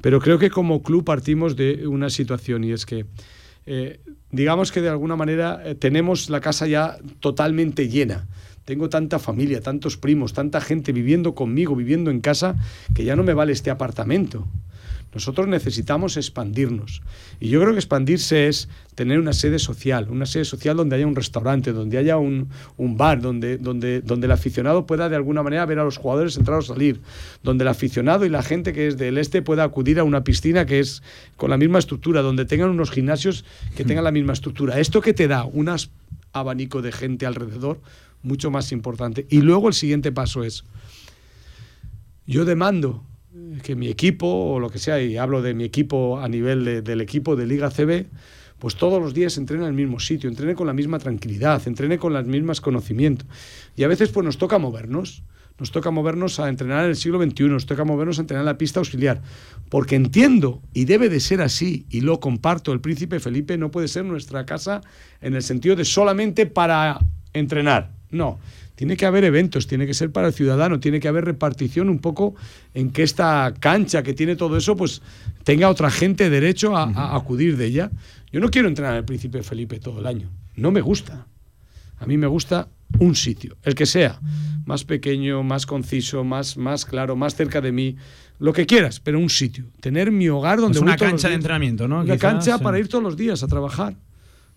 Pero 0.00 0.18
creo 0.18 0.40
que 0.40 0.50
como 0.50 0.82
club 0.82 1.04
partimos 1.04 1.54
de 1.54 1.86
una 1.86 2.10
situación 2.10 2.64
y 2.64 2.72
es 2.72 2.84
que, 2.84 3.06
eh, 3.64 4.00
digamos 4.32 4.72
que 4.72 4.80
de 4.80 4.88
alguna 4.88 5.14
manera 5.14 5.62
eh, 5.64 5.76
tenemos 5.76 6.30
la 6.30 6.40
casa 6.40 6.66
ya 6.66 6.98
totalmente 7.20 7.88
llena 7.88 8.26
tengo 8.64 8.88
tanta 8.88 9.18
familia, 9.18 9.60
tantos 9.60 9.96
primos, 9.96 10.32
tanta 10.32 10.60
gente 10.60 10.92
viviendo 10.92 11.34
conmigo, 11.34 11.74
viviendo 11.74 12.10
en 12.12 12.20
casa, 12.20 12.54
que 12.94 13.04
ya 13.04 13.16
no 13.16 13.24
me 13.24 13.34
vale 13.34 13.52
este 13.52 13.70
apartamento. 13.70 14.46
Nosotros 15.12 15.48
necesitamos 15.48 16.16
expandirnos. 16.16 17.02
Y 17.40 17.48
yo 17.48 17.60
creo 17.60 17.72
que 17.72 17.78
expandirse 17.78 18.46
es 18.46 18.68
tener 18.94 19.18
una 19.18 19.32
sede 19.32 19.58
social, 19.58 20.08
una 20.08 20.24
sede 20.24 20.44
social 20.44 20.76
donde 20.76 20.96
haya 20.96 21.06
un 21.06 21.16
restaurante, 21.16 21.72
donde 21.72 21.98
haya 21.98 22.16
un, 22.16 22.48
bar, 22.78 23.20
donde, 23.20 23.58
donde, 23.58 24.02
donde 24.02 24.26
el 24.26 24.30
aficionado 24.30 24.86
pueda 24.86 25.08
de 25.08 25.16
alguna 25.16 25.42
manera 25.42 25.66
ver 25.66 25.80
a 25.80 25.84
los 25.84 25.96
jugadores 25.96 26.36
entrar 26.36 26.58
o 26.58 26.62
salir, 26.62 27.00
donde 27.42 27.64
el 27.64 27.68
aficionado 27.68 28.24
y 28.24 28.28
la 28.28 28.42
gente 28.42 28.72
que 28.72 28.86
es 28.86 28.98
del 28.98 29.18
este 29.18 29.42
pueda 29.42 29.64
acudir 29.64 29.98
a 29.98 30.04
una 30.04 30.22
piscina 30.22 30.64
que 30.64 30.78
es 30.78 31.02
con 31.36 31.50
la 31.50 31.56
misma 31.56 31.80
estructura, 31.80 32.22
donde 32.22 32.44
tengan 32.44 32.70
unos 32.70 32.90
gimnasios 32.90 33.44
que 33.76 33.84
tengan 33.84 34.04
la 34.04 34.12
misma 34.12 34.32
estructura. 34.32 34.78
Esto 34.78 35.00
que 35.00 35.12
te 35.12 35.26
da 35.26 35.44
un 35.44 35.74
abanico 36.32 36.82
de 36.82 36.92
gente 36.92 37.26
alrededor, 37.26 37.80
mucho 38.22 38.50
más 38.50 38.70
importante. 38.70 39.26
Y 39.28 39.40
luego 39.40 39.68
el 39.68 39.74
siguiente 39.74 40.12
paso 40.12 40.44
es, 40.44 40.64
yo 42.26 42.44
demando 42.44 43.02
que 43.62 43.76
mi 43.76 43.88
equipo 43.88 44.26
o 44.26 44.60
lo 44.60 44.70
que 44.70 44.78
sea, 44.78 45.00
y 45.00 45.16
hablo 45.16 45.42
de 45.42 45.54
mi 45.54 45.64
equipo 45.64 46.18
a 46.18 46.28
nivel 46.28 46.82
del 46.82 47.00
equipo 47.00 47.36
de 47.36 47.46
Liga 47.46 47.70
CB, 47.70 48.06
pues 48.58 48.76
todos 48.76 49.00
los 49.00 49.14
días 49.14 49.38
entrene 49.38 49.62
en 49.62 49.68
el 49.68 49.74
mismo 49.74 50.00
sitio, 50.00 50.28
entrene 50.28 50.54
con 50.54 50.66
la 50.66 50.72
misma 50.72 50.98
tranquilidad, 50.98 51.62
entrene 51.66 51.98
con 51.98 52.12
los 52.12 52.26
mismos 52.26 52.60
conocimientos. 52.60 53.26
Y 53.76 53.84
a 53.84 53.88
veces 53.88 54.10
pues 54.10 54.24
nos 54.24 54.36
toca 54.36 54.58
movernos, 54.58 55.22
nos 55.58 55.70
toca 55.70 55.90
movernos 55.90 56.40
a 56.40 56.48
entrenar 56.48 56.84
en 56.84 56.90
el 56.90 56.96
siglo 56.96 57.22
XXI, 57.22 57.44
nos 57.44 57.66
toca 57.66 57.84
movernos 57.84 58.18
a 58.18 58.22
entrenar 58.22 58.42
en 58.42 58.46
la 58.46 58.58
pista 58.58 58.80
auxiliar, 58.80 59.22
porque 59.68 59.94
entiendo, 59.94 60.60
y 60.74 60.84
debe 60.84 61.08
de 61.08 61.20
ser 61.20 61.40
así, 61.40 61.86
y 61.88 62.00
lo 62.00 62.20
comparto, 62.20 62.72
el 62.72 62.80
príncipe 62.80 63.20
Felipe 63.20 63.56
no 63.56 63.70
puede 63.70 63.88
ser 63.88 64.04
nuestra 64.04 64.44
casa 64.44 64.80
en 65.20 65.34
el 65.34 65.42
sentido 65.42 65.76
de 65.76 65.84
solamente 65.84 66.46
para 66.46 66.98
entrenar, 67.32 67.92
no 68.10 68.40
tiene 68.80 68.96
que 68.96 69.04
haber 69.04 69.24
eventos, 69.24 69.66
tiene 69.66 69.86
que 69.86 69.92
ser 69.92 70.10
para 70.10 70.28
el 70.28 70.32
ciudadano, 70.32 70.80
tiene 70.80 71.00
que 71.00 71.08
haber 71.08 71.26
repartición 71.26 71.90
un 71.90 71.98
poco 71.98 72.34
en 72.72 72.90
que 72.92 73.02
esta 73.02 73.52
cancha 73.60 74.02
que 74.02 74.14
tiene 74.14 74.36
todo 74.36 74.56
eso, 74.56 74.74
pues 74.74 75.02
tenga 75.44 75.68
otra 75.68 75.90
gente 75.90 76.30
derecho 76.30 76.74
a, 76.74 77.14
acudir 77.14 77.58
de 77.58 77.66
ella. 77.66 77.90
Yo 78.32 78.40
no 78.40 78.50
quiero 78.50 78.68
entrenar 78.68 78.94
al 78.94 79.04
Príncipe 79.04 79.42
Felipe 79.42 79.78
todo 79.80 80.00
el 80.00 80.06
año, 80.06 80.30
no 80.56 80.70
me 80.70 80.80
gusta. 80.80 81.26
A 81.98 82.06
mí 82.06 82.16
me 82.16 82.26
gusta 82.26 82.68
un 82.98 83.14
sitio, 83.14 83.58
el 83.64 83.74
que 83.74 83.84
sea, 83.84 84.18
más 84.64 84.84
pequeño, 84.84 85.42
más 85.42 85.66
conciso, 85.66 86.24
más, 86.24 86.56
más 86.56 86.86
claro, 86.86 87.16
más 87.16 87.34
cerca 87.34 87.60
de 87.60 87.72
mí, 87.72 87.96
lo 88.38 88.54
que 88.54 88.64
quieras, 88.64 88.98
pero 88.98 89.18
un 89.18 89.28
sitio. 89.28 89.66
Tener 89.80 90.10
mi 90.10 90.30
hogar 90.30 90.58
donde... 90.58 90.78
Es 90.78 90.82
una 90.82 90.96
cancha 90.96 91.28
de 91.28 91.34
entrenamiento, 91.34 91.86
¿no? 91.86 92.00
Una 92.00 92.16
cancha 92.16 92.56
para 92.56 92.78
ir 92.78 92.88
todos 92.88 93.04
los 93.04 93.18
días 93.18 93.42
a 93.42 93.46
trabajar. 93.46 93.94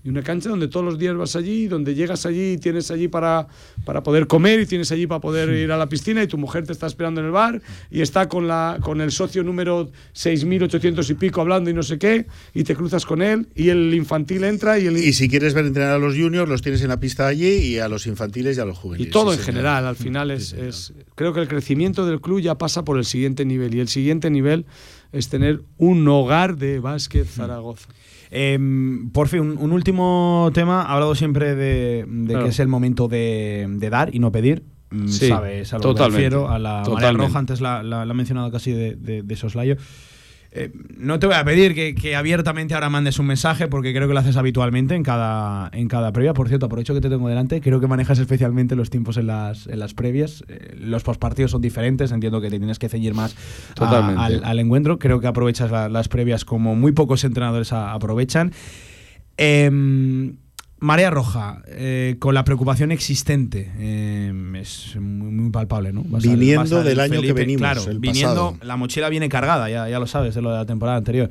Y 0.04 0.10
una 0.10 0.22
cancha 0.22 0.50
donde 0.50 0.68
todos 0.68 0.86
los 0.86 1.00
días 1.00 1.16
vas 1.16 1.36
allí, 1.38 1.68
donde 1.68 1.96
llegas 1.96 2.26
allí 2.26 2.54
y 2.54 2.58
tienes 2.58 2.92
allí 2.92 3.08
para, 3.08 3.48
para 3.86 4.04
poder 4.04 4.28
comer 4.28 4.60
y 4.60 4.66
tienes 4.66 4.92
allí 4.92 5.08
para 5.08 5.22
poder 5.22 5.50
ir 5.50 5.72
a 5.72 5.78
la 5.78 5.88
piscina 5.88 6.22
y 6.22 6.28
tu 6.28 6.38
mujer 6.38 6.66
te 6.66 6.74
está 6.74 6.88
esperando 6.88 7.22
en 7.22 7.28
el 7.28 7.32
bar 7.32 7.62
y 7.90 8.02
está 8.02 8.28
con, 8.28 8.48
la, 8.48 8.80
con 8.82 9.00
el 9.00 9.12
socio 9.12 9.44
número 9.44 9.90
6.800 10.14 11.10
y 11.10 11.14
pico 11.14 11.40
hablando 11.40 11.70
y 11.70 11.74
no 11.74 11.84
sé 11.84 11.98
qué 11.98 12.26
y 12.54 12.64
te 12.64 12.76
cruzas 12.76 13.06
con 13.06 13.22
él 13.22 13.48
y 13.56 13.70
el 13.70 13.94
infantil 13.94 14.44
entra 14.44 14.78
y 14.78 14.88
el... 14.88 14.98
Y 14.98 15.14
si 15.14 15.30
quieres 15.30 15.54
ver 15.54 15.66
entrenar 15.66 15.94
a 15.94 16.00
los 16.00 16.16
juniors, 16.16 16.50
los 16.50 16.62
tienes 16.62 16.82
en 16.82 16.90
la 16.90 17.00
pista 17.00 17.28
allí 17.28 17.48
y 17.48 17.80
a 17.80 17.88
los 17.88 18.06
infantiles 18.06 18.58
y 18.58 18.60
a 18.60 18.66
los 18.66 18.78
juveniles. 18.78 19.08
Y 19.08 19.12
todo 19.12 19.32
en 19.32 19.40
general, 19.40 19.86
al 19.86 19.96
final 19.96 20.32
es, 20.32 20.52
es... 20.52 20.94
Creo 21.16 21.34
que 21.34 21.40
el 21.40 21.48
crecimiento 21.48 22.06
del 22.06 22.20
club 22.20 22.42
ya 22.42 22.58
pasa 22.58 22.84
por 22.84 22.98
el 22.98 23.06
siguiente 23.06 23.46
nivel 23.46 23.74
y 23.74 23.80
el 23.80 23.88
siguiente 23.88 24.30
nivel 24.30 24.66
es 25.14 25.30
tener 25.30 25.62
un 25.78 26.06
hogar 26.08 26.58
de 26.58 26.80
básquet 26.80 27.26
Zaragoza. 27.26 27.88
Eh, 28.36 28.58
por 29.14 29.28
fin, 29.28 29.42
un, 29.42 29.58
un, 29.60 29.72
último 29.72 30.50
tema. 30.54 30.82
Ha 30.82 30.94
hablado 30.94 31.14
siempre 31.16 31.56
de, 31.56 32.06
de 32.08 32.28
Claro. 32.28 32.46
que 32.46 32.50
es 32.50 32.60
el 32.60 32.68
momento 32.68 33.08
de, 33.08 33.68
de 33.70 33.90
dar 33.90 34.14
y 34.14 34.20
no 34.20 34.32
pedir. 34.32 34.64
Mm, 34.90 35.08
Sí, 35.08 35.28
¿Sabes 35.28 35.72
a 35.74 35.78
lo 35.78 35.94
que 35.94 36.02
me 36.02 36.08
refiero? 36.10 36.50
A 36.50 36.58
la. 36.60 36.84
Roja, 36.84 37.40
antes 37.40 37.62
la, 37.62 37.84
la- 37.84 38.06
la 38.06 38.12
ha 38.12 38.16
mencionado 38.16 38.52
casi 38.52 38.72
de, 38.72 38.96
de, 38.96 39.22
de 39.24 39.36
soslayo. 39.36 39.76
Eh, 40.56 40.72
no 41.00 41.18
te 41.18 41.26
voy 41.26 41.36
a 41.36 41.44
pedir 41.44 41.74
que, 41.74 41.96
que 41.96 42.16
abiertamente 42.16 42.76
ahora 42.76 42.88
mandes 42.88 43.18
un 43.18 43.26
mensaje 43.26 43.68
porque 43.68 43.92
creo 43.92 44.08
que 44.08 44.14
lo 44.14 44.20
haces 44.20 44.38
habitualmente 44.38 44.94
en 44.94 45.02
cada, 45.02 45.72
en 45.74 45.88
cada 45.88 46.12
previa. 46.12 46.36
Por 46.36 46.48
cierto, 46.48 46.68
aprovecho 46.68 46.94
que 46.94 47.02
te 47.02 47.10
tengo 47.10 47.28
delante. 47.28 47.60
Creo 47.60 47.80
que 47.80 47.88
manejas 47.88 48.20
especialmente 48.20 48.76
los 48.76 48.92
tiempos 48.92 49.18
en 49.18 49.26
las, 49.28 49.66
en 49.66 49.80
las 49.80 49.96
previas. 49.96 50.44
Eh, 50.48 50.76
los 50.78 51.02
postpartidos 51.02 51.50
son 51.50 51.62
diferentes. 51.62 52.12
Entiendo 52.12 52.40
que 52.40 52.52
te 52.52 52.60
tienes 52.60 52.78
que 52.78 52.88
ceñir 52.88 53.16
más 53.16 53.36
a- 53.86 54.26
al, 54.26 54.44
al 54.46 54.60
encuentro. 54.60 55.00
Creo 55.00 55.20
que 55.20 55.26
aprovechas 55.26 55.72
la- 55.72 55.90
las 55.90 56.08
previas 56.08 56.46
como 56.46 56.76
muy 56.76 56.92
pocos 56.92 57.24
entrenadores 57.24 57.74
a- 57.74 57.92
aprovechan. 57.94 58.52
Em, 59.38 60.36
Marea 60.84 61.10
Roja, 61.10 61.62
eh, 61.68 62.18
con 62.20 62.36
la 62.36 62.44
preocupación 62.44 62.92
existente, 62.92 63.72
em, 63.80 64.54
es 64.58 64.98
muy, 65.00 65.32
muy 65.32 65.50
palpable, 65.50 65.94
¿no? 65.94 66.04
Vas 66.06 66.24
Viniendo 66.24 66.84
del 66.84 67.00
año 67.00 67.22
que 67.22 67.32
venimos, 67.32 67.62
Claro, 67.62 67.90
el 67.90 68.00
viniendo, 68.00 68.52
pasado. 68.52 68.58
la 68.68 68.76
mochila 68.76 69.08
viene 69.08 69.30
cargada, 69.30 69.70
ya, 69.70 69.88
ya 69.88 69.98
lo 69.98 70.08
sabes, 70.08 70.36
de 70.36 70.42
lo 70.42 70.52
de 70.52 70.58
la 70.58 70.66
temporada 70.66 70.98
anterior. 70.98 71.30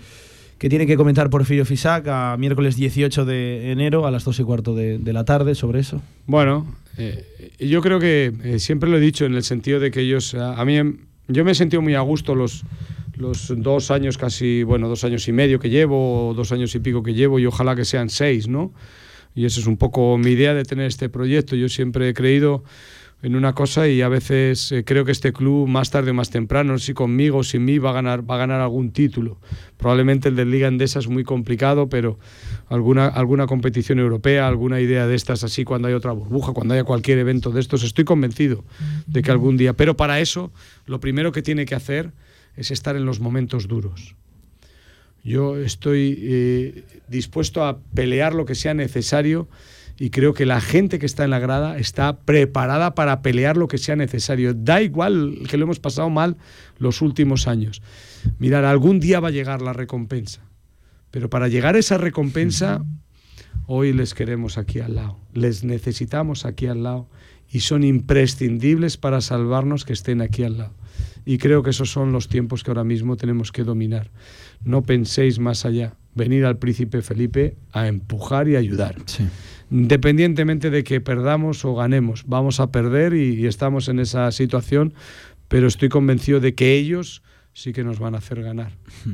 ¿Qué 0.56 0.70
tiene 0.70 0.86
que 0.86 0.96
comentar 0.96 1.28
Porfirio 1.28 1.66
Fisac 1.66 2.06
a 2.08 2.36
miércoles 2.38 2.76
18 2.76 3.26
de 3.26 3.72
enero 3.72 4.06
a 4.06 4.10
las 4.10 4.24
2 4.24 4.40
y 4.40 4.42
cuarto 4.44 4.74
de, 4.74 4.96
de 4.96 5.12
la 5.12 5.24
tarde 5.26 5.54
sobre 5.54 5.80
eso? 5.80 6.00
Bueno, 6.26 6.66
eh, 6.96 7.26
yo 7.60 7.82
creo 7.82 8.00
que 8.00 8.32
eh, 8.44 8.58
siempre 8.58 8.88
lo 8.88 8.96
he 8.96 9.00
dicho 9.00 9.26
en 9.26 9.34
el 9.34 9.42
sentido 9.42 9.80
de 9.80 9.90
que 9.90 10.00
ellos, 10.00 10.34
a, 10.34 10.58
a 10.58 10.64
mí, 10.64 10.76
yo 11.28 11.44
me 11.44 11.50
he 11.50 11.54
sentido 11.54 11.82
muy 11.82 11.94
a 11.94 12.00
gusto 12.00 12.34
los, 12.34 12.62
los 13.16 13.52
dos 13.56 13.90
años 13.90 14.16
casi, 14.16 14.62
bueno, 14.62 14.88
dos 14.88 15.04
años 15.04 15.28
y 15.28 15.32
medio 15.32 15.58
que 15.60 15.68
llevo, 15.68 16.28
o 16.28 16.32
dos 16.34 16.52
años 16.52 16.74
y 16.74 16.78
pico 16.78 17.02
que 17.02 17.12
llevo, 17.12 17.38
y 17.38 17.44
ojalá 17.44 17.76
que 17.76 17.84
sean 17.84 18.08
seis, 18.08 18.48
¿no? 18.48 18.72
Y 19.34 19.46
esa 19.46 19.60
es 19.60 19.66
un 19.66 19.76
poco 19.76 20.18
mi 20.18 20.30
idea 20.30 20.54
de 20.54 20.64
tener 20.64 20.86
este 20.86 21.08
proyecto. 21.08 21.56
Yo 21.56 21.68
siempre 21.68 22.08
he 22.08 22.14
creído 22.14 22.64
en 23.22 23.36
una 23.36 23.52
cosa 23.54 23.86
y 23.88 24.02
a 24.02 24.08
veces 24.08 24.72
eh, 24.72 24.84
creo 24.84 25.04
que 25.04 25.12
este 25.12 25.32
club 25.32 25.68
más 25.68 25.90
tarde 25.90 26.10
o 26.10 26.14
más 26.14 26.30
temprano, 26.30 26.76
si 26.78 26.92
conmigo 26.92 27.38
o 27.38 27.44
sin 27.44 27.64
mí, 27.64 27.78
va 27.78 27.90
a 27.90 27.92
ganar, 27.92 28.28
va 28.28 28.34
a 28.34 28.38
ganar 28.38 28.60
algún 28.60 28.90
título. 28.90 29.38
Probablemente 29.76 30.28
el 30.28 30.36
de 30.36 30.44
Liga 30.44 30.66
Endesa 30.66 30.98
es 30.98 31.08
muy 31.08 31.22
complicado, 31.22 31.88
pero 31.88 32.18
alguna, 32.68 33.06
alguna 33.06 33.46
competición 33.46 34.00
europea, 34.00 34.48
alguna 34.48 34.80
idea 34.80 35.06
de 35.06 35.14
estas 35.14 35.44
así, 35.44 35.64
cuando 35.64 35.86
hay 35.86 35.94
otra 35.94 36.10
burbuja, 36.10 36.52
cuando 36.52 36.74
haya 36.74 36.84
cualquier 36.84 37.18
evento 37.18 37.50
de 37.50 37.60
estos, 37.60 37.84
estoy 37.84 38.04
convencido 38.04 38.64
de 39.06 39.22
que 39.22 39.30
algún 39.30 39.56
día. 39.56 39.74
Pero 39.74 39.96
para 39.96 40.18
eso, 40.18 40.52
lo 40.84 40.98
primero 40.98 41.30
que 41.30 41.42
tiene 41.42 41.64
que 41.64 41.76
hacer 41.76 42.12
es 42.56 42.72
estar 42.72 42.96
en 42.96 43.04
los 43.04 43.20
momentos 43.20 43.68
duros. 43.68 44.16
Yo 45.24 45.56
estoy 45.56 46.18
eh, 46.20 46.84
dispuesto 47.08 47.64
a 47.64 47.78
pelear 47.94 48.34
lo 48.34 48.44
que 48.44 48.54
sea 48.54 48.74
necesario 48.74 49.48
y 49.98 50.10
creo 50.10 50.34
que 50.34 50.46
la 50.46 50.60
gente 50.60 50.98
que 50.98 51.06
está 51.06 51.24
en 51.24 51.30
la 51.30 51.38
grada 51.38 51.78
está 51.78 52.20
preparada 52.20 52.94
para 52.94 53.22
pelear 53.22 53.56
lo 53.56 53.68
que 53.68 53.78
sea 53.78 53.94
necesario. 53.94 54.52
Da 54.54 54.82
igual 54.82 55.38
que 55.48 55.56
lo 55.56 55.64
hemos 55.64 55.78
pasado 55.78 56.10
mal 56.10 56.36
los 56.78 57.02
últimos 57.02 57.46
años. 57.46 57.82
Mirar, 58.38 58.64
algún 58.64 58.98
día 58.98 59.20
va 59.20 59.28
a 59.28 59.32
llegar 59.32 59.62
la 59.62 59.72
recompensa. 59.72 60.42
Pero 61.12 61.30
para 61.30 61.46
llegar 61.46 61.76
a 61.76 61.78
esa 61.78 61.98
recompensa, 61.98 62.82
hoy 63.66 63.92
les 63.92 64.14
queremos 64.14 64.58
aquí 64.58 64.80
al 64.80 64.96
lado. 64.96 65.18
Les 65.34 65.62
necesitamos 65.62 66.46
aquí 66.46 66.66
al 66.66 66.82
lado 66.82 67.08
y 67.50 67.60
son 67.60 67.84
imprescindibles 67.84 68.96
para 68.96 69.20
salvarnos 69.20 69.84
que 69.84 69.92
estén 69.92 70.22
aquí 70.22 70.42
al 70.42 70.58
lado. 70.58 70.74
Y 71.24 71.38
creo 71.38 71.62
que 71.62 71.70
esos 71.70 71.90
son 71.90 72.12
los 72.12 72.28
tiempos 72.28 72.64
que 72.64 72.70
ahora 72.70 72.82
mismo 72.82 73.16
tenemos 73.16 73.52
que 73.52 73.62
dominar. 73.62 74.10
No 74.64 74.82
penséis 74.82 75.38
más 75.38 75.64
allá. 75.64 75.94
Venir 76.14 76.44
al 76.44 76.58
príncipe 76.58 77.00
Felipe 77.02 77.56
a 77.72 77.88
empujar 77.88 78.48
y 78.48 78.56
ayudar. 78.56 78.96
Independientemente 79.70 80.68
de 80.70 80.84
que 80.84 81.00
perdamos 81.00 81.64
o 81.64 81.74
ganemos, 81.74 82.24
vamos 82.26 82.60
a 82.60 82.70
perder 82.70 83.14
y, 83.14 83.34
y 83.40 83.46
estamos 83.46 83.88
en 83.88 83.98
esa 83.98 84.30
situación, 84.30 84.92
pero 85.48 85.66
estoy 85.68 85.88
convencido 85.88 86.40
de 86.40 86.54
que 86.54 86.74
ellos 86.74 87.22
sí 87.54 87.72
que 87.72 87.82
nos 87.84 87.98
van 87.98 88.14
a 88.14 88.18
hacer 88.18 88.42
ganar. 88.42 88.72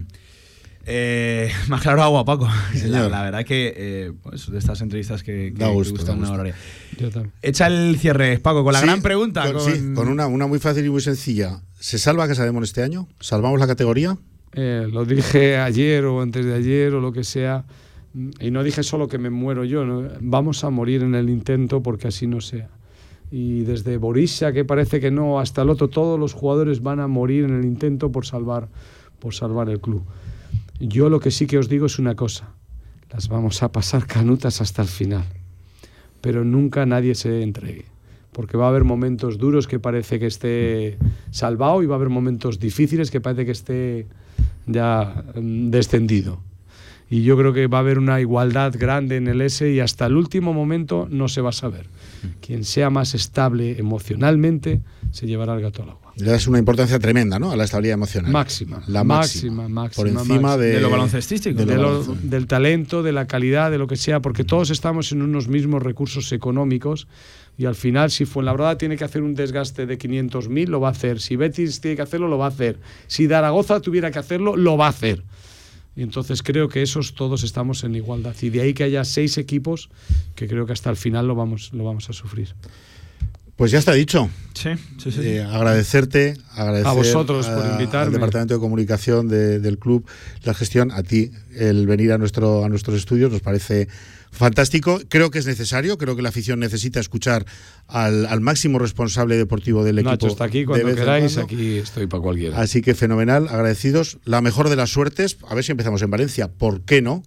Eh, 0.90 1.50
me 1.68 1.74
ha 1.74 1.78
aclarado 1.78 2.02
agua, 2.04 2.24
Paco. 2.24 2.46
La, 2.72 2.80
Señor. 2.80 3.10
la 3.10 3.22
verdad 3.22 3.44
que 3.44 3.74
eh, 3.76 4.12
pues, 4.22 4.50
de 4.50 4.56
estas 4.58 4.80
entrevistas 4.80 5.22
que, 5.22 5.52
que 5.52 5.58
Da 5.58 5.66
que 5.68 5.74
gusto, 5.74 5.92
gustan 5.96 6.14
da 6.14 6.20
gusto. 6.20 6.30
barbaridad. 6.30 6.56
Yo 6.98 7.10
también. 7.10 7.34
Echa 7.42 7.66
el 7.66 7.98
cierre, 7.98 8.38
Paco, 8.38 8.64
con 8.64 8.72
la 8.72 8.80
Sí, 8.80 8.86
gran 8.86 9.02
pregunta. 9.02 9.42
Con, 9.52 9.62
con- 9.62 9.70
sí, 9.74 9.92
con 9.94 10.08
una, 10.08 10.26
una 10.28 10.46
muy 10.46 10.58
fácil 10.58 10.86
y 10.86 10.88
muy 10.88 11.02
sencilla. 11.02 11.60
¿Se 11.78 11.98
salva 11.98 12.26
Casa 12.26 12.44
de 12.46 12.52
Mon 12.52 12.64
este 12.64 12.82
año? 12.82 13.06
¿Salvamos 13.20 13.60
la 13.60 13.66
categoría? 13.66 14.16
Eh, 14.52 14.88
lo 14.90 15.04
dije 15.04 15.58
ayer 15.58 16.04
o 16.04 16.22
antes 16.22 16.44
de 16.44 16.54
ayer 16.54 16.94
o 16.94 17.00
lo 17.00 17.12
que 17.12 17.24
sea, 17.24 17.64
mm, 18.14 18.30
y 18.40 18.50
no 18.50 18.62
dije 18.62 18.82
solo 18.82 19.08
que 19.08 19.18
me 19.18 19.30
muero 19.30 19.64
yo, 19.64 19.84
¿no? 19.84 20.08
vamos 20.20 20.64
a 20.64 20.70
morir 20.70 21.02
en 21.02 21.14
el 21.14 21.28
intento 21.28 21.82
porque 21.82 22.08
así 22.08 22.26
no 22.26 22.40
sea. 22.40 22.68
Y 23.30 23.62
desde 23.62 23.98
Borussia, 23.98 24.52
que 24.52 24.64
parece 24.64 25.00
que 25.00 25.10
no, 25.10 25.38
hasta 25.38 25.62
el 25.62 25.70
otro, 25.70 25.88
todos 25.88 26.18
los 26.18 26.32
jugadores 26.32 26.82
van 26.82 26.98
a 27.00 27.08
morir 27.08 27.44
en 27.44 27.58
el 27.58 27.64
intento 27.66 28.10
por 28.10 28.24
salvar, 28.24 28.68
por 29.18 29.34
salvar 29.34 29.68
el 29.68 29.80
club. 29.80 30.02
Yo 30.80 31.10
lo 31.10 31.20
que 31.20 31.30
sí 31.30 31.46
que 31.46 31.58
os 31.58 31.68
digo 31.68 31.86
es 31.86 31.98
una 31.98 32.14
cosa, 32.14 32.48
las 33.12 33.28
vamos 33.28 33.62
a 33.62 33.70
pasar 33.70 34.06
canutas 34.06 34.60
hasta 34.62 34.80
el 34.80 34.88
final, 34.88 35.24
pero 36.20 36.44
nunca 36.44 36.86
nadie 36.86 37.14
se 37.14 37.42
entregue, 37.42 37.84
porque 38.32 38.56
va 38.56 38.66
a 38.66 38.68
haber 38.70 38.84
momentos 38.84 39.36
duros 39.36 39.66
que 39.66 39.78
parece 39.78 40.18
que 40.18 40.26
esté 40.26 40.96
salvado 41.30 41.82
y 41.82 41.86
va 41.86 41.96
a 41.96 41.98
haber 41.98 42.08
momentos 42.08 42.58
difíciles 42.58 43.10
que 43.10 43.20
parece 43.20 43.44
que 43.44 43.52
esté 43.52 44.06
ya 44.68 45.24
mm, 45.34 45.70
descendido. 45.70 46.40
Y 47.10 47.22
yo 47.22 47.38
creo 47.38 47.54
que 47.54 47.66
va 47.68 47.78
a 47.78 47.80
haber 47.80 47.98
una 47.98 48.20
igualdad 48.20 48.74
grande 48.78 49.16
en 49.16 49.28
el 49.28 49.40
S 49.40 49.66
y 49.70 49.80
hasta 49.80 50.04
el 50.04 50.14
último 50.14 50.52
momento 50.52 51.08
no 51.10 51.28
se 51.28 51.40
va 51.40 51.48
a 51.48 51.52
saber. 51.52 51.86
Quien 52.42 52.64
sea 52.64 52.90
más 52.90 53.14
estable 53.14 53.78
emocionalmente 53.78 54.82
se 55.10 55.26
llevará 55.26 55.54
el 55.54 55.62
gato 55.62 55.82
al 55.84 55.90
agua. 55.90 56.12
Le 56.16 56.30
das 56.30 56.46
una 56.48 56.58
importancia 56.58 56.98
tremenda 56.98 57.38
¿no? 57.38 57.50
a 57.50 57.56
la 57.56 57.64
estabilidad 57.64 57.94
emocional. 57.94 58.30
Máxima, 58.30 58.82
La 58.88 59.04
máxima. 59.04 59.62
máxima, 59.64 59.68
máxima, 59.68 59.96
Por 60.02 60.08
encima 60.08 60.34
máxima. 60.34 60.56
de, 60.58 60.72
De 60.72 60.80
lo 60.80 60.90
baloncestístico. 60.90 61.56
de 61.58 61.64
lo 61.64 61.72
de 62.02 62.06
lo- 62.08 62.14
del 62.24 62.46
talento, 62.46 63.02
de 63.02 63.12
la 63.12 63.26
calidad, 63.26 63.70
de 63.70 63.78
lo 63.78 63.86
que 63.86 63.96
sea, 63.96 64.20
porque 64.20 64.44
todos 64.44 64.68
estamos 64.70 65.10
en 65.12 65.22
unos 65.22 65.48
mismos 65.48 65.82
recursos 65.82 66.30
económicos 66.32 67.06
y 67.58 67.66
al 67.66 67.74
final 67.74 68.10
si 68.12 68.24
Fuenlabrada 68.24 68.78
tiene 68.78 68.96
que 68.96 69.04
hacer 69.04 69.20
un 69.22 69.34
desgaste 69.34 69.84
de 69.84 69.98
500.000, 69.98 70.68
lo 70.68 70.78
va 70.80 70.88
a 70.88 70.92
hacer. 70.92 71.20
Si 71.20 71.34
Betis 71.36 71.80
tiene 71.80 71.96
que 71.96 72.02
hacerlo, 72.02 72.28
lo 72.28 72.38
va 72.38 72.46
a 72.46 72.48
hacer. 72.50 72.78
Si 73.08 73.26
Zaragoza 73.26 73.80
tuviera 73.80 74.10
que 74.12 74.18
hacerlo, 74.20 74.56
lo 74.56 74.76
va 74.76 74.86
a 74.86 74.90
hacer. 74.90 75.24
Y 75.96 76.02
entonces 76.02 76.44
creo 76.44 76.68
que 76.68 76.82
esos 76.82 77.14
todos 77.16 77.42
estamos 77.42 77.82
en 77.82 77.96
igualdad. 77.96 78.36
Y 78.40 78.50
de 78.50 78.60
ahí 78.60 78.72
que 78.74 78.84
haya 78.84 79.02
seis 79.04 79.36
equipos 79.38 79.90
que 80.36 80.46
creo 80.46 80.64
que 80.64 80.72
hasta 80.72 80.88
el 80.90 80.96
final 80.96 81.26
lo 81.26 81.34
vamos, 81.34 81.70
lo 81.72 81.82
vamos 81.82 82.08
a 82.08 82.12
sufrir. 82.12 82.54
Pues 83.56 83.72
ya 83.72 83.80
está 83.80 83.92
dicho. 83.94 84.30
Sí, 84.54 84.70
sí, 85.02 85.10
sí. 85.10 85.20
Eh, 85.24 85.42
agradecerte, 85.42 86.36
agradecer 86.52 86.86
A 86.86 86.92
vosotros 86.92 87.48
por 87.48 87.66
a- 87.66 87.72
invitarme. 87.72 88.06
Al 88.06 88.12
Departamento 88.12 88.54
de 88.54 88.60
Comunicación 88.60 89.26
de- 89.26 89.58
del 89.58 89.78
club, 89.78 90.06
la 90.44 90.54
gestión, 90.54 90.92
a 90.92 91.02
ti, 91.02 91.32
el 91.56 91.88
venir 91.88 92.12
a, 92.12 92.18
nuestro, 92.18 92.64
a 92.64 92.68
nuestros 92.68 92.94
estudios 92.96 93.32
nos 93.32 93.40
parece 93.40 93.88
fantástico. 94.38 95.00
Creo 95.08 95.30
que 95.30 95.38
es 95.38 95.46
necesario, 95.46 95.98
creo 95.98 96.16
que 96.16 96.22
la 96.22 96.30
afición 96.30 96.60
necesita 96.60 97.00
escuchar 97.00 97.44
al, 97.86 98.26
al 98.26 98.40
máximo 98.40 98.78
responsable 98.78 99.36
deportivo 99.36 99.84
del 99.84 99.98
equipo. 99.98 100.12
Nacho 100.12 100.28
está 100.28 100.44
aquí 100.44 100.64
cuando 100.64 100.94
queráis, 100.94 101.36
aquí 101.36 101.76
estoy 101.76 102.06
para 102.06 102.22
cualquiera. 102.22 102.58
Así 102.58 102.80
que 102.80 102.94
fenomenal, 102.94 103.48
agradecidos. 103.48 104.18
La 104.24 104.40
mejor 104.40 104.70
de 104.70 104.76
las 104.76 104.90
suertes. 104.90 105.36
A 105.48 105.54
ver 105.54 105.64
si 105.64 105.72
empezamos 105.72 106.00
en 106.02 106.10
Valencia. 106.10 106.48
¿Por 106.48 106.80
qué 106.82 107.02
no? 107.02 107.22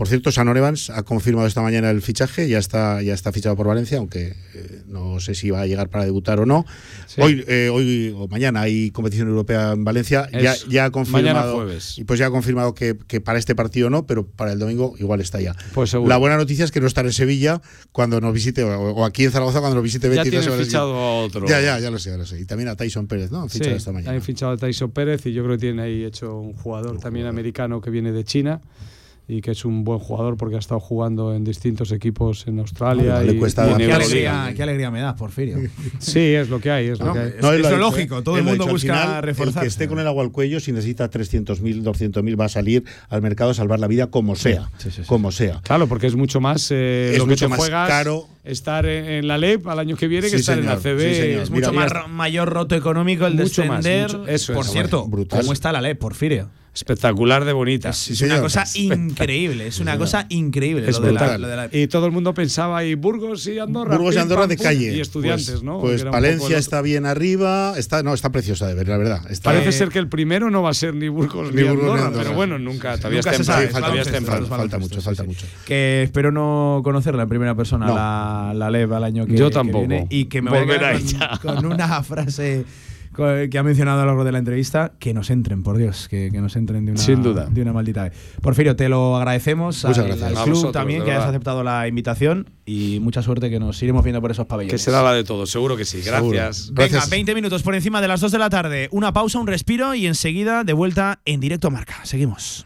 Por 0.00 0.08
cierto, 0.08 0.32
Sanor 0.32 0.56
Evans 0.56 0.88
ha 0.88 1.02
confirmado 1.02 1.46
esta 1.46 1.60
mañana 1.60 1.90
el 1.90 2.00
fichaje, 2.00 2.48
ya 2.48 2.56
está, 2.56 3.02
ya 3.02 3.12
está 3.12 3.32
fichado 3.32 3.54
por 3.54 3.66
Valencia, 3.66 3.98
aunque 3.98 4.34
eh, 4.54 4.82
no 4.86 5.20
sé 5.20 5.34
si 5.34 5.50
va 5.50 5.60
a 5.60 5.66
llegar 5.66 5.90
para 5.90 6.06
debutar 6.06 6.40
o 6.40 6.46
no. 6.46 6.64
Sí. 7.06 7.20
Hoy, 7.20 7.44
eh, 7.46 7.68
hoy 7.70 8.14
o 8.16 8.26
mañana 8.26 8.62
hay 8.62 8.92
competición 8.92 9.28
europea 9.28 9.72
en 9.72 9.84
Valencia. 9.84 10.26
Ya, 10.32 10.54
ya 10.70 10.86
ha 10.86 10.90
confirmado. 10.90 11.22
Mañana 11.34 11.52
jueves. 11.52 11.98
Y 11.98 12.04
pues 12.04 12.18
ya 12.18 12.28
ha 12.28 12.30
confirmado 12.30 12.74
que, 12.74 12.96
que 13.08 13.20
para 13.20 13.38
este 13.38 13.54
partido 13.54 13.90
no, 13.90 14.06
pero 14.06 14.24
para 14.26 14.52
el 14.52 14.58
domingo 14.58 14.94
igual 14.98 15.20
está 15.20 15.38
ya. 15.38 15.54
Pues 15.74 15.90
seguro. 15.90 16.08
La 16.08 16.16
buena 16.16 16.38
noticia 16.38 16.64
es 16.64 16.70
que 16.70 16.80
no 16.80 16.86
estará 16.86 17.06
en 17.08 17.12
Sevilla 17.12 17.60
cuando 17.92 18.22
nos 18.22 18.32
visite, 18.32 18.64
o, 18.64 18.70
o 18.80 19.04
aquí 19.04 19.24
en 19.24 19.32
Zaragoza 19.32 19.60
cuando 19.60 19.74
nos 19.74 19.84
visite 19.84 20.08
Ya 20.08 20.22
Betis. 20.24 20.32
la 20.32 20.40
tiene 20.40 20.64
fichado 20.64 20.94
a 20.96 21.20
otro. 21.24 21.46
Ya, 21.46 21.60
ya, 21.60 21.78
ya 21.78 21.90
lo 21.90 21.98
sé, 21.98 22.08
ya 22.08 22.16
lo 22.16 22.24
sé. 22.24 22.40
Y 22.40 22.46
también 22.46 22.70
a 22.70 22.74
Tyson 22.74 23.06
Pérez, 23.06 23.30
¿no? 23.30 23.42
Han 23.42 23.50
fichado 23.50 23.72
Sí, 23.72 23.76
esta 23.76 23.92
mañana. 23.92 24.12
han 24.16 24.22
fichado 24.22 24.52
a 24.52 24.56
Tyson 24.56 24.92
Pérez 24.92 25.26
y 25.26 25.34
yo 25.34 25.44
creo 25.44 25.56
que 25.56 25.60
tiene 25.60 25.82
ahí 25.82 26.04
hecho 26.04 26.38
un 26.38 26.54
jugador 26.54 26.98
también 27.00 27.26
americano 27.26 27.82
que 27.82 27.90
viene 27.90 28.12
de 28.12 28.24
China 28.24 28.62
y 29.30 29.40
que 29.40 29.52
es 29.52 29.64
un 29.64 29.84
buen 29.84 29.98
jugador 30.00 30.36
porque 30.36 30.56
ha 30.56 30.58
estado 30.58 30.80
jugando 30.80 31.34
en 31.34 31.44
distintos 31.44 31.92
equipos 31.92 32.46
en 32.48 32.58
Australia. 32.58 33.20
le 33.22 33.34
y, 33.34 33.38
cuesta 33.38 33.66
y 33.68 33.70
en 33.72 33.76
Qué 33.78 33.92
alegría, 33.92 34.52
qué 34.56 34.62
alegría 34.64 34.90
me 34.90 35.00
da, 35.00 35.14
Porfirio. 35.14 35.58
Sí, 36.00 36.18
es 36.34 36.48
lo 36.48 36.58
que 36.60 36.70
hay, 36.70 36.88
es 36.88 36.98
lo 36.98 37.12
que 37.12 37.18
hay. 37.18 37.28
Es- 37.38 37.44
es 37.44 37.70
lo 37.70 37.76
lógico, 37.78 38.22
todo 38.22 38.36
el 38.38 38.44
mundo 38.44 38.66
busca 38.66 38.80
final, 38.94 39.16
El 39.18 39.22
reforzarse. 39.22 39.60
que 39.60 39.66
esté 39.68 39.88
con 39.88 39.98
el 40.00 40.06
agua 40.06 40.24
al 40.24 40.32
cuello, 40.32 40.58
si 40.58 40.72
necesita 40.72 41.08
300.000, 41.10 41.82
200.000, 41.82 42.40
va 42.40 42.46
a 42.46 42.48
salir 42.48 42.84
al 43.08 43.22
mercado 43.22 43.50
a 43.50 43.54
salvar 43.54 43.78
la 43.78 43.86
vida 43.86 44.08
como 44.08 44.34
sea. 44.36 44.68
Como 45.06 45.30
sea. 45.30 45.60
Claro, 45.62 45.86
porque 45.86 46.06
es 46.08 46.16
mucho 46.16 46.40
más 46.40 46.70
eh, 46.72 47.10
Es 47.12 47.18
lo 47.18 47.24
que 47.26 47.30
mucho 47.30 47.44
te 47.46 47.48
más 47.50 47.58
juegas 47.60 47.88
caro. 47.88 48.26
Estar 48.44 48.86
en, 48.86 49.04
en 49.04 49.28
la 49.28 49.38
LEP 49.38 49.66
al 49.68 49.78
año 49.78 49.96
que 49.96 50.08
viene 50.08 50.24
que 50.28 50.36
Sí, 50.36 50.40
estar 50.40 50.56
señor, 50.56 50.72
en 50.72 50.76
la 50.76 50.82
CB. 50.82 51.00
sí. 51.00 51.20
Es 51.42 51.50
mucho 51.50 51.72
mira, 51.72 51.88
más 51.88 52.08
mayor 52.08 52.48
roto 52.48 52.74
económico 52.74 53.26
el 53.26 53.34
Mucho 53.34 53.64
más, 53.66 53.84
descender. 53.84 54.18
mucho- 54.18 54.30
eso 54.30 54.52
Por 54.54 54.64
es, 54.66 54.72
cierto, 54.72 55.06
brutal. 55.06 55.40
¿cómo 55.40 55.52
está 55.52 55.72
la 55.72 55.80
ley, 55.80 55.94
Porfirio? 55.94 56.48
Espectacular 56.72 57.44
de 57.44 57.52
bonita. 57.52 57.88
Es, 57.90 58.10
es 58.10 58.20
una 58.22 58.40
cosa 58.40 58.64
increíble, 58.76 59.66
es 59.66 59.80
una 59.80 59.98
cosa 59.98 60.26
increíble. 60.28 60.88
Es 60.88 61.00
lo 61.00 61.06
de 61.06 61.12
la- 61.12 61.36
lo 61.36 61.48
de 61.48 61.56
la- 61.56 61.68
Y 61.72 61.88
todo 61.88 62.06
el 62.06 62.12
mundo 62.12 62.32
pensaba, 62.32 62.84
y 62.84 62.94
Burgos 62.94 63.44
y 63.48 63.58
Andorra. 63.58 63.96
Burgos 63.96 64.14
y 64.14 64.16
pim, 64.18 64.22
Andorra 64.22 64.40
pam, 64.42 64.48
de 64.50 64.56
calle. 64.56 64.96
Y 64.96 65.00
estudiantes, 65.00 65.50
pues, 65.50 65.62
¿no? 65.64 65.80
Pues 65.80 66.04
Palencia 66.04 66.56
está 66.58 66.80
bien 66.80 67.06
arriba. 67.06 67.74
Está, 67.76 68.04
no, 68.04 68.14
está 68.14 68.30
preciosa 68.30 68.68
de 68.68 68.74
ver, 68.74 68.86
la 68.86 68.98
verdad. 68.98 69.28
Está, 69.30 69.50
Parece 69.50 69.72
ser 69.72 69.88
que 69.88 69.98
el 69.98 70.08
primero 70.08 70.48
no 70.48 70.62
va 70.62 70.70
a 70.70 70.74
ser 70.74 70.94
ni 70.94 71.08
Burgos 71.08 71.52
ni, 71.52 71.62
Ni 71.62 71.68
Burgos 71.68 71.86
ni 71.98 72.02
Andorra, 72.06 72.22
pero 72.22 72.34
bueno, 72.36 72.56
nunca, 72.60 72.96
todavía 72.96 73.18
Nunca 73.18 73.30
es 73.32 73.36
se 73.38 73.42
temprano. 73.42 73.56
sabe, 73.58 73.66
Sí, 73.66 73.72
falta, 73.72 74.46
falta, 74.56 74.78
mucho, 74.78 75.00
falta 75.02 75.24
mucho. 75.24 75.46
que 75.66 76.04
espero 76.04 76.30
no 76.30 76.80
conocerla 76.84 77.24
en 77.24 77.28
primera 77.28 77.56
persona, 77.56 77.86
No. 77.86 77.94
La, 78.30 78.54
la 78.54 78.70
LEV 78.70 78.94
al 78.94 79.04
año 79.04 79.26
que, 79.26 79.36
Yo 79.36 79.48
que 79.48 79.54
tampoco. 79.54 79.86
viene, 79.86 80.06
y 80.10 80.26
que 80.26 80.42
me 80.42 80.50
voy 80.50 80.58
a 80.74 81.38
con, 81.40 81.56
con 81.56 81.66
una 81.66 82.02
frase 82.02 82.64
que 83.50 83.58
ha 83.58 83.62
mencionado 83.62 83.98
a 83.98 84.02
lo 84.04 84.06
largo 84.12 84.24
de 84.24 84.32
la 84.32 84.38
entrevista, 84.38 84.92
que 84.98 85.12
nos 85.12 85.28
entren, 85.30 85.62
por 85.62 85.76
Dios, 85.76 86.08
que, 86.08 86.30
que 86.32 86.40
nos 86.40 86.56
entren 86.56 86.86
de 86.86 86.92
una, 86.92 87.00
Sin 87.00 87.22
duda. 87.22 87.46
de 87.50 87.60
una 87.60 87.72
maldita 87.72 88.04
vez. 88.04 88.12
Porfirio, 88.40 88.76
te 88.76 88.88
lo 88.88 89.16
agradecemos 89.16 89.84
Muchas 89.84 89.98
al, 89.98 90.06
gracias. 90.06 90.28
al 90.30 90.36
A 90.38 90.42
club 90.44 90.54
vosotros, 90.54 90.72
también 90.72 91.04
que 91.04 91.10
hayas 91.10 91.26
aceptado 91.26 91.62
la 91.62 91.86
invitación 91.86 92.48
y 92.64 92.98
mucha 93.02 93.20
suerte 93.22 93.50
que 93.50 93.58
nos 93.60 93.82
iremos 93.82 94.04
viendo 94.04 94.22
por 94.22 94.30
esos 94.30 94.46
pabellones. 94.46 94.72
Que 94.72 94.78
será 94.78 95.02
la 95.02 95.12
de 95.12 95.24
todos, 95.24 95.50
seguro 95.50 95.76
que 95.76 95.84
sí. 95.84 96.00
Seguro. 96.00 96.30
Gracias. 96.30 96.68
Venga, 96.72 96.88
Gracias. 96.92 97.10
20 97.10 97.34
minutos 97.34 97.62
por 97.62 97.74
encima 97.74 98.00
de 98.00 98.08
las 98.08 98.20
2 98.20 98.32
de 98.32 98.38
la 98.38 98.48
tarde. 98.48 98.88
Una 98.92 99.12
pausa, 99.12 99.38
un 99.38 99.48
respiro 99.48 99.94
y 99.94 100.06
enseguida 100.06 100.64
de 100.64 100.72
vuelta 100.72 101.20
en 101.26 101.40
directo 101.40 101.66
a 101.68 101.70
marca. 101.72 101.96
Seguimos. 102.04 102.64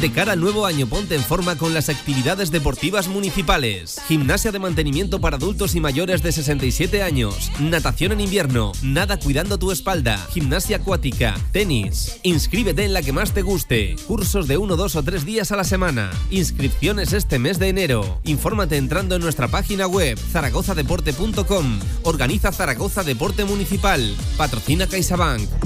De 0.00 0.12
cara 0.12 0.32
al 0.32 0.40
nuevo 0.40 0.66
año, 0.66 0.86
ponte 0.86 1.16
en 1.16 1.22
forma 1.22 1.58
con 1.58 1.74
las 1.74 1.88
actividades 1.88 2.52
deportivas 2.52 3.08
municipales. 3.08 4.00
Gimnasia 4.06 4.52
de 4.52 4.60
mantenimiento 4.60 5.20
para 5.20 5.36
adultos 5.36 5.74
y 5.74 5.80
mayores 5.80 6.22
de 6.22 6.30
67 6.30 7.02
años. 7.02 7.50
Natación 7.58 8.12
en 8.12 8.20
invierno. 8.20 8.70
Nada 8.82 9.18
cuidando 9.18 9.58
tu 9.58 9.72
espalda. 9.72 10.16
Gimnasia 10.32 10.76
acuática. 10.76 11.34
Tenis. 11.50 12.20
Inscríbete 12.22 12.84
en 12.84 12.92
la 12.92 13.02
que 13.02 13.12
más 13.12 13.32
te 13.32 13.42
guste. 13.42 13.96
Cursos 14.06 14.46
de 14.46 14.58
uno, 14.58 14.76
dos 14.76 14.94
o 14.94 15.02
tres 15.02 15.24
días 15.24 15.50
a 15.50 15.56
la 15.56 15.64
semana. 15.64 16.10
Inscripciones 16.30 17.12
este 17.12 17.40
mes 17.40 17.58
de 17.58 17.68
enero. 17.68 18.20
Infórmate 18.22 18.76
entrando 18.76 19.16
en 19.16 19.22
nuestra 19.22 19.48
página 19.48 19.88
web 19.88 20.16
zaragozadeporte.com. 20.18 21.80
Organiza 22.04 22.52
Zaragoza 22.52 23.02
Deporte 23.02 23.44
Municipal. 23.44 24.14
Patrocina 24.36 24.86
CaixaBank. 24.86 25.65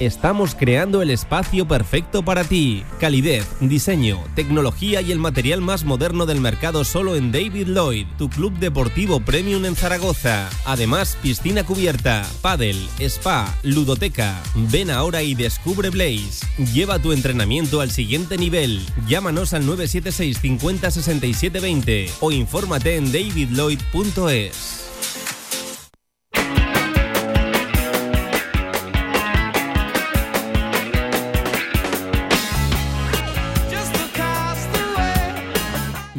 Estamos 0.00 0.54
creando 0.54 1.02
el 1.02 1.10
espacio 1.10 1.66
perfecto 1.66 2.22
para 2.22 2.44
ti. 2.44 2.84
Calidez, 3.00 3.44
diseño, 3.58 4.22
tecnología 4.36 5.00
y 5.00 5.10
el 5.10 5.18
material 5.18 5.60
más 5.60 5.84
moderno 5.84 6.24
del 6.24 6.40
mercado 6.40 6.84
solo 6.84 7.16
en 7.16 7.32
David 7.32 7.66
Lloyd, 7.66 8.06
tu 8.16 8.30
club 8.30 8.56
deportivo 8.60 9.18
premium 9.18 9.64
en 9.64 9.74
Zaragoza. 9.74 10.48
Además, 10.64 11.18
piscina 11.20 11.64
cubierta, 11.64 12.24
pádel, 12.42 12.88
spa, 13.00 13.52
ludoteca. 13.64 14.40
Ven 14.54 14.90
ahora 14.90 15.24
y 15.24 15.34
descubre 15.34 15.90
Blaze. 15.90 16.46
Lleva 16.72 17.00
tu 17.00 17.10
entrenamiento 17.10 17.80
al 17.80 17.90
siguiente 17.90 18.38
nivel. 18.38 18.80
Llámanos 19.08 19.52
al 19.52 19.66
976 19.66 20.38
50 20.38 20.90
67 20.92 21.58
20 21.58 22.10
o 22.20 22.30
infórmate 22.30 22.96
en 22.96 23.10
davidlloyd.es. 23.10 24.87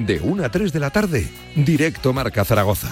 De 0.09 0.19
1 0.19 0.43
a 0.43 0.49
3 0.49 0.73
de 0.73 0.79
la 0.79 0.89
tarde, 0.89 1.27
directo 1.55 2.13
Marca 2.13 2.43
Zaragoza. 2.43 2.91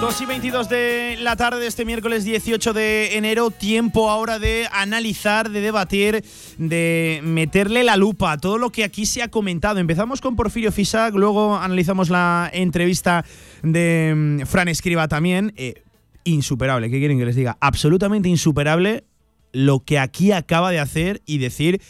2 0.00 0.20
y 0.22 0.26
22 0.26 0.68
de 0.68 1.18
la 1.20 1.36
tarde 1.36 1.60
de 1.60 1.68
este 1.68 1.84
miércoles 1.84 2.24
18 2.24 2.72
de 2.72 3.16
enero, 3.16 3.52
tiempo 3.52 4.10
ahora 4.10 4.40
de 4.40 4.66
analizar, 4.72 5.50
de 5.50 5.60
debatir, 5.60 6.24
de 6.58 7.20
meterle 7.22 7.84
la 7.84 7.96
lupa 7.96 8.32
a 8.32 8.38
todo 8.38 8.58
lo 8.58 8.70
que 8.70 8.82
aquí 8.82 9.06
se 9.06 9.22
ha 9.22 9.28
comentado. 9.28 9.78
Empezamos 9.78 10.20
con 10.20 10.34
Porfirio 10.34 10.72
Fisac, 10.72 11.14
luego 11.14 11.56
analizamos 11.56 12.10
la 12.10 12.50
entrevista 12.52 13.24
de 13.62 14.14
mm, 14.16 14.46
Fran 14.46 14.66
Escriba 14.66 15.06
también. 15.06 15.52
Eh, 15.56 15.84
insuperable, 16.24 16.90
¿qué 16.90 16.98
quieren 16.98 17.20
que 17.20 17.24
les 17.24 17.36
diga? 17.36 17.56
Absolutamente 17.60 18.28
insuperable 18.28 19.04
lo 19.52 19.80
que 19.84 19.98
aquí 19.98 20.32
acaba 20.32 20.70
de 20.70 20.78
hacer 20.80 21.22
y 21.26 21.38
decir 21.38 21.80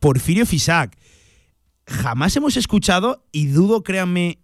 Porfirio 0.00 0.46
Fisac. 0.46 0.96
Jamás 1.86 2.36
hemos 2.36 2.56
escuchado, 2.56 3.24
y 3.32 3.46
dudo, 3.46 3.82
créanme, 3.82 4.38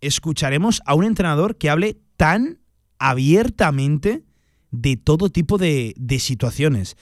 escucharemos 0.00 0.80
a 0.86 0.94
un 0.94 1.04
entrenador 1.04 1.56
que 1.56 1.70
hable 1.70 1.98
tan 2.16 2.60
abiertamente 2.98 4.22
de 4.70 4.96
todo 4.96 5.28
tipo 5.30 5.58
de, 5.58 5.94
de 5.96 6.18
situaciones. 6.18 6.96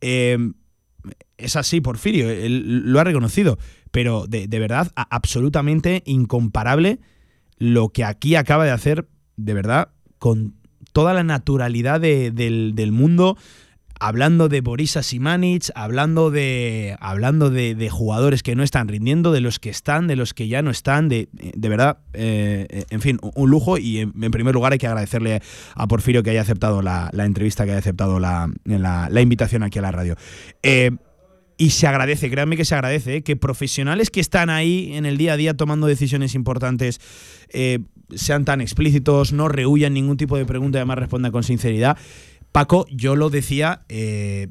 Eh, 0.00 0.38
es 1.38 1.56
así, 1.56 1.80
Porfirio, 1.80 2.26
lo 2.48 3.00
ha 3.00 3.04
reconocido, 3.04 3.58
pero 3.90 4.26
de, 4.26 4.46
de 4.46 4.58
verdad, 4.58 4.92
absolutamente 4.94 6.02
incomparable 6.06 7.00
lo 7.56 7.88
que 7.90 8.04
aquí 8.04 8.36
acaba 8.36 8.64
de 8.64 8.70
hacer, 8.70 9.08
de 9.36 9.54
verdad, 9.54 9.92
con 10.18 10.54
toda 10.92 11.14
la 11.14 11.24
naturalidad 11.24 12.00
de- 12.00 12.30
del, 12.30 12.72
del 12.74 12.92
mundo, 12.92 13.36
hablando 14.00 14.48
de 14.48 14.62
Borisa 14.62 15.02
Simanic, 15.02 15.70
hablando 15.74 16.30
de 16.30 16.96
hablando 17.00 17.50
de, 17.50 17.74
de 17.74 17.90
jugadores 17.90 18.42
que 18.42 18.56
no 18.56 18.62
están 18.62 18.88
rindiendo, 18.88 19.30
de 19.30 19.40
los 19.40 19.58
que 19.58 19.68
están, 19.70 20.06
de 20.08 20.16
los 20.16 20.32
que 20.34 20.48
ya 20.48 20.62
no 20.62 20.70
están, 20.70 21.08
de, 21.08 21.28
de 21.32 21.68
verdad, 21.68 21.98
eh, 22.14 22.84
en 22.88 23.00
fin, 23.02 23.18
un 23.22 23.50
lujo 23.50 23.76
y 23.78 23.98
en, 23.98 24.12
primer 24.12 24.54
lugar 24.54 24.72
hay 24.72 24.78
que 24.78 24.86
agradecerle 24.86 25.42
a 25.74 25.86
Porfirio 25.86 26.22
que 26.22 26.30
haya 26.30 26.40
aceptado 26.40 26.82
la, 26.82 27.10
la 27.12 27.26
entrevista, 27.26 27.64
que 27.64 27.72
haya 27.72 27.78
aceptado 27.78 28.18
la, 28.18 28.50
la- 28.64 29.20
invitación 29.20 29.62
aquí 29.62 29.78
a 29.78 29.82
la 29.82 29.92
radio. 29.92 30.16
Eh, 30.62 30.90
y 31.58 31.70
se 31.70 31.86
agradece, 31.86 32.30
créanme 32.30 32.56
que 32.56 32.64
se 32.64 32.74
agradece, 32.74 33.16
¿eh? 33.16 33.22
que 33.22 33.36
profesionales 33.36 34.08
que 34.08 34.20
están 34.20 34.48
ahí 34.48 34.92
en 34.94 35.04
el 35.04 35.18
día 35.18 35.34
a 35.34 35.36
día 35.36 35.54
tomando 35.54 35.86
decisiones 35.86 36.34
importantes 36.34 37.00
sean 38.14 38.44
tan 38.44 38.60
explícitos, 38.60 39.32
no 39.32 39.48
rehuyan 39.48 39.94
ningún 39.94 40.16
tipo 40.16 40.36
de 40.36 40.46
pregunta 40.46 40.78
y 40.78 40.80
además 40.80 40.98
respondan 40.98 41.32
con 41.32 41.42
sinceridad. 41.42 41.96
Paco, 42.52 42.86
yo 42.90 43.16
lo 43.16 43.30
decía, 43.30 43.82
eh, 43.88 44.48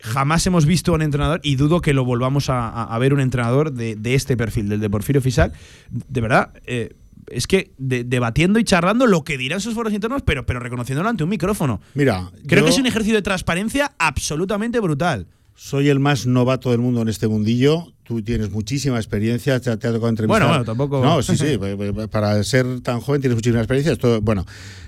jamás 0.00 0.46
hemos 0.46 0.66
visto 0.66 0.92
a 0.92 0.94
un 0.94 1.02
entrenador 1.02 1.40
y 1.42 1.56
dudo 1.56 1.80
que 1.80 1.92
lo 1.94 2.04
volvamos 2.04 2.46
a, 2.48 2.96
ver 2.98 3.12
un 3.14 3.20
entrenador 3.20 3.72
de, 3.72 3.96
de 3.96 4.14
este 4.14 4.36
perfil, 4.36 4.68
del 4.68 4.80
de 4.80 4.90
Porfirio 4.90 5.20
Fisac. 5.22 5.52
De 5.90 6.20
verdad, 6.20 6.52
eh, 6.66 6.94
es 7.28 7.46
que 7.46 7.72
de- 7.78 8.04
debatiendo 8.04 8.58
y 8.58 8.64
charlando 8.64 9.06
lo 9.06 9.24
que 9.24 9.38
dirán 9.38 9.60
sus 9.60 9.74
foros 9.74 9.92
internos, 9.92 10.22
pero, 10.22 10.44
pero 10.46 10.60
reconociéndolo 10.60 11.08
ante 11.08 11.24
un 11.24 11.30
micrófono. 11.30 11.80
Mira, 11.94 12.30
Creo 12.46 12.60
yo 12.60 12.64
que 12.66 12.70
es 12.72 12.78
un 12.78 12.86
ejercicio 12.86 13.14
de 13.16 13.22
transparencia 13.22 13.92
absolutamente 13.98 14.78
brutal. 14.80 15.26
soy 15.54 15.88
el 15.88 16.00
más 16.00 16.26
novato 16.26 16.70
del 16.70 16.80
mundo 16.80 17.02
en 17.02 17.08
este 17.08 17.28
mundillo. 17.28 17.92
Tú 18.12 18.22
tienes 18.22 18.50
muchísima 18.50 18.98
experiencia, 18.98 19.58
te, 19.58 19.74
te 19.78 19.88
ha 19.88 19.90
tocado 19.90 20.08
entrevistar. 20.10 20.26
Bueno, 20.42 20.48
bueno, 20.48 20.64
tampoco- 20.66 21.02
No, 21.02 21.22
sí, 21.22 21.34
sí. 21.34 21.58
para 22.10 22.42
ser 22.44 22.80
tan 22.82 23.00
joven 23.00 23.22
tienes 23.22 23.36
muchísima 23.36 23.60
experiencia. 23.60 23.92
Esto, 23.94 24.20
bueno, 24.20 24.44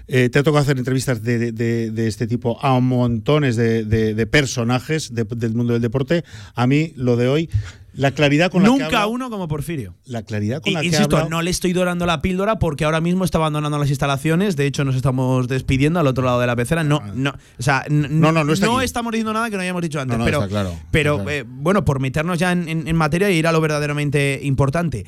eh, 0.08 0.28
te 0.28 0.40
ha 0.40 0.42
tocado 0.42 0.60
hacer 0.62 0.76
entrevistas 0.76 1.22
de, 1.22 1.52
de- 1.52 1.90
de 1.90 2.06
este 2.06 2.26
tipo 2.26 2.58
a 2.62 2.78
montones 2.80 3.56
de, 3.56 4.26
personajes 4.30 5.14
de- 5.14 5.24
del 5.24 5.54
mundo 5.54 5.72
del 5.72 5.80
deporte. 5.80 6.22
A 6.54 6.66
mí, 6.66 6.92
lo 6.96 7.16
de 7.16 7.28
hoy, 7.28 7.48
la 7.96 8.10
claridad 8.10 8.50
con 8.50 8.62
la 8.62 8.68
que 8.68 8.72
Nunca 8.72 8.86
habla- 8.86 9.06
uno 9.06 9.30
como 9.30 9.46
Porfirio. 9.48 9.94
La 10.06 10.22
claridad 10.22 10.60
con 10.60 10.70
Y- 10.70 10.74
la 10.74 10.80
que 10.80 10.86
Insisto, 10.88 11.16
habla- 11.16 11.28
no 11.30 11.42
le 11.42 11.50
estoy 11.50 11.72
dorando 11.72 12.06
la 12.06 12.20
píldora 12.22 12.58
porque 12.58 12.84
ahora 12.84 13.00
mismo 13.00 13.24
está 13.24 13.38
abandonando 13.38 13.78
las 13.78 13.88
instalaciones. 13.88 14.56
De 14.56 14.66
hecho, 14.66 14.84
nos 14.84 14.96
estamos 14.96 15.46
despidiendo 15.48 16.00
al 16.00 16.06
otro 16.06 16.24
lado 16.24 16.40
de 16.40 16.46
la 16.46 16.56
pecera. 16.56 16.82
No, 16.84 17.00
no, 17.14 17.30
o 17.30 17.62
sea, 17.62 17.78
Ah. 17.78 17.86
No, 17.88 18.32
no, 18.32 18.44
no 18.44 18.52
está 18.52 18.66
aquí. 18.66 18.84
estamos 18.84 19.12
diciendo 19.12 19.32
nada 19.32 19.48
que 19.50 19.56
no 19.56 19.62
hayamos 19.62 19.82
dicho 19.82 20.00
antes. 20.00 20.18
No, 20.18 20.18
no, 20.18 20.24
pero, 20.24 20.48
claro, 20.48 20.74
pero 20.90 21.14
claro. 21.16 21.30
eh, 21.30 21.44
bueno, 21.46 21.84
por 21.84 22.00
meternos 22.00 22.38
ya 22.38 22.52
en, 22.52 22.68
en- 22.68 22.88
en 22.88 22.96
materia 22.96 23.30
y 23.30 23.36
ir 23.36 23.46
a 23.46 23.52
lo 23.52 23.60
verdaderamente 23.60 24.40
importante. 24.42 25.06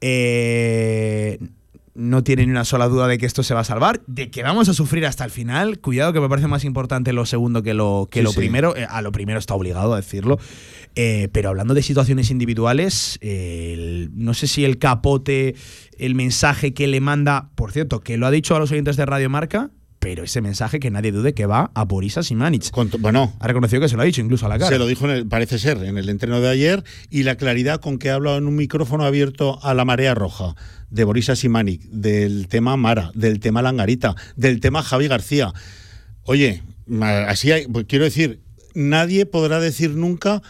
Eh, 0.00 1.38
no 1.94 2.24
tiene 2.24 2.44
ni 2.44 2.50
una 2.50 2.64
sola 2.64 2.88
duda 2.88 3.06
de 3.06 3.18
que 3.18 3.26
esto 3.26 3.42
se 3.42 3.54
va 3.54 3.60
a 3.60 3.64
salvar, 3.64 4.02
de 4.08 4.30
que 4.30 4.42
vamos 4.42 4.68
a 4.68 4.74
sufrir 4.74 5.06
hasta 5.06 5.24
el 5.24 5.30
final. 5.30 5.78
Cuidado 5.78 6.12
que 6.12 6.20
me 6.20 6.28
parece 6.28 6.48
más 6.48 6.64
importante 6.64 7.12
lo 7.12 7.24
segundo 7.26 7.62
que 7.62 7.72
lo, 7.74 8.08
que 8.10 8.20
Sí, 8.20 8.24
lo 8.24 8.30
sí. 8.32 8.36
primero. 8.38 8.76
Eh, 8.76 8.86
a 8.88 9.00
lo 9.02 9.12
primero 9.12 9.38
está 9.38 9.54
obligado 9.54 9.92
a 9.92 9.96
decirlo. 9.96 10.38
Eh, 10.96 11.28
pero 11.32 11.48
hablando 11.50 11.72
de 11.74 11.82
situaciones 11.82 12.30
individuales, 12.30 13.18
eh, 13.20 13.72
el- 13.74 14.10
no 14.14 14.34
sé 14.34 14.46
si 14.48 14.64
el 14.64 14.78
capote, 14.78 15.54
el 15.98 16.14
mensaje 16.14 16.74
que 16.74 16.86
le 16.88 17.00
manda, 17.00 17.50
por 17.54 17.70
cierto, 17.72 18.00
que 18.00 18.16
lo 18.16 18.26
ha 18.26 18.30
dicho 18.30 18.56
a 18.56 18.58
los 18.58 18.70
oyentes 18.72 18.96
de 18.96 19.06
Radio 19.06 19.30
Marca, 19.30 19.70
pero 20.04 20.22
ese 20.22 20.40
mensaje 20.40 20.78
que 20.78 20.90
nadie 20.90 21.10
dude 21.10 21.34
que 21.34 21.46
va 21.46 21.70
a 21.74 21.84
Borisa 21.84 22.22
Simanic. 22.22 22.70
bueno, 23.00 23.32
ha 23.40 23.48
reconocido 23.48 23.80
que 23.80 23.88
se 23.88 23.96
lo 23.96 24.02
ha 24.02 24.04
dicho 24.04 24.20
incluso 24.20 24.46
a 24.46 24.48
la 24.50 24.58
cara. 24.58 24.70
Se 24.70 24.78
lo 24.78 24.86
dijo, 24.86 25.06
en 25.06 25.10
el- 25.12 25.26
parece 25.26 25.58
ser, 25.58 25.78
en 25.82 25.98
el 25.98 26.08
entreno 26.08 26.40
de 26.40 26.48
ayer 26.48 26.84
y 27.10 27.22
la 27.24 27.36
claridad 27.36 27.80
con 27.80 27.98
que 27.98 28.10
ha 28.10 28.14
hablado 28.14 28.36
en 28.38 28.46
un 28.46 28.54
micrófono 28.54 29.04
abierto 29.04 29.58
a 29.64 29.74
la 29.74 29.84
marea 29.84 30.14
roja 30.14 30.54
de 30.90 31.04
Borisa 31.04 31.34
Simanic, 31.34 31.82
del 31.84 32.46
tema 32.48 32.76
Mara, 32.76 33.10
del 33.14 33.40
tema 33.40 33.62
Langarita, 33.62 34.14
del 34.36 34.60
tema 34.60 34.82
Javi 34.82 35.08
García. 35.08 35.52
Oye, 36.22 36.62
así 37.26 37.50
hay, 37.50 37.66
pues 37.66 37.86
quiero 37.88 38.04
decir, 38.04 38.40
nadie 38.74 39.26
podrá 39.26 39.58
decir 39.60 39.90
nunca 39.90 40.42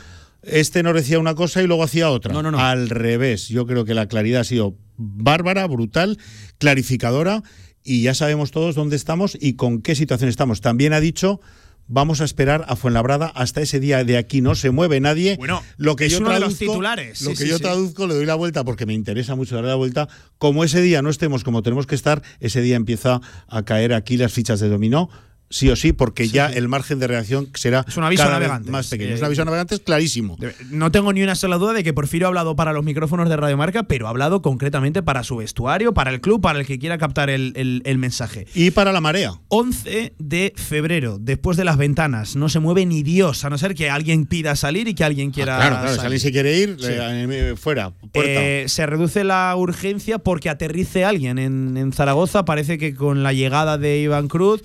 este 0.43 0.83
no 0.83 0.93
decía 0.93 1.19
una 1.19 1.35
cosa 1.35 1.63
y 1.63 1.67
luego 1.67 1.83
hacía 1.85 2.11
otra. 2.11 2.35
Al 2.39 2.91
revés, 2.91 3.49
yo 3.49 3.67
creo 3.67 3.87
que 3.87 3.95
la 3.95 4.09
claridad 4.09 4.43
ha 4.43 4.45
sido 4.45 4.77
bárbara, 4.99 5.67
brutal, 5.67 6.19
clarificadora 6.59 7.43
y 7.85 8.03
ya 8.03 8.15
sabemos 8.15 8.51
todos 8.51 8.75
dónde 8.75 8.97
estamos 8.97 9.37
y 9.41 9.55
con 9.55 9.83
qué 9.83 9.95
situación 9.95 10.29
estamos. 10.31 10.61
También 10.61 10.93
ha 10.95 11.01
dicho 11.01 11.41
vamos 11.87 12.23
a 12.23 12.25
esperar 12.25 12.65
a 12.67 12.77
Fuenlabrada 12.77 13.27
hasta 13.27 13.61
ese 13.61 13.79
día 13.79 14.03
de 14.05 14.17
aquí 14.17 14.41
no 14.41 14.55
se 14.55 14.71
mueve 14.71 15.01
nadie. 15.01 15.37
Bueno, 15.37 15.63
lo 15.77 15.97
que 15.97 16.07
es 16.07 16.13
yo 16.13 16.19
uno 16.21 16.31
de 16.31 16.41
los 16.41 16.55
traduzco- 16.55 16.59
titulares. 16.73 17.21
Lo 17.21 17.31
Sí, 17.33 17.37
que 17.37 17.43
sí, 17.45 17.51
yo 17.51 17.57
sí. 17.59 17.63
traduzco 17.63 18.07
le 18.07 18.15
doy 18.15 18.25
la 18.25 18.37
vuelta 18.37 18.65
porque 18.65 18.87
me 18.87 18.95
interesa 18.95 19.35
mucho 19.35 19.55
darle 19.55 19.69
la 19.69 19.75
vuelta. 19.77 20.09
Como 20.39 20.65
ese 20.65 20.81
día 20.81 21.03
no 21.03 21.11
estemos 21.11 21.45
como 21.45 21.63
tenemos 21.63 21.87
que 21.87 21.95
estar, 21.95 22.23
ese 22.41 22.63
día 22.63 22.77
empieza 22.77 23.21
a 23.49 23.63
caer 23.65 23.93
aquí 23.93 24.17
las 24.17 24.33
fichas 24.33 24.61
de 24.61 24.71
dominó. 24.71 25.11
Sí 25.55 25.71
o 25.71 25.77
sí, 25.77 25.93
porque 25.93 26.27
ya 26.29 26.47
el 26.49 26.67
margen 26.67 26.99
de 26.99 27.07
reacción 27.07 27.49
será 27.55 27.85
Es 27.87 27.97
un 27.97 28.03
aviso 28.03 28.25
cada 28.25 28.41
vez 28.41 28.49
navegantes. 28.49 28.73
más 28.73 28.89
pequeño. 28.89 29.11
Eh, 29.11 29.15
es 29.15 29.21
un 29.21 29.27
aviso 29.27 29.43
a 29.43 29.45
navegantes 29.45 29.79
clarísimo. 29.79 30.37
No 30.71 30.91
tengo 30.91 31.13
ni 31.13 31.23
una 31.23 31.37
sola 31.37 31.59
duda 31.59 31.73
de 31.75 31.85
que 31.85 31.93
Porfirio 31.93 32.27
ha 32.27 32.29
hablado 32.29 32.57
para 32.57 32.73
los 32.73 32.83
micrófonos 32.85 33.29
de 33.29 33.37
Radio 33.37 33.57
Marca, 33.57 33.85
pero 33.85 34.09
ha 34.09 34.11
hablado 34.11 34.43
concretamente 34.43 35.05
para 35.05 35.23
su 35.23 35.37
vestuario, 35.37 35.95
para 35.95 36.11
el 36.11 36.21
club, 36.21 36.41
para 36.41 36.59
el 36.59 36.67
que 36.67 36.81
quiera 36.81 36.99
captar 36.99 37.31
el, 37.31 37.53
el- 37.55 37.83
el 37.85 37.99
mensaje. 37.99 38.49
Y 38.53 38.73
para 38.73 38.91
la 38.91 39.01
marea. 39.01 39.35
11 39.47 40.15
de 40.19 40.53
febrero, 40.57 41.19
después 41.21 41.57
de 41.57 41.63
las 41.65 41.77
ventanas, 41.77 42.35
no 42.35 42.49
se 42.49 42.59
mueve 42.59 42.85
ni 42.85 43.05
Dios, 43.05 43.45
a 43.45 43.51
no 43.51 43.57
ser 43.57 43.77
que 43.77 43.89
alguien 43.91 44.27
pida 44.27 44.57
salir 44.57 44.89
y 44.89 44.95
que 44.95 45.05
alguien 45.05 45.31
quiera. 45.31 45.55
Ah, 45.55 45.61
Claro, 45.61 45.75
claro, 45.77 45.89
si 45.91 45.95
salir. 45.95 46.07
alguien 46.07 46.21
se 46.21 46.33
quiere 46.33 46.59
ir, 46.59 46.77
Sí. 46.81 46.87
eh, 46.91 47.27
eh, 47.31 47.55
fuera, 47.57 47.91
puerta. 47.91 48.43
Eh, 48.43 48.65
se 48.67 48.87
reduce 48.87 49.23
la 49.23 49.55
urgencia 49.57 50.19
porque 50.19 50.51
aterrice 50.51 51.05
alguien 51.05 51.39
en, 51.39 51.77
en 51.77 51.93
Zaragoza. 51.93 52.45
Parece 52.45 52.77
que 52.77 52.93
con 52.97 53.23
la 53.23 53.33
llegada 53.33 53.79
de 53.79 54.01
Iván 54.01 54.27
Cruz 54.27 54.63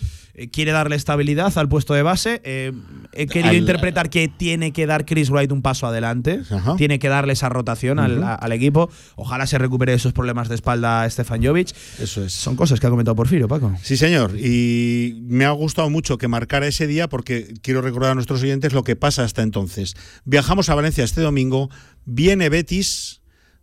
quiere 0.48 0.72
darle 0.72 0.96
estabilidad 0.96 1.58
al 1.58 1.68
puesto 1.70 1.94
de 1.94 2.04
base. 2.04 2.42
Eh, 2.44 2.72
he 3.14 3.28
querido 3.28 3.50
Al- 3.50 3.58
interpretar 3.58 4.10
que 4.10 4.28
tiene 4.28 4.72
que 4.72 4.86
dar 4.86 5.06
Chris 5.06 5.30
Wright 5.30 5.52
un 5.52 5.62
paso 5.62 5.88
adelante. 5.88 6.42
Ajá. 6.50 6.76
Tiene 6.78 7.00
que 7.00 7.10
darle 7.10 7.34
esa 7.34 7.50
rotación 7.50 8.00
al, 8.00 8.24
a- 8.24 8.40
equipo. 8.54 8.90
Ojalá 9.16 9.46
se 9.48 9.58
recupere 9.58 9.92
de 9.92 9.98
esos 9.98 10.14
problemas 10.14 10.50
de 10.50 10.56
espalda 10.56 11.10
Stefan 11.10 11.44
Jovic. 11.44 11.70
Eso 12.00 12.24
es. 12.24 12.34
Son 12.34 12.56
cosas 12.56 12.80
que 12.80 12.88
ha 12.88 12.90
comentado 12.90 13.16
Porfirio, 13.16 13.48
Paco. 13.48 13.76
Sí, 13.84 13.98
señor. 13.98 14.36
Y 14.38 15.20
me 15.24 15.46
ha 15.46 15.52
gustado 15.52 15.90
mucho 15.90 16.18
que 16.18 16.28
marcara 16.28 16.68
ese 16.68 16.88
día 16.88 17.10
porque 17.10 17.54
quiero 17.62 17.82
recordar 17.82 18.12
a 18.12 18.16
nuestros 18.16 18.42
oyentes 18.42 18.74
lo 18.74 18.84
que 18.84 18.96
pasa 18.96 19.24
hasta 19.24 19.42
entonces. 19.42 19.96
Viajamos 20.26 20.70
a 20.70 20.76
Valencia 20.76 21.04
este 21.04 21.22
domingo, 21.22 21.70
viene 22.06 22.50
Betis, 22.50 23.22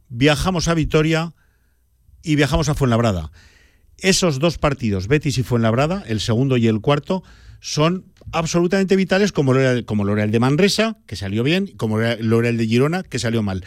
viajamos 0.09 0.69
a 0.69 0.75
Vitoria 0.75 1.35
y 2.23 2.37
viajamos 2.37 2.69
a 2.69 2.75
Fuenlabrada. 2.75 3.31
Esos 3.99 4.39
dos 4.39 4.59
partidos, 4.59 5.09
Betis 5.09 5.39
y 5.39 5.43
Fuenlabrada, 5.43 6.05
el 6.07 6.21
segundo 6.21 6.57
y 6.57 6.67
el 6.67 6.81
cuarto, 6.81 7.23
son 7.61 8.05
absolutamente 8.33 8.97
vitales 8.97 9.33
como 9.33 9.55
lo 9.55 9.61
era, 9.61 9.83
como 9.85 10.05
lo 10.05 10.13
era 10.13 10.25
el 10.25 10.31
de 10.31 10.41
Manresa, 10.41 10.99
que 11.07 11.17
salió 11.17 11.43
bien, 11.43 11.69
como 11.77 11.99
lo 11.99 12.41
era 12.41 12.49
el 12.49 12.57
de 12.57 12.67
Girona, 12.67 13.03
que 13.03 13.19
salió 13.19 13.43
mal. 13.43 13.65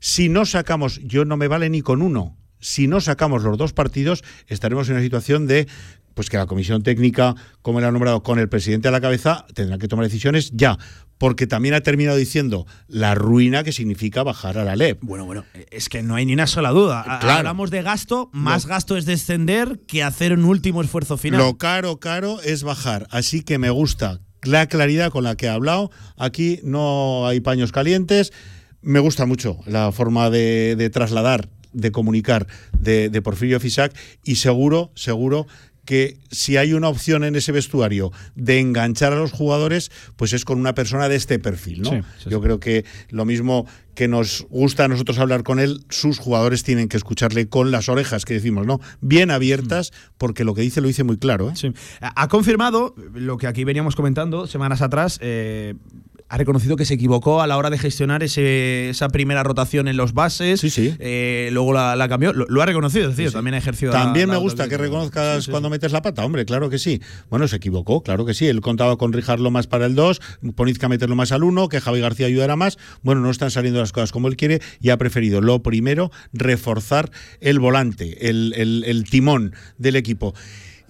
Si 0.00 0.28
no 0.28 0.46
sacamos, 0.46 1.00
yo 1.02 1.24
no 1.24 1.36
me 1.36 1.48
vale 1.48 1.68
ni 1.68 1.82
con 1.82 2.02
uno, 2.02 2.36
si 2.62 2.86
no 2.86 3.00
sacamos 3.00 3.42
los 3.42 3.58
dos 3.58 3.72
partidos, 3.72 4.22
estaremos 4.46 4.88
en 4.88 4.94
una 4.94 5.02
situación 5.02 5.46
de 5.46 5.66
pues 6.14 6.30
que 6.30 6.36
la 6.36 6.46
comisión 6.46 6.82
técnica, 6.82 7.34
como 7.62 7.80
la 7.80 7.88
ha 7.88 7.90
nombrado 7.90 8.22
con 8.22 8.38
el 8.38 8.48
presidente 8.48 8.88
a 8.88 8.90
la 8.90 9.00
cabeza, 9.00 9.46
tendrá 9.54 9.78
que 9.78 9.88
tomar 9.88 10.04
decisiones 10.04 10.52
ya, 10.52 10.78
porque 11.22 11.46
también 11.46 11.72
ha 11.74 11.82
terminado 11.82 12.16
diciendo 12.16 12.66
la 12.88 13.14
ruina 13.14 13.62
que 13.62 13.70
significa 13.70 14.24
bajar 14.24 14.58
a 14.58 14.64
la 14.64 14.74
LEP. 14.74 14.98
Bueno, 15.02 15.24
bueno, 15.24 15.44
es 15.70 15.88
que 15.88 16.02
no 16.02 16.16
hay 16.16 16.26
ni 16.26 16.32
una 16.32 16.48
sola 16.48 16.70
duda. 16.70 17.04
Claro. 17.20 17.38
Hablamos 17.38 17.70
de 17.70 17.80
gasto, 17.80 18.28
más 18.32 18.66
gasto 18.66 18.96
es 18.96 19.04
descender 19.04 19.78
que 19.86 20.02
hacer 20.02 20.32
un 20.32 20.44
último 20.44 20.82
esfuerzo 20.82 21.16
final. 21.16 21.38
Lo 21.38 21.58
caro, 21.58 22.00
caro 22.00 22.40
es 22.42 22.64
bajar. 22.64 23.06
Así 23.12 23.42
que 23.42 23.58
me 23.58 23.70
gusta 23.70 24.18
la 24.42 24.66
claridad 24.66 25.12
con 25.12 25.22
la 25.22 25.36
que 25.36 25.46
ha 25.46 25.54
hablado. 25.54 25.92
Aquí 26.16 26.58
no 26.64 27.24
hay 27.28 27.38
paños 27.38 27.70
calientes. 27.70 28.32
Me 28.80 28.98
gusta 28.98 29.24
mucho 29.24 29.60
la 29.64 29.92
forma 29.92 30.28
de, 30.28 30.74
de 30.74 30.90
trasladar, 30.90 31.48
de 31.72 31.92
comunicar 31.92 32.48
de, 32.76 33.10
de 33.10 33.22
Porfirio 33.22 33.60
Fisac 33.60 33.94
y 34.24 34.34
seguro, 34.34 34.90
seguro 34.96 35.46
que 35.84 36.18
si 36.30 36.56
hay 36.56 36.72
una 36.74 36.88
opción 36.88 37.24
en 37.24 37.34
ese 37.34 37.52
vestuario 37.52 38.12
de 38.34 38.60
enganchar 38.60 39.12
a 39.12 39.16
los 39.16 39.32
jugadores, 39.32 39.90
pues 40.16 40.32
es 40.32 40.44
con 40.44 40.58
una 40.58 40.74
persona 40.74 41.08
de 41.08 41.16
este 41.16 41.38
perfil, 41.38 41.82
¿no? 41.82 41.90
Sí, 41.90 42.00
sí, 42.22 42.30
Yo 42.30 42.40
creo 42.40 42.60
que 42.60 42.84
lo 43.10 43.24
mismo 43.24 43.66
que 43.94 44.08
nos 44.08 44.46
gusta 44.48 44.84
a 44.84 44.88
nosotros 44.88 45.18
hablar 45.18 45.42
con 45.42 45.60
él, 45.60 45.84
sus 45.90 46.18
jugadores 46.18 46.62
tienen 46.62 46.88
que 46.88 46.96
escucharle 46.96 47.48
con 47.48 47.70
las 47.70 47.88
orejas 47.88 48.24
que 48.24 48.34
decimos, 48.34 48.66
¿no? 48.66 48.80
Bien 49.00 49.30
abiertas, 49.30 49.92
porque 50.18 50.44
lo 50.44 50.54
que 50.54 50.62
dice 50.62 50.80
lo 50.80 50.88
dice 50.88 51.04
muy 51.04 51.18
claro, 51.18 51.50
¿eh? 51.50 51.72
Ha 52.00 52.28
confirmado 52.28 52.94
lo 53.12 53.36
que 53.36 53.46
aquí 53.46 53.64
veníamos 53.64 53.96
comentando 53.96 54.46
semanas 54.46 54.82
atrás. 54.82 55.18
eh, 55.20 55.74
ha 56.32 56.38
reconocido 56.38 56.76
que 56.76 56.86
se 56.86 56.94
equivocó 56.94 57.42
a 57.42 57.46
la 57.46 57.58
hora 57.58 57.68
de 57.68 57.76
gestionar 57.76 58.22
ese- 58.22 58.88
esa 58.88 59.08
primera 59.10 59.42
rotación 59.42 59.86
en 59.86 59.98
los 59.98 60.14
bases. 60.14 60.60
Sí, 60.60 60.70
sí. 60.70 60.94
Eh, 60.98 61.50
luego 61.52 61.74
la, 61.74 61.94
la 61.94 62.08
cambió. 62.08 62.32
Lo, 62.32 62.46
lo 62.48 62.62
ha 62.62 62.64
reconocido, 62.66 63.10
es 63.10 63.16
decir, 63.18 63.30
también 63.32 63.52
ha 63.52 63.58
ejercido. 63.58 63.92
También 63.92 64.28
la 64.28 64.34
me 64.36 64.40
gusta 64.40 64.66
que 64.66 64.78
reconozcas 64.78 65.46
cuando 65.48 65.68
metes 65.68 65.92
la 65.92 66.00
pata, 66.00 66.24
hombre, 66.24 66.46
claro 66.46 66.70
que 66.70 66.78
sí. 66.78 67.02
Bueno, 67.28 67.48
se 67.48 67.56
equivocó, 67.56 68.02
claro 68.02 68.24
que 68.24 68.32
sí. 68.32 68.46
Él 68.46 68.62
contaba 68.62 68.96
con 68.96 69.12
Rijarlo 69.12 69.50
más 69.50 69.66
para 69.66 69.84
el 69.84 69.94
2, 69.94 70.20
Ponizca 70.54 70.88
meterlo 70.88 71.16
más 71.16 71.32
al 71.32 71.44
1, 71.44 71.68
que 71.68 71.82
Javi 71.82 72.00
García 72.00 72.28
ayudara 72.28 72.56
más. 72.56 72.78
Bueno, 73.02 73.20
no 73.20 73.30
están 73.30 73.50
saliendo 73.50 73.80
las 73.80 73.92
cosas 73.92 74.10
como 74.10 74.28
él 74.28 74.36
quiere 74.36 74.62
y 74.80 74.88
ha 74.88 74.96
preferido, 74.96 75.42
lo 75.42 75.62
primero, 75.62 76.10
reforzar 76.32 77.10
el 77.40 77.58
volante, 77.58 78.28
el, 78.30 78.54
el- 78.56 78.84
el 78.86 79.04
timón 79.04 79.52
del 79.76 79.96
equipo. 79.96 80.34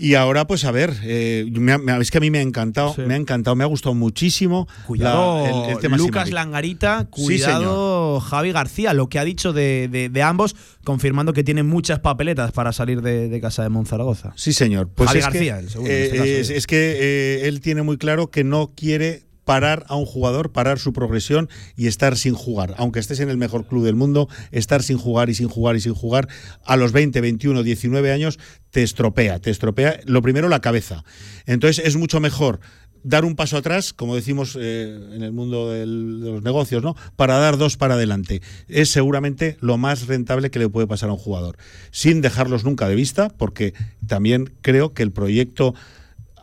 Y 0.02 0.14
ahora, 0.16 0.46
pues 0.48 0.64
a 0.64 0.72
ver, 0.72 0.92
eh, 1.04 1.46
me 1.52 1.78
me 1.78 1.96
es 1.98 2.10
que 2.10 2.18
a 2.18 2.20
mí 2.20 2.30
me 2.30 2.38
ha 2.38 2.42
encantado, 2.42 2.94
me 3.06 3.14
ha 3.14 3.16
encantado, 3.16 3.54
me 3.54 3.62
ha 3.62 3.68
gustado 3.68 3.94
muchísimo. 3.94 4.66
Cuidado, 4.86 5.44
la- 5.44 5.50
el- 5.68 5.70
el 5.74 5.78
tema 5.78 5.96
Lucas. 5.96 6.28
Langarita, 6.30 7.06
Sí, 7.14 7.22
cuidado 7.22 8.18
Javi 8.20 8.50
García, 8.50 8.94
lo 8.94 9.08
que 9.08 9.18
ha 9.20 9.24
dicho 9.24 9.52
de, 9.52 9.88
de- 9.90 10.08
de 10.08 10.22
ambos, 10.22 10.56
confirmando 10.82 11.32
que 11.32 11.44
tienen 11.44 11.68
muchas 11.68 12.00
papeletas 12.00 12.50
para 12.50 12.72
salir 12.72 13.00
de, 13.00 13.28
de 13.28 13.40
casa 13.40 13.62
de 13.62 13.68
Monzaragoza. 13.68 14.32
Sí, 14.34 14.52
señor. 14.52 14.88
Pues 14.88 15.06
Javi 15.08 15.18
es 15.20 15.24
García, 15.24 15.54
que, 15.58 15.60
el 15.64 15.70
segundo, 15.70 15.90
eh, 15.92 16.04
este 16.12 16.40
es, 16.40 16.50
es 16.50 16.66
que 16.66 16.96
eh, 16.98 17.48
él 17.48 17.60
tiene 17.60 17.82
muy 17.82 17.96
claro 17.96 18.28
que 18.30 18.42
no 18.44 18.72
quiere 18.74 19.22
parar 19.44 19.85
a 19.89 19.97
un 19.97 20.06
jugador, 20.06 20.52
parar 20.52 20.78
su 20.78 20.93
progresión 20.93 21.48
y 21.77 21.86
estar 21.86 22.16
sin 22.16 22.35
jugar. 22.35 22.74
Aunque 22.78 23.01
estés 23.01 23.20
en 23.20 23.31
el 23.31 23.36
mejor 23.36 23.66
club 23.66 23.85
del 23.85 23.94
mundo, 23.94 24.28
estar 24.51 24.82
sin 24.82 24.98
jugar 24.98 25.31
y 25.31 25.35
sin 25.35 25.48
jugar 25.48 25.77
y 25.77 25.81
sin 25.81 25.94
jugar 25.94 26.28
a 26.64 26.77
los 26.77 26.93
20, 26.93 27.20
21, 27.20 27.62
19 27.62 28.12
años 28.12 28.39
te 28.70 28.82
estropea, 28.82 29.39
te 29.39 29.51
estropea 29.51 30.01
lo 30.06 30.23
primero 30.23 30.48
la 30.48 30.60
cabeza. 30.60 31.05
Entonces 31.47 31.85
es 31.85 31.97
mucho 31.97 32.20
mejor 32.20 32.60
dar 33.05 33.24
un 33.24 33.35
paso 33.35 33.56
atrás, 33.56 33.93
como 33.93 34.14
decimos 34.14 34.56
eh, 34.60 34.98
en 35.12 35.23
el 35.23 35.32
mundo 35.32 35.70
de 35.70 35.86
los 35.86 36.43
negocios, 36.43 36.82
¿no? 36.82 36.94
Para 37.16 37.39
dar 37.39 37.56
dos 37.56 37.77
para 37.77 37.94
adelante. 37.94 38.43
Es 38.69 38.90
seguramente 38.90 39.56
lo 39.60 39.77
más 39.77 40.06
rentable 40.06 40.51
que 40.51 40.59
le 40.59 40.69
puede 40.69 40.86
pasar 40.86 41.10
a 41.10 41.12
un 41.12 41.19
jugador, 41.19 41.56
sin 41.90 42.20
dejarlos 42.20 42.64
nunca 42.64 42.89
de 42.89 42.94
vista, 42.94 43.28
porque 43.28 43.74
también 44.06 44.52
creo 44.62 44.93
que 44.93 45.02
el 45.02 45.12
proyecto 45.12 45.74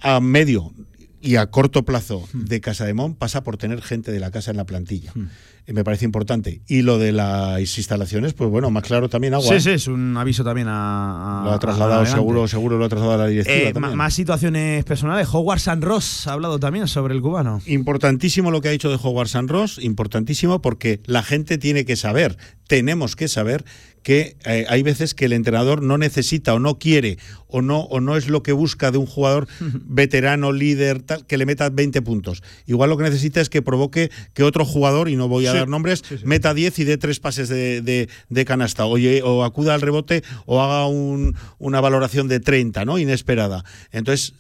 a 0.02 0.20
medio 0.20 0.74
y 1.22 1.36
a 1.36 1.48
corto 1.48 1.84
plazo 1.84 2.28
de 2.34 2.62
Casa 2.62 2.86
de 2.86 2.94
Mon 2.94 3.16
pasa 3.16 3.44
por 3.44 3.58
tener 3.58 3.82
gente 3.82 4.12
de 4.12 4.20
la 4.20 4.32
casa 4.32 4.52
en 4.52 4.58
la 4.58 4.66
plantilla. 4.66 5.12
Eh, 5.66 5.74
Me 5.74 5.84
parece 5.84 6.06
importante. 6.06 6.62
Y 6.68 6.82
lo 6.82 6.98
de 6.98 7.12
las 7.12 7.60
instalaciones, 7.78 8.34
pues 8.34 8.50
bueno, 8.50 8.72
más 8.72 8.84
claro 8.84 9.08
también 9.10 9.34
agua. 9.36 9.54
Sí, 9.54 9.60
sí, 9.60 9.70
es 9.72 9.88
un 9.88 10.18
aviso 10.18 10.44
también 10.44 10.68
a. 10.70 11.41
a- 11.41 11.46
Lo 11.46 11.52
ha 11.52 11.60
trasladado, 11.60 12.06
seguro, 12.06 12.48
seguro 12.48 12.78
lo 12.78 12.86
ha 12.86 12.90
trasladado 12.90 13.22
a 13.22 13.26
la 13.26 13.30
directiva. 13.30 13.70
Eh, 13.70 13.74
también. 13.74 13.96
más 13.96 14.14
situaciones 14.14 14.84
personales. 14.86 15.28
Howard 15.32 15.60
San 15.60 15.82
Ross 15.82 16.26
ha 16.28 16.34
hablado 16.34 16.60
también 16.60 16.88
sobre 16.88 17.14
el 17.14 17.22
cubano. 17.22 17.62
Importantísimo 17.68 18.50
lo 18.52 18.62
que 18.62 18.70
ha 18.70 18.72
dicho 18.72 18.90
de 18.90 18.98
Howard 19.02 19.28
San 19.28 19.48
Ross, 19.48 19.78
importantísimo 19.82 20.62
porque 20.62 21.02
la 21.06 21.22
gente 21.24 21.58
tiene 21.58 21.86
que 21.86 21.96
saber, 21.96 22.38
tenemos 22.70 23.16
que 23.16 23.28
saber 23.28 23.66
que 24.04 24.38
eh, 24.46 24.66
hay 24.70 24.84
veces 24.84 25.16
que 25.16 25.26
el 25.26 25.34
entrenador 25.34 25.82
no 25.82 25.98
necesita 25.98 26.54
o 26.54 26.60
no 26.60 26.78
quiere 26.78 27.18
o 27.48 27.64
no, 27.64 27.80
o 27.80 28.00
no 28.00 28.16
es 28.16 28.30
lo 28.30 28.44
que 28.44 28.54
busca 28.54 28.91
de 28.91 29.00
un 29.00 29.08
jugador 29.08 29.48
veterano, 29.60 30.52
líder, 30.52 31.02
tal, 31.02 31.26
que 31.26 31.38
le 31.38 31.48
meta 31.48 31.70
20 31.72 32.04
puntos. 32.04 32.44
Igual 32.68 32.91
lo 32.91 32.98
que 32.98 33.04
necesita 33.04 33.41
es 33.41 33.50
que 33.50 33.64
provoque 33.64 34.12
que 34.36 34.44
otro 34.44 34.66
jugador, 34.66 35.10
y 35.10 35.16
no 35.16 35.28
voy 35.28 35.48
a 35.48 35.54
dar 35.54 35.68
nombres, 35.68 36.04
meta 36.24 36.54
10 36.54 36.78
y 36.78 36.84
dé 36.84 36.98
tres 37.00 37.20
pases 37.20 37.50
de, 37.50 38.08
de, 38.30 38.46
canasta, 38.46 38.86
o, 38.86 38.98
o, 39.24 39.44
acuda 39.44 39.74
al 39.74 39.82
rebote 39.82 40.24
o 40.46 40.62
haga 40.62 40.86
un, 40.86 41.36
una 41.58 41.82
valoración 41.82 42.28
de 42.28 42.40
30, 42.40 42.86
¿no? 42.86 43.00
Inesperada. 43.00 43.66
Entonces, 43.91 44.36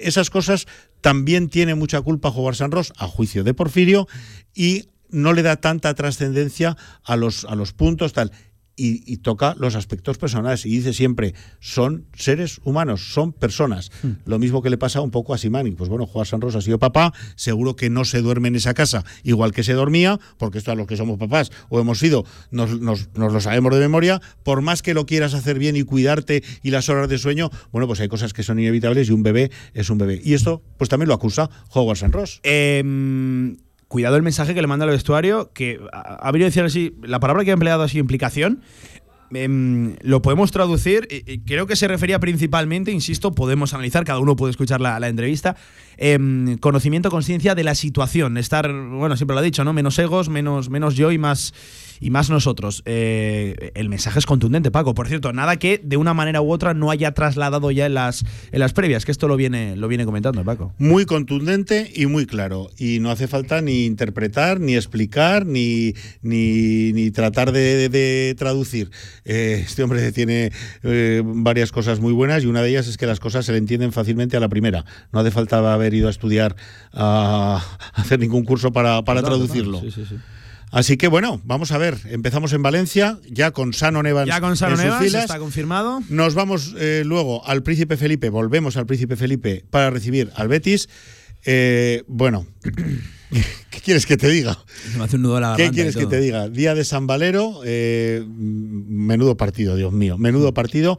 esas 0.00 0.30
cosas 0.30 0.66
también 1.02 1.50
tiene 1.50 1.74
mucha 1.74 2.00
culpa 2.00 2.30
jugar 2.30 2.56
San 2.56 2.70
Ross, 2.70 2.94
a 2.96 3.06
juicio 3.06 3.44
de 3.44 3.52
Porfirio, 3.52 4.08
y 4.54 4.86
no 5.12 5.32
le 5.32 5.42
da 5.42 5.56
tanta 5.56 5.94
trascendencia 5.94 6.76
a 7.04 7.16
los, 7.16 7.44
a 7.44 7.54
los 7.54 7.72
puntos, 7.72 8.12
tal. 8.12 8.32
Y, 8.74 9.18
toca 9.18 9.54
los 9.58 9.76
aspectos 9.76 10.18
personales. 10.18 10.66
Y 10.66 10.70
dice 10.70 10.92
siempre, 10.92 11.34
son 11.60 12.06
seres 12.14 12.58
humanos, 12.64 13.12
son 13.12 13.32
personas. 13.32 13.92
Hmm. 14.02 14.12
Lo 14.24 14.40
mismo 14.40 14.60
que 14.60 14.70
le 14.70 14.78
pasa 14.78 15.02
un 15.02 15.12
poco 15.12 15.34
a 15.34 15.38
Simani. 15.38 15.70
Pues 15.72 15.88
bueno, 15.88 16.06
Juan 16.06 16.26
San 16.26 16.40
Rosa 16.40 16.58
ha 16.58 16.62
sido 16.62 16.80
papá, 16.80 17.12
seguro 17.36 17.76
que 17.76 17.90
no 17.90 18.04
se 18.04 18.22
duerme 18.22 18.48
en 18.48 18.56
esa 18.56 18.74
casa 18.74 19.04
igual 19.22 19.52
que 19.52 19.62
se 19.62 19.74
dormía, 19.74 20.18
porque 20.36 20.58
esto 20.58 20.72
a 20.72 20.74
los 20.74 20.88
que 20.88 20.96
somos 20.96 21.18
papás 21.18 21.52
o 21.68 21.78
hemos 21.78 22.00
sido, 22.00 22.24
nos, 22.50 22.80
nos, 22.80 23.08
lo 23.14 23.40
sabemos 23.40 23.72
de 23.74 23.80
memoria. 23.80 24.20
Por 24.42 24.62
más 24.62 24.82
que 24.82 24.94
lo 24.94 25.06
quieras 25.06 25.34
hacer 25.34 25.60
bien 25.60 25.76
y 25.76 25.84
cuidarte 25.84 26.42
y 26.62 26.70
las 26.70 26.88
horas 26.88 27.08
de 27.08 27.18
sueñño, 27.18 27.50
bueno, 27.70 27.86
pues 27.86 28.00
hay 28.00 28.08
cosas 28.08 28.32
que 28.32 28.42
son 28.42 28.58
inevitables 28.58 29.08
y 29.10 29.12
un 29.12 29.22
bebé 29.22 29.52
es 29.74 29.90
un 29.90 29.98
bebé. 29.98 30.20
Y 30.24 30.32
esto, 30.34 30.62
pues 30.78 30.88
también 30.88 31.08
lo 31.08 31.14
acusa 31.14 31.50
Howard 31.72 31.98
San 31.98 32.10
Ross. 32.10 32.40
Eh 32.42 32.82
cuidado 33.92 34.16
el 34.16 34.22
mensaje 34.22 34.54
que 34.54 34.62
le 34.62 34.66
manda 34.66 34.86
al 34.86 34.90
vestuario, 34.90 35.52
que 35.52 35.78
ha 35.92 36.32
venido 36.32 36.46
a 36.46 36.48
decir 36.48 36.64
así, 36.64 36.96
la 37.02 37.20
palabra 37.20 37.44
que 37.44 37.50
ha 37.50 37.52
empleado 37.52 37.82
así, 37.82 37.98
implicación, 37.98 38.62
em, 39.34 39.96
lo 40.00 40.22
podemos 40.22 40.50
traducir, 40.50 41.06
creo 41.44 41.66
que 41.66 41.76
se 41.76 41.88
refería 41.88 42.18
principalmente, 42.18 42.90
insisto, 42.90 43.34
podemos 43.34 43.74
analizar, 43.74 44.04
cada 44.04 44.18
uno 44.18 44.34
puede 44.34 44.52
escuchar 44.52 44.80
la, 44.80 45.06
entrevista, 45.06 45.56
em, 45.98 46.56
conocimiento, 46.56 47.10
conciencia 47.10 47.54
de 47.54 47.64
la 47.64 47.74
situación, 47.74 48.38
estar, 48.38 48.72
bueno, 48.72 49.14
siempre 49.18 49.34
lo 49.34 49.40
ha 49.40 49.42
dicho, 49.42 49.62
¿no? 49.62 49.74
Menos 49.74 49.98
egos, 49.98 50.30
menos, 50.30 50.70
menos 50.70 50.94
yo 50.96 51.12
y 51.12 51.18
más 51.18 51.52
y 52.02 52.10
más 52.10 52.30
nosotros. 52.30 52.82
Eh, 52.84 53.70
el 53.76 53.88
mensaje 53.88 54.18
es 54.18 54.26
contundente, 54.26 54.72
Paco. 54.72 54.92
Por 54.92 55.06
cierto, 55.06 55.32
nada 55.32 55.56
que 55.56 55.80
de 55.82 55.96
una 55.96 56.14
manera 56.14 56.42
u 56.42 56.50
otra 56.50 56.74
no 56.74 56.90
haya 56.90 57.12
trasladado 57.12 57.70
ya 57.70 57.86
en 57.86 57.94
las, 57.94 58.24
en 58.50 58.58
las 58.58 58.72
previas, 58.72 59.04
que 59.04 59.12
esto 59.12 59.28
lo 59.28 59.36
viene, 59.36 59.76
lo 59.76 59.86
viene 59.86 60.04
comentando, 60.04 60.42
Paco. 60.44 60.74
Muy 60.78 61.06
contundente 61.06 61.92
y 61.94 62.06
muy 62.06 62.26
claro. 62.26 62.70
Y 62.76 62.98
no 62.98 63.12
hace 63.12 63.28
falta 63.28 63.60
ni 63.60 63.86
interpretar, 63.86 64.58
ni 64.58 64.74
explicar, 64.74 65.46
ni, 65.46 65.94
ni, 66.22 67.10
tratar 67.12 67.52
de, 67.52 68.34
traducir. 68.36 68.90
Eh, 69.24 69.62
este 69.64 69.84
hombre 69.84 70.10
tiene 70.10 70.50
eh, 70.82 71.22
varias 71.24 71.70
cosas 71.70 72.00
muy 72.00 72.12
buenas 72.12 72.42
y 72.42 72.46
una 72.46 72.62
de 72.62 72.70
ellas 72.70 72.88
es 72.88 72.96
que 72.96 73.06
las 73.06 73.20
cosas 73.20 73.46
se 73.46 73.52
le 73.52 73.58
entienden 73.58 73.92
fácilmente 73.92 74.36
a 74.36 74.40
la 74.40 74.48
primera. 74.48 74.84
No 75.12 75.20
hace 75.20 75.30
falta 75.30 75.72
haber 75.72 75.94
ido 75.94 76.08
a 76.08 76.10
estudiar, 76.10 76.56
a 76.92 77.62
hacer 77.94 78.18
ningún 78.18 78.44
curso 78.44 78.72
para, 78.72 79.02
para 79.02 79.22
traducirlo. 79.22 79.80
Sí, 79.82 79.92
sí, 79.92 80.04
sí. 80.08 80.16
Así 80.72 80.96
que 80.96 81.06
bueno, 81.06 81.38
vamos 81.44 81.70
a 81.70 81.78
ver. 81.78 81.98
Empezamos 82.06 82.54
en 82.54 82.62
Valencia, 82.62 83.18
ya 83.30 83.50
con 83.50 83.74
Sano 83.74 84.02
Nevans. 84.02 84.26
Ya 84.26 84.40
con 84.40 84.56
Sano 84.56 84.76
Nevans, 84.76 85.12
está 85.14 85.38
confirmado. 85.38 86.00
Nos 86.08 86.34
vamos 86.34 86.74
eh, 86.78 87.02
luego 87.04 87.46
al 87.46 87.62
Príncipe 87.62 87.98
Felipe, 87.98 88.30
volvemos 88.30 88.78
al 88.78 88.86
Príncipe 88.86 89.16
Felipe 89.16 89.66
para 89.68 89.90
recibir 89.90 90.32
al 90.34 90.48
Betis. 90.48 90.88
Eh, 91.44 92.04
bueno, 92.08 92.46
¿qué 93.70 93.80
quieres 93.84 94.06
que 94.06 94.16
te 94.16 94.30
diga? 94.30 94.64
Me 94.96 95.04
hace 95.04 95.16
un 95.16 95.22
nudo 95.22 95.36
a 95.36 95.40
la 95.40 95.56
¿Qué 95.56 95.70
quieres 95.70 95.94
que 95.94 96.06
te 96.06 96.18
diga? 96.18 96.48
Día 96.48 96.74
de 96.74 96.84
San 96.84 97.06
Valero, 97.06 97.60
eh, 97.66 98.24
menudo 98.26 99.36
partido, 99.36 99.76
Dios 99.76 99.92
mío, 99.92 100.16
menudo 100.16 100.54
partido. 100.54 100.98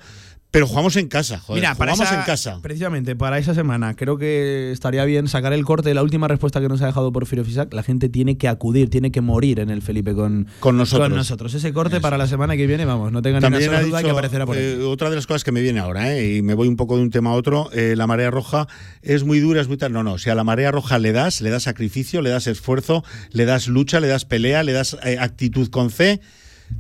Pero 0.54 0.68
jugamos 0.68 0.96
en 0.98 1.08
casa, 1.08 1.40
joder. 1.40 1.64
Mira, 1.64 1.74
jugamos 1.74 2.12
en 2.12 2.22
casa. 2.22 2.60
Precisamente 2.62 3.16
para 3.16 3.40
esa 3.40 3.56
semana, 3.56 3.96
creo 3.96 4.20
que 4.20 4.72
estaría 4.72 5.04
bien 5.04 5.28
sacar 5.28 5.52
el 5.52 5.66
corte 5.66 5.90
de 5.90 5.96
la 5.96 6.04
última 6.04 6.28
respuesta 6.28 6.62
que 6.62 6.70
nos 6.70 6.80
ha 6.84 6.86
dejado 6.86 7.12
Porfirio 7.12 7.44
Fisac. 7.44 7.74
La 7.74 7.82
gente 7.82 8.08
tiene 8.08 8.38
que 8.38 8.48
acudir, 8.48 8.92
tiene 8.92 9.12
que 9.12 9.22
morir 9.22 9.60
en 9.60 9.72
el 9.72 9.82
Felipe 9.82 10.14
con, 10.14 10.48
con 10.60 10.78
nosotros. 10.78 11.10
Con 11.10 11.18
nosotros. 11.18 11.56
Ese 11.56 11.74
corte 11.74 12.00
para 12.02 12.20
la 12.20 12.28
semana 12.28 12.56
que 12.56 12.68
viene, 12.68 12.86
vamos, 12.86 13.12
no 13.12 13.24
tengan 13.24 13.52
ninguna 13.52 13.82
duda 13.82 14.04
que 14.04 14.12
aparecerá 14.12 14.46
por 14.46 14.56
ahí. 14.56 14.64
Eh, 14.64 14.84
otra 14.84 15.10
de 15.10 15.16
las 15.16 15.26
cosas 15.26 15.44
que 15.44 15.52
me 15.52 15.60
viene 15.60 15.80
ahora, 15.80 16.16
eh, 16.16 16.36
y 16.36 16.42
me 16.44 16.54
voy 16.54 16.68
un 16.68 16.76
poco 16.76 16.98
de 16.98 17.02
un 17.02 17.10
tema 17.10 17.32
a 17.32 17.34
otro, 17.34 17.72
eh, 17.74 17.96
la 17.98 18.06
marea 18.06 18.30
roja 18.30 18.68
es 19.02 19.24
muy 19.24 19.40
dura, 19.40 19.60
es 19.60 19.68
muy 19.68 19.78
tal. 19.78 19.92
No, 19.92 20.04
no, 20.04 20.20
si 20.20 20.30
a 20.30 20.36
la 20.36 20.44
marea 20.44 20.70
roja 20.70 21.00
le 21.00 21.14
das, 21.14 21.42
le 21.42 21.50
das 21.50 21.64
sacrificio, 21.64 22.22
le 22.22 22.30
das 22.30 22.46
esfuerzo, 22.46 23.04
le 23.32 23.46
das 23.46 23.68
lucha, 23.68 24.00
le 24.00 24.08
das 24.08 24.26
pelea, 24.26 24.62
le 24.62 24.74
das 24.74 24.96
actitud 25.18 25.70
con 25.70 25.90
C, 25.90 26.22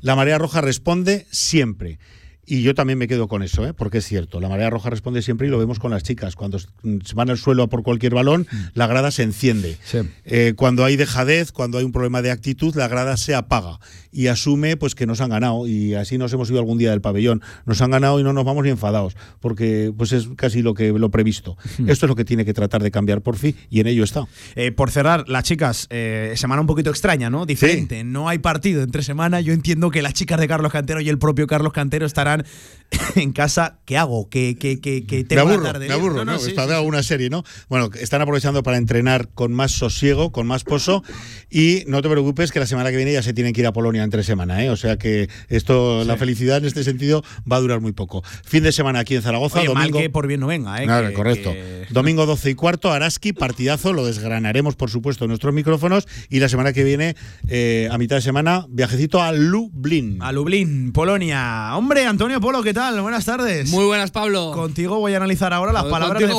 la 0.01 0.15
marea 0.15 0.37
roja 0.37 0.61
responde 0.61 1.25
siempre. 1.31 1.97
Y 2.45 2.61
yo 2.61 2.75
también 2.75 2.99
me 2.99 3.07
quedo 3.07 3.27
con 3.29 3.41
eso, 3.41 3.65
¿eh? 3.65 3.73
porque 3.73 3.99
es 3.99 4.05
cierto, 4.05 4.41
la 4.41 4.49
marea 4.49 4.69
roja 4.69 4.89
responde 4.89 5.21
siempre 5.21 5.47
y 5.47 5.49
lo 5.49 5.57
vemos 5.57 5.79
con 5.79 5.91
las 5.91 6.03
chicas. 6.03 6.35
Cuando 6.35 6.59
se 6.59 6.67
van 7.15 7.29
al 7.29 7.37
suelo 7.37 7.69
por 7.69 7.83
cualquier 7.83 8.13
balón, 8.13 8.47
mm. 8.51 8.57
la 8.73 8.85
grada 8.87 9.11
se 9.11 9.23
enciende. 9.23 9.77
Eh, 10.25 10.53
cuando 10.57 10.83
hay 10.83 10.97
dejadez, 10.97 11.53
cuando 11.53 11.77
hay 11.77 11.85
un 11.85 11.93
problema 11.93 12.21
de 12.21 12.31
actitud, 12.31 12.75
la 12.75 12.89
grada 12.89 13.15
se 13.15 13.33
apaga 13.33 13.79
y 14.11 14.27
asume 14.27 14.75
pues 14.75 14.93
que 14.93 15.05
nos 15.05 15.21
han 15.21 15.29
ganado. 15.29 15.67
Y 15.67 15.93
así 15.95 16.17
nos 16.17 16.33
hemos 16.33 16.49
ido 16.49 16.59
algún 16.59 16.77
día 16.77 16.91
del 16.91 16.99
pabellón. 16.99 17.41
Nos 17.65 17.81
han 17.81 17.91
ganado 17.91 18.19
y 18.19 18.23
no 18.23 18.33
nos 18.33 18.43
vamos 18.43 18.65
ni 18.65 18.71
enfadados, 18.71 19.15
porque 19.39 19.93
pues 19.95 20.11
es 20.11 20.27
casi 20.35 20.61
lo 20.61 20.73
que 20.73 20.91
lo 20.91 21.09
previsto. 21.11 21.55
Mm. 21.77 21.89
Esto 21.89 22.07
es 22.07 22.09
lo 22.09 22.15
que 22.15 22.25
tiene 22.25 22.43
que 22.43 22.53
tratar 22.53 22.83
de 22.83 22.91
cambiar 22.91 23.21
por 23.21 23.37
fin 23.37 23.55
y 23.69 23.79
en 23.79 23.87
ello 23.87 24.03
está. 24.03 24.27
Eh, 24.55 24.73
por 24.73 24.91
cerrar, 24.91 25.29
las 25.29 25.43
chicas, 25.43 25.87
semana 26.35 26.59
un 26.59 26.67
poquito 26.67 26.89
extraña, 26.89 27.29
¿no? 27.29 27.45
Diferente. 27.45 28.03
No 28.03 28.27
hay 28.27 28.39
partido 28.39 28.83
entre 28.83 29.01
semana. 29.01 29.39
Yo 29.39 29.53
entiendo 29.53 29.91
que 29.91 30.01
las 30.01 30.13
chicas 30.13 30.39
de 30.39 30.47
Carlos 30.47 30.73
Cantero 30.73 30.99
y 30.99 31.07
el 31.07 31.17
propio 31.17 31.47
Carlos 31.47 31.71
Cantero 31.71 32.05
estarán 32.05 32.32
Japan 32.33 32.45
en 33.15 33.31
casa, 33.31 33.79
¿qué 33.85 33.97
hago? 33.97 34.29
¿Qué, 34.29 34.57
qué, 34.59 34.79
qué, 34.79 35.05
qué 35.05 35.25
me 35.29 35.41
aburro, 35.41 35.79
Me 35.79 35.93
aburro, 35.93 36.25
¿no? 36.25 36.37
no, 36.37 36.81
una 36.83 37.03
serie, 37.03 37.29
¿no? 37.29 37.43
Bueno, 37.69 37.89
están 37.99 38.21
aprovechando 38.21 38.63
para 38.63 38.77
entrenar 38.77 39.29
con 39.33 39.53
más 39.53 39.71
sosiego, 39.71 40.31
con 40.31 40.47
más 40.47 40.63
pozo 40.63 41.03
y 41.49 41.83
no 41.87 42.01
te 42.01 42.09
preocupes 42.09 42.51
que 42.51 42.59
la 42.59 42.65
semana 42.65 42.91
que 42.91 42.97
viene 42.97 43.13
ya 43.13 43.23
se 43.23 43.33
tienen 43.33 43.53
que 43.53 43.61
ir 43.61 43.67
a 43.67 43.73
Polonia 43.73 44.03
entre 44.03 44.23
semana, 44.23 44.63
¿eh? 44.63 44.69
O 44.69 44.75
sea 44.75 44.97
que 44.97 45.29
esto, 45.49 46.03
la 46.03 46.17
felicidad 46.17 46.57
en 46.57 46.65
este 46.65 46.83
sentido 46.83 47.23
va 47.49 47.57
a 47.57 47.59
durar 47.59 47.81
muy 47.81 47.91
poco. 47.91 48.23
Fin 48.43 48.63
de 48.63 48.71
semana 48.71 48.99
aquí 48.99 49.15
en 49.15 49.21
Zaragoza. 49.21 49.59
domingo, 49.59 49.73
mal 49.73 49.91
que 49.91 50.09
por 50.09 50.27
bien 50.27 50.39
no 50.39 50.47
venga, 50.47 50.81
¿eh? 50.81 51.13
correcto. 51.13 51.53
Domingo 51.89 52.25
12 52.25 52.51
y 52.51 52.55
cuarto, 52.55 52.91
Araski, 52.91 53.33
partidazo, 53.33 53.93
lo 53.93 54.05
desgranaremos 54.05 54.75
por 54.75 54.89
supuesto 54.89 55.25
en 55.25 55.29
nuestros 55.29 55.53
micrófonos 55.53 56.07
y 56.29 56.39
la 56.39 56.49
semana 56.49 56.73
que 56.73 56.83
viene, 56.83 57.15
eh, 57.47 57.87
a 57.91 57.97
mitad 57.97 58.17
de 58.17 58.21
semana, 58.21 58.65
viajecito 58.69 59.21
a 59.21 59.31
Lublin. 59.31 60.21
A 60.21 60.31
Lublin, 60.31 60.91
Polonia. 60.91 61.75
Hombre, 61.75 62.05
Antonio 62.05 62.39
Polo, 62.39 62.61
¿qué 62.63 62.73
tal? 62.73 62.82
Buenas 62.91 63.23
tardes. 63.23 63.71
Muy 63.71 63.85
buenas, 63.85 64.11
Pablo. 64.11 64.51
Contigo 64.51 64.99
voy 64.99 65.13
a 65.13 65.17
analizar 65.17 65.53
ahora 65.53 65.71
las 65.71 65.85
palabras 65.85 66.19
de 66.19 66.27
Fran 66.27 66.37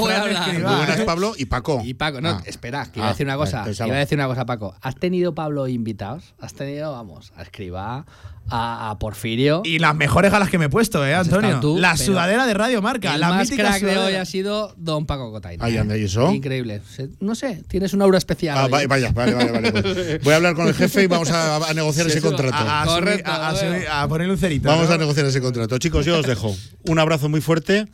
Muy 0.63 0.77
buenas, 0.77 1.01
Pablo 1.01 1.33
y 1.39 1.47
Paco. 1.47 1.81
Y 1.83 1.95
Paco, 1.95 2.21
no, 2.21 2.29
ah. 2.29 2.43
espera, 2.45 2.85
que 2.93 2.99
iba 3.01 3.09
a 3.09 3.13
decir 3.13 3.25
una 3.25 3.35
ah, 3.35 3.39
cosa. 3.39 3.65
Iba 3.87 3.97
a 3.97 3.99
decir 3.99 4.19
una 4.19 4.27
cosa, 4.27 4.45
Paco. 4.45 4.75
¿Has 4.83 4.95
tenido, 4.95 5.35
Pablo, 5.35 5.67
invitados? 5.69 6.35
¿Has 6.39 6.53
tenido, 6.53 6.93
vamos, 6.93 7.33
a 7.35 7.43
escriba 7.43 8.05
a, 8.51 8.97
Porfirio. 8.99 9.63
Y 9.65 9.79
las 9.79 9.95
mejores 9.95 10.31
galas 10.31 10.51
que 10.51 10.59
me 10.59 10.67
he 10.67 10.69
puesto, 10.69 11.07
¿eh, 11.07 11.15
Antonio? 11.15 11.61
la 11.79 11.97
sudadera 11.97 12.47
de 12.47 12.55
Radio 12.55 12.83
Marca. 12.83 13.15
El 13.15 13.21
la 13.21 13.31
más 13.31 13.51
crack 13.51 13.83
de 13.83 13.99
hoy 13.99 14.15
ha 14.15 14.25
sido 14.25 14.75
Don 14.77 15.07
Paco 15.07 15.31
Cotaina. 15.33 15.65
Ahí 15.65 15.77
anda, 15.77 15.97
¿y 15.97 16.05
eso? 16.05 16.33
Increíble. 16.33 16.81
No 17.21 17.35
sé, 17.35 17.63
tienes 17.69 17.93
una 17.93 18.05
aura 18.05 18.19
especial. 18.19 18.57
Ah, 18.59 18.69
vaya, 18.69 19.13
vale, 19.13 19.35
vale, 19.35 19.51
vale. 19.51 19.73
Pues 19.73 20.23
voy 20.23 20.33
a 20.33 20.37
hablar 20.37 20.55
con 20.55 20.69
el 20.69 20.75
jefe 20.75 21.03
y 21.03 21.07
vamos 21.07 21.31
a, 21.31 21.73
negociar 21.75 22.07
ese 22.07 22.21
contrato. 22.21 22.57
A, 22.57 22.85
Correcto, 22.87 23.31
a, 23.31 24.07
poner 24.09 24.31
un 24.31 24.39
cerito. 24.39 24.69
Vamos 24.69 24.91
a 24.91 24.99
negociar 24.99 25.27
ese 25.27 25.41
contrato. 25.41 25.79
Chicos, 25.79 26.05
yo 26.07 26.19
os 26.19 26.27
dejo. 26.27 26.55
Un 26.85 26.99
abrazo 26.99 27.29
muy 27.29 27.41
fuerte. 27.41 27.87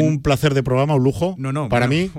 Un 0.00 0.20
placer 0.22 0.54
de 0.54 0.62
programa, 0.62 0.94
un 0.94 1.04
lujo. 1.04 1.34
No, 1.38 1.52
no. 1.52 1.68
Para 1.68 1.86
mí. 1.86 2.10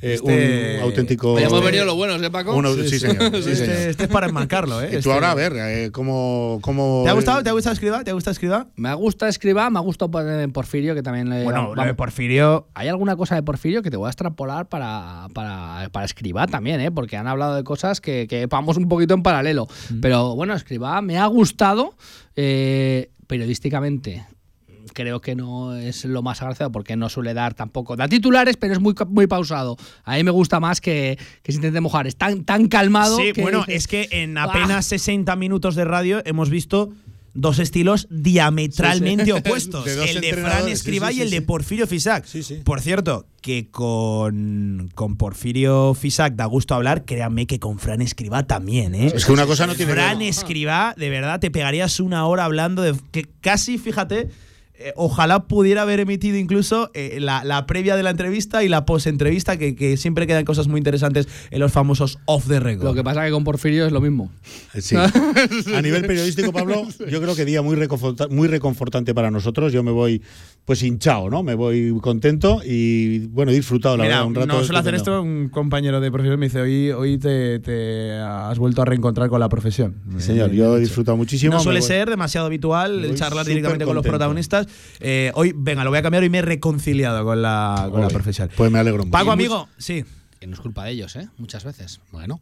Eh, 0.00 0.14
este... 0.14 0.76
un 0.78 0.82
auténtico. 0.82 1.38
hemos 1.38 1.64
venido 1.64 1.84
los 1.84 1.96
buenos, 1.96 2.20
¿eh, 2.22 2.30
Paco? 2.30 2.60
sí, 2.84 2.98
señor. 2.98 3.34
Este, 3.34 3.90
este, 3.90 4.04
es 4.04 4.08
para 4.10 4.26
enmarcarlo, 4.26 4.82
¿eh? 4.82 4.88
tú 4.90 4.96
este- 4.98 5.12
ahora, 5.12 5.30
a 5.30 5.34
ver, 5.34 5.54
eh, 5.56 5.90
¿cómo, 5.92 6.58
cómo. 6.60 7.02
¿Te 7.04 7.10
ha 7.10 7.14
gustado? 7.14 7.42
¿Te 7.42 7.48
ha 7.48 7.52
gustado 7.52 7.72
escribir? 7.72 8.04
¿Te 8.04 8.12
gusta 8.12 8.30
escribir? 8.30 8.66
Me 8.76 8.92
gusta 8.94 9.28
escribir, 9.28 9.70
me 9.70 9.78
ha 9.78 9.82
gustado 9.82 10.10
Porfirio, 10.52 10.94
que 10.94 11.02
también 11.02 11.30
le. 11.30 11.44
Bueno, 11.44 11.72
de 11.74 11.94
Porfirio. 11.94 12.68
Hay 12.74 12.88
alguna 12.88 13.16
cosa 13.16 13.34
de 13.34 13.42
Porfirio 13.42 13.82
que 13.82 13.90
te 13.90 13.96
voy 13.96 14.06
a 14.06 14.10
extrapolar 14.10 14.68
para, 14.68 15.28
para, 15.32 15.88
para 15.90 16.04
escribir 16.04 16.46
también, 16.50 16.80
¿eh? 16.80 16.90
Porque 16.90 17.16
han 17.16 17.26
hablado 17.26 17.54
de 17.54 17.64
cosas 17.64 18.00
que, 18.00 18.26
que 18.28 18.46
vamos 18.46 18.76
un 18.76 18.88
poquito 18.88 19.14
en 19.14 19.22
paralelo. 19.22 19.68
Mm. 19.90 20.00
Pero 20.00 20.34
bueno, 20.34 20.54
escribir 20.54 21.02
me 21.02 21.18
ha 21.18 21.26
gustado. 21.26 21.94
Eh, 22.36 23.10
periodísticamente 23.26 24.26
creo 24.94 25.20
que 25.20 25.34
no 25.34 25.76
es 25.76 26.04
lo 26.04 26.22
más 26.22 26.40
agraciado 26.40 26.72
porque 26.72 26.96
no 26.96 27.08
suele 27.08 27.34
dar 27.34 27.52
tampoco. 27.52 27.96
Da 27.96 28.08
titulares, 28.08 28.56
pero 28.56 28.72
es 28.72 28.80
muy, 28.80 28.94
muy 29.08 29.26
pausado. 29.26 29.76
A 30.04 30.16
mí 30.16 30.24
me 30.24 30.30
gusta 30.30 30.60
más 30.60 30.80
que, 30.80 31.18
que 31.42 31.52
se 31.52 31.56
intente 31.56 31.80
mojar. 31.80 32.06
Es 32.06 32.16
tan, 32.16 32.44
tan 32.44 32.68
calmado. 32.68 33.18
Sí, 33.18 33.32
bueno, 33.40 33.64
es 33.68 33.86
que 33.86 34.08
en 34.10 34.38
apenas 34.38 34.86
60 34.86 35.36
minutos 35.36 35.74
de 35.74 35.84
radio 35.84 36.22
hemos 36.24 36.48
visto 36.48 36.92
dos 37.34 37.58
estilos 37.58 38.06
diametralmente 38.10 39.24
Sí, 39.24 39.30
sí. 39.32 39.38
opuestos. 39.38 39.84
De 39.84 40.10
el 40.10 40.20
de 40.20 40.34
Fran 40.34 40.68
Escribá 40.68 41.08
sí, 41.08 41.14
sí, 41.14 41.18
y 41.18 41.22
el 41.22 41.28
sí, 41.28 41.34
de. 41.34 41.42
Porfirio 41.42 41.86
Fisac. 41.86 42.24
Por 42.64 42.80
cierto, 42.80 43.26
que 43.42 43.68
con, 43.70 44.90
con 44.94 45.16
Porfirio 45.16 45.94
Fisac 45.94 46.34
da 46.34 46.46
gusto 46.46 46.74
hablar, 46.74 47.04
créanme 47.04 47.46
que 47.46 47.58
con 47.58 47.78
Fran 47.78 48.00
Escribá 48.00 48.44
también, 48.44 48.94
¿eh? 48.94 49.12
Es 49.14 49.26
que 49.26 49.32
una 49.32 49.46
cosa 49.46 49.66
no 49.66 49.74
tiene 49.74 49.92
Fran. 49.92 50.22
Escribá, 50.22 50.94
de 50.96 51.10
verdad, 51.10 51.40
te 51.40 51.50
pegarías 51.50 52.00
una 52.00 52.26
hora 52.26 52.44
hablando 52.44 52.82
de. 52.82 52.94
que 53.10 53.28
casi, 53.40 53.76
fíjate. 53.78 54.30
Eh, 54.76 54.92
ojalá 54.96 55.44
pudiera 55.44 55.82
haber 55.82 56.00
emitido 56.00 56.36
incluso 56.36 56.90
eh, 56.94 57.18
la, 57.20 57.44
la 57.44 57.64
previa 57.66 57.94
de 57.96 58.02
la 58.02 58.10
entrevista 58.10 58.64
y 58.64 58.68
la 58.68 58.84
post-entrevista, 58.84 59.56
que, 59.56 59.76
que 59.76 59.96
siempre 59.96 60.26
quedan 60.26 60.44
cosas 60.44 60.66
muy 60.68 60.78
interesantes 60.78 61.28
en 61.50 61.60
los 61.60 61.70
famosos 61.72 62.18
off 62.26 62.48
the 62.48 62.58
record. 62.60 62.84
Lo 62.84 62.94
que 62.94 63.04
pasa 63.04 63.24
que 63.24 63.30
con 63.30 63.44
Porfirio 63.44 63.86
es 63.86 63.92
lo 63.92 64.00
mismo. 64.00 64.32
Sí. 64.78 64.96
A 64.96 65.80
nivel 65.82 66.04
periodístico, 66.06 66.52
Pablo, 66.52 66.86
yo 67.08 67.20
creo 67.20 67.36
que 67.36 67.44
día 67.44 67.62
muy, 67.62 67.76
reconforta- 67.76 68.28
muy 68.28 68.48
reconfortante 68.48 69.14
para 69.14 69.30
nosotros. 69.30 69.72
Yo 69.72 69.82
me 69.82 69.92
voy 69.92 70.22
pues 70.64 70.82
hinchado, 70.82 71.28
¿no? 71.28 71.42
Me 71.42 71.54
voy 71.54 71.94
contento 72.00 72.60
y 72.64 73.18
bueno, 73.26 73.52
he 73.52 73.54
disfrutado 73.54 73.96
la 73.98 74.04
Mira, 74.04 74.14
verdad 74.16 74.28
un 74.28 74.34
rato. 74.34 74.46
no 74.46 74.64
suele 74.64 74.78
hacer 74.78 74.94
esto 74.94 75.20
un 75.20 75.50
compañero 75.50 76.00
de 76.00 76.10
profesión 76.10 76.40
me 76.40 76.46
dice, 76.46 76.60
hoy, 76.62 76.90
hoy 76.90 77.18
te, 77.18 77.58
te 77.60 78.12
has 78.12 78.58
vuelto 78.58 78.80
a 78.80 78.86
reencontrar 78.86 79.28
con 79.28 79.40
la 79.40 79.48
profesión. 79.50 79.96
Sí, 80.16 80.22
señor, 80.28 80.50
yo 80.52 80.76
he 80.76 80.80
disfrutado 80.80 81.16
muchísimo. 81.18 81.52
No 81.54 81.60
suele 81.60 81.80
voy- 81.80 81.86
ser 81.88 82.08
demasiado 82.08 82.46
habitual 82.46 83.04
el 83.04 83.14
charlar 83.14 83.44
directamente 83.46 83.84
con 83.84 83.94
los 83.94 84.04
protagonistas. 84.04 84.66
Eh, 85.00 85.32
hoy, 85.34 85.52
venga, 85.54 85.84
lo 85.84 85.90
voy 85.90 85.98
a 85.98 86.02
cambiar 86.02 86.24
y 86.24 86.30
me 86.30 86.38
he 86.38 86.42
reconciliado 86.42 87.24
con 87.24 87.42
la, 87.42 87.88
con 87.90 88.00
la 88.00 88.08
profesión. 88.08 88.50
Pues 88.56 88.70
me 88.70 88.78
alegro 88.78 89.04
mucho. 89.04 89.10
Paco, 89.10 89.32
amigo, 89.32 89.68
sí. 89.78 90.04
Que 90.40 90.46
no 90.46 90.54
es 90.54 90.60
culpa 90.60 90.84
de 90.84 90.92
ellos, 90.92 91.16
¿eh? 91.16 91.28
Muchas 91.38 91.64
veces. 91.64 92.00
Bueno. 92.12 92.40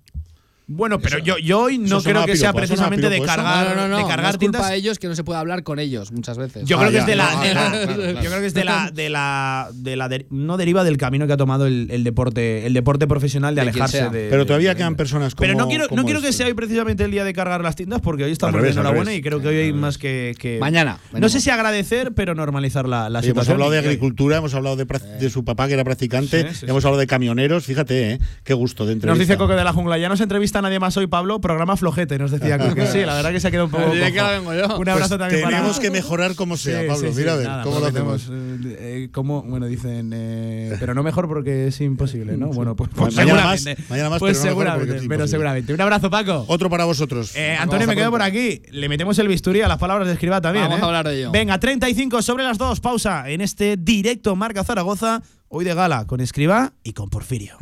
Bueno, 0.74 0.98
pero 0.98 1.18
yo, 1.18 1.38
yo 1.38 1.60
hoy 1.60 1.78
no 1.78 1.84
eso 1.86 1.96
creo 2.02 2.14
sonaba 2.14 2.26
que 2.26 2.36
sea 2.36 2.52
piropo, 2.52 2.64
eso 2.64 2.74
sonaba 2.76 2.90
precisamente 2.90 3.08
de 3.08 3.20
piropo, 3.20 3.32
eso. 3.32 3.36
cargar, 3.42 3.76
no, 3.76 3.82
no, 3.82 3.88
no. 3.88 3.96
de 3.96 4.02
no 4.02 4.08
cargar 4.08 4.30
es 4.30 4.38
culpa 4.38 4.58
tintas. 4.58 4.70
de 4.70 4.76
ellos 4.76 4.98
que 4.98 5.08
no 5.08 5.14
se 5.14 5.24
puede 5.24 5.38
hablar 5.40 5.62
con 5.62 5.78
ellos 5.78 6.12
muchas 6.12 6.38
veces. 6.38 6.64
Yo 6.66 6.78
creo 6.78 6.88
Ah, 6.88 6.90
que 6.90 6.94
ya, 6.96 7.00
es 7.00 7.06
de 7.06 7.16
la, 7.16 7.34
no, 7.34 7.40
de 7.42 7.54
la- 7.54 7.60
claro, 7.70 7.70
claro, 7.86 8.02
claro. 8.02 8.22
yo 8.22 8.30
creo 8.30 8.40
que 8.40 8.46
es 8.46 8.54
de 8.54 8.64
la, 8.64 8.90
de 8.94 9.08
la, 9.10 9.68
de 9.74 9.96
la 9.96 10.08
de- 10.08 10.26
no 10.30 10.56
deriva 10.56 10.84
del 10.84 10.96
camino 10.96 11.26
que 11.26 11.32
ha 11.32 11.36
tomado 11.36 11.66
el, 11.66 11.88
el 11.90 12.04
deporte, 12.04 12.66
el 12.66 12.72
deporte 12.74 13.06
profesional 13.06 13.54
de, 13.54 13.60
De 13.64 13.70
quien 13.70 13.82
alejarse 13.82 13.98
sea. 13.98 14.08
de. 14.08 14.28
Pero 14.30 14.46
todavía 14.46 14.70
de- 14.70 14.76
quedan 14.76 14.94
personas 14.96 15.34
como 15.34 15.46
Pero 15.46 15.58
no 15.58 15.68
quiero, 15.68 15.84
no 15.84 15.88
como 15.88 16.04
quiero 16.04 16.20
que 16.20 16.28
este. 16.28 16.38
sea 16.38 16.46
hoy 16.46 16.54
precisamente 16.54 17.04
el 17.04 17.10
día 17.10 17.24
de 17.24 17.32
cargar 17.32 17.62
las 17.62 17.76
tiendas, 17.76 18.00
porque 18.00 18.24
hoy 18.24 18.32
estamos 18.32 18.54
Al 18.54 18.60
revés, 18.60 18.74
de 18.74 18.80
al 18.80 18.86
enhorabuena 18.86 19.10
revés. 19.10 19.18
y 19.20 19.22
creo 19.22 19.40
que 19.40 19.48
hoy 19.48 19.56
hay 19.56 19.72
más 19.72 19.98
que. 19.98 20.34
que- 20.38 20.58
Mañana, 20.58 20.92
No 21.04 21.14
venimos. 21.14 21.32
sé 21.32 21.40
si 21.40 21.50
agradecer, 21.50 22.12
pero 22.14 22.34
normalizar 22.34 22.88
la, 22.88 23.10
la 23.10 23.18
Oye, 23.18 23.28
hemos 23.28 23.44
situación. 23.44 23.54
hablado 23.54 23.70
de 23.72 23.78
agricultura, 23.78 24.38
hemos 24.38 24.54
hablado 24.54 24.76
de, 24.76 24.86
prac- 24.86 25.18
de 25.18 25.30
su 25.30 25.44
papá 25.44 25.66
que 25.68 25.74
era 25.74 25.84
practicante, 25.84 26.48
Sí, 26.50 26.54
sí, 26.60 26.66
hemos 26.68 26.84
hablado 26.84 26.98
de 27.00 27.06
camioneros, 27.06 27.64
fíjate, 27.66 28.12
¿eh? 28.12 28.18
qué 28.44 28.54
gusto 28.54 28.84
de 28.86 28.94
Nos 28.94 29.02
entrevista. 29.04 29.22
dice 29.24 29.36
Coque 29.38 29.54
de 29.54 29.64
la 29.64 29.72
Jungla, 29.72 29.98
ya 29.98 30.08
no 30.08 30.16
se 30.16 30.22
entrevista 30.22 30.61
a 30.62 30.68
nadie 30.68 30.78
más 30.80 30.96
hoy, 30.96 31.06
Pablo. 31.06 31.40
Programa 31.40 31.76
flojete, 31.76 32.18
nos 32.18 32.30
decía 32.30 32.58
Coque. 32.58 32.86
Sí, 32.86 33.00
la 33.04 33.14
verdad 33.14 33.30
que 33.32 33.40
se 33.40 33.48
ha 33.48 33.50
quedado 33.50 33.66
un 33.66 33.70
poco. 33.72 33.90
Que 33.92 34.12
cojo. 34.14 34.78
Un 34.78 34.88
abrazo 34.88 35.16
Pues 35.16 35.18
también 35.20 35.42
para. 35.42 35.56
tenemos 35.58 35.80
que 35.80 35.90
mejorar 35.90 36.34
como 36.34 36.56
sea, 36.56 36.80
Sí, 36.82 36.86
Pablo. 36.88 37.08
sí, 37.08 37.14
sí, 37.14 37.18
Mira 37.20 37.32
a 37.32 37.36
ver, 37.36 37.46
nada, 37.46 37.62
¿cómo 37.64 37.74
lo 37.76 37.80
prometemos, 37.82 38.22
hacemos? 38.24 38.66
eh, 38.66 38.76
eh, 38.78 39.08
¿cómo? 39.12 39.42
Bueno, 39.42 39.66
dicen, 39.66 40.10
eh, 40.14 40.76
pero 40.80 40.94
no 40.94 41.02
mejor 41.02 41.28
porque 41.28 41.66
es 41.68 41.80
imposible, 41.80 42.36
¿no? 42.36 42.48
Bueno, 42.48 42.74
pues, 42.76 42.90
pues 42.94 43.14
Mañana 43.14 43.44
más, 43.44 43.60
seguramente. 43.60 43.84
mañana 43.90 44.10
más, 44.10 44.18
pues 44.18 44.38
pero 44.38 44.54
no 44.54 44.58
mejor 44.60 44.74
seguramente, 44.76 45.08
pero 45.08 45.28
seguramente. 45.28 45.74
Un 45.74 45.80
abrazo, 45.80 46.10
Paco. 46.10 46.44
Otro 46.48 46.70
para 46.70 46.84
vosotros. 46.84 47.34
Eh, 47.36 47.56
Antonio, 47.58 47.86
me 47.86 47.94
quedo 47.96 48.10
por 48.10 48.22
aquí. 48.22 48.62
Le 48.70 48.88
metemos 48.88 49.18
el 49.18 49.28
bisturí 49.28 49.60
a 49.62 49.68
las 49.68 49.78
palabras 49.78 50.06
de 50.06 50.14
escriba 50.14 50.40
también. 50.40 50.64
Vamos 50.64 50.78
¿eh? 50.80 50.82
a 50.82 50.86
hablar 50.86 51.08
de 51.08 51.18
ello. 51.18 51.30
Venga, 51.30 51.58
35 51.58 52.22
sobre 52.22 52.44
las 52.44 52.58
2. 52.58 52.80
Pausa 52.80 53.28
en 53.28 53.40
este 53.40 53.76
directo 53.76 54.36
Marca 54.36 54.64
Zaragoza. 54.64 55.22
Hoy 55.48 55.64
de 55.64 55.74
gala 55.74 56.06
con 56.06 56.20
escriba 56.20 56.72
y 56.82 56.92
con 56.94 57.10
Porfirio. 57.10 57.58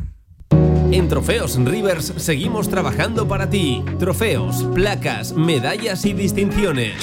En 0.91 1.07
Trofeos 1.07 1.55
Rivers 1.55 2.13
seguimos 2.17 2.67
trabajando 2.67 3.25
para 3.25 3.49
ti. 3.49 3.81
Trofeos, 3.97 4.65
placas, 4.73 5.31
medallas 5.31 6.03
y 6.03 6.11
distinciones. 6.11 6.95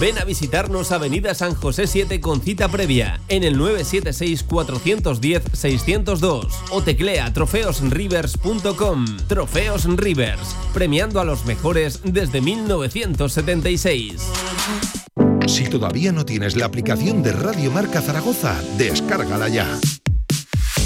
Ven 0.00 0.16
a 0.18 0.24
visitarnos 0.24 0.92
Avenida 0.92 1.34
San 1.34 1.54
José 1.54 1.86
7 1.86 2.22
con 2.22 2.40
cita 2.40 2.68
previa 2.68 3.20
en 3.28 3.44
el 3.44 3.58
976-410-602 3.58 6.48
o 6.70 6.82
teclea 6.82 7.30
trofeosrivers.com. 7.34 9.04
Trofeos 9.28 9.84
Rivers, 9.84 10.56
premiando 10.72 11.20
a 11.20 11.26
los 11.26 11.44
mejores 11.44 12.00
desde 12.04 12.40
1976. 12.40 14.22
Si 15.46 15.68
todavía 15.68 16.12
no 16.12 16.24
tienes 16.24 16.56
la 16.56 16.64
aplicación 16.64 17.22
de 17.22 17.32
Radio 17.32 17.70
Marca 17.70 18.00
Zaragoza, 18.00 18.58
descárgala 18.78 19.50
ya. 19.50 19.68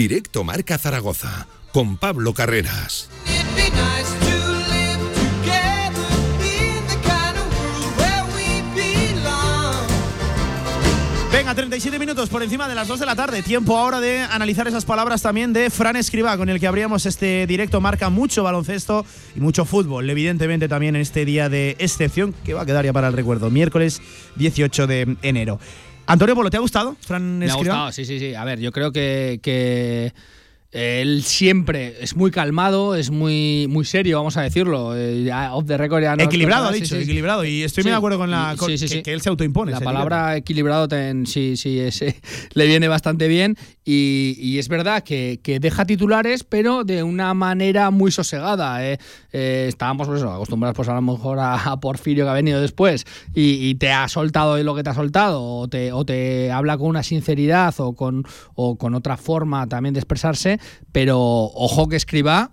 Directo 0.00 0.44
Marca 0.44 0.78
Zaragoza 0.78 1.46
con 1.72 1.98
Pablo 1.98 2.32
Carreras. 2.32 3.10
Venga, 11.30 11.54
37 11.54 11.98
minutos 11.98 12.30
por 12.30 12.42
encima 12.42 12.66
de 12.66 12.74
las 12.74 12.88
2 12.88 13.00
de 13.00 13.04
la 13.04 13.14
tarde. 13.14 13.42
Tiempo 13.42 13.76
ahora 13.76 14.00
de 14.00 14.20
analizar 14.20 14.66
esas 14.66 14.86
palabras 14.86 15.20
también 15.20 15.52
de 15.52 15.68
Fran 15.68 15.96
Escribá, 15.96 16.38
con 16.38 16.48
el 16.48 16.58
que 16.58 16.66
abríamos 16.66 17.04
este 17.04 17.46
directo. 17.46 17.82
Marca 17.82 18.08
mucho 18.08 18.42
baloncesto 18.42 19.04
y 19.36 19.40
mucho 19.40 19.66
fútbol, 19.66 20.08
evidentemente 20.08 20.66
también 20.66 20.96
en 20.96 21.02
este 21.02 21.26
día 21.26 21.50
de 21.50 21.76
excepción 21.78 22.34
que 22.46 22.54
va 22.54 22.62
a 22.62 22.66
quedar 22.66 22.86
ya 22.86 22.94
para 22.94 23.08
el 23.08 23.12
recuerdo, 23.12 23.50
miércoles 23.50 24.00
18 24.36 24.86
de 24.86 25.16
enero. 25.20 25.60
Antonio 26.12 26.34
Polo, 26.34 26.50
¿te 26.50 26.56
ha 26.56 26.60
gustado, 26.60 26.96
Fran 27.00 27.38
Me 27.38 27.50
ha 27.50 27.54
gustado, 27.54 27.92
sí, 27.92 28.04
sí, 28.04 28.18
sí. 28.18 28.34
A 28.34 28.44
ver, 28.44 28.58
yo 28.58 28.72
creo 28.72 28.90
que, 28.92 29.38
que 29.42 30.12
él 30.72 31.22
siempre 31.24 31.96
es 32.00 32.14
muy 32.14 32.30
calmado, 32.30 32.94
es 32.94 33.10
muy, 33.10 33.66
muy 33.68 33.84
serio, 33.84 34.18
vamos 34.18 34.36
a 34.36 34.42
decirlo. 34.42 34.96
Eh, 34.96 35.28
off 35.50 35.66
the 35.66 35.76
record 35.76 36.02
ya 36.02 36.14
no- 36.14 36.22
Equilibrado, 36.22 36.68
ha 36.68 36.72
sí, 36.72 36.80
dicho, 36.82 36.94
sí. 36.96 37.02
equilibrado. 37.02 37.44
Y 37.44 37.62
estoy 37.64 37.82
Sí. 37.82 37.88
muy 37.88 37.92
de 37.92 37.96
acuerdo 37.96 38.18
con 38.18 38.30
la 38.30 38.54
con- 38.56 38.68
sí, 38.70 38.78
sí, 38.78 38.84
que, 38.86 38.94
sí. 38.96 39.02
que 39.02 39.12
él 39.12 39.20
se 39.20 39.28
autoimpone. 39.30 39.72
La 39.72 39.80
palabra 39.80 40.36
equilibrado 40.36 40.86
ten- 40.86 41.26
sí, 41.26 41.56
sí, 41.56 41.80
ese, 41.80 42.20
le 42.54 42.66
viene 42.66 42.86
bastante 42.86 43.26
bien 43.26 43.56
y, 43.84 44.36
y 44.38 44.58
es 44.58 44.68
verdad 44.68 45.02
que, 45.02 45.40
que 45.42 45.58
deja 45.58 45.84
titulares, 45.86 46.44
pero 46.44 46.84
de 46.84 47.02
una 47.02 47.34
manera 47.34 47.90
muy 47.90 48.12
sosegada. 48.12 48.86
¿eh? 48.86 48.98
Eh, 49.32 49.66
estábamos 49.68 50.06
pues 50.06 50.22
acostumbrados 50.22 50.76
pues 50.76 50.88
a 50.88 50.94
lo 50.94 51.02
mejor 51.02 51.40
a, 51.40 51.54
a 51.54 51.80
Porfirio 51.80 52.24
que 52.24 52.30
ha 52.30 52.34
venido 52.34 52.60
después 52.60 53.06
y, 53.34 53.68
y 53.68 53.74
te 53.74 53.90
ha 53.90 54.06
soltado 54.08 54.56
lo 54.62 54.74
que 54.76 54.84
te 54.84 54.90
ha 54.90 54.94
soltado 54.94 55.42
o 55.42 55.66
te, 55.68 55.90
o 55.92 56.04
te 56.04 56.52
habla 56.52 56.78
con 56.78 56.86
una 56.88 57.02
sinceridad 57.02 57.74
o 57.78 57.94
con, 57.94 58.24
o 58.54 58.76
con 58.76 58.94
otra 58.94 59.16
forma 59.16 59.66
también 59.68 59.94
de 59.94 60.00
expresarse, 60.00 60.59
pero 60.92 61.18
ojo 61.20 61.88
que 61.88 61.96
escriba 61.96 62.52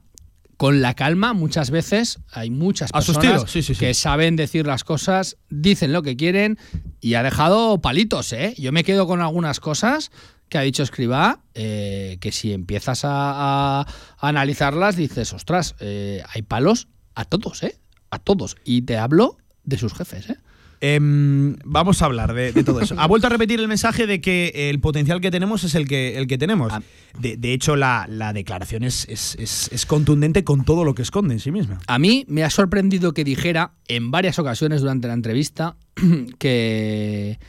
con 0.58 0.82
la 0.82 0.96
calma, 0.96 1.34
muchas 1.34 1.70
veces 1.70 2.20
hay 2.32 2.50
muchas 2.50 2.92
personas 2.92 3.22
tiros, 3.22 3.52
sí, 3.52 3.62
sí, 3.62 3.76
sí. 3.76 3.80
que 3.80 3.94
saben 3.94 4.36
decir 4.36 4.66
las 4.66 4.84
cosas, 4.84 5.38
dicen 5.50 5.94
lo 5.94 6.02
que 6.02 6.18
quieren 6.18 6.58
y 7.00 7.14
ha 7.14 7.22
dejado 7.22 7.80
palitos, 7.80 8.34
¿eh? 8.34 8.56
Yo 8.58 8.72
me 8.72 8.84
quedo 8.84 9.06
con 9.06 9.22
algunas 9.22 9.60
cosas 9.60 10.12
que 10.50 10.58
ha 10.58 10.62
dicho 10.62 10.82
Escribá, 10.82 11.42
eh, 11.54 12.18
que 12.22 12.32
si 12.32 12.54
empiezas 12.54 13.02
a 13.04 13.86
analizarlas 14.18 14.96
dices, 14.96 15.34
ostras, 15.34 15.76
eh, 15.80 16.24
hay 16.34 16.42
palos 16.42 16.88
a 17.14 17.26
todos, 17.26 17.62
¿eh? 17.64 17.78
A 18.10 18.20
todos. 18.20 18.56
Y 18.64 18.84
te 18.84 18.98
hablo 18.98 19.38
de 19.64 19.78
sus 19.78 19.94
jefes, 19.94 20.30
¿eh? 20.30 20.38
Em, 20.80 21.56
vamos 21.66 22.02
a 22.02 22.06
hablar 22.06 22.34
de, 22.34 22.52
de 22.52 22.64
todo 22.64 22.82
eso. 22.82 22.96
Ha 23.00 23.08
vuelto 23.08 23.28
a 23.28 23.30
repetir 23.30 23.60
el 23.60 23.68
mensaje 23.68 24.06
de 24.06 24.22
que 24.22 24.70
el 24.70 24.80
potencial 24.80 25.22
que 25.22 25.32
tenemos 25.32 25.64
es 25.64 25.74
el 25.76 25.88
que, 25.88 26.18
el 26.18 26.28
que 26.28 26.38
tenemos. 26.38 26.72
Ah. 26.72 26.82
De, 27.20 27.36
de 27.38 27.54
hecho, 27.54 27.76
la, 27.76 28.06
la 28.10 28.32
declaración 28.34 28.84
es, 28.84 29.06
es- 29.10 29.36
es- 29.40 29.70
es 29.72 29.86
contundente 29.86 30.44
con 30.44 30.66
todo 30.66 30.84
lo 30.84 30.94
que 30.94 31.02
esconde 31.02 31.34
en 31.34 31.40
sí 31.40 31.52
misma. 31.52 31.80
A 31.88 31.98
mí 32.00 32.26
me 32.28 32.44
ha 32.44 32.50
sorprendido 32.50 33.14
que 33.14 33.24
dijera 33.24 33.72
en 33.88 34.12
varias 34.12 34.38
ocasiones 34.40 34.82
durante 34.82 35.08
la 35.08 35.14
entrevista 35.16 35.76
que, 36.40 37.40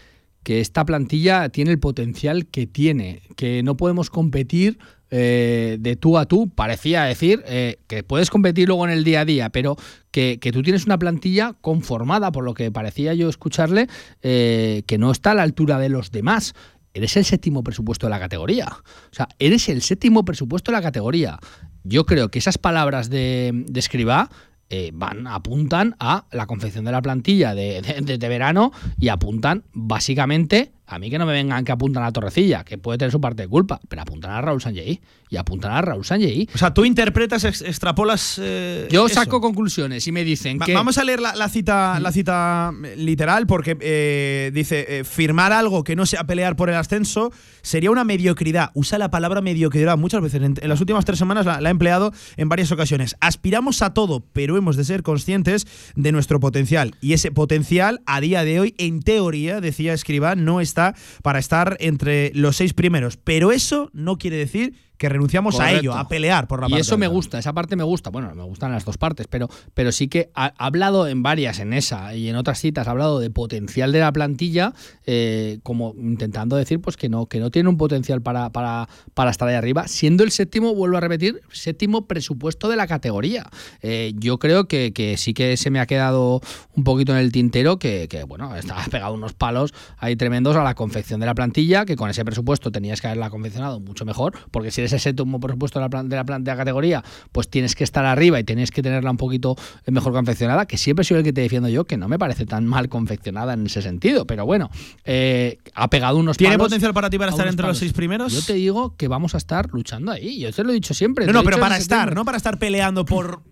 que 0.43 0.61
esta 0.61 0.85
plantilla 0.85 1.49
tiene 1.51 1.71
el 1.71 1.79
potencial 1.79 2.47
que 2.47 2.67
tiene, 2.67 3.23
que 3.37 3.63
no 3.63 3.77
podemos 3.77 4.11
competir 4.11 4.79
eh, 5.11 5.79
de 5.81 5.97
tú 5.97 6.19
a 6.19 6.27
tú, 6.27 6.51
parecía 6.51 7.05
decir 7.05 7.43
eh, 7.47 7.79
que 7.87 8.03
puedes 8.03 8.29
competir 8.29 8.69
luego 8.69 8.85
en 8.87 8.93
el 8.93 9.05
día 9.05 9.21
a 9.21 9.25
día, 9.25 9.49
pero 9.51 9.77
que, 10.11 10.39
tú 10.53 10.63
tienes 10.63 10.85
una 10.85 10.99
plantilla 10.99 11.55
conformada, 11.61 12.33
por 12.33 12.45
lo 12.45 12.53
que 12.53 12.71
parecía 12.71 13.15
yo 13.15 13.29
escucharle, 13.29 13.87
eh, 14.23 14.83
que 14.87 14.99
no 14.99 15.11
está 15.11 15.31
a 15.31 15.35
la 15.35 15.43
altura 15.43 15.79
de 15.79 15.89
los 15.89 16.11
demás. 16.11 16.55
Eres 16.93 17.17
el 17.17 17.25
séptimo 17.25 17.63
presupuesto 17.63 18.07
de 18.07 18.11
la 18.11 18.19
categoría. 18.19 18.67
O 18.67 19.15
sea, 19.15 19.29
eres 19.39 19.69
el 19.69 19.83
séptimo 19.83 20.25
presupuesto 20.25 20.73
de 20.73 20.79
la 20.79 20.83
categoría. 20.83 21.39
Yo 21.85 22.05
creo 22.05 22.31
que 22.31 22.41
esas 22.41 22.59
palabras 22.59 23.09
de, 23.09 23.65
de 23.69 24.91
van, 24.93 25.27
apuntan 25.27 25.95
a 26.01 26.27
la 26.33 26.47
confección 26.47 26.85
de 26.85 26.93
la 26.93 27.01
plantilla 27.01 27.55
de, 27.55 27.81
de, 27.81 28.29
verano 28.29 28.73
y 28.99 29.09
apuntan 29.09 29.65
básicamente 29.73 30.73
a 30.89 30.99
mí 30.99 31.11
que 31.11 31.19
no 31.19 31.27
me 31.27 31.33
vengan 31.33 31.65
que 31.65 31.73
apuntan 31.73 32.03
a 32.03 32.13
Torrecilla, 32.13 32.65
que 32.65 32.79
puede 32.79 32.97
tener 32.97 33.13
su 33.13 33.21
parte 33.21 33.43
de 33.43 33.49
culpa, 33.49 33.79
pero 33.89 34.03
apuntan 34.03 34.31
a 34.31 34.41
Raúl 34.41 34.63
Sanjei 34.63 35.01
y 35.29 35.37
apuntan 35.37 35.73
a 35.73 35.83
Raúl 35.83 36.05
Sanjei. 36.05 36.49
O 36.55 36.59
sea, 36.59 36.73
tú 36.73 36.87
interpretas, 36.87 37.45
extrapolas. 37.45 38.41
Eh, 38.43 38.89
Yo 38.91 39.07
saco 39.11 39.43
conclusiones 39.43 40.07
y 40.07 40.13
me 40.13 40.25
dicen 40.25 40.59
que. 40.59 40.73
Vamos 40.73 40.97
a 40.97 41.05
leer 41.05 41.21
la, 41.21 41.49
cita, 41.51 42.01
la 42.01 42.11
cita 42.11 42.73
literal, 42.97 43.47
porque 43.47 43.77
eh, 43.81 44.51
dice: 44.55 44.87
eh, 44.89 45.05
firmar 45.05 45.53
algo 45.53 45.85
que 45.85 45.95
no 45.95 46.07
sea 46.07 46.25
pelear 46.25 46.57
por 46.57 46.71
el 46.71 46.77
ascenso 46.77 47.33
sería 47.61 47.91
una 47.91 48.05
mediocridad. 48.05 48.71
Usa 48.73 48.97
la 48.97 49.11
palabra 49.11 49.43
mediocridad 49.43 49.99
muchas 49.99 50.23
veces. 50.23 50.43
En, 50.43 50.57
las 50.63 50.81
últimas 50.81 51.05
tres 51.05 51.19
semanas 51.19 51.45
la, 51.45 51.61
la, 51.61 51.69
ha 51.69 51.71
empleado 51.71 52.15
en 52.39 52.49
varias 52.49 52.73
ocasiones. 52.73 53.15
Aspiramos 53.21 53.83
a 53.83 53.93
todo, 53.93 54.25
pero 54.33 54.57
hemos 54.57 54.77
de 54.77 54.85
ser 54.85 55.03
conscientes 55.03 55.67
de 55.97 56.13
nuestro 56.13 56.41
potencial. 56.41 56.95
Y 57.03 57.13
ese 57.13 57.31
potencial, 57.31 58.01
a 58.07 58.23
día 58.23 58.45
de 58.45 58.61
hoy, 58.61 58.75
en 58.79 59.03
teoría, 59.03 59.61
decía 59.61 59.93
Escribá, 59.93 60.35
no 60.35 60.63
está 60.63 60.78
para 61.23 61.39
estar 61.39 61.77
entre 61.81 62.31
los 62.35 62.57
seis 62.57 62.75
primeros. 62.75 63.17
Pero 63.17 63.53
eso 63.53 63.91
no 63.93 64.19
quiere 64.19 64.37
decir 64.37 64.75
que 64.99 65.09
renunciamos 65.09 65.59
a 65.61 65.73
ello, 65.73 65.95
a 65.95 66.09
pelear 66.09 66.49
por 66.49 66.61
la 66.61 66.67
y 66.67 66.71
parte. 66.71 66.81
Y 66.81 66.83
eso 66.83 66.99
me 66.99 67.07
gusta, 67.07 67.39
esa 67.39 67.53
parte 67.53 67.77
me 67.77 67.85
gusta. 67.85 68.11
Bueno, 68.11 68.35
me 68.35 68.43
gustan 68.43 68.73
las 68.73 68.85
dos 68.85 68.99
partes, 68.99 69.29
pero, 69.29 69.49
pero 69.73 69.93
sí 69.93 70.09
que 70.09 70.31
ha, 70.35 70.53
hablado 70.59 71.07
en 71.07 71.23
varias, 71.23 71.61
en 71.61 71.73
esa 71.73 72.15
y 72.15 72.29
en 72.29 72.35
otras 72.35 72.61
citas, 72.61 72.89
ha 72.89 72.91
hablado 72.91 73.21
de 73.21 73.31
potencial 73.31 73.93
de 73.93 74.01
la 74.01 74.13
plantilla, 74.13 74.75
eh, 75.07 75.61
como 75.63 75.95
intentando 75.97 76.57
decir 76.57 76.81
pues 76.81 76.97
que 76.97 77.09
no, 77.09 77.27
que 77.27 77.39
no 77.39 77.51
tiene 77.51 77.69
un 77.69 77.77
potencial 77.77 78.23
para, 78.23 78.51
para, 78.51 78.89
para 79.15 79.31
estar 79.31 79.49
ahí 79.49 79.55
arriba, 79.55 79.87
siendo 79.87 80.25
el 80.25 80.33
séptimo, 80.33 80.75
vuelvo 80.75 80.97
a 80.97 81.01
repetir, 81.01 81.41
séptimo 81.53 82.07
presupuesto 82.07 82.69
de 82.69 82.75
la 82.75 82.89
categoría. 82.89 83.49
Eh, 83.83 84.15
yo 84.17 84.39
creo 84.39 84.67
que, 84.67 84.93
que, 84.93 85.17
sí 85.17 85.33
que 85.33 85.57
se 85.57 85.71
me 85.71 85.79
ha 85.79 85.87
quedado 85.87 86.41
un 86.75 86.83
poquito 86.83 87.13
en 87.13 87.19
el 87.19 87.31
tintero, 87.31 87.79
que, 87.79 88.09
que 88.09 88.25
bueno, 88.25 88.57
estaba 88.57 88.85
pegado 88.91 89.15
unos 89.15 89.33
palos 89.33 89.73
ahí 89.99 90.17
tremendos 90.17 90.57
a 90.57 90.65
la 90.65 90.75
confección 90.75 91.21
de 91.21 91.27
la 91.27 91.37
plantilla, 91.37 91.85
que 91.85 91.95
con 91.95 92.11
ese 92.11 92.25
presupuesto 92.25 92.73
tenías 92.73 93.01
que 93.01 93.07
haberla 93.07 93.31
confeccionado 93.31 93.79
mucho 93.79 94.05
mejor, 94.05 94.37
porque 94.51 94.73
si 94.73 94.88
ese 94.89 94.99
séptimo 94.99 95.41
presupuesto 95.41 95.81
de 95.81 95.89
la, 95.89 96.03
de 96.03 96.17
la, 96.17 96.25
de 96.25 96.51
la 96.51 96.57
categoría, 96.57 97.05
pues 97.33 97.49
tienes 97.49 97.75
que 97.75 97.85
estar 97.85 98.05
arriba 98.05 98.41
y 98.41 98.45
tienes 98.45 98.71
que 98.71 98.83
tenerla 98.83 99.11
un 99.11 99.17
poquito 99.17 99.57
mejor 99.87 100.13
confeccionada, 100.13 100.67
que 100.67 100.77
siempre 100.77 101.05
soy 101.05 101.19
el 101.19 101.25
que 101.25 101.33
te 101.33 101.41
defiendo 101.41 101.69
yo, 101.69 101.85
que 101.85 101.97
no 101.97 102.09
me 102.09 102.19
parece 102.19 102.47
tan 102.47 102.67
mal 102.67 102.89
confeccionada 102.89 103.55
en 103.55 103.67
ese 103.67 103.83
sentido, 103.83 104.27
pero 104.27 104.45
bueno, 104.47 104.71
eh, 105.05 105.59
ha 105.75 105.89
pegado 105.89 106.19
unos 106.19 106.37
¿Tiene 106.37 106.59
potencial 106.59 106.93
para 106.93 107.11
ti 107.11 107.19
para 107.19 107.31
estar 107.31 107.47
entre 107.47 107.67
los 107.67 107.79
seis 107.79 107.93
primeros? 107.93 108.33
Yo 108.33 108.43
te 108.43 108.55
digo 108.55 108.97
que 108.97 109.09
vamos 109.09 109.35
a 109.35 109.39
estar 109.39 109.69
luchando 109.73 110.13
ahí, 110.13 110.41
yo 110.41 110.53
te 110.53 110.65
lo 110.65 110.71
he 110.71 110.75
dicho 110.75 110.95
siempre. 110.95 111.27
No, 111.27 111.33
no, 111.33 111.43
pero 111.43 111.59
para 111.59 111.77
estar, 111.77 112.15
no 112.15 112.25
para 112.25 112.37
estar 112.37 112.59
peleando 112.59 113.05
por 113.05 113.43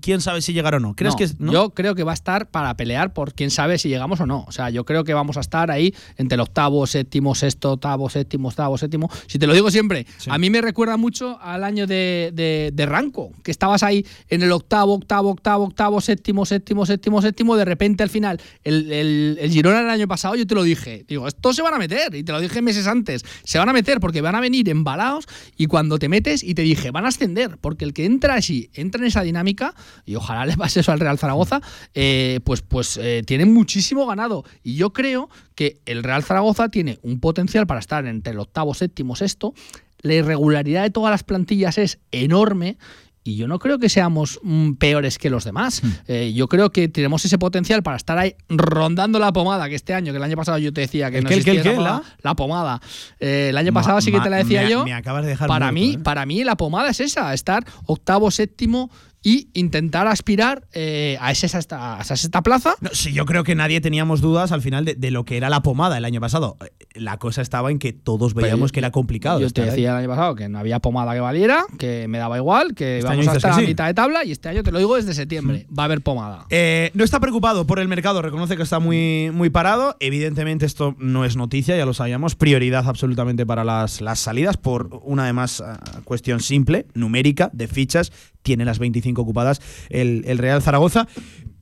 quién 0.00 0.20
sabe 0.20 0.42
si 0.42 0.52
llegar 0.52 0.74
o 0.74 0.80
no. 0.80 0.94
¿Crees 0.94 1.16
que 1.16 1.28
Yo 1.38 1.70
creo 1.70 1.94
que 1.94 2.04
va 2.04 2.12
a 2.12 2.14
estar 2.14 2.50
para 2.50 2.76
pelear 2.76 3.12
por 3.12 3.34
quién 3.34 3.50
sabe 3.50 3.78
si 3.78 3.88
llegamos 3.88 4.20
o 4.20 4.26
no. 4.26 4.44
O 4.46 4.52
sea, 4.52 4.70
yo 4.70 4.84
creo 4.84 5.04
que 5.04 5.14
vamos 5.14 5.36
a 5.36 5.40
estar 5.40 5.70
ahí 5.70 5.94
entre 6.16 6.34
el 6.34 6.40
octavo, 6.40 6.86
séptimo, 6.86 7.34
sexto, 7.34 7.72
octavo, 7.72 8.08
séptimo, 8.08 8.48
octavo, 8.48 8.78
séptimo. 8.78 9.10
Si 9.26 9.38
te 9.38 9.46
lo 9.46 9.54
digo 9.54 9.70
siempre, 9.70 10.06
a 10.28 10.38
mí 10.38 10.50
me 10.50 10.60
recuerda 10.60 10.96
mucho 10.96 11.38
al 11.40 11.64
año 11.64 11.86
de, 11.86 12.30
de, 12.74 12.86
Ranco, 12.86 13.32
que 13.42 13.50
estabas 13.50 13.82
ahí 13.82 14.04
en 14.28 14.42
el 14.42 14.52
octavo, 14.52 14.94
octavo, 14.94 15.30
octavo, 15.30 15.64
octavo, 15.64 16.00
séptimo, 16.00 16.44
séptimo, 16.44 16.86
séptimo, 16.86 17.22
séptimo. 17.22 17.56
De 17.56 17.64
repente 17.64 18.02
al 18.02 18.10
final, 18.10 18.40
el, 18.64 18.90
el, 18.92 19.38
el 19.40 19.50
Girona 19.50 19.80
el 19.80 19.90
año 19.90 20.08
pasado, 20.08 20.34
yo 20.34 20.46
te 20.46 20.54
lo 20.54 20.62
dije. 20.62 21.04
Digo, 21.06 21.28
estos 21.28 21.56
se 21.56 21.62
van 21.62 21.74
a 21.74 21.78
meter. 21.78 22.14
Y 22.14 22.22
te 22.22 22.32
lo 22.32 22.40
dije 22.40 22.62
meses 22.62 22.86
antes. 22.86 23.24
Se 23.44 23.58
van 23.58 23.68
a 23.68 23.72
meter 23.72 24.00
porque 24.00 24.20
van 24.20 24.34
a 24.34 24.40
venir 24.40 24.68
embalados 24.68 25.26
y 25.56 25.66
cuando 25.66 25.98
te 25.98 26.08
metes 26.08 26.42
y 26.42 26.54
te 26.54 26.62
dije, 26.62 26.90
van 26.90 27.04
a 27.04 27.08
ascender. 27.08 27.58
Porque 27.60 27.84
el 27.84 27.92
que 27.92 28.04
entra 28.04 28.34
así, 28.34 28.70
entra 28.74 29.00
en 29.00 29.06
esa 29.08 29.22
dinámica, 29.22 29.74
y 30.04 30.14
ojalá 30.14 30.46
le 30.46 30.56
pase 30.56 30.80
eso 30.80 30.92
al 30.92 31.00
Real 31.00 31.18
Zaragoza, 31.18 31.60
eh, 31.94 32.40
pues, 32.44 32.62
pues 32.62 32.96
eh, 32.96 33.22
tiene 33.26 33.46
muchísimo 33.46 34.06
ganado. 34.06 34.44
Y 34.62 34.76
yo 34.76 34.92
creo 34.92 35.28
que 35.54 35.80
el 35.86 36.02
Real 36.02 36.22
Zaragoza 36.22 36.68
tiene 36.68 36.98
un 37.02 37.20
potencial 37.20 37.66
para 37.66 37.80
estar 37.80 38.06
entre 38.06 38.32
el 38.32 38.38
octavo, 38.38 38.74
séptimo, 38.74 39.16
sexto. 39.16 39.54
La 40.00 40.14
irregularidad 40.14 40.82
de 40.82 40.90
todas 40.90 41.10
las 41.10 41.22
plantillas 41.22 41.78
es 41.78 41.98
enorme 42.10 42.76
y 43.24 43.36
yo 43.36 43.46
no 43.46 43.58
creo 43.58 43.78
que 43.78 43.88
seamos 43.88 44.40
mm, 44.42 44.72
peores 44.72 45.18
que 45.18 45.30
los 45.30 45.44
demás. 45.44 45.82
Hmm. 45.82 45.90
Eh, 46.08 46.32
yo 46.34 46.48
creo 46.48 46.70
que 46.70 46.88
tenemos 46.88 47.24
ese 47.24 47.38
potencial 47.38 47.82
para 47.82 47.96
estar 47.96 48.18
ahí 48.18 48.34
rondando 48.48 49.18
la 49.18 49.32
pomada, 49.32 49.68
que 49.68 49.76
este 49.76 49.94
año, 49.94 50.12
que 50.12 50.16
el 50.16 50.24
año 50.24 50.36
pasado 50.36 50.58
yo 50.58 50.72
te 50.72 50.80
decía 50.82 51.10
que 51.10 51.22
no 51.22 51.30
existía 51.30 51.72
la, 51.80 52.02
la, 52.22 52.34
pomada. 52.34 52.80
Eh, 53.20 53.48
el 53.50 53.56
año 53.56 53.72
pasado 53.72 54.00
sí 54.00 54.10
que 54.10 54.20
te 54.20 54.30
la 54.30 54.38
decía 54.38 54.68
yo. 54.68 54.84
Me 54.84 54.92
acabas 54.92 55.22
de 55.22 55.30
dejar 55.30 55.48
para 55.48 55.70
mí, 55.70 55.98
para 55.98 56.26
mí 56.26 56.42
la 56.42 56.56
pomada 56.56 56.90
es 56.90 57.00
esa, 57.00 57.32
estar 57.32 57.64
octavo, 57.86 58.30
séptimo, 58.30 58.90
y 59.22 59.48
intentar 59.54 60.06
aspirar 60.06 60.66
eh, 60.72 61.16
a, 61.20 61.30
esa, 61.30 62.42
plaza. 62.42 62.74
Sí, 62.92 63.12
yo 63.12 63.24
creo 63.24 63.44
que 63.44 63.54
nadie 63.54 63.80
teníamos 63.80 64.20
dudas 64.20 64.52
al 64.52 64.62
final 64.62 64.84
de, 64.84 65.10
lo 65.10 65.24
que 65.24 65.36
era 65.36 65.48
la 65.48 65.62
pomada 65.62 65.96
el 65.98 66.04
año 66.04 66.20
pasado. 66.20 66.56
La 66.94 67.18
cosa 67.18 67.42
estaba 67.42 67.70
en 67.70 67.78
que 67.78 67.92
todos 67.92 68.34
veíamos 68.34 68.72
que 68.72 68.80
era 68.80 68.90
complicado. 68.90 69.40
Yo 69.40 69.50
te 69.50 69.62
decía 69.62 69.90
el 69.90 69.96
año 69.96 70.08
pasado 70.08 70.34
que 70.34 70.48
no 70.48 70.58
había 70.58 70.78
pomada 70.80 71.14
que 71.14 71.20
valiera, 71.20 71.64
que 71.78 72.06
me 72.08 72.18
daba 72.18 72.36
igual, 72.36 72.74
que 72.74 72.98
este 72.98 73.08
vamos 73.08 73.28
a 73.28 73.36
estar 73.36 73.52
a 73.52 73.58
mitad 73.58 73.86
de 73.86 73.94
tabla 73.94 74.24
y 74.24 74.32
este 74.32 74.48
año 74.48 74.62
te 74.62 74.72
lo 74.72 74.78
digo 74.78 74.96
desde 74.96 75.14
septiembre, 75.14 75.66
va 75.76 75.84
a 75.84 75.86
haber 75.86 76.02
pomada. 76.02 76.46
Eh, 76.50 76.90
no 76.94 77.04
está 77.04 77.20
preocupado 77.20 77.66
por 77.66 77.78
el 77.78 77.88
mercado, 77.88 78.22
reconoce 78.22 78.56
que 78.56 78.62
está 78.62 78.78
muy, 78.78 79.30
muy 79.32 79.50
parado. 79.50 79.96
Evidentemente 80.00 80.66
esto 80.66 80.94
no 80.98 81.24
es 81.24 81.36
noticia, 81.36 81.76
ya 81.76 81.86
lo 81.86 81.94
sabíamos. 81.94 82.34
Prioridad 82.34 82.86
absolutamente 82.86 83.46
para 83.46 83.64
las, 83.64 84.00
las 84.00 84.18
salidas 84.18 84.56
por 84.56 85.00
una 85.04 85.24
además 85.24 85.60
ah, 85.60 85.78
cuestión 86.04 86.40
simple, 86.40 86.86
numérica, 86.94 87.50
de 87.52 87.68
fichas 87.68 88.12
tiene 88.42 88.64
las 88.64 88.78
25 88.78 89.22
ocupadas 89.22 89.60
el, 89.88 90.24
el 90.26 90.38
Real 90.38 90.62
Zaragoza, 90.62 91.06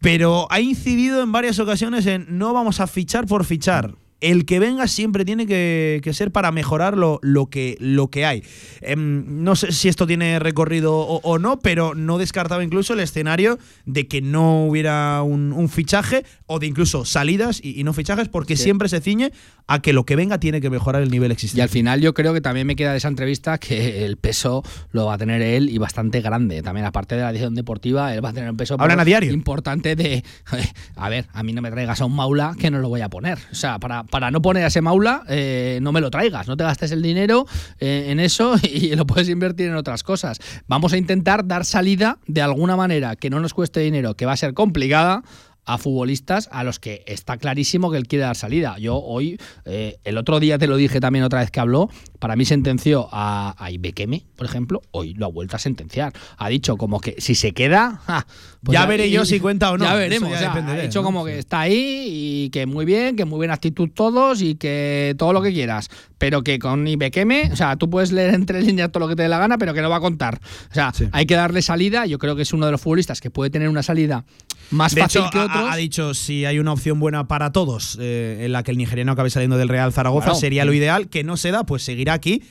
pero 0.01 0.47
ha 0.51 0.61
incidido 0.61 1.23
en 1.23 1.31
varias 1.31 1.59
ocasiones 1.59 2.07
en 2.07 2.39
no 2.39 2.53
vamos 2.53 2.81
a 2.81 2.87
fichar 2.87 3.27
por 3.27 3.45
fichar 3.45 3.95
el 4.21 4.45
que 4.45 4.59
venga 4.59 4.87
siempre 4.87 5.25
tiene 5.25 5.47
que, 5.47 6.11
ser 6.13 6.33
para 6.33 6.51
mejorar 6.53 6.97
lo, 6.97 7.21
lo, 7.23 7.47
que, 7.47 7.77
lo 7.81 8.09
que 8.09 8.27
hay. 8.27 8.43
Em, 8.81 9.43
no 9.45 9.57
sé 9.57 9.73
si 9.73 9.89
esto 9.89 10.07
tiene 10.07 10.39
recorrido 10.39 10.97
o, 10.97 11.39
no, 11.39 11.61
pero 11.61 11.95
no 11.95 12.19
descartaba 12.19 12.65
incluso 12.65 12.95
el 12.95 13.01
escenario 13.01 13.59
de 13.87 14.09
que 14.09 14.21
no 14.21 14.67
hubiera 14.67 15.23
un, 15.23 15.69
fichaje 15.69 16.25
o 16.47 16.59
de 16.59 16.67
incluso 16.67 17.05
salidas 17.05 17.61
y, 17.63 17.85
no 17.85 17.93
fichajes, 17.93 18.29
porque 18.29 18.57
siempre 18.57 18.89
se 18.89 19.01
ciñe 19.01 19.33
a 19.67 19.81
que 19.81 19.93
lo 19.93 20.05
que 20.05 20.17
venga 20.17 20.39
tiene 20.39 20.61
que 20.61 20.69
mejorar 20.69 21.03
el 21.03 21.11
nivel 21.11 21.31
existente. 21.31 21.61
Y 21.61 21.63
al 21.63 21.69
final 21.69 22.01
yo 22.01 22.13
creo 22.13 22.35
que 22.35 22.41
también 22.41 22.67
me 22.67 22.77
queda 22.77 22.91
de 22.93 22.99
esa 22.99 23.09
entrevista 23.09 23.59
que 23.59 24.05
el 24.05 24.17
peso 24.17 24.65
lo 24.91 25.07
va 25.07 25.15
a 25.15 25.19
tener 25.19 25.43
él 25.43 25.71
y 25.71 25.79
bastante 25.79 26.21
grande. 26.21 26.63
También 26.63 26.87
aparte 26.87 27.15
de 27.15 27.23
la 27.23 27.31
edición 27.31 27.55
deportiva, 27.55 28.13
él 28.15 28.25
va 28.25 28.31
a 28.31 28.33
tener 28.33 28.51
un 28.51 28.57
peso 28.57 28.77
a 28.79 29.05
diario. 29.05 29.33
importante 29.33 29.97
de, 29.97 30.25
a 30.97 31.09
ver, 31.09 31.27
a 31.33 31.43
mí 31.43 31.53
no 31.53 31.63
me 31.63 31.71
traigas 31.71 32.01
a 32.01 32.05
un 32.05 32.15
maula 32.15 32.55
que 32.59 32.71
no 32.71 32.81
lo 32.81 32.89
voy 32.89 33.01
a 33.01 33.09
poner. 33.09 33.39
O 33.53 33.55
sea, 33.55 33.79
para 33.79 34.05
para 34.11 34.31
no 34.31 34.43
poner 34.43 34.65
a 34.65 34.67
ese 34.67 34.81
maula, 34.81 35.25
eh, 35.29 35.79
no 35.83 35.93
me 35.93 36.01
lo 36.01 36.11
traigas, 36.11 36.49
no 36.49 36.57
te 36.57 36.65
gastes 36.65 36.93
el 36.93 37.03
dinero 37.03 37.47
eh, 37.79 38.07
en 38.09 38.21
eso 38.21 38.57
y 38.63 38.95
lo 38.97 39.07
puedes 39.07 39.29
invertir 39.29 39.69
en 39.69 39.77
otras 39.77 40.03
cosas. 40.03 40.39
Vamos 40.67 40.93
a 40.93 40.99
intentar 40.99 41.47
dar 41.47 41.65
salida 41.65 42.19
de 42.27 42.43
alguna 42.43 42.77
manera 42.77 43.17
que 43.17 43.31
no 43.31 43.41
nos 43.41 43.55
cueste 43.55 43.81
dinero, 43.81 44.15
que 44.15 44.27
va 44.27 44.33
a 44.33 44.37
ser 44.37 44.55
complicada 44.55 45.23
a 45.67 45.79
futbolistas 45.79 46.49
a 46.53 46.65
los 46.65 46.81
que 46.81 47.05
está 47.07 47.37
clarísimo 47.37 47.91
que 47.91 47.99
él 47.99 48.09
quiere 48.09 48.25
dar 48.25 48.37
salida. 48.37 48.77
Yo 48.79 48.97
hoy, 48.97 49.39
eh, 49.67 49.99
el 50.05 50.19
otro 50.19 50.41
día 50.41 50.59
te 50.59 50.67
lo 50.67 50.77
dije 50.77 51.01
también 51.01 51.25
otra 51.25 51.41
vez 51.41 51.51
que 51.51 51.61
habló, 51.61 51.91
para 52.19 52.35
mí 52.35 52.45
sentenció 52.45 53.09
a, 53.13 53.55
a 53.57 53.71
Ibekeme, 53.71 54.25
por 54.37 54.47
ejemplo, 54.47 54.83
hoy 54.91 55.15
lo 55.15 55.27
ha 55.27 55.29
vuelto 55.29 55.57
a 55.57 55.59
sentenciar. 55.59 56.13
Ha 56.39 56.49
dicho 56.49 56.77
como 56.77 57.01
que 57.01 57.17
si 57.19 57.35
se 57.35 57.53
queda... 57.53 58.03
pues 58.63 58.79
ya, 58.79 58.85
veré 58.85 59.11
yo 59.11 59.25
si 59.25 59.41
cuenta 59.41 59.71
o 59.71 59.79
no. 59.79 59.85
Ya 59.85 59.95
veremos. 59.95 60.31
ha 60.35 60.75
dicho 60.77 61.03
como 61.03 61.25
que 61.25 61.39
está 61.39 61.61
ahí 61.61 62.05
y 62.09 62.51
que 62.51 62.67
muy 62.67 62.85
bien, 62.85 63.17
que 63.17 63.25
muy 63.25 63.39
buena 63.39 63.55
actitud 63.55 63.89
todos 63.95 64.43
y 64.43 64.57
que 64.57 65.15
todo 65.17 65.33
lo 65.33 65.41
que 65.41 65.53
quieras. 65.53 65.89
Pero 66.19 66.43
que 66.43 66.59
con 66.59 66.87
Ibekeme, 66.87 67.51
o 67.53 67.57
sea, 67.57 67.77
tú 67.77 67.89
puedes 67.89 68.13
leer 68.13 68.35
entre 68.35 68.61
líneas 68.63 68.93
todo 68.93 69.01
lo 69.01 69.09
que 69.09 69.17
te 69.17 69.23
dé 69.23 69.29
la 69.29 69.39
gana, 69.39 69.57
pero 69.57 69.73
que 69.73 69.81
no 69.81 69.89
va 69.89 69.97
a 69.97 70.01
contar. 70.01 70.41
O 70.71 70.75
sea, 70.75 70.93
hay 71.13 71.25
que 71.25 71.37
darle 71.37 71.63
salida. 71.63 72.05
Yo 72.05 72.19
creo 72.19 72.37
que 72.37 72.43
es 72.43 72.53
uno 72.53 72.67
de 72.67 72.73
los 72.73 72.81
futbolistas 72.83 73.23
que 73.23 73.31
puede 73.31 73.49
tener 73.49 73.69
una 73.71 73.83
salida 73.83 74.27
más 74.71 74.95
fácil 74.95 75.23
que 75.33 75.39
otros. 75.39 75.71
Ha, 75.71 75.77
dicho 75.77 76.13
si 76.13 76.45
hay 76.45 76.59
una 76.59 76.75
opción 76.75 77.01
buena 77.01 77.29
para 77.29 77.53
todos 77.53 77.97
eh, 77.99 78.43
en 78.43 78.53
la 78.53 78.63
que 78.63 78.73
el 78.73 78.77
nigeriano 78.77 79.13
acabe 79.13 79.31
saliendo 79.31 79.57
del 79.57 79.71
Real 79.71 79.93
Zaragoza, 79.93 80.35
sería 80.35 80.67
lo 80.67 80.75
ideal. 80.75 81.09
Que 81.09 81.25
no 81.25 81.39
se 81.39 81.51
da, 81.51 81.65
pues 81.65 81.83
seguirá 81.83 82.13
aquí 82.13 82.43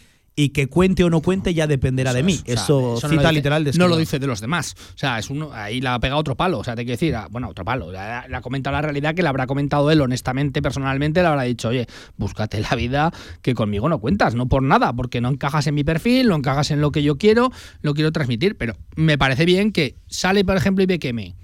y 0.41 0.49
que 0.49 0.67
cuente 0.67 1.03
o 1.03 1.09
no 1.09 1.21
cuente 1.21 1.53
ya 1.53 1.67
dependerá 1.67 2.13
de 2.13 2.23
mí. 2.23 2.39
Eso, 2.45 2.95
cita 2.97 3.29
literal 3.29 3.65
de 3.65 3.73
No 3.73 3.89
lo 3.89 3.97
dice 3.97 4.19
de 4.19 4.27
los 4.27 4.39
demás. 4.39 4.73
O 4.95 4.97
sea, 4.97 5.19
es 5.19 5.29
uno, 5.29 5.51
ahí 5.51 5.81
la 5.81 5.95
ha 5.95 5.99
pegado 5.99 6.21
otro 6.21 6.37
palo. 6.37 6.59
O 6.59 6.63
sea, 6.63 6.77
te 6.77 6.83
quiero 6.83 6.93
decir, 6.93 7.13
ah, 7.13 7.27
bueno, 7.29 7.49
otro 7.49 7.65
palo. 7.65 7.91
La, 7.91 8.19
ha 8.21 8.41
comentado 8.41 8.73
la 8.73 8.81
realidad 8.81 9.13
que 9.13 9.21
le 9.21 9.27
habrá 9.27 9.47
comentado 9.47 9.91
él 9.91 9.99
honestamente, 9.99 10.61
personalmente, 10.61 11.21
le 11.21 11.27
habrá 11.27 11.43
dicho, 11.43 11.67
oye, 11.67 11.87
búscate 12.15 12.61
la 12.61 12.73
vida 12.77 13.11
que 13.41 13.53
conmigo 13.53 13.89
no 13.89 13.99
cuentas, 13.99 14.33
no 14.33 14.47
por 14.47 14.63
nada, 14.63 14.93
porque 14.93 15.19
no 15.19 15.27
encajas 15.27 15.67
en 15.67 15.75
mi 15.75 15.83
perfil, 15.83 16.29
no 16.29 16.37
encajas 16.37 16.71
en 16.71 16.79
lo 16.79 16.93
que 16.93 17.03
yo 17.03 17.17
quiero, 17.17 17.51
lo 17.81 17.93
quiero 17.93 18.13
transmitir. 18.13 18.55
Pero 18.55 18.77
me 18.95 19.17
parece 19.17 19.43
bien 19.43 19.73
que 19.73 19.95
sale, 20.07 20.45
por 20.45 20.55
ejemplo, 20.55 20.85
Ibequeme 20.85 21.35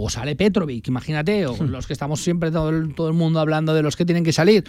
o 0.00 0.10
sale 0.10 0.36
Petrovic, 0.36 0.86
imagínate, 0.86 1.46
o 1.46 1.54
hmm. 1.54 1.70
los 1.70 1.86
que 1.86 1.92
estamos 1.94 2.20
siempre 2.20 2.50
todo 2.50 2.68
el, 2.68 2.94
todo 2.94 3.08
el 3.08 3.14
mundo 3.14 3.40
hablando 3.40 3.74
de 3.74 3.82
los 3.82 3.96
que 3.96 4.04
tienen 4.04 4.22
que 4.22 4.32
salir. 4.32 4.64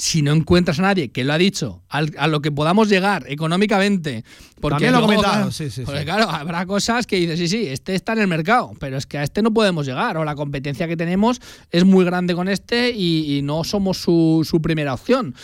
Si 0.00 0.22
no 0.22 0.32
encuentras 0.32 0.78
a 0.78 0.82
nadie 0.82 1.10
que 1.10 1.24
lo 1.24 1.34
ha 1.34 1.38
dicho, 1.38 1.82
a 1.90 2.26
lo 2.26 2.40
que 2.40 2.50
podamos 2.50 2.88
llegar 2.88 3.26
económicamente, 3.28 4.24
porque 4.58 4.90
lo 4.90 5.02
comentado, 5.02 5.50
porque 5.84 6.04
claro, 6.04 6.30
habrá 6.30 6.64
cosas 6.64 7.06
que 7.06 7.16
dices, 7.16 7.38
sí, 7.38 7.48
sí, 7.48 7.66
este 7.66 7.94
está 7.94 8.14
en 8.14 8.20
el 8.20 8.26
mercado, 8.26 8.72
pero 8.80 8.96
es 8.96 9.04
que 9.04 9.18
a 9.18 9.22
este 9.22 9.42
no 9.42 9.52
podemos 9.52 9.84
llegar, 9.84 10.16
o 10.16 10.24
la 10.24 10.34
competencia 10.34 10.88
que 10.88 10.96
tenemos 10.96 11.42
es 11.70 11.84
muy 11.84 12.06
grande 12.06 12.34
con 12.34 12.48
este 12.48 12.90
y, 12.90 13.40
no 13.42 13.62
somos 13.64 13.98
su, 13.98 14.46
su 14.48 14.62
primera 14.62 14.94
opción 14.94 15.34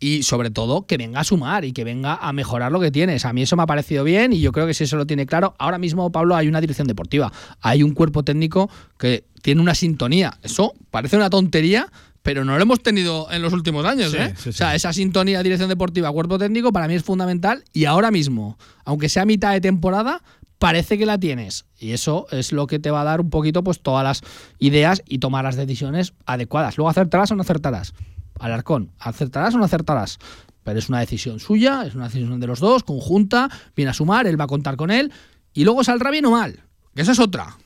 y 0.00 0.22
sobre 0.22 0.50
todo 0.50 0.86
que 0.86 0.96
venga 0.96 1.20
a 1.20 1.24
sumar 1.24 1.64
y 1.64 1.72
que 1.72 1.84
venga 1.84 2.16
a 2.16 2.32
mejorar 2.32 2.72
lo 2.72 2.80
que 2.80 2.90
tienes. 2.90 3.26
A 3.26 3.32
mí 3.34 3.42
eso 3.42 3.54
me 3.56 3.62
ha 3.62 3.66
parecido 3.66 4.02
bien 4.02 4.32
y 4.32 4.40
yo 4.40 4.50
creo 4.50 4.66
que 4.66 4.74
si 4.74 4.84
eso 4.84 4.96
lo 4.96 5.06
tiene 5.06 5.26
claro, 5.26 5.54
ahora 5.58 5.78
mismo 5.78 6.10
Pablo 6.10 6.34
hay 6.34 6.48
una 6.48 6.60
dirección 6.60 6.88
deportiva, 6.88 7.30
hay 7.60 7.82
un 7.82 7.92
cuerpo 7.92 8.22
técnico 8.22 8.70
que 8.98 9.24
tiene 9.42 9.60
una 9.60 9.74
sintonía. 9.74 10.38
Eso 10.42 10.72
parece 10.90 11.16
una 11.16 11.28
tontería, 11.28 11.92
pero 12.22 12.44
no 12.44 12.56
lo 12.56 12.62
hemos 12.62 12.82
tenido 12.82 13.30
en 13.30 13.42
los 13.42 13.52
últimos 13.52 13.84
años. 13.84 14.12
¿eh? 14.14 14.34
o 14.48 14.52
sea, 14.52 14.74
esa 14.74 14.92
sintonía 14.92 15.42
dirección 15.42 15.68
deportiva, 15.68 16.12
cuerpo 16.12 16.38
técnico, 16.38 16.72
para 16.72 16.88
mí 16.88 16.94
es 16.94 17.02
fundamental 17.02 17.64
y 17.72 17.86
ahora 17.86 18.10
mismo, 18.10 18.58
aunque 18.84 19.08
sea 19.08 19.24
mitad 19.24 19.52
de 19.52 19.60
temporada, 19.60 20.22
parece 20.58 20.98
que 20.98 21.06
la 21.06 21.18
tienes. 21.18 21.64
Y 21.78 21.92
eso 21.92 22.26
es 22.30 22.52
lo 22.52 22.66
que 22.66 22.78
te 22.78 22.90
va 22.90 23.00
a 23.00 23.04
dar 23.04 23.20
un 23.20 23.30
poquito 23.30 23.64
pues 23.64 23.80
todas 23.80 24.04
las 24.04 24.22
ideas 24.58 25.02
y 25.06 25.18
tomar 25.18 25.44
las 25.44 25.56
decisiones 25.56 26.12
adecuadas. 26.26 26.76
Luego 26.76 26.90
acertarás 26.90 27.30
o 27.30 27.36
no 27.36 27.42
acertarás. 27.42 27.94
Alarcón, 28.38 28.92
¿acertarás 28.98 29.54
o 29.54 29.58
no 29.58 29.64
acertarás? 29.64 30.18
Pero 30.62 30.78
es 30.78 30.88
una 30.88 31.00
decisión 31.00 31.40
suya, 31.40 31.84
es 31.86 31.94
una 31.94 32.04
decisión 32.04 32.38
de 32.38 32.46
los 32.46 32.60
dos, 32.60 32.84
conjunta, 32.84 33.48
viene 33.74 33.90
a 33.90 33.94
sumar, 33.94 34.26
él 34.26 34.38
va 34.38 34.44
a 34.44 34.48
contar 34.48 34.76
con 34.76 34.90
él, 34.90 35.10
y 35.54 35.64
luego 35.64 35.82
saldrá 35.84 36.10
bien 36.10 36.26
o 36.26 36.30
mal, 36.30 36.60
que 36.94 37.02
esa 37.02 37.12
es 37.12 37.18
otra. 37.18 37.56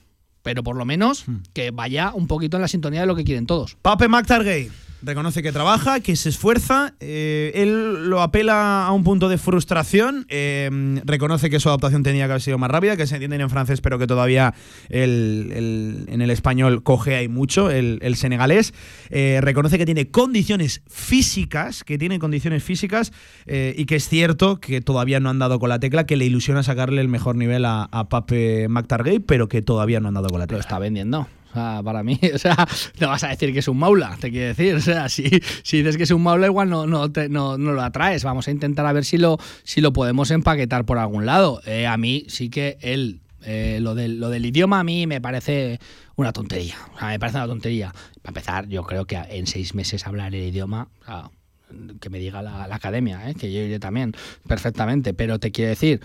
Pero 0.45 0.61
por 0.61 0.75
lo 0.75 0.85
menos 0.85 1.27
hmm. 1.27 1.37
que 1.53 1.71
vaya 1.71 2.11
un 2.13 2.27
poquito 2.27 2.57
en 2.57 2.61
la 2.61 2.67
sintonía 2.67 3.01
de 3.01 3.07
lo 3.07 3.15
que 3.15 3.23
quieren 3.23 3.47
todos. 3.47 3.77
Pape 3.81 4.07
McTargay 4.07 4.69
reconoce 5.01 5.43
que 5.43 5.51
trabaja, 5.51 5.99
que 5.99 6.15
se 6.15 6.29
esfuerza. 6.29 6.93
Eh, 6.99 7.51
él 7.55 8.09
lo 8.09 8.21
apela 8.21 8.85
a 8.85 8.91
un 8.91 9.03
punto 9.03 9.29
de 9.29 9.37
frustración. 9.37 10.25
Eh, 10.29 11.01
reconoce 11.05 11.49
que 11.49 11.59
su 11.59 11.69
adaptación 11.69 12.03
tenía 12.03 12.25
que 12.25 12.31
haber 12.31 12.41
sido 12.41 12.57
más 12.57 12.71
rápida, 12.71 12.97
que 12.97 13.07
se 13.07 13.15
entiende 13.15 13.37
en 13.37 13.49
francés, 13.49 13.81
pero 13.81 13.99
que 13.99 14.07
todavía 14.07 14.53
el, 14.89 16.05
en 16.07 16.21
el 16.21 16.29
español 16.29 16.83
coge 16.83 17.15
hay 17.15 17.27
mucho, 17.27 17.69
el, 17.69 18.15
senegalés. 18.15 18.73
Eh, 19.09 19.39
reconoce 19.41 19.77
que 19.77 19.85
tiene 19.85 20.09
condiciones 20.09 20.81
físicas, 20.87 21.83
que 21.83 21.97
tiene 21.97 22.19
condiciones 22.19 22.63
físicas 22.63 23.11
y 23.45 23.85
que 23.85 23.95
es 23.95 24.07
cierto 24.07 24.59
que 24.59 24.81
todavía 24.81 25.19
no 25.19 25.29
han 25.29 25.39
dado 25.39 25.59
con 25.59 25.69
la 25.69 25.79
tecla, 25.79 26.05
que 26.05 26.15
le 26.15 26.25
ilusiona 26.25 26.63
sacarle 26.63 27.01
el 27.01 27.07
mejor 27.07 27.35
nivel 27.35 27.65
a, 27.65 27.83
a 27.91 28.09
Pape 28.09 28.67
McTargay, 28.69 29.19
pero 29.19 29.47
que 29.47 29.61
todavía 29.61 29.99
no 29.99 30.07
han 30.07 30.13
dado 30.13 30.29
con 30.29 30.39
la 30.39 30.47
tecla. 30.47 30.57
Lo 30.57 30.61
está 30.61 30.79
vendiendo 30.79 31.27
para 31.55 32.03
mí, 32.03 32.19
o 32.33 32.37
sea, 32.37 32.67
no 32.99 33.09
vas 33.09 33.23
a 33.23 33.29
decir 33.29 33.53
que 33.53 33.59
es 33.59 33.67
un 33.67 33.77
maula, 33.77 34.17
te 34.19 34.29
quiero 34.29 34.47
decir. 34.47 34.75
O 34.75 34.81
sea, 34.81 35.09
si, 35.09 35.29
si 35.63 35.77
dices 35.77 35.97
que 35.97 36.03
es 36.03 36.11
un 36.11 36.21
maula, 36.21 36.47
igual 36.47 36.69
no, 36.69 36.85
no, 36.85 37.07
no, 37.07 37.57
lo 37.57 37.81
atraes. 37.81 38.23
Vamos 38.23 38.47
a 38.47 38.51
intentar 38.51 38.85
a 38.85 38.93
ver 38.93 39.05
si 39.05 39.17
lo, 39.17 39.37
si 39.63 39.81
lo 39.81 39.93
podemos 39.93 40.31
empaquetar 40.31 40.85
por 40.85 40.97
algún 40.97 41.25
lado. 41.25 41.61
Eh, 41.65 41.87
a 41.87 41.97
mí 41.97 42.25
sí 42.27 42.49
que 42.49 42.77
él, 42.81 43.21
eh, 43.43 43.79
lo, 43.81 43.95
del, 43.95 44.19
lo 44.19 44.29
del 44.29 44.45
idioma 44.45 44.79
a 44.79 44.83
mí 44.83 45.07
me 45.07 45.21
parece 45.21 45.79
una 46.15 46.33
tontería. 46.33 46.75
O 46.95 46.99
sea, 46.99 47.09
me 47.09 47.19
parece 47.19 47.37
una 47.37 47.47
tontería. 47.47 47.93
Para 48.21 48.29
empezar, 48.29 48.67
yo 48.67 48.83
creo 48.83 49.05
que 49.05 49.15
en 49.15 49.47
seis 49.47 49.75
meses 49.75 50.05
hablar 50.07 50.35
el 50.35 50.43
idioma. 50.43 50.89
que 51.99 52.09
me 52.09 52.19
diga 52.19 52.41
la, 52.41 52.67
la 52.67 52.75
academia, 52.75 53.29
¿eh? 53.29 53.35
que 53.35 53.51
yo 53.51 53.61
iré 53.61 53.79
también 53.79 54.13
perfectamente, 54.47 55.13
pero 55.13 55.39
te 55.39 55.51
quiero 55.51 55.69
decir, 55.69 56.01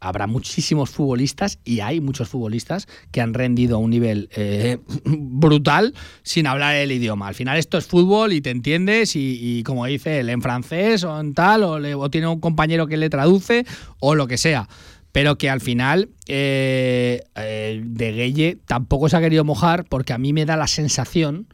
habrá 0.00 0.26
muchísimos 0.26 0.90
futbolistas 0.90 1.58
y 1.64 1.80
hay 1.80 2.00
muchos 2.00 2.28
futbolistas 2.28 2.86
que 3.10 3.20
han 3.20 3.34
rendido 3.34 3.76
a 3.76 3.78
un 3.78 3.90
nivel 3.90 4.28
eh, 4.34 4.78
brutal 5.04 5.94
sin 6.22 6.46
hablar 6.46 6.76
el 6.76 6.92
idioma. 6.92 7.28
Al 7.28 7.34
final 7.34 7.58
esto 7.58 7.78
es 7.78 7.86
fútbol 7.86 8.32
y 8.32 8.40
te 8.40 8.50
entiendes 8.50 9.16
y, 9.16 9.62
como 9.64 9.86
dice 9.86 10.20
él, 10.20 10.28
en 10.30 10.42
francés 10.42 11.04
o 11.04 11.18
en 11.18 11.34
tal, 11.34 11.64
o, 11.64 12.10
tiene 12.10 12.28
un 12.28 12.40
compañero 12.40 12.86
que 12.86 12.96
le 12.96 13.10
traduce 13.10 13.66
o 14.00 14.14
lo 14.14 14.26
que 14.26 14.38
sea. 14.38 14.68
Pero 15.10 15.38
que 15.38 15.50
al 15.50 15.60
final 15.60 16.10
eh, 16.26 17.22
eh, 17.34 17.82
de 17.84 18.12
Gueye 18.12 18.58
tampoco 18.66 19.08
se 19.08 19.16
ha 19.16 19.20
querido 19.20 19.42
mojar 19.42 19.84
porque 19.84 20.12
a 20.12 20.18
mí 20.18 20.32
me 20.32 20.44
da 20.44 20.56
la 20.56 20.66
sensación 20.66 21.48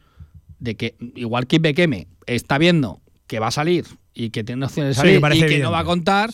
de 0.59 0.75
que 0.75 0.95
igual 1.15 1.47
que 1.47 1.59
Bekeme 1.59 2.07
está 2.27 2.57
viendo 2.57 3.01
que 3.27 3.39
va 3.39 3.47
a 3.47 3.51
salir 3.51 3.85
y 4.13 4.29
que 4.29 4.43
tiene 4.43 4.65
opciones 4.65 4.95
de 4.95 5.01
salir 5.01 5.21
y 5.33 5.39
que 5.47 5.59
no 5.59 5.71
va 5.71 5.79
a 5.79 5.83
contar, 5.85 6.31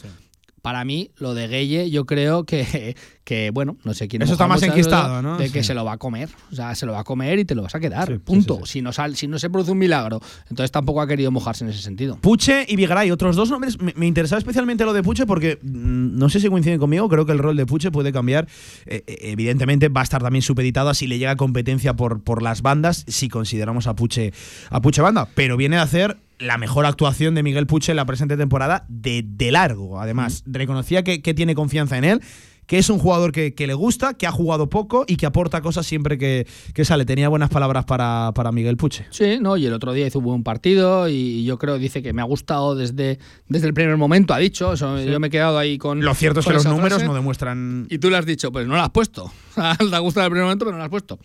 para 0.62 0.86
mí, 0.86 1.12
lo 1.18 1.34
de 1.34 1.48
Gueye, 1.48 1.90
yo 1.90 2.06
creo 2.06 2.44
que, 2.46 2.96
que 3.24 3.50
bueno, 3.52 3.78
no 3.84 3.94
sé 3.94 4.08
quién 4.08 4.22
Eso 4.22 4.34
está 4.34 4.48
más 4.48 4.62
enquistado, 4.62 5.22
¿no? 5.22 5.38
De 5.38 5.50
que 5.50 5.64
se 5.64 5.74
lo 5.74 5.84
va 5.84 5.94
a 5.94 5.98
comer. 5.98 6.30
O 6.52 6.56
sea, 6.56 6.76
se 6.76 6.86
lo 6.86 6.92
va 6.92 7.00
a 7.00 7.04
comer 7.04 7.40
y 7.40 7.46
te 7.46 7.56
lo 7.56 7.64
vas 7.64 7.74
a 7.74 7.80
quedar. 7.80 8.20
punto. 8.20 8.66
si, 8.66 8.82
no 8.82 8.94
sal, 8.94 9.16
si 9.16 9.28
no 9.28 9.40
se 9.40 9.50
produce 9.50 9.72
un 9.72 9.80
milagro. 9.80 10.20
Entonces 10.50 10.72
tampoco 10.72 11.02
ha 11.02 11.08
querido 11.08 11.32
mojarse 11.32 11.64
en 11.64 11.72
ese 11.72 11.82
sentido. 11.82 12.18
Puche 12.18 12.66
y 12.68 12.76
Vigaray, 12.76 13.10
otros 13.10 13.36
dos 13.36 13.50
nombres. 13.50 13.78
Me, 13.80 14.06
interesaba 14.06 14.38
especialmente 14.38 14.86
lo 14.86 14.94
de 14.94 15.02
Puche 15.02 15.26
porque 15.26 15.58
mm, 15.62 16.18
no 16.18 16.30
sé 16.30 16.40
si 16.40 16.48
coinciden 16.48 16.80
conmigo. 16.80 17.10
Creo 17.10 17.26
que 17.26 17.32
el 17.32 17.40
rol 17.40 17.56
de 17.56 17.66
Puche 17.66 17.92
puede 17.92 18.12
cambiar. 18.12 18.48
Eh, 18.86 19.04
eh, 19.08 19.18
evidentemente 19.22 19.90
va 19.90 20.02
a 20.02 20.04
estar 20.04 20.22
también 20.22 20.44
supeditado 20.44 20.90
a 20.90 20.94
si 20.94 21.08
le 21.08 21.18
llega 21.18 21.36
competencia 21.36 21.96
por, 21.96 22.22
por 22.22 22.44
las 22.44 22.62
bandas, 22.62 23.04
si 23.08 23.30
consideramos 23.30 23.88
a 23.88 23.96
Puche, 23.96 24.32
a 24.70 24.82
Puche 24.82 25.02
banda. 25.02 25.28
Pero 25.34 25.58
viene 25.58 25.78
a 25.78 25.84
hacer 25.84 26.18
la 26.42 26.58
mejor 26.58 26.86
actuación 26.86 27.36
de 27.36 27.44
Miguel 27.44 27.68
Puche 27.68 27.92
en 27.92 27.96
la 27.96 28.06
presente 28.06 28.36
temporada 28.36 28.86
de, 28.90 29.24
de 29.26 29.52
largo. 29.52 30.00
Además, 30.02 30.44
reconocía 30.46 31.04
que, 31.04 31.20
tiene 31.34 31.56
confianza 31.56 31.98
en 31.98 32.04
él 32.04 32.22
que 32.68 32.78
es 32.78 32.90
un 32.90 33.00
jugador 33.00 33.34
que, 33.34 33.54
le 33.58 33.74
gusta, 33.74 34.14
que 34.14 34.26
ha 34.28 34.32
jugado 34.32 34.70
poco 34.70 35.04
y 35.06 35.18
que 35.18 35.26
aporta 35.26 35.60
cosas 35.60 35.86
siempre 35.86 36.18
que, 36.18 36.46
sale. 36.86 37.04
Tenía 37.04 37.28
buenas 37.28 37.50
palabras 37.50 37.84
para, 37.84 38.32
Miguel 38.54 38.78
Puche. 38.78 39.08
Sí, 39.10 39.40
no, 39.42 39.58
y 39.58 39.66
el 39.66 39.74
otro 39.74 39.92
día 39.92 40.08
hizo 40.08 40.20
un 40.20 40.26
buen 40.26 40.44
partido 40.44 41.10
y 41.10 41.44
yo 41.44 41.58
creo, 41.58 41.78
dice 41.78 42.02
que 42.02 42.14
me 42.14 42.22
ha 42.22 42.26
gustado 42.26 42.76
desde, 42.76 43.20
desde 43.50 43.68
el 43.68 43.74
primer 43.74 43.98
momento, 43.98 44.34
ha 44.34 44.38
dicho. 44.38 44.74
Yo 44.76 45.20
me 45.20 45.28
he 45.28 45.30
quedado 45.30 45.58
ahí 45.58 45.78
con. 45.78 46.00
Lo 46.00 46.16
cierto 46.16 46.40
es 46.40 46.46
que 46.46 46.54
los 46.54 46.66
números 46.66 47.04
no 47.04 47.14
demuestran. 47.14 47.88
Y 47.90 47.98
tú 47.98 48.10
le 48.10 48.16
has 48.16 48.26
dicho, 48.26 48.54
pues 48.54 48.66
no 48.66 48.76
lo 48.76 48.82
has 48.82 48.92
puesto. 48.92 49.30
Te 49.56 49.62
ha 49.62 50.00
gustado 50.00 50.28
el 50.28 50.32
primer 50.32 50.46
momento, 50.46 50.64
pero 50.64 50.72
no 50.72 50.78
lo 50.78 50.86
has 50.86 50.90
puesto 50.90 51.20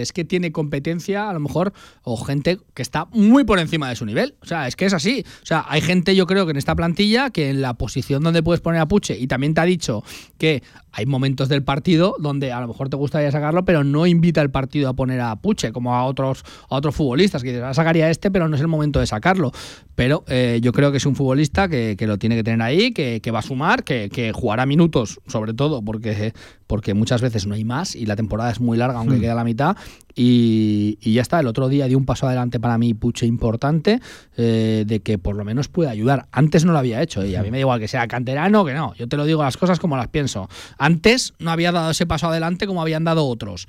es 0.00 0.12
que 0.12 0.24
tiene 0.24 0.52
competencia, 0.52 1.28
a 1.28 1.32
lo 1.32 1.40
mejor, 1.40 1.72
o 2.02 2.16
gente 2.16 2.58
que 2.74 2.82
está 2.82 3.06
muy 3.12 3.44
por 3.44 3.58
encima 3.58 3.88
de 3.88 3.96
su 3.96 4.06
nivel. 4.06 4.34
O 4.40 4.46
sea, 4.46 4.66
es 4.66 4.76
que 4.76 4.86
es 4.86 4.94
así. 4.94 5.24
O 5.42 5.46
sea, 5.46 5.64
hay 5.68 5.80
gente, 5.80 6.16
yo 6.16 6.26
creo 6.26 6.46
que 6.46 6.52
en 6.52 6.56
esta 6.56 6.74
plantilla, 6.74 7.30
que 7.30 7.50
en 7.50 7.60
la 7.60 7.74
posición 7.74 8.22
donde 8.22 8.42
puedes 8.42 8.60
poner 8.60 8.80
a 8.80 8.86
Puche, 8.86 9.18
y 9.18 9.26
también 9.26 9.54
te 9.54 9.60
ha 9.60 9.64
dicho 9.64 10.04
que 10.38 10.62
hay 10.92 11.06
momentos 11.06 11.48
del 11.48 11.62
partido 11.62 12.14
donde 12.18 12.52
a 12.52 12.60
lo 12.60 12.68
mejor 12.68 12.88
te 12.88 12.96
gustaría 12.96 13.30
sacarlo, 13.30 13.64
pero 13.64 13.82
no 13.82 14.06
invita 14.06 14.42
el 14.42 14.50
partido 14.50 14.88
a 14.88 14.94
poner 14.94 15.20
a 15.20 15.36
Puche, 15.36 15.72
como 15.72 15.94
a 15.94 16.04
otros, 16.04 16.44
a 16.68 16.76
otros 16.76 16.94
futbolistas, 16.94 17.42
que 17.42 17.48
dices, 17.48 17.64
ah, 17.64 17.74
sacaría 17.74 18.10
este, 18.10 18.30
pero 18.30 18.48
no 18.48 18.56
es 18.56 18.62
el 18.62 18.68
momento 18.68 19.00
de 19.00 19.06
sacarlo. 19.06 19.52
Pero 19.94 20.24
eh, 20.28 20.60
yo 20.62 20.72
creo 20.72 20.90
que 20.90 20.98
es 20.98 21.06
un 21.06 21.16
futbolista 21.16 21.68
que, 21.68 21.96
lo 22.00 22.18
tiene 22.18 22.36
que 22.36 22.44
tener 22.44 22.62
ahí, 22.62 22.92
que, 22.92 23.30
va 23.30 23.38
a 23.38 23.42
sumar, 23.42 23.84
que, 23.84 24.32
jugará 24.34 24.66
minutos, 24.66 25.20
sobre 25.26 25.54
todo, 25.54 25.82
porque, 25.82 26.32
porque 26.66 26.94
muchas 26.94 27.22
veces 27.22 27.46
no 27.46 27.54
hay 27.54 27.64
más 27.64 27.96
y 27.96 28.06
la 28.06 28.16
temporada 28.16 28.50
es 28.50 28.60
muy 28.60 28.76
larga, 28.76 28.98
aunque 28.98 29.16
hmm. 29.16 29.20
queda 29.20 29.34
la 29.34 29.44
mitad. 29.44 29.76
Y, 30.14 30.98
ya 31.00 31.22
está, 31.22 31.40
el 31.40 31.46
otro 31.46 31.68
día 31.68 31.86
dio 31.86 31.98
un 31.98 32.04
paso 32.04 32.26
adelante 32.26 32.60
para 32.60 32.78
mí, 32.78 32.94
Puche, 32.94 33.26
importante, 33.26 34.00
eh, 34.36 34.84
de 34.86 35.00
que 35.00 35.18
por 35.18 35.36
lo 35.36 35.44
menos 35.44 35.68
puede 35.68 35.90
ayudar. 35.90 36.26
Antes 36.32 36.64
no 36.64 36.72
lo 36.72 36.78
había 36.78 37.02
hecho, 37.02 37.24
y 37.24 37.34
a 37.34 37.42
mí 37.42 37.50
me 37.50 37.58
da 37.58 37.60
igual 37.62 37.80
que 37.80 37.88
sea 37.88 38.06
canterano, 38.08 38.64
que 38.64 38.74
no. 38.74 38.94
Yo 38.94 39.08
te 39.08 39.16
lo 39.16 39.24
digo 39.24 39.42
las 39.42 39.56
cosas 39.56 39.78
como 39.78 39.96
las 39.96 40.08
pienso. 40.08 40.48
Antes 40.78 41.34
no 41.38 41.50
había 41.50 41.72
dado 41.72 41.90
ese 41.90 42.06
paso 42.06 42.28
adelante 42.28 42.66
como 42.66 42.82
habían 42.82 43.04
dado 43.04 43.26
otros. 43.26 43.66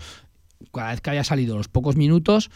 Cada 0.72 0.92
vez 0.92 1.02
que 1.02 1.10
había 1.10 1.24
salido 1.24 1.58
los 1.58 1.68
pocos 1.68 1.96
minutos, 1.96 2.50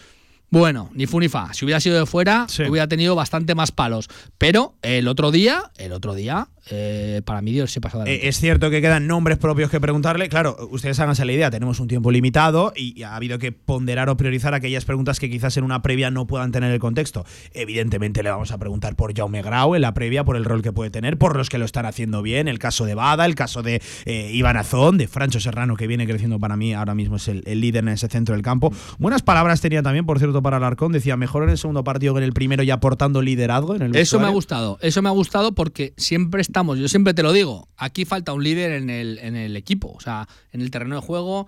bueno, 0.49 0.89
ni 0.93 1.07
fu 1.07 1.19
ni 1.19 1.27
fa. 1.27 1.53
Si 1.53 1.65
hubiera 1.65 1.80
sido 1.80 1.99
de 1.99 2.05
fuera, 2.05 2.47
hubiera 2.69 2.88
tenido 2.88 3.15
bastante 3.15 3.53
más 3.53 3.72
palos. 3.72 4.07
Pero 4.38 4.76
el 4.81 5.07
otro 5.07 5.31
día, 5.31 5.72
el 5.77 5.91
otro 5.91 6.15
día, 6.15 6.47
eh, 6.69 7.22
para 7.26 7.41
mí 7.41 7.52
Dios 7.52 7.72
se 7.72 7.81
pasa 7.81 8.03
de 8.03 8.14
eh, 8.14 8.27
Es 8.27 8.39
cierto 8.39 8.69
que 8.69 8.81
quedan 8.81 9.07
nombres 9.07 9.38
propios 9.38 9.69
que 9.69 9.80
preguntarle. 9.80 10.30
Claro, 10.30 10.57
ustedes 10.72 10.99
háganse 10.99 11.26
la 11.26 11.31
idea, 11.31 11.52
tenemos 11.52 11.80
un 11.80 11.88
tiempo 11.88 12.11
limitado 12.11 12.73
y 12.76 13.03
ha 13.03 13.15
habido 13.15 13.39
que 13.39 13.52
ponderar 13.52 14.10
o 14.10 14.18
priorizar 14.18 14.53
aquellas 14.53 14.85
preguntas 14.85 15.19
que 15.19 15.30
quizás 15.30 15.57
en 15.57 15.64
una 15.64 15.81
previa 15.81 16.11
no 16.11 16.27
puedan 16.27 16.52
tener 16.52 16.72
el 16.72 16.80
contexto. 16.80 17.26
Evidentemente 17.53 18.23
le 18.23 18.30
vamos 18.30 18.52
a 18.52 18.57
preguntar 18.57 18.95
por 18.95 19.15
Jaume 19.15 19.41
Grau 19.41 19.76
en 19.76 19.81
la 19.81 19.94
previa, 19.94 20.23
por 20.23 20.35
el 20.35 20.45
rol 20.45 20.61
que 20.61 20.72
puede 20.72 20.89
tener, 20.89 21.18
por 21.18 21.35
los 21.35 21.49
que 21.49 21.57
lo 21.57 21.65
están 21.65 21.85
haciendo 21.85 22.22
bien, 22.22 22.48
el 22.48 22.60
caso 22.60 22.85
de 22.85 22.95
Bada, 22.95 23.26
el 23.26 23.35
caso 23.35 23.64
de 23.64 23.81
eh, 24.06 24.31
Iván 24.34 24.57
Azón, 24.57 24.98
de 24.98 25.07
Francho 25.07 25.39
Serrano, 25.39 25.76
que 25.76 25.88
viene 25.88 26.06
creciendo 26.06 26.39
para 26.39 26.57
mí, 26.57 26.73
ahora 26.73 26.95
mismo 26.95 27.18
es 27.18 27.27
el, 27.27 27.44
el 27.45 27.61
líder 27.61 27.84
en 27.84 27.89
ese 27.89 28.07
centro 28.07 28.35
del 28.35 28.41
campo. 28.41 28.72
Buenas 28.99 29.22
palabras 29.22 29.61
tenía 29.61 29.84
también, 29.84 30.06
por 30.06 30.19
cierto, 30.19 30.41
para 30.41 30.57
Alarcón. 30.57 30.91
Decía, 30.91 31.18
mejor 31.18 31.44
en 31.44 31.49
el 31.49 31.57
segundo 31.57 31.84
partido 31.84 32.14
que 32.14 32.19
en 32.19 32.23
el 32.23 32.34
primero 32.34 32.64
y 32.64 32.72
aportando 32.72 33.22
liderazgo 33.22 33.76
en 33.76 33.84
el 33.84 33.95
Eso 33.95 34.19
me 34.19 34.27
ha 34.27 34.31
gustado. 34.31 34.77
Eso 34.81 35.02
me 35.02 35.10
ha 35.10 35.11
gustado 35.11 35.53
porque 35.53 35.94
siempre 35.98 36.41
está 36.41 36.56
Yo 36.57 36.88
siempre 36.88 37.13
te 37.13 37.23
lo 37.23 37.34
digo, 37.34 37.67
aquí 37.77 38.05
falta 38.05 38.34
un 38.34 38.43
líder 38.43 38.71
en 38.71 38.89
el, 38.89 39.19
en 39.19 39.35
el 39.35 39.55
equipo, 39.55 39.93
o 39.95 39.99
sea, 39.99 40.27
en 40.51 40.61
el 40.61 40.71
terreno 40.71 40.95
de 40.95 41.01
juego 41.01 41.47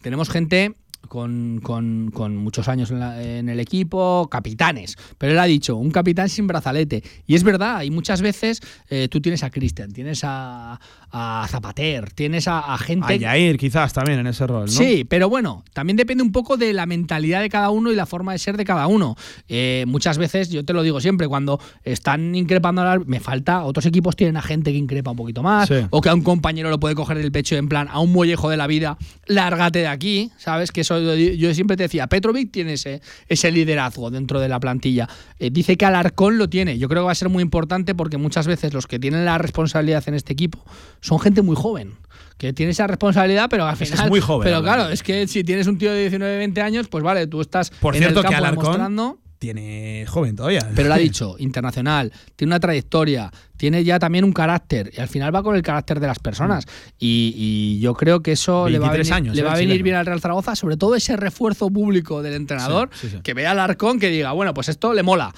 tenemos 0.00 0.30
gente 0.30 0.74
con, 1.06 1.60
con, 1.62 2.10
con, 2.12 2.36
muchos 2.36 2.68
años 2.68 2.90
en, 2.90 3.48
el 3.48 3.60
equipo, 3.60 4.28
capitanes. 4.30 4.96
Pero 5.16 5.32
él 5.32 5.38
ha 5.38 5.44
dicho, 5.44 5.76
un 5.76 5.90
capitán 5.90 6.28
sin 6.28 6.46
brazalete. 6.46 7.02
Y 7.26 7.34
es 7.34 7.42
verdad, 7.44 7.82
y 7.82 7.90
muchas 7.90 8.20
veces 8.20 8.60
eh, 8.88 9.08
tú 9.10 9.20
tienes 9.20 9.42
a 9.42 9.50
Cristian, 9.50 9.92
tienes 9.92 10.22
a, 10.24 10.78
a 11.10 11.46
Zapater, 11.48 12.12
tienes 12.12 12.46
a, 12.48 12.76
gente... 12.78 13.14
A 13.14 13.16
Yair 13.16 13.56
quizás 13.56 13.92
también 13.92 14.18
en 14.18 14.26
ese 14.26 14.46
rol, 14.46 14.66
¿no? 14.66 14.72
Sí, 14.72 15.04
pero 15.08 15.28
bueno, 15.28 15.64
también 15.72 15.96
depende 15.96 16.22
un 16.22 16.32
poco 16.32 16.56
de 16.56 16.72
la 16.72 16.86
mentalidad 16.86 17.40
de 17.40 17.48
cada 17.48 17.70
uno 17.70 17.90
y 17.90 17.94
la 17.94 18.06
forma 18.06 18.32
de 18.32 18.38
ser 18.38 18.56
de 18.56 18.64
cada 18.64 18.86
uno. 18.86 19.16
Eh, 19.48 19.84
muchas 19.86 20.18
veces, 20.18 20.50
yo 20.50 20.64
te 20.64 20.72
lo 20.72 20.82
digo 20.82 21.00
siempre, 21.00 21.26
cuando 21.26 21.60
están 21.84 22.34
increpando, 22.34 22.82
a 22.82 22.98
me 22.98 23.20
falta, 23.20 23.64
otros 23.64 23.86
equipos 23.86 24.16
tienen 24.16 24.36
a 24.36 24.42
gente 24.42 24.72
que 24.72 24.78
increpa 24.78 25.10
un 25.10 25.16
poquito 25.16 25.42
más, 25.42 25.70
o 25.90 26.00
que 26.00 26.08
a 26.08 26.14
un 26.14 26.22
compañero 26.22 26.68
lo 26.68 26.78
puede 26.78 26.94
coger 26.94 27.16
el 27.18 27.32
pecho 27.32 27.56
en 27.56 27.68
plan, 27.68 27.88
a 27.90 28.00
un 28.00 28.12
mollejo 28.12 28.50
de 28.50 28.56
la 28.56 28.66
vida, 28.66 28.98
lárgate 29.26 29.80
de 29.80 29.88
aquí, 29.88 30.30
¿sabes? 30.36 30.72
Que 30.72 30.82
eso 30.82 30.97
yo 31.00 31.54
siempre 31.54 31.76
te 31.76 31.84
decía, 31.84 32.06
Petrovic 32.06 32.50
tiene 32.50 32.74
ese, 32.74 33.00
ese 33.28 33.50
liderazgo 33.50 34.10
dentro 34.10 34.40
de 34.40 34.48
la 34.48 34.60
plantilla. 34.60 35.08
Eh, 35.38 35.50
dice 35.50 35.76
que 35.76 35.84
Alarcón 35.84 36.38
lo 36.38 36.48
tiene. 36.48 36.78
Yo 36.78 36.88
creo 36.88 37.02
que 37.02 37.06
va 37.06 37.12
a 37.12 37.16
ser 37.16 37.28
muy 37.28 37.42
importante 37.42 37.94
porque 37.94 38.18
muchas 38.18 38.46
veces 38.46 38.74
los 38.74 38.86
que 38.86 38.98
tienen 38.98 39.24
la 39.24 39.38
responsabilidad 39.38 40.02
en 40.06 40.14
este 40.14 40.32
equipo 40.32 40.64
son 41.00 41.18
gente 41.20 41.42
muy 41.42 41.56
joven 41.56 41.94
que 42.38 42.52
tiene 42.52 42.70
esa 42.70 42.86
responsabilidad, 42.86 43.48
pero 43.50 43.66
al 43.66 43.76
final. 43.76 44.04
Es 44.04 44.08
muy 44.08 44.20
joven. 44.20 44.44
Pero 44.44 44.62
claro, 44.62 44.88
es 44.88 45.02
que 45.02 45.26
si 45.26 45.42
tienes 45.42 45.66
un 45.66 45.76
tío 45.76 45.92
de 45.92 46.02
19, 46.02 46.38
20 46.38 46.62
años, 46.62 46.88
pues 46.88 47.02
vale, 47.02 47.26
tú 47.26 47.40
estás 47.40 47.70
Por 47.70 47.96
en 47.96 48.02
cierto, 48.02 48.20
el 48.20 48.24
campo 48.24 48.30
que 48.30 48.36
Alarcón 48.36 48.64
demostrando 48.64 49.18
tiene 49.38 50.04
joven 50.08 50.36
todavía. 50.36 50.68
Pero 50.74 50.88
lo 50.88 50.94
ha 50.94 50.98
dicho, 51.08 51.36
internacional, 51.38 52.12
tiene 52.36 52.50
una 52.50 52.60
trayectoria, 52.60 53.32
tiene 53.56 53.84
ya 53.84 53.98
también 53.98 54.24
un 54.24 54.32
carácter, 54.32 54.90
y 54.96 55.00
al 55.00 55.08
final 55.08 55.34
va 55.34 55.42
con 55.42 55.56
el 55.56 55.62
carácter 55.62 56.00
de 56.00 56.06
las 56.06 56.18
personas. 56.18 56.64
Y, 56.98 57.78
yo 57.80 57.94
creo 57.94 58.20
que 58.22 58.32
eso 58.32 58.68
le 58.68 58.78
va 58.78 58.88
a 58.88 58.92
venir, 58.92 59.12
años, 59.12 59.36
le 59.36 59.42
va 59.42 59.52
a 59.52 59.56
¿eh? 59.56 59.66
venir 59.66 59.82
bien 59.82 59.96
al 59.96 60.06
Real 60.06 60.20
Zaragoza, 60.20 60.56
sobre 60.56 60.76
todo 60.76 60.94
ese 60.96 61.16
refuerzo 61.16 61.70
público 61.70 62.22
del 62.22 62.34
entrenador, 62.34 62.90
Sí, 62.92 63.08
sí, 63.08 63.16
sí. 63.16 63.22
que 63.22 63.34
vea 63.34 63.52
al 63.52 63.60
arcón 63.60 63.98
que 63.98 64.08
diga, 64.08 64.32
bueno, 64.32 64.54
pues 64.54 64.68
esto 64.68 64.92
le 64.92 65.02
mola. 65.02 65.32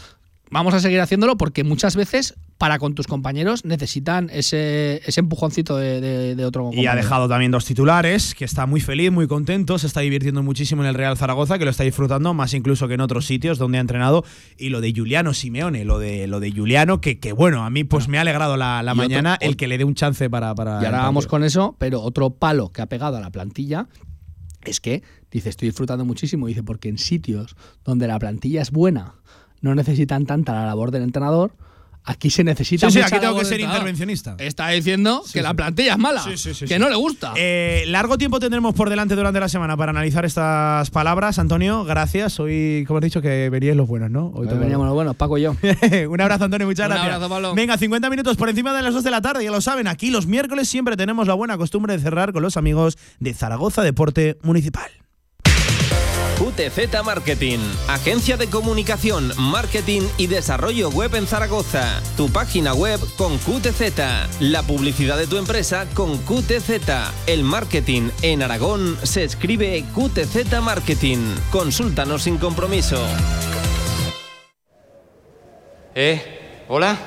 Vamos 0.51 0.74
a 0.74 0.81
seguir 0.81 1.01
haciéndolo 1.01 1.36
porque 1.36 1.62
muchas 1.64 1.94
veces 1.97 2.35
para 2.59 2.78
con 2.78 2.94
tus 2.94 3.06
compañeros 3.06 3.64
necesitan 3.64 4.28
ese, 4.32 5.01
ese 5.06 5.20
empujoncito 5.20 5.77
de, 5.78 6.01
de- 6.01 6.35
de 6.35 6.44
otro 6.44 6.62
Y 6.64 6.64
ha 6.64 6.68
compañero. 6.68 6.97
dejado 6.97 7.28
también 7.28 7.51
dos 7.52 7.64
titulares, 7.64 8.35
que 8.35 8.44
está 8.44 8.66
muy 8.66 8.81
feliz, 8.81 9.10
muy 9.12 9.27
contento, 9.28 9.78
se 9.78 9.86
está 9.86 10.01
divirtiendo 10.01 10.43
muchísimo 10.43 10.82
en 10.82 10.89
el 10.89 10.94
Real 10.94 11.16
Zaragoza, 11.16 11.59
que 11.59 11.64
lo 11.64 11.70
está 11.70 11.85
disfrutando 11.85 12.35
más 12.35 12.52
incluso 12.52 12.86
que 12.89 12.94
en 12.94 13.01
otros 13.01 13.24
sitios 13.27 13.56
donde 13.59 13.78
ha 13.78 13.81
entrenado. 13.81 14.24
Y 14.59 14.68
lo 14.68 14.81
de 14.82 14.93
Juliano 14.94 15.32
Simeone, 15.32 15.85
lo 15.86 15.98
de, 15.98 16.27
lo 16.27 16.40
de 16.40 16.52
Juliano, 16.52 17.01
que, 17.01 17.18
que 17.18 17.32
bueno, 17.32 17.64
a 17.64 17.70
mí 17.70 17.85
pues 17.85 18.09
me 18.09 18.18
ha 18.18 18.22
alegrado 18.22 18.56
la, 18.59 18.82
la 18.82 18.90
Y 18.90 18.94
otro- 18.94 19.05
mañana 19.09 19.39
el 19.40 19.56
que 19.56 19.68
le 19.68 19.78
dé 19.78 19.85
un 19.85 19.94
chance 19.94 20.28
para... 20.28 20.55
para 20.55 20.82
Y 20.82 20.85
ahora 20.85 21.02
vamos 21.02 21.27
con 21.27 21.44
eso, 21.44 21.77
pero 21.78 22.02
otro 22.02 22.31
palo 22.31 22.70
que 22.72 22.82
ha 22.82 22.86
pegado 22.86 23.16
a 23.16 23.20
la 23.20 23.31
plantilla 23.31 23.86
es 24.64 24.81
que, 24.81 25.02
dice, 25.31 25.48
estoy 25.48 25.68
disfrutando 25.68 26.05
muchísimo, 26.05 26.47
dice, 26.47 26.62
porque 26.62 26.90
en 26.90 26.98
sitios 26.98 27.56
donde 27.85 28.06
la 28.06 28.18
plantilla 28.18 28.60
es 28.60 28.70
buena, 28.70 29.14
no 29.60 29.74
necesitan 29.74 30.26
tanta 30.26 30.52
la 30.52 30.66
labor 30.66 30.90
del 30.90 31.02
entrenador, 31.02 31.52
aquí 32.02 32.30
se 32.30 32.42
necesita 32.44 32.86
Sí, 32.86 32.94
sí, 32.94 32.98
mucha 32.98 33.14
aquí 33.14 33.24
tengo 33.26 33.38
que 33.38 33.44
ser 33.44 33.60
intervencionista. 33.60 34.34
Está 34.38 34.68
diciendo 34.68 35.22
que 35.32 35.42
la 35.42 35.52
plantilla 35.52 35.92
es 35.92 35.98
mala, 35.98 36.22
Sí, 36.22 36.36
sí, 36.38 36.54
sí, 36.54 36.64
que 36.64 36.74
sí. 36.74 36.80
no 36.80 36.88
le 36.88 36.96
gusta. 36.96 37.34
Eh, 37.36 37.84
largo 37.88 38.16
tiempo 38.16 38.40
tendremos 38.40 38.74
por 38.74 38.88
delante 38.88 39.14
durante 39.14 39.38
la 39.38 39.48
semana 39.50 39.76
para 39.76 39.90
analizar 39.90 40.24
estas 40.24 40.90
palabras. 40.90 41.38
Antonio, 41.38 41.84
gracias. 41.84 42.40
Hoy, 42.40 42.84
como 42.88 42.98
has 42.98 43.04
dicho, 43.04 43.20
que 43.20 43.50
veríais 43.50 43.76
los 43.76 43.86
buenos, 43.86 44.10
¿no? 44.10 44.28
Hoy 44.34 44.46
veníamos 44.46 44.86
los 44.86 44.94
buenos, 44.94 45.14
Paco 45.14 45.36
y 45.36 45.42
yo. 45.42 45.54
un 46.08 46.20
abrazo, 46.20 46.44
Antonio, 46.44 46.66
muchas 46.66 46.86
Un 46.86 46.92
gracias. 46.94 47.14
abrazo, 47.14 47.28
Pablo. 47.28 47.54
Venga, 47.54 47.76
50 47.76 48.08
minutos 48.08 48.36
por 48.38 48.48
encima 48.48 48.74
de 48.74 48.82
las 48.82 48.94
2 48.94 49.04
de 49.04 49.10
la 49.10 49.20
tarde, 49.20 49.44
ya 49.44 49.50
lo 49.50 49.60
saben. 49.60 49.86
Aquí 49.86 50.10
los 50.10 50.26
miércoles 50.26 50.68
siempre 50.68 50.96
tenemos 50.96 51.28
la 51.28 51.34
buena 51.34 51.58
costumbre 51.58 51.94
de 51.96 52.02
cerrar 52.02 52.32
con 52.32 52.42
los 52.42 52.56
amigos 52.56 52.96
de 53.18 53.34
Zaragoza 53.34 53.82
Deporte 53.82 54.38
Municipal. 54.42 54.90
QTZ 56.51 57.05
Marketing, 57.05 57.59
agencia 57.86 58.36
de 58.36 58.51
comunicación, 58.51 59.32
marketing 59.39 60.02
y 60.18 60.27
desarrollo 60.27 60.90
web 60.90 61.14
en 61.14 61.28
Zaragoza. 61.28 62.02
Tu 62.16 62.28
página 62.28 62.74
web 62.74 62.98
con 63.16 63.39
QTZ, 63.39 64.40
la 64.40 64.62
publicidad 64.62 65.16
de 65.16 65.28
tu 65.28 65.36
empresa 65.36 65.86
con 65.94 66.18
QTZ. 66.18 66.70
El 67.28 67.44
marketing 67.44 68.10
en 68.22 68.43
Aragón 68.43 68.98
se 69.05 69.22
escribe 69.22 69.85
QTZ 69.94 70.60
Marketing. 70.60 71.18
Consúltanos 71.52 72.22
sin 72.24 72.36
compromiso. 72.36 73.01
¿Eh? 75.94 76.64
¿Hola? 76.68 76.98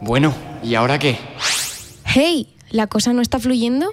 Bueno, 0.00 0.34
¿y 0.64 0.74
ahora 0.74 0.98
qué? 0.98 1.18
Hey, 2.04 2.56
¿la 2.70 2.88
cosa 2.88 3.12
no 3.12 3.22
está 3.22 3.38
fluyendo? 3.38 3.92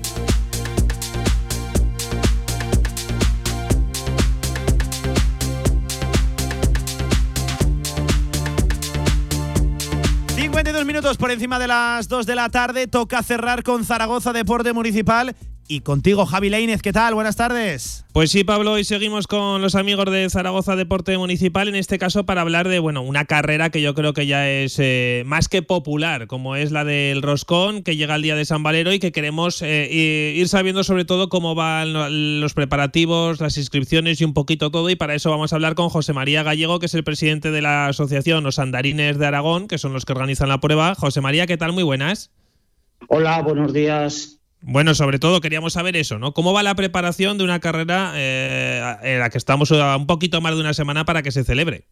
Cincuenta 10.81 10.81
52 10.81 10.85
minutos 10.85 11.17
por 11.17 11.31
encima 11.31 11.59
de 11.59 11.67
las 11.67 12.07
2 12.07 12.25
de 12.25 12.35
la 12.35 12.49
tarde. 12.49 12.87
Toca 12.87 13.21
cerrar 13.21 13.61
con 13.61 13.85
Zaragoza 13.85 14.33
Deporte 14.33 14.73
Municipal. 14.73 15.35
Y 15.71 15.79
contigo, 15.79 16.25
Javi 16.25 16.49
Leínez, 16.49 16.81
¿qué 16.81 16.91
tal? 16.91 17.13
Buenas 17.13 17.37
tardes. 17.37 18.03
Pues 18.11 18.29
sí, 18.29 18.43
Pablo, 18.43 18.73
hoy 18.73 18.83
seguimos 18.83 19.25
con 19.25 19.61
los 19.61 19.75
amigos 19.75 20.11
de 20.11 20.29
Zaragoza 20.29 20.75
Deporte 20.75 21.17
Municipal, 21.17 21.69
en 21.69 21.75
este 21.75 21.97
caso 21.97 22.25
para 22.25 22.41
hablar 22.41 22.67
de 22.67 22.79
bueno, 22.79 23.01
una 23.03 23.23
carrera 23.23 23.69
que 23.69 23.81
yo 23.81 23.93
creo 23.95 24.11
que 24.11 24.25
ya 24.27 24.49
es 24.49 24.75
eh, 24.79 25.23
más 25.25 25.47
que 25.47 25.61
popular, 25.61 26.27
como 26.27 26.57
es 26.57 26.71
la 26.73 26.83
del 26.83 27.21
Roscón, 27.21 27.83
que 27.83 27.95
llega 27.95 28.15
el 28.15 28.21
día 28.21 28.35
de 28.35 28.43
San 28.43 28.63
Valero 28.63 28.91
y 28.91 28.99
que 28.99 29.13
queremos 29.13 29.61
eh, 29.61 30.33
ir 30.35 30.49
sabiendo 30.49 30.83
sobre 30.83 31.05
todo 31.05 31.29
cómo 31.29 31.55
van 31.55 31.93
lo- 31.93 32.09
los 32.09 32.53
preparativos, 32.53 33.39
las 33.39 33.55
inscripciones 33.57 34.19
y 34.19 34.25
un 34.25 34.33
poquito 34.33 34.71
todo. 34.71 34.89
Y 34.89 34.97
para 34.97 35.15
eso 35.15 35.29
vamos 35.29 35.53
a 35.53 35.55
hablar 35.55 35.75
con 35.75 35.87
José 35.87 36.11
María 36.11 36.43
Gallego, 36.43 36.79
que 36.79 36.87
es 36.87 36.95
el 36.95 37.05
presidente 37.05 37.49
de 37.49 37.61
la 37.61 37.87
asociación 37.87 38.43
Los 38.43 38.59
Andarines 38.59 39.17
de 39.17 39.25
Aragón, 39.25 39.69
que 39.69 39.77
son 39.77 39.93
los 39.93 40.03
que 40.03 40.11
organizan 40.11 40.49
la 40.49 40.59
prueba. 40.59 40.95
José 40.95 41.21
María, 41.21 41.47
¿qué 41.47 41.55
tal? 41.55 41.71
Muy 41.71 41.83
buenas. 41.83 42.29
Hola, 43.07 43.41
buenos 43.41 43.71
días. 43.71 44.40
Bueno, 44.61 44.93
sobre 44.93 45.17
todo 45.17 45.41
queríamos 45.41 45.73
saber 45.73 45.95
eso, 45.95 46.19
¿no? 46.19 46.33
¿Cómo 46.33 46.53
va 46.53 46.61
la 46.61 46.75
preparación 46.75 47.37
de 47.37 47.43
una 47.43 47.59
carrera 47.59 48.13
eh, 48.15 48.95
en 49.03 49.19
la 49.19 49.29
que 49.29 49.39
estamos 49.39 49.71
un 49.71 50.05
poquito 50.05 50.39
más 50.39 50.53
de 50.53 50.61
una 50.61 50.73
semana 50.73 51.03
para 51.03 51.23
que 51.23 51.31
se 51.31 51.43
celebre? 51.43 51.85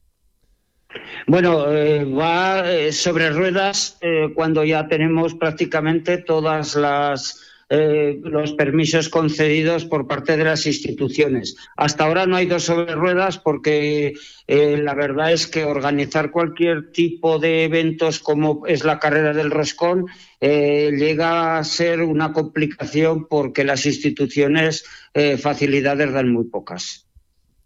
Bueno, 1.26 1.72
eh, 1.72 2.06
va 2.06 2.72
eh, 2.72 2.91
sobre 2.91 3.32
ruedas 3.32 4.00
cuando 4.36 4.64
ya 4.64 4.88
tenemos 4.88 5.34
prácticamente 5.34 6.18
todas 6.20 6.76
las 6.76 7.49
eh, 7.70 8.20
los 8.24 8.54
permisos 8.54 9.10
concedidos 9.10 9.86
por 9.86 10.08
parte 10.08 10.36
de 10.38 10.44
las 10.44 10.66
instituciones. 10.66 11.56
Hasta 11.78 12.06
ahora 12.06 12.26
no 12.26 12.36
ha 12.36 12.44
ido 12.44 12.60
sobre 12.60 12.96
ruedas 12.96 13.38
porque 13.38 14.14
eh, 14.48 14.78
la 14.82 14.96
verdad 14.96 15.32
es 15.32 15.46
que 15.46 15.66
organizar 15.66 16.32
cualquier 16.32 16.91
tipo 16.91 17.38
de 17.38 17.66
eventos 17.66 18.20
como 18.20 18.66
es 18.66 18.84
la 18.84 19.00
carrera 19.00 19.34
del 19.34 19.52
roscón 19.52 20.08
eh, 20.41 20.91
llega 20.98 21.58
a 21.58 21.64
ser 21.64 22.02
una 22.02 22.34
complicación 22.34 23.28
porque 23.28 23.64
las 23.64 23.86
instituciones 23.86 24.86
eh, 25.14 25.38
facilidades 25.38 26.12
dan 26.12 26.32
muy 26.32 26.46
pocas. 26.46 27.06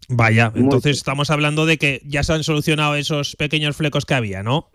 Vaya, 0.08 0.52
entonces 0.54 0.98
estamos 0.98 1.30
hablando 1.30 1.64
de 1.64 1.78
que 1.78 2.02
ya 2.04 2.22
se 2.22 2.34
han 2.34 2.44
solucionado 2.44 2.94
esos 2.94 3.36
pequeños 3.36 3.76
flecos 3.76 4.04
que 4.04 4.12
había, 4.12 4.42
¿no? 4.42 4.70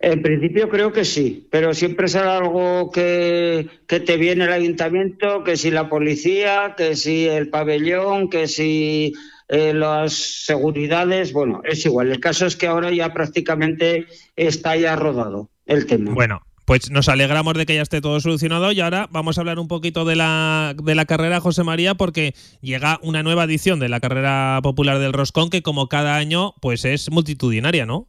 En 0.00 0.22
principio 0.22 0.68
creo 0.68 0.92
que 0.92 1.04
sí, 1.04 1.48
pero 1.50 1.74
siempre 1.74 2.06
será 2.06 2.38
algo 2.38 2.92
que, 2.92 3.68
que 3.88 3.98
te 3.98 4.16
viene 4.16 4.44
el 4.44 4.52
ayuntamiento, 4.52 5.42
que 5.42 5.56
si 5.56 5.72
la 5.72 5.88
policía, 5.88 6.74
que 6.76 6.94
si 6.94 7.26
el 7.26 7.48
pabellón, 7.48 8.30
que 8.30 8.46
si 8.46 9.12
eh, 9.48 9.74
las 9.74 10.12
seguridades, 10.12 11.32
bueno, 11.32 11.62
es 11.64 11.84
igual. 11.84 12.12
El 12.12 12.20
caso 12.20 12.46
es 12.46 12.54
que 12.54 12.68
ahora 12.68 12.92
ya 12.92 13.12
prácticamente 13.12 14.06
está 14.36 14.76
ya 14.76 14.94
rodado 14.94 15.50
el 15.66 15.86
tema. 15.86 16.12
Bueno, 16.14 16.42
Pues 16.64 16.90
nos 16.90 17.08
alegramos 17.08 17.54
de 17.54 17.64
que 17.64 17.74
ya 17.74 17.80
esté 17.80 18.02
todo 18.02 18.20
solucionado 18.20 18.72
y 18.72 18.80
ahora 18.80 19.08
vamos 19.10 19.38
a 19.38 19.40
hablar 19.40 19.58
un 19.58 19.68
poquito 19.68 20.04
de 20.04 20.16
la, 20.16 20.74
de 20.76 20.94
la 20.94 21.06
carrera 21.06 21.40
José 21.40 21.64
María 21.64 21.94
porque 21.94 22.34
llega 22.60 23.00
una 23.02 23.22
nueva 23.22 23.44
edición 23.44 23.80
de 23.80 23.88
la 23.88 24.00
carrera 24.00 24.60
popular 24.62 24.98
del 24.98 25.14
Roscón 25.14 25.48
que 25.48 25.62
como 25.62 25.88
cada 25.88 26.16
año 26.16 26.52
pues 26.60 26.84
es 26.84 27.10
multitudinaria, 27.10 27.86
¿no? 27.86 28.06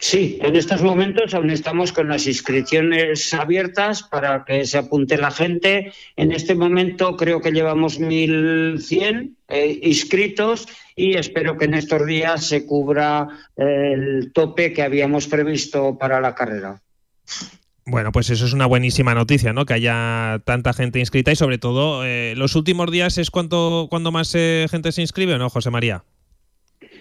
Sí, 0.00 0.38
en 0.40 0.56
estos 0.56 0.82
momentos 0.82 1.34
aún 1.34 1.50
estamos 1.50 1.92
con 1.92 2.08
las 2.08 2.26
inscripciones 2.26 3.34
abiertas 3.34 4.02
para 4.04 4.44
que 4.44 4.64
se 4.64 4.78
apunte 4.78 5.18
la 5.18 5.30
gente. 5.30 5.92
En 6.16 6.32
este 6.32 6.54
momento 6.54 7.16
creo 7.16 7.40
que 7.40 7.50
llevamos 7.50 8.00
1.100 8.00 9.34
eh, 9.48 9.80
inscritos 9.82 10.68
y 10.94 11.16
espero 11.16 11.58
que 11.58 11.64
en 11.64 11.74
estos 11.74 12.06
días 12.06 12.46
se 12.46 12.64
cubra 12.64 13.28
el 13.56 14.32
tope 14.32 14.72
que 14.72 14.82
habíamos 14.82 15.26
previsto 15.26 15.98
para 15.98 16.20
la 16.20 16.34
carrera. 16.34 16.80
Bueno, 17.84 18.12
pues 18.12 18.28
eso 18.28 18.44
es 18.44 18.52
una 18.52 18.66
buenísima 18.66 19.14
noticia, 19.14 19.54
¿no? 19.54 19.64
Que 19.64 19.72
haya 19.72 20.42
tanta 20.44 20.74
gente 20.74 21.00
inscrita 21.00 21.32
y 21.32 21.36
sobre 21.36 21.56
todo 21.56 22.04
eh, 22.04 22.34
los 22.36 22.54
últimos 22.54 22.90
días 22.90 23.16
es 23.16 23.30
cuando, 23.30 23.86
cuando 23.88 24.12
más 24.12 24.34
eh, 24.34 24.66
gente 24.70 24.92
se 24.92 25.00
inscribe, 25.00 25.38
¿no, 25.38 25.48
José 25.48 25.70
María? 25.70 26.04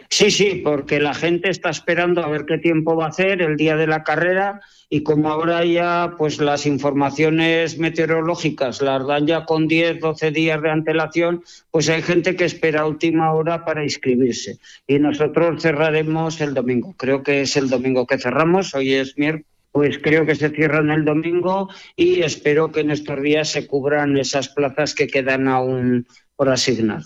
Sí, 0.10 0.32
sí, 0.32 0.62
porque 0.64 1.00
la 1.00 1.14
gente 1.14 1.50
está 1.50 1.70
esperando 1.70 2.24
a 2.24 2.30
ver 2.30 2.46
qué 2.46 2.58
tiempo 2.58 2.96
va 2.96 3.06
a 3.06 3.10
hacer 3.10 3.42
el 3.42 3.58
día 3.58 3.76
de 3.76 3.88
la 3.88 4.04
carrera 4.04 4.62
y 4.90 5.04
como 5.04 5.30
ahora 5.30 5.66
ya 5.66 6.16
pues 6.18 6.40
las 6.40 6.66
informaciones 6.66 7.78
meteorológicas 7.78 8.82
las 8.82 9.06
dan 9.06 9.28
ya 9.28 9.46
con 9.46 9.68
10, 9.68 10.00
12 10.00 10.32
días 10.32 10.62
de 10.62 10.70
antelación, 10.70 11.44
pues 11.72 11.90
hay 11.90 12.02
gente 12.02 12.36
que 12.36 12.46
espera 12.46 12.86
última 12.86 13.34
hora 13.34 13.66
para 13.66 13.84
inscribirse. 13.84 14.60
Y 14.88 15.00
nosotros 15.00 15.62
cerraremos 15.62 16.40
el 16.40 16.54
domingo. 16.54 16.96
Creo 16.98 17.22
que 17.22 17.42
es 17.42 17.58
el 17.58 17.70
domingo 17.70 18.08
que 18.08 18.18
cerramos, 18.18 18.74
hoy 18.74 18.94
es 18.94 19.18
miércoles 19.18 19.46
pues 19.78 20.00
creo 20.00 20.26
que 20.26 20.34
se 20.34 20.50
cierran 20.50 20.90
el 20.90 21.06
domingo 21.06 21.70
y 21.96 22.24
espero 22.24 22.72
que 22.72 22.80
en 22.80 22.90
estos 22.90 23.22
días 23.22 23.50
se 23.50 23.68
cubran 23.68 24.18
esas 24.18 24.50
plazas 24.50 24.96
que 24.96 25.06
quedan 25.06 25.48
aún 25.48 26.08
por 26.36 26.50
asignar. 26.50 27.04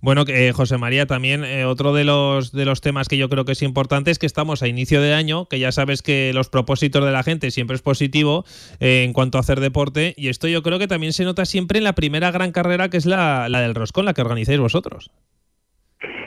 Bueno, 0.00 0.24
eh, 0.28 0.52
José 0.54 0.78
María, 0.78 1.06
también 1.06 1.44
eh, 1.44 1.64
otro 1.64 1.92
de 1.92 2.04
los, 2.04 2.52
de 2.52 2.64
los 2.64 2.80
temas 2.80 3.08
que 3.08 3.16
yo 3.16 3.28
creo 3.28 3.44
que 3.44 3.52
es 3.52 3.62
importante 3.62 4.10
es 4.10 4.18
que 4.18 4.26
estamos 4.26 4.62
a 4.62 4.68
inicio 4.68 5.02
de 5.02 5.14
año, 5.14 5.46
que 5.46 5.58
ya 5.58 5.72
sabes 5.72 6.02
que 6.02 6.32
los 6.32 6.48
propósitos 6.48 7.04
de 7.04 7.12
la 7.12 7.22
gente 7.22 7.50
siempre 7.50 7.76
es 7.76 7.82
positivo 7.82 8.44
eh, 8.80 9.02
en 9.04 9.12
cuanto 9.12 9.38
a 9.38 9.40
hacer 9.40 9.60
deporte, 9.60 10.14
y 10.16 10.28
esto 10.28 10.48
yo 10.48 10.62
creo 10.62 10.78
que 10.78 10.88
también 10.88 11.12
se 11.12 11.24
nota 11.24 11.44
siempre 11.44 11.78
en 11.78 11.84
la 11.84 11.94
primera 11.94 12.30
gran 12.30 12.52
carrera 12.52 12.88
que 12.88 12.96
es 12.96 13.06
la, 13.06 13.48
la 13.48 13.60
del 13.60 13.74
Roscón, 13.74 14.04
la 14.04 14.14
que 14.14 14.22
organizáis 14.22 14.60
vosotros. 14.60 15.10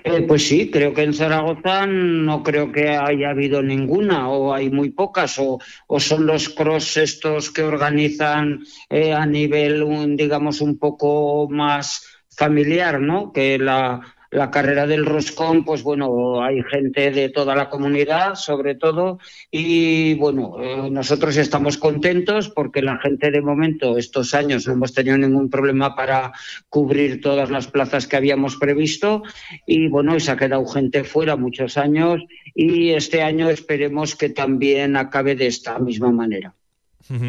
Eh, 0.03 0.23
pues 0.27 0.47
sí, 0.47 0.69
creo 0.71 0.93
que 0.93 1.03
en 1.03 1.13
Zaragoza 1.13 1.85
no 1.85 2.41
creo 2.43 2.71
que 2.71 2.89
haya 2.89 3.29
habido 3.29 3.61
ninguna, 3.61 4.29
o 4.29 4.53
hay 4.53 4.69
muy 4.69 4.89
pocas, 4.89 5.39
o, 5.39 5.59
son 5.99 6.25
los 6.25 6.49
cross 6.49 6.97
estos 6.97 7.51
que 7.51 7.61
organizan 7.61 8.63
eh, 8.89 9.13
a 9.13 9.25
nivel, 9.25 10.17
digamos, 10.17 10.59
un 10.59 10.77
poco 10.79 11.47
más 11.49 12.10
familiar, 12.35 12.99
¿no? 12.99 13.31
Que 13.31 13.57
la, 13.57 14.01
la 14.31 14.49
carrera 14.49 14.87
del 14.87 15.05
roscón, 15.05 15.65
pues 15.65 15.83
bueno, 15.83 16.41
hay 16.41 16.63
gente 16.63 17.11
de 17.11 17.29
toda 17.29 17.53
la 17.53 17.69
comunidad, 17.69 18.35
sobre 18.35 18.75
todo, 18.75 19.19
y 19.51 20.13
bueno, 20.15 20.55
eh, 20.61 20.89
nosotros 20.89 21.35
estamos 21.35 21.77
contentos 21.77 22.47
porque 22.47 22.81
la 22.81 22.97
gente 22.97 23.29
de 23.29 23.41
momento, 23.41 23.97
estos 23.97 24.33
años, 24.33 24.65
no 24.65 24.73
hemos 24.73 24.93
tenido 24.93 25.17
ningún 25.17 25.49
problema 25.49 25.95
para 25.95 26.31
cubrir 26.69 27.19
todas 27.19 27.51
las 27.51 27.67
plazas 27.67 28.07
que 28.07 28.15
habíamos 28.15 28.55
previsto, 28.55 29.23
y 29.65 29.89
bueno, 29.89 30.17
se 30.21 30.31
ha 30.31 30.37
quedado 30.37 30.65
gente 30.65 31.03
fuera 31.03 31.35
muchos 31.35 31.77
años, 31.77 32.21
y 32.55 32.91
este 32.91 33.21
año 33.21 33.49
esperemos 33.49 34.15
que 34.15 34.29
también 34.29 34.95
acabe 34.95 35.35
de 35.35 35.47
esta 35.47 35.77
misma 35.77 36.11
manera. 36.11 36.55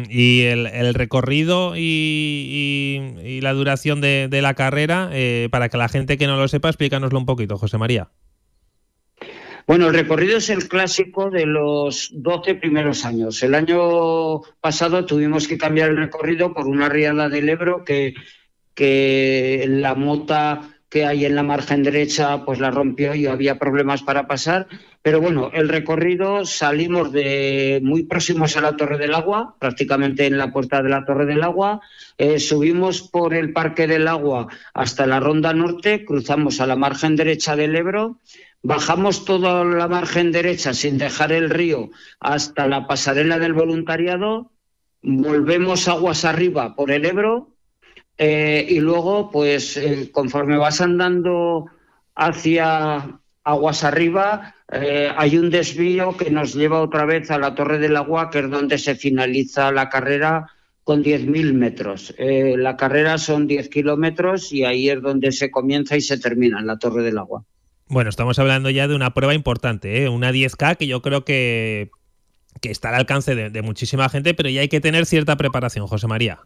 Y 0.09 0.41
el, 0.43 0.93
recorrido 0.93 1.73
y, 1.75 3.39
la 3.41 3.53
duración 3.53 4.01
de, 4.01 4.39
la 4.41 4.53
carrera, 4.53 5.09
eh, 5.11 5.47
para 5.51 5.69
que 5.69 5.77
la 5.77 5.89
gente 5.89 6.17
que 6.17 6.27
no 6.27 6.37
lo 6.37 6.47
sepa, 6.47 6.69
explícanoslo 6.69 7.17
un 7.17 7.25
poquito, 7.25 7.57
José 7.57 7.77
María. 7.77 8.09
Bueno, 9.65 9.87
el 9.87 9.93
recorrido 9.93 10.37
es 10.37 10.49
el 10.49 10.67
clásico 10.67 11.29
de 11.29 11.45
los 11.45 12.09
12 12.13 12.55
primeros 12.55 13.05
años. 13.05 13.41
El 13.43 13.55
año 13.55 14.41
pasado 14.59 15.05
tuvimos 15.05 15.47
que 15.47 15.57
cambiar 15.57 15.89
el 15.89 15.97
recorrido 15.97 16.53
por 16.53 16.67
una 16.67 16.89
riada 16.89 17.29
del 17.29 17.47
Ebro 17.47 17.85
que, 17.85 18.13
que 18.73 19.65
la 19.69 19.95
mota 19.95 20.73
que 20.89 21.05
hay 21.05 21.25
en 21.25 21.35
la 21.35 21.43
margen 21.43 21.81
derecha 21.81 22.45
pues 22.45 22.59
la 22.59 22.71
rompió 22.71 23.15
y 23.15 23.25
había 23.25 23.57
problemas 23.57 24.03
para 24.03 24.27
pasar. 24.27 24.67
Pero 25.03 25.19
bueno, 25.19 25.51
el 25.53 25.67
recorrido 25.67 26.45
salimos 26.45 27.11
de 27.11 27.81
muy 27.83 28.03
próximos 28.03 28.55
a 28.55 28.61
la 28.61 28.77
Torre 28.77 28.97
del 28.97 29.13
Agua, 29.13 29.53
prácticamente 29.59 30.25
en 30.25 30.37
la 30.37 30.53
puerta 30.53 30.81
de 30.81 30.87
la 30.87 31.03
Torre 31.03 31.25
del 31.25 31.43
Agua, 31.43 31.81
eh, 32.17 32.39
subimos 32.39 33.01
por 33.01 33.33
el 33.33 33.51
Parque 33.51 33.85
del 33.85 34.07
Agua 34.07 34.47
hasta 34.73 35.05
la 35.05 35.19
Ronda 35.19 35.53
Norte, 35.53 36.05
cruzamos 36.05 36.61
a 36.61 36.67
la 36.67 36.77
margen 36.77 37.17
derecha 37.17 37.57
del 37.57 37.75
Ebro, 37.75 38.19
bajamos 38.61 39.25
toda 39.25 39.65
la 39.65 39.89
margen 39.89 40.31
derecha 40.31 40.73
sin 40.73 40.97
dejar 40.97 41.33
el 41.33 41.49
río 41.49 41.89
hasta 42.21 42.65
la 42.69 42.87
pasarela 42.87 43.39
del 43.39 43.51
voluntariado, 43.51 44.51
volvemos 45.01 45.89
aguas 45.89 46.23
arriba 46.23 46.77
por 46.77 46.91
el 46.91 47.03
Ebro 47.03 47.49
eh, 48.17 48.65
y 48.69 48.79
luego, 48.79 49.29
pues 49.31 49.75
eh, 49.75 50.09
conforme 50.13 50.55
vas 50.55 50.79
andando 50.79 51.65
hacia 52.15 53.19
aguas 53.43 53.83
arriba, 53.83 54.55
eh, 54.73 55.11
hay 55.15 55.37
un 55.37 55.49
desvío 55.49 56.15
que 56.17 56.29
nos 56.29 56.53
lleva 56.53 56.81
otra 56.81 57.05
vez 57.05 57.31
a 57.31 57.37
la 57.37 57.55
Torre 57.55 57.79
del 57.79 57.95
Agua, 57.95 58.29
que 58.29 58.39
es 58.39 58.49
donde 58.49 58.77
se 58.77 58.95
finaliza 58.95 59.71
la 59.71 59.89
carrera 59.89 60.47
con 60.83 61.03
10.000 61.03 61.53
metros. 61.53 62.13
la 62.17 62.75
carrera 62.75 63.17
son 63.17 63.47
10 63.47 63.69
kilómetros 63.69 64.51
y 64.51 64.65
ahí 64.65 64.89
es 64.89 65.01
donde 65.01 65.31
se 65.31 65.49
comienza 65.49 65.95
y 65.95 66.01
se 66.01 66.17
termina 66.17 66.59
en 66.59 66.67
la 66.67 66.77
Torre 66.77 67.03
del 67.03 67.17
Agua. 67.17 67.45
Bueno, 67.87 68.09
estamos 68.09 68.37
hablando 68.37 68.69
ya 68.69 68.87
de 68.89 68.95
una 68.95 69.13
prueba 69.13 69.33
importante, 69.33 70.09
una 70.09 70.31
10K 70.31 70.75
que 70.75 70.87
yo 70.87 71.01
creo 71.01 71.23
que, 71.23 71.89
que 72.59 72.69
está 72.69 72.89
al 72.89 72.95
alcance 72.95 73.33
de 73.35 73.61
muchísima 73.61 74.09
gente, 74.09 74.33
pero 74.33 74.49
ya 74.49 74.59
hay 74.59 74.67
que 74.67 74.81
tener 74.81 75.05
cierta 75.05 75.37
preparación, 75.37 75.87
José 75.87 76.07
María. 76.07 76.39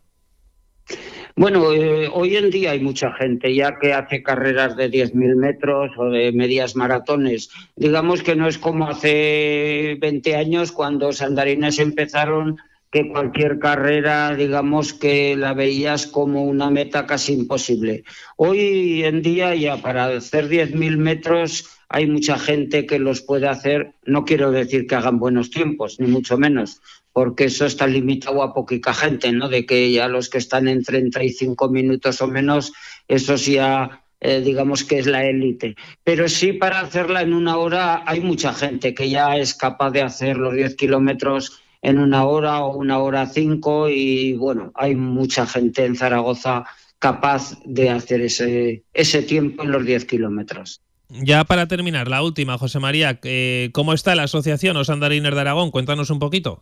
Bueno, 1.39 1.71
eh, 1.71 2.09
hoy 2.11 2.35
en 2.35 2.49
día 2.49 2.71
hay 2.71 2.79
mucha 2.79 3.13
gente 3.13 3.53
ya 3.53 3.77
que 3.77 3.93
hace 3.93 4.23
carreras 4.23 4.75
de 4.75 4.89
10.000 4.89 5.35
metros 5.35 5.91
o 5.95 6.05
de 6.05 6.31
medias 6.31 6.75
maratones. 6.75 7.51
Digamos 7.75 8.23
que 8.23 8.35
no 8.35 8.47
es 8.47 8.57
como 8.57 8.87
hace 8.87 9.99
20 10.01 10.35
años 10.35 10.71
cuando 10.71 11.05
los 11.05 11.21
andarines 11.21 11.77
empezaron 11.77 12.57
que 12.89 13.09
cualquier 13.09 13.59
carrera, 13.59 14.35
digamos 14.35 14.93
que 14.93 15.35
la 15.35 15.53
veías 15.53 16.07
como 16.07 16.43
una 16.43 16.71
meta 16.71 17.05
casi 17.05 17.33
imposible. 17.33 18.03
Hoy 18.37 19.03
en 19.03 19.21
día 19.21 19.53
ya 19.53 19.77
para 19.77 20.07
hacer 20.07 20.49
10.000 20.49 20.97
metros 20.97 21.69
hay 21.87 22.07
mucha 22.07 22.39
gente 22.39 22.87
que 22.87 22.97
los 22.97 23.21
puede 23.21 23.47
hacer. 23.47 23.93
No 24.05 24.25
quiero 24.25 24.51
decir 24.51 24.87
que 24.87 24.95
hagan 24.95 25.19
buenos 25.19 25.51
tiempos, 25.51 25.99
ni 25.99 26.07
mucho 26.07 26.37
menos, 26.37 26.81
porque 27.17 27.45
eso 27.45 27.65
está 27.65 27.87
limitado 27.87 28.43
a 28.43 28.53
poquita 28.53 28.93
gente, 28.93 29.31
¿no? 29.31 29.49
De 29.49 29.65
que 29.65 29.91
ya 29.91 30.07
los 30.07 30.29
que 30.29 30.37
están 30.37 30.67
en 30.67 30.83
35 30.83 31.67
minutos 31.67 32.21
o 32.21 32.27
menos, 32.27 32.71
eso 33.07 33.35
ya 33.37 34.03
eh, 34.19 34.39
digamos 34.41 34.83
que 34.83 34.99
es 34.99 35.07
la 35.07 35.25
élite. 35.25 35.75
Pero 36.03 36.29
sí 36.29 36.53
para 36.53 36.79
hacerla 36.79 37.23
en 37.23 37.33
una 37.33 37.57
hora 37.57 38.03
hay 38.05 38.19
mucha 38.19 38.53
gente 38.53 38.93
que 38.93 39.09
ya 39.09 39.35
es 39.35 39.55
capaz 39.55 39.89
de 39.89 40.03
hacer 40.03 40.37
los 40.37 40.53
10 40.53 40.75
kilómetros 40.75 41.59
en 41.81 41.97
una 41.97 42.23
hora 42.23 42.59
o 42.59 42.77
una 42.77 42.99
hora 42.99 43.25
cinco 43.25 43.89
y 43.89 44.33
bueno, 44.33 44.71
hay 44.75 44.93
mucha 44.93 45.47
gente 45.47 45.85
en 45.85 45.95
Zaragoza 45.95 46.65
capaz 46.99 47.57
de 47.65 47.89
hacer 47.89 48.21
ese, 48.21 48.83
ese 48.93 49.23
tiempo 49.23 49.63
en 49.63 49.71
los 49.71 49.83
10 49.83 50.05
kilómetros. 50.05 50.81
Ya 51.09 51.45
para 51.45 51.67
terminar, 51.67 52.09
la 52.09 52.21
última, 52.21 52.59
José 52.59 52.77
María, 52.77 53.19
eh, 53.23 53.71
¿cómo 53.73 53.93
está 53.93 54.13
la 54.13 54.23
asociación 54.23 54.77
Os 54.77 54.91
Andarines 54.91 55.33
de 55.33 55.41
Aragón? 55.41 55.71
Cuéntanos 55.71 56.11
un 56.11 56.19
poquito. 56.19 56.61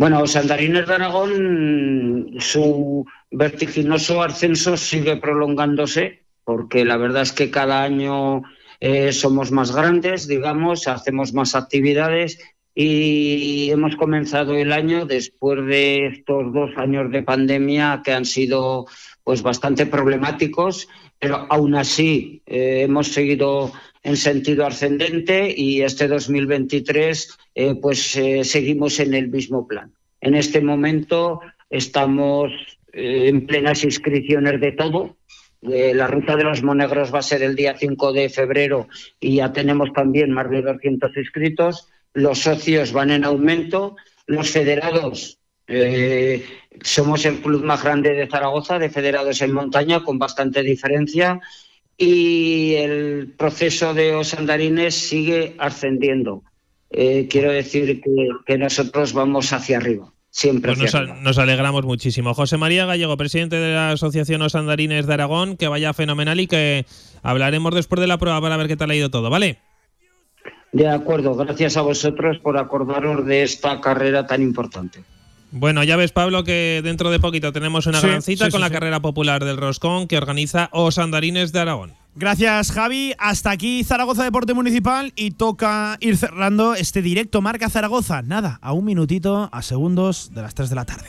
Bueno, 0.00 0.26
Sandarines 0.26 0.86
de 0.86 0.94
Aragón, 0.94 2.36
su 2.38 3.04
vertiginoso 3.30 4.22
ascenso 4.22 4.78
sigue 4.78 5.18
prolongándose, 5.18 6.22
porque 6.42 6.86
la 6.86 6.96
verdad 6.96 7.20
es 7.20 7.32
que 7.32 7.50
cada 7.50 7.82
año 7.82 8.42
eh, 8.80 9.12
somos 9.12 9.52
más 9.52 9.76
grandes, 9.76 10.26
digamos, 10.26 10.88
hacemos 10.88 11.34
más 11.34 11.54
actividades 11.54 12.38
y 12.74 13.70
hemos 13.70 13.94
comenzado 13.96 14.54
el 14.54 14.72
año 14.72 15.04
después 15.04 15.66
de 15.66 16.06
estos 16.06 16.50
dos 16.54 16.70
años 16.78 17.12
de 17.12 17.22
pandemia 17.22 18.00
que 18.02 18.14
han 18.14 18.24
sido 18.24 18.86
pues 19.22 19.42
bastante 19.42 19.84
problemáticos, 19.84 20.88
pero 21.18 21.46
aún 21.50 21.74
así 21.74 22.40
eh, 22.46 22.84
hemos 22.84 23.08
seguido 23.08 23.70
en 24.02 24.16
sentido 24.16 24.66
ascendente 24.66 25.52
y 25.54 25.82
este 25.82 26.08
2023 26.08 27.38
eh, 27.54 27.74
pues 27.74 28.16
eh, 28.16 28.44
seguimos 28.44 28.98
en 29.00 29.14
el 29.14 29.28
mismo 29.28 29.66
plan. 29.66 29.92
En 30.20 30.34
este 30.34 30.60
momento 30.60 31.40
estamos 31.68 32.52
eh, 32.92 33.28
en 33.28 33.46
plenas 33.46 33.84
inscripciones 33.84 34.60
de 34.60 34.72
todo. 34.72 35.16
la 35.62 36.06
ruta 36.06 36.36
de 36.36 36.44
los 36.44 36.62
monegros 36.62 37.12
va 37.12 37.18
a 37.18 37.30
ser 37.30 37.42
el 37.42 37.54
día 37.54 37.76
5 37.76 38.14
de 38.14 38.30
febrero 38.30 38.88
y 39.20 39.36
ya 39.36 39.52
tenemos 39.52 39.92
también 39.92 40.30
más 40.32 40.48
de 40.48 40.62
200 40.62 41.14
inscritos 41.16 41.88
los 42.14 42.40
socios 42.40 42.92
van 42.92 43.10
en 43.10 43.24
aumento, 43.24 43.96
los 44.26 44.50
federados, 44.50 45.38
eh, 45.72 46.44
somos 46.82 47.24
el 47.24 47.40
club 47.40 47.62
más 47.62 47.84
grande 47.84 48.12
de 48.12 48.26
Zaragoza, 48.26 48.80
de 48.80 48.90
federados 48.90 49.40
en 49.40 49.52
montaña, 49.52 50.02
con 50.02 50.18
bastante 50.18 50.62
diferencia, 50.62 51.40
y 52.02 52.76
el 52.76 53.34
proceso 53.36 53.92
de 53.92 54.14
Osandarines 54.14 54.94
sigue 54.94 55.54
ascendiendo. 55.58 56.42
Eh, 56.88 57.28
quiero 57.30 57.52
decir 57.52 58.00
que, 58.46 58.56
nosotros 58.56 59.12
vamos 59.12 59.52
hacia 59.52 59.76
arriba. 59.76 60.10
Siempre 60.30 60.74
pues 60.74 60.94
nos, 60.94 61.38
alegramos 61.38 61.84
muchísimo. 61.84 62.32
José 62.32 62.56
María 62.56 62.86
Gallego, 62.86 63.18
presidente 63.18 63.56
de 63.56 63.74
la 63.74 63.90
Asociación 63.90 64.40
Osandarines 64.40 65.06
de 65.06 65.12
Aragón, 65.12 65.58
que 65.58 65.68
vaya 65.68 65.92
fenomenal 65.92 66.40
y 66.40 66.46
que 66.46 66.86
hablaremos 67.22 67.74
después 67.74 68.00
de 68.00 68.06
la 68.06 68.16
prueba 68.16 68.40
para 68.40 68.56
ver 68.56 68.68
qué 68.68 68.78
tal 68.78 68.90
ha 68.90 68.94
ido 68.94 69.10
todo, 69.10 69.28
¿vale? 69.28 69.58
De 70.72 70.88
acuerdo, 70.88 71.34
gracias 71.34 71.76
a 71.76 71.82
vosotros 71.82 72.38
por 72.38 72.56
acordaros 72.56 73.26
de 73.26 73.42
esta 73.42 73.78
carrera 73.82 74.26
tan 74.26 74.40
importante. 74.40 75.00
Bueno, 75.52 75.82
ya 75.82 75.96
ves, 75.96 76.12
Pablo, 76.12 76.44
que 76.44 76.80
dentro 76.84 77.10
de 77.10 77.18
poquito 77.18 77.52
tenemos 77.52 77.86
una 77.86 78.00
gran 78.00 78.22
cita 78.22 78.50
con 78.50 78.60
la 78.60 78.70
carrera 78.70 79.00
popular 79.00 79.44
del 79.44 79.56
Roscón 79.56 80.06
que 80.06 80.16
organiza 80.16 80.68
Os 80.72 80.98
Andarines 80.98 81.52
de 81.52 81.60
Aragón. 81.60 81.94
Gracias, 82.14 82.72
Javi. 82.72 83.14
Hasta 83.18 83.50
aquí 83.50 83.84
Zaragoza 83.84 84.24
Deporte 84.24 84.54
Municipal 84.54 85.12
y 85.16 85.32
toca 85.32 85.96
ir 86.00 86.16
cerrando 86.16 86.74
este 86.74 87.02
directo 87.02 87.40
Marca 87.40 87.68
Zaragoza. 87.68 88.22
Nada, 88.22 88.58
a 88.62 88.72
un 88.72 88.84
minutito, 88.84 89.48
a 89.52 89.62
segundos 89.62 90.32
de 90.34 90.42
las 90.42 90.54
3 90.54 90.70
de 90.70 90.74
la 90.76 90.84
tarde. 90.84 91.08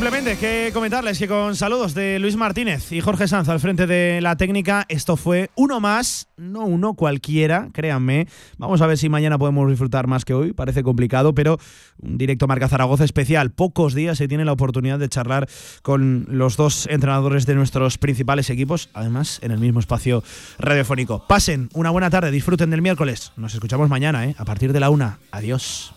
Simplemente 0.00 0.38
que 0.38 0.70
comentarles 0.72 1.18
que 1.18 1.28
con 1.28 1.54
saludos 1.54 1.92
de 1.92 2.18
Luis 2.18 2.34
Martínez 2.34 2.90
y 2.90 3.02
Jorge 3.02 3.28
Sanz 3.28 3.50
al 3.50 3.60
frente 3.60 3.86
de 3.86 4.22
la 4.22 4.34
técnica, 4.34 4.86
esto 4.88 5.14
fue 5.14 5.50
uno 5.56 5.78
más, 5.78 6.28
no 6.38 6.64
uno 6.64 6.94
cualquiera, 6.94 7.68
créanme. 7.74 8.26
Vamos 8.56 8.80
a 8.80 8.86
ver 8.86 8.96
si 8.96 9.10
mañana 9.10 9.36
podemos 9.36 9.68
disfrutar 9.68 10.06
más 10.06 10.24
que 10.24 10.32
hoy, 10.32 10.54
parece 10.54 10.82
complicado, 10.82 11.34
pero 11.34 11.58
un 11.98 12.16
directo 12.16 12.46
Marca 12.46 12.66
Zaragoza 12.66 13.04
especial. 13.04 13.50
Pocos 13.50 13.92
días 13.92 14.16
se 14.16 14.26
tiene 14.26 14.46
la 14.46 14.52
oportunidad 14.52 14.98
de 14.98 15.10
charlar 15.10 15.50
con 15.82 16.24
los 16.30 16.56
dos 16.56 16.86
entrenadores 16.86 17.44
de 17.44 17.56
nuestros 17.56 17.98
principales 17.98 18.48
equipos, 18.48 18.88
además 18.94 19.38
en 19.42 19.50
el 19.50 19.58
mismo 19.58 19.80
espacio 19.80 20.24
radiofónico. 20.58 21.26
Pasen 21.26 21.68
una 21.74 21.90
buena 21.90 22.08
tarde, 22.08 22.30
disfruten 22.30 22.70
del 22.70 22.80
miércoles. 22.80 23.32
Nos 23.36 23.52
escuchamos 23.52 23.90
mañana, 23.90 24.24
¿eh? 24.24 24.34
a 24.38 24.46
partir 24.46 24.72
de 24.72 24.80
la 24.80 24.88
una. 24.88 25.18
Adiós. 25.30 25.92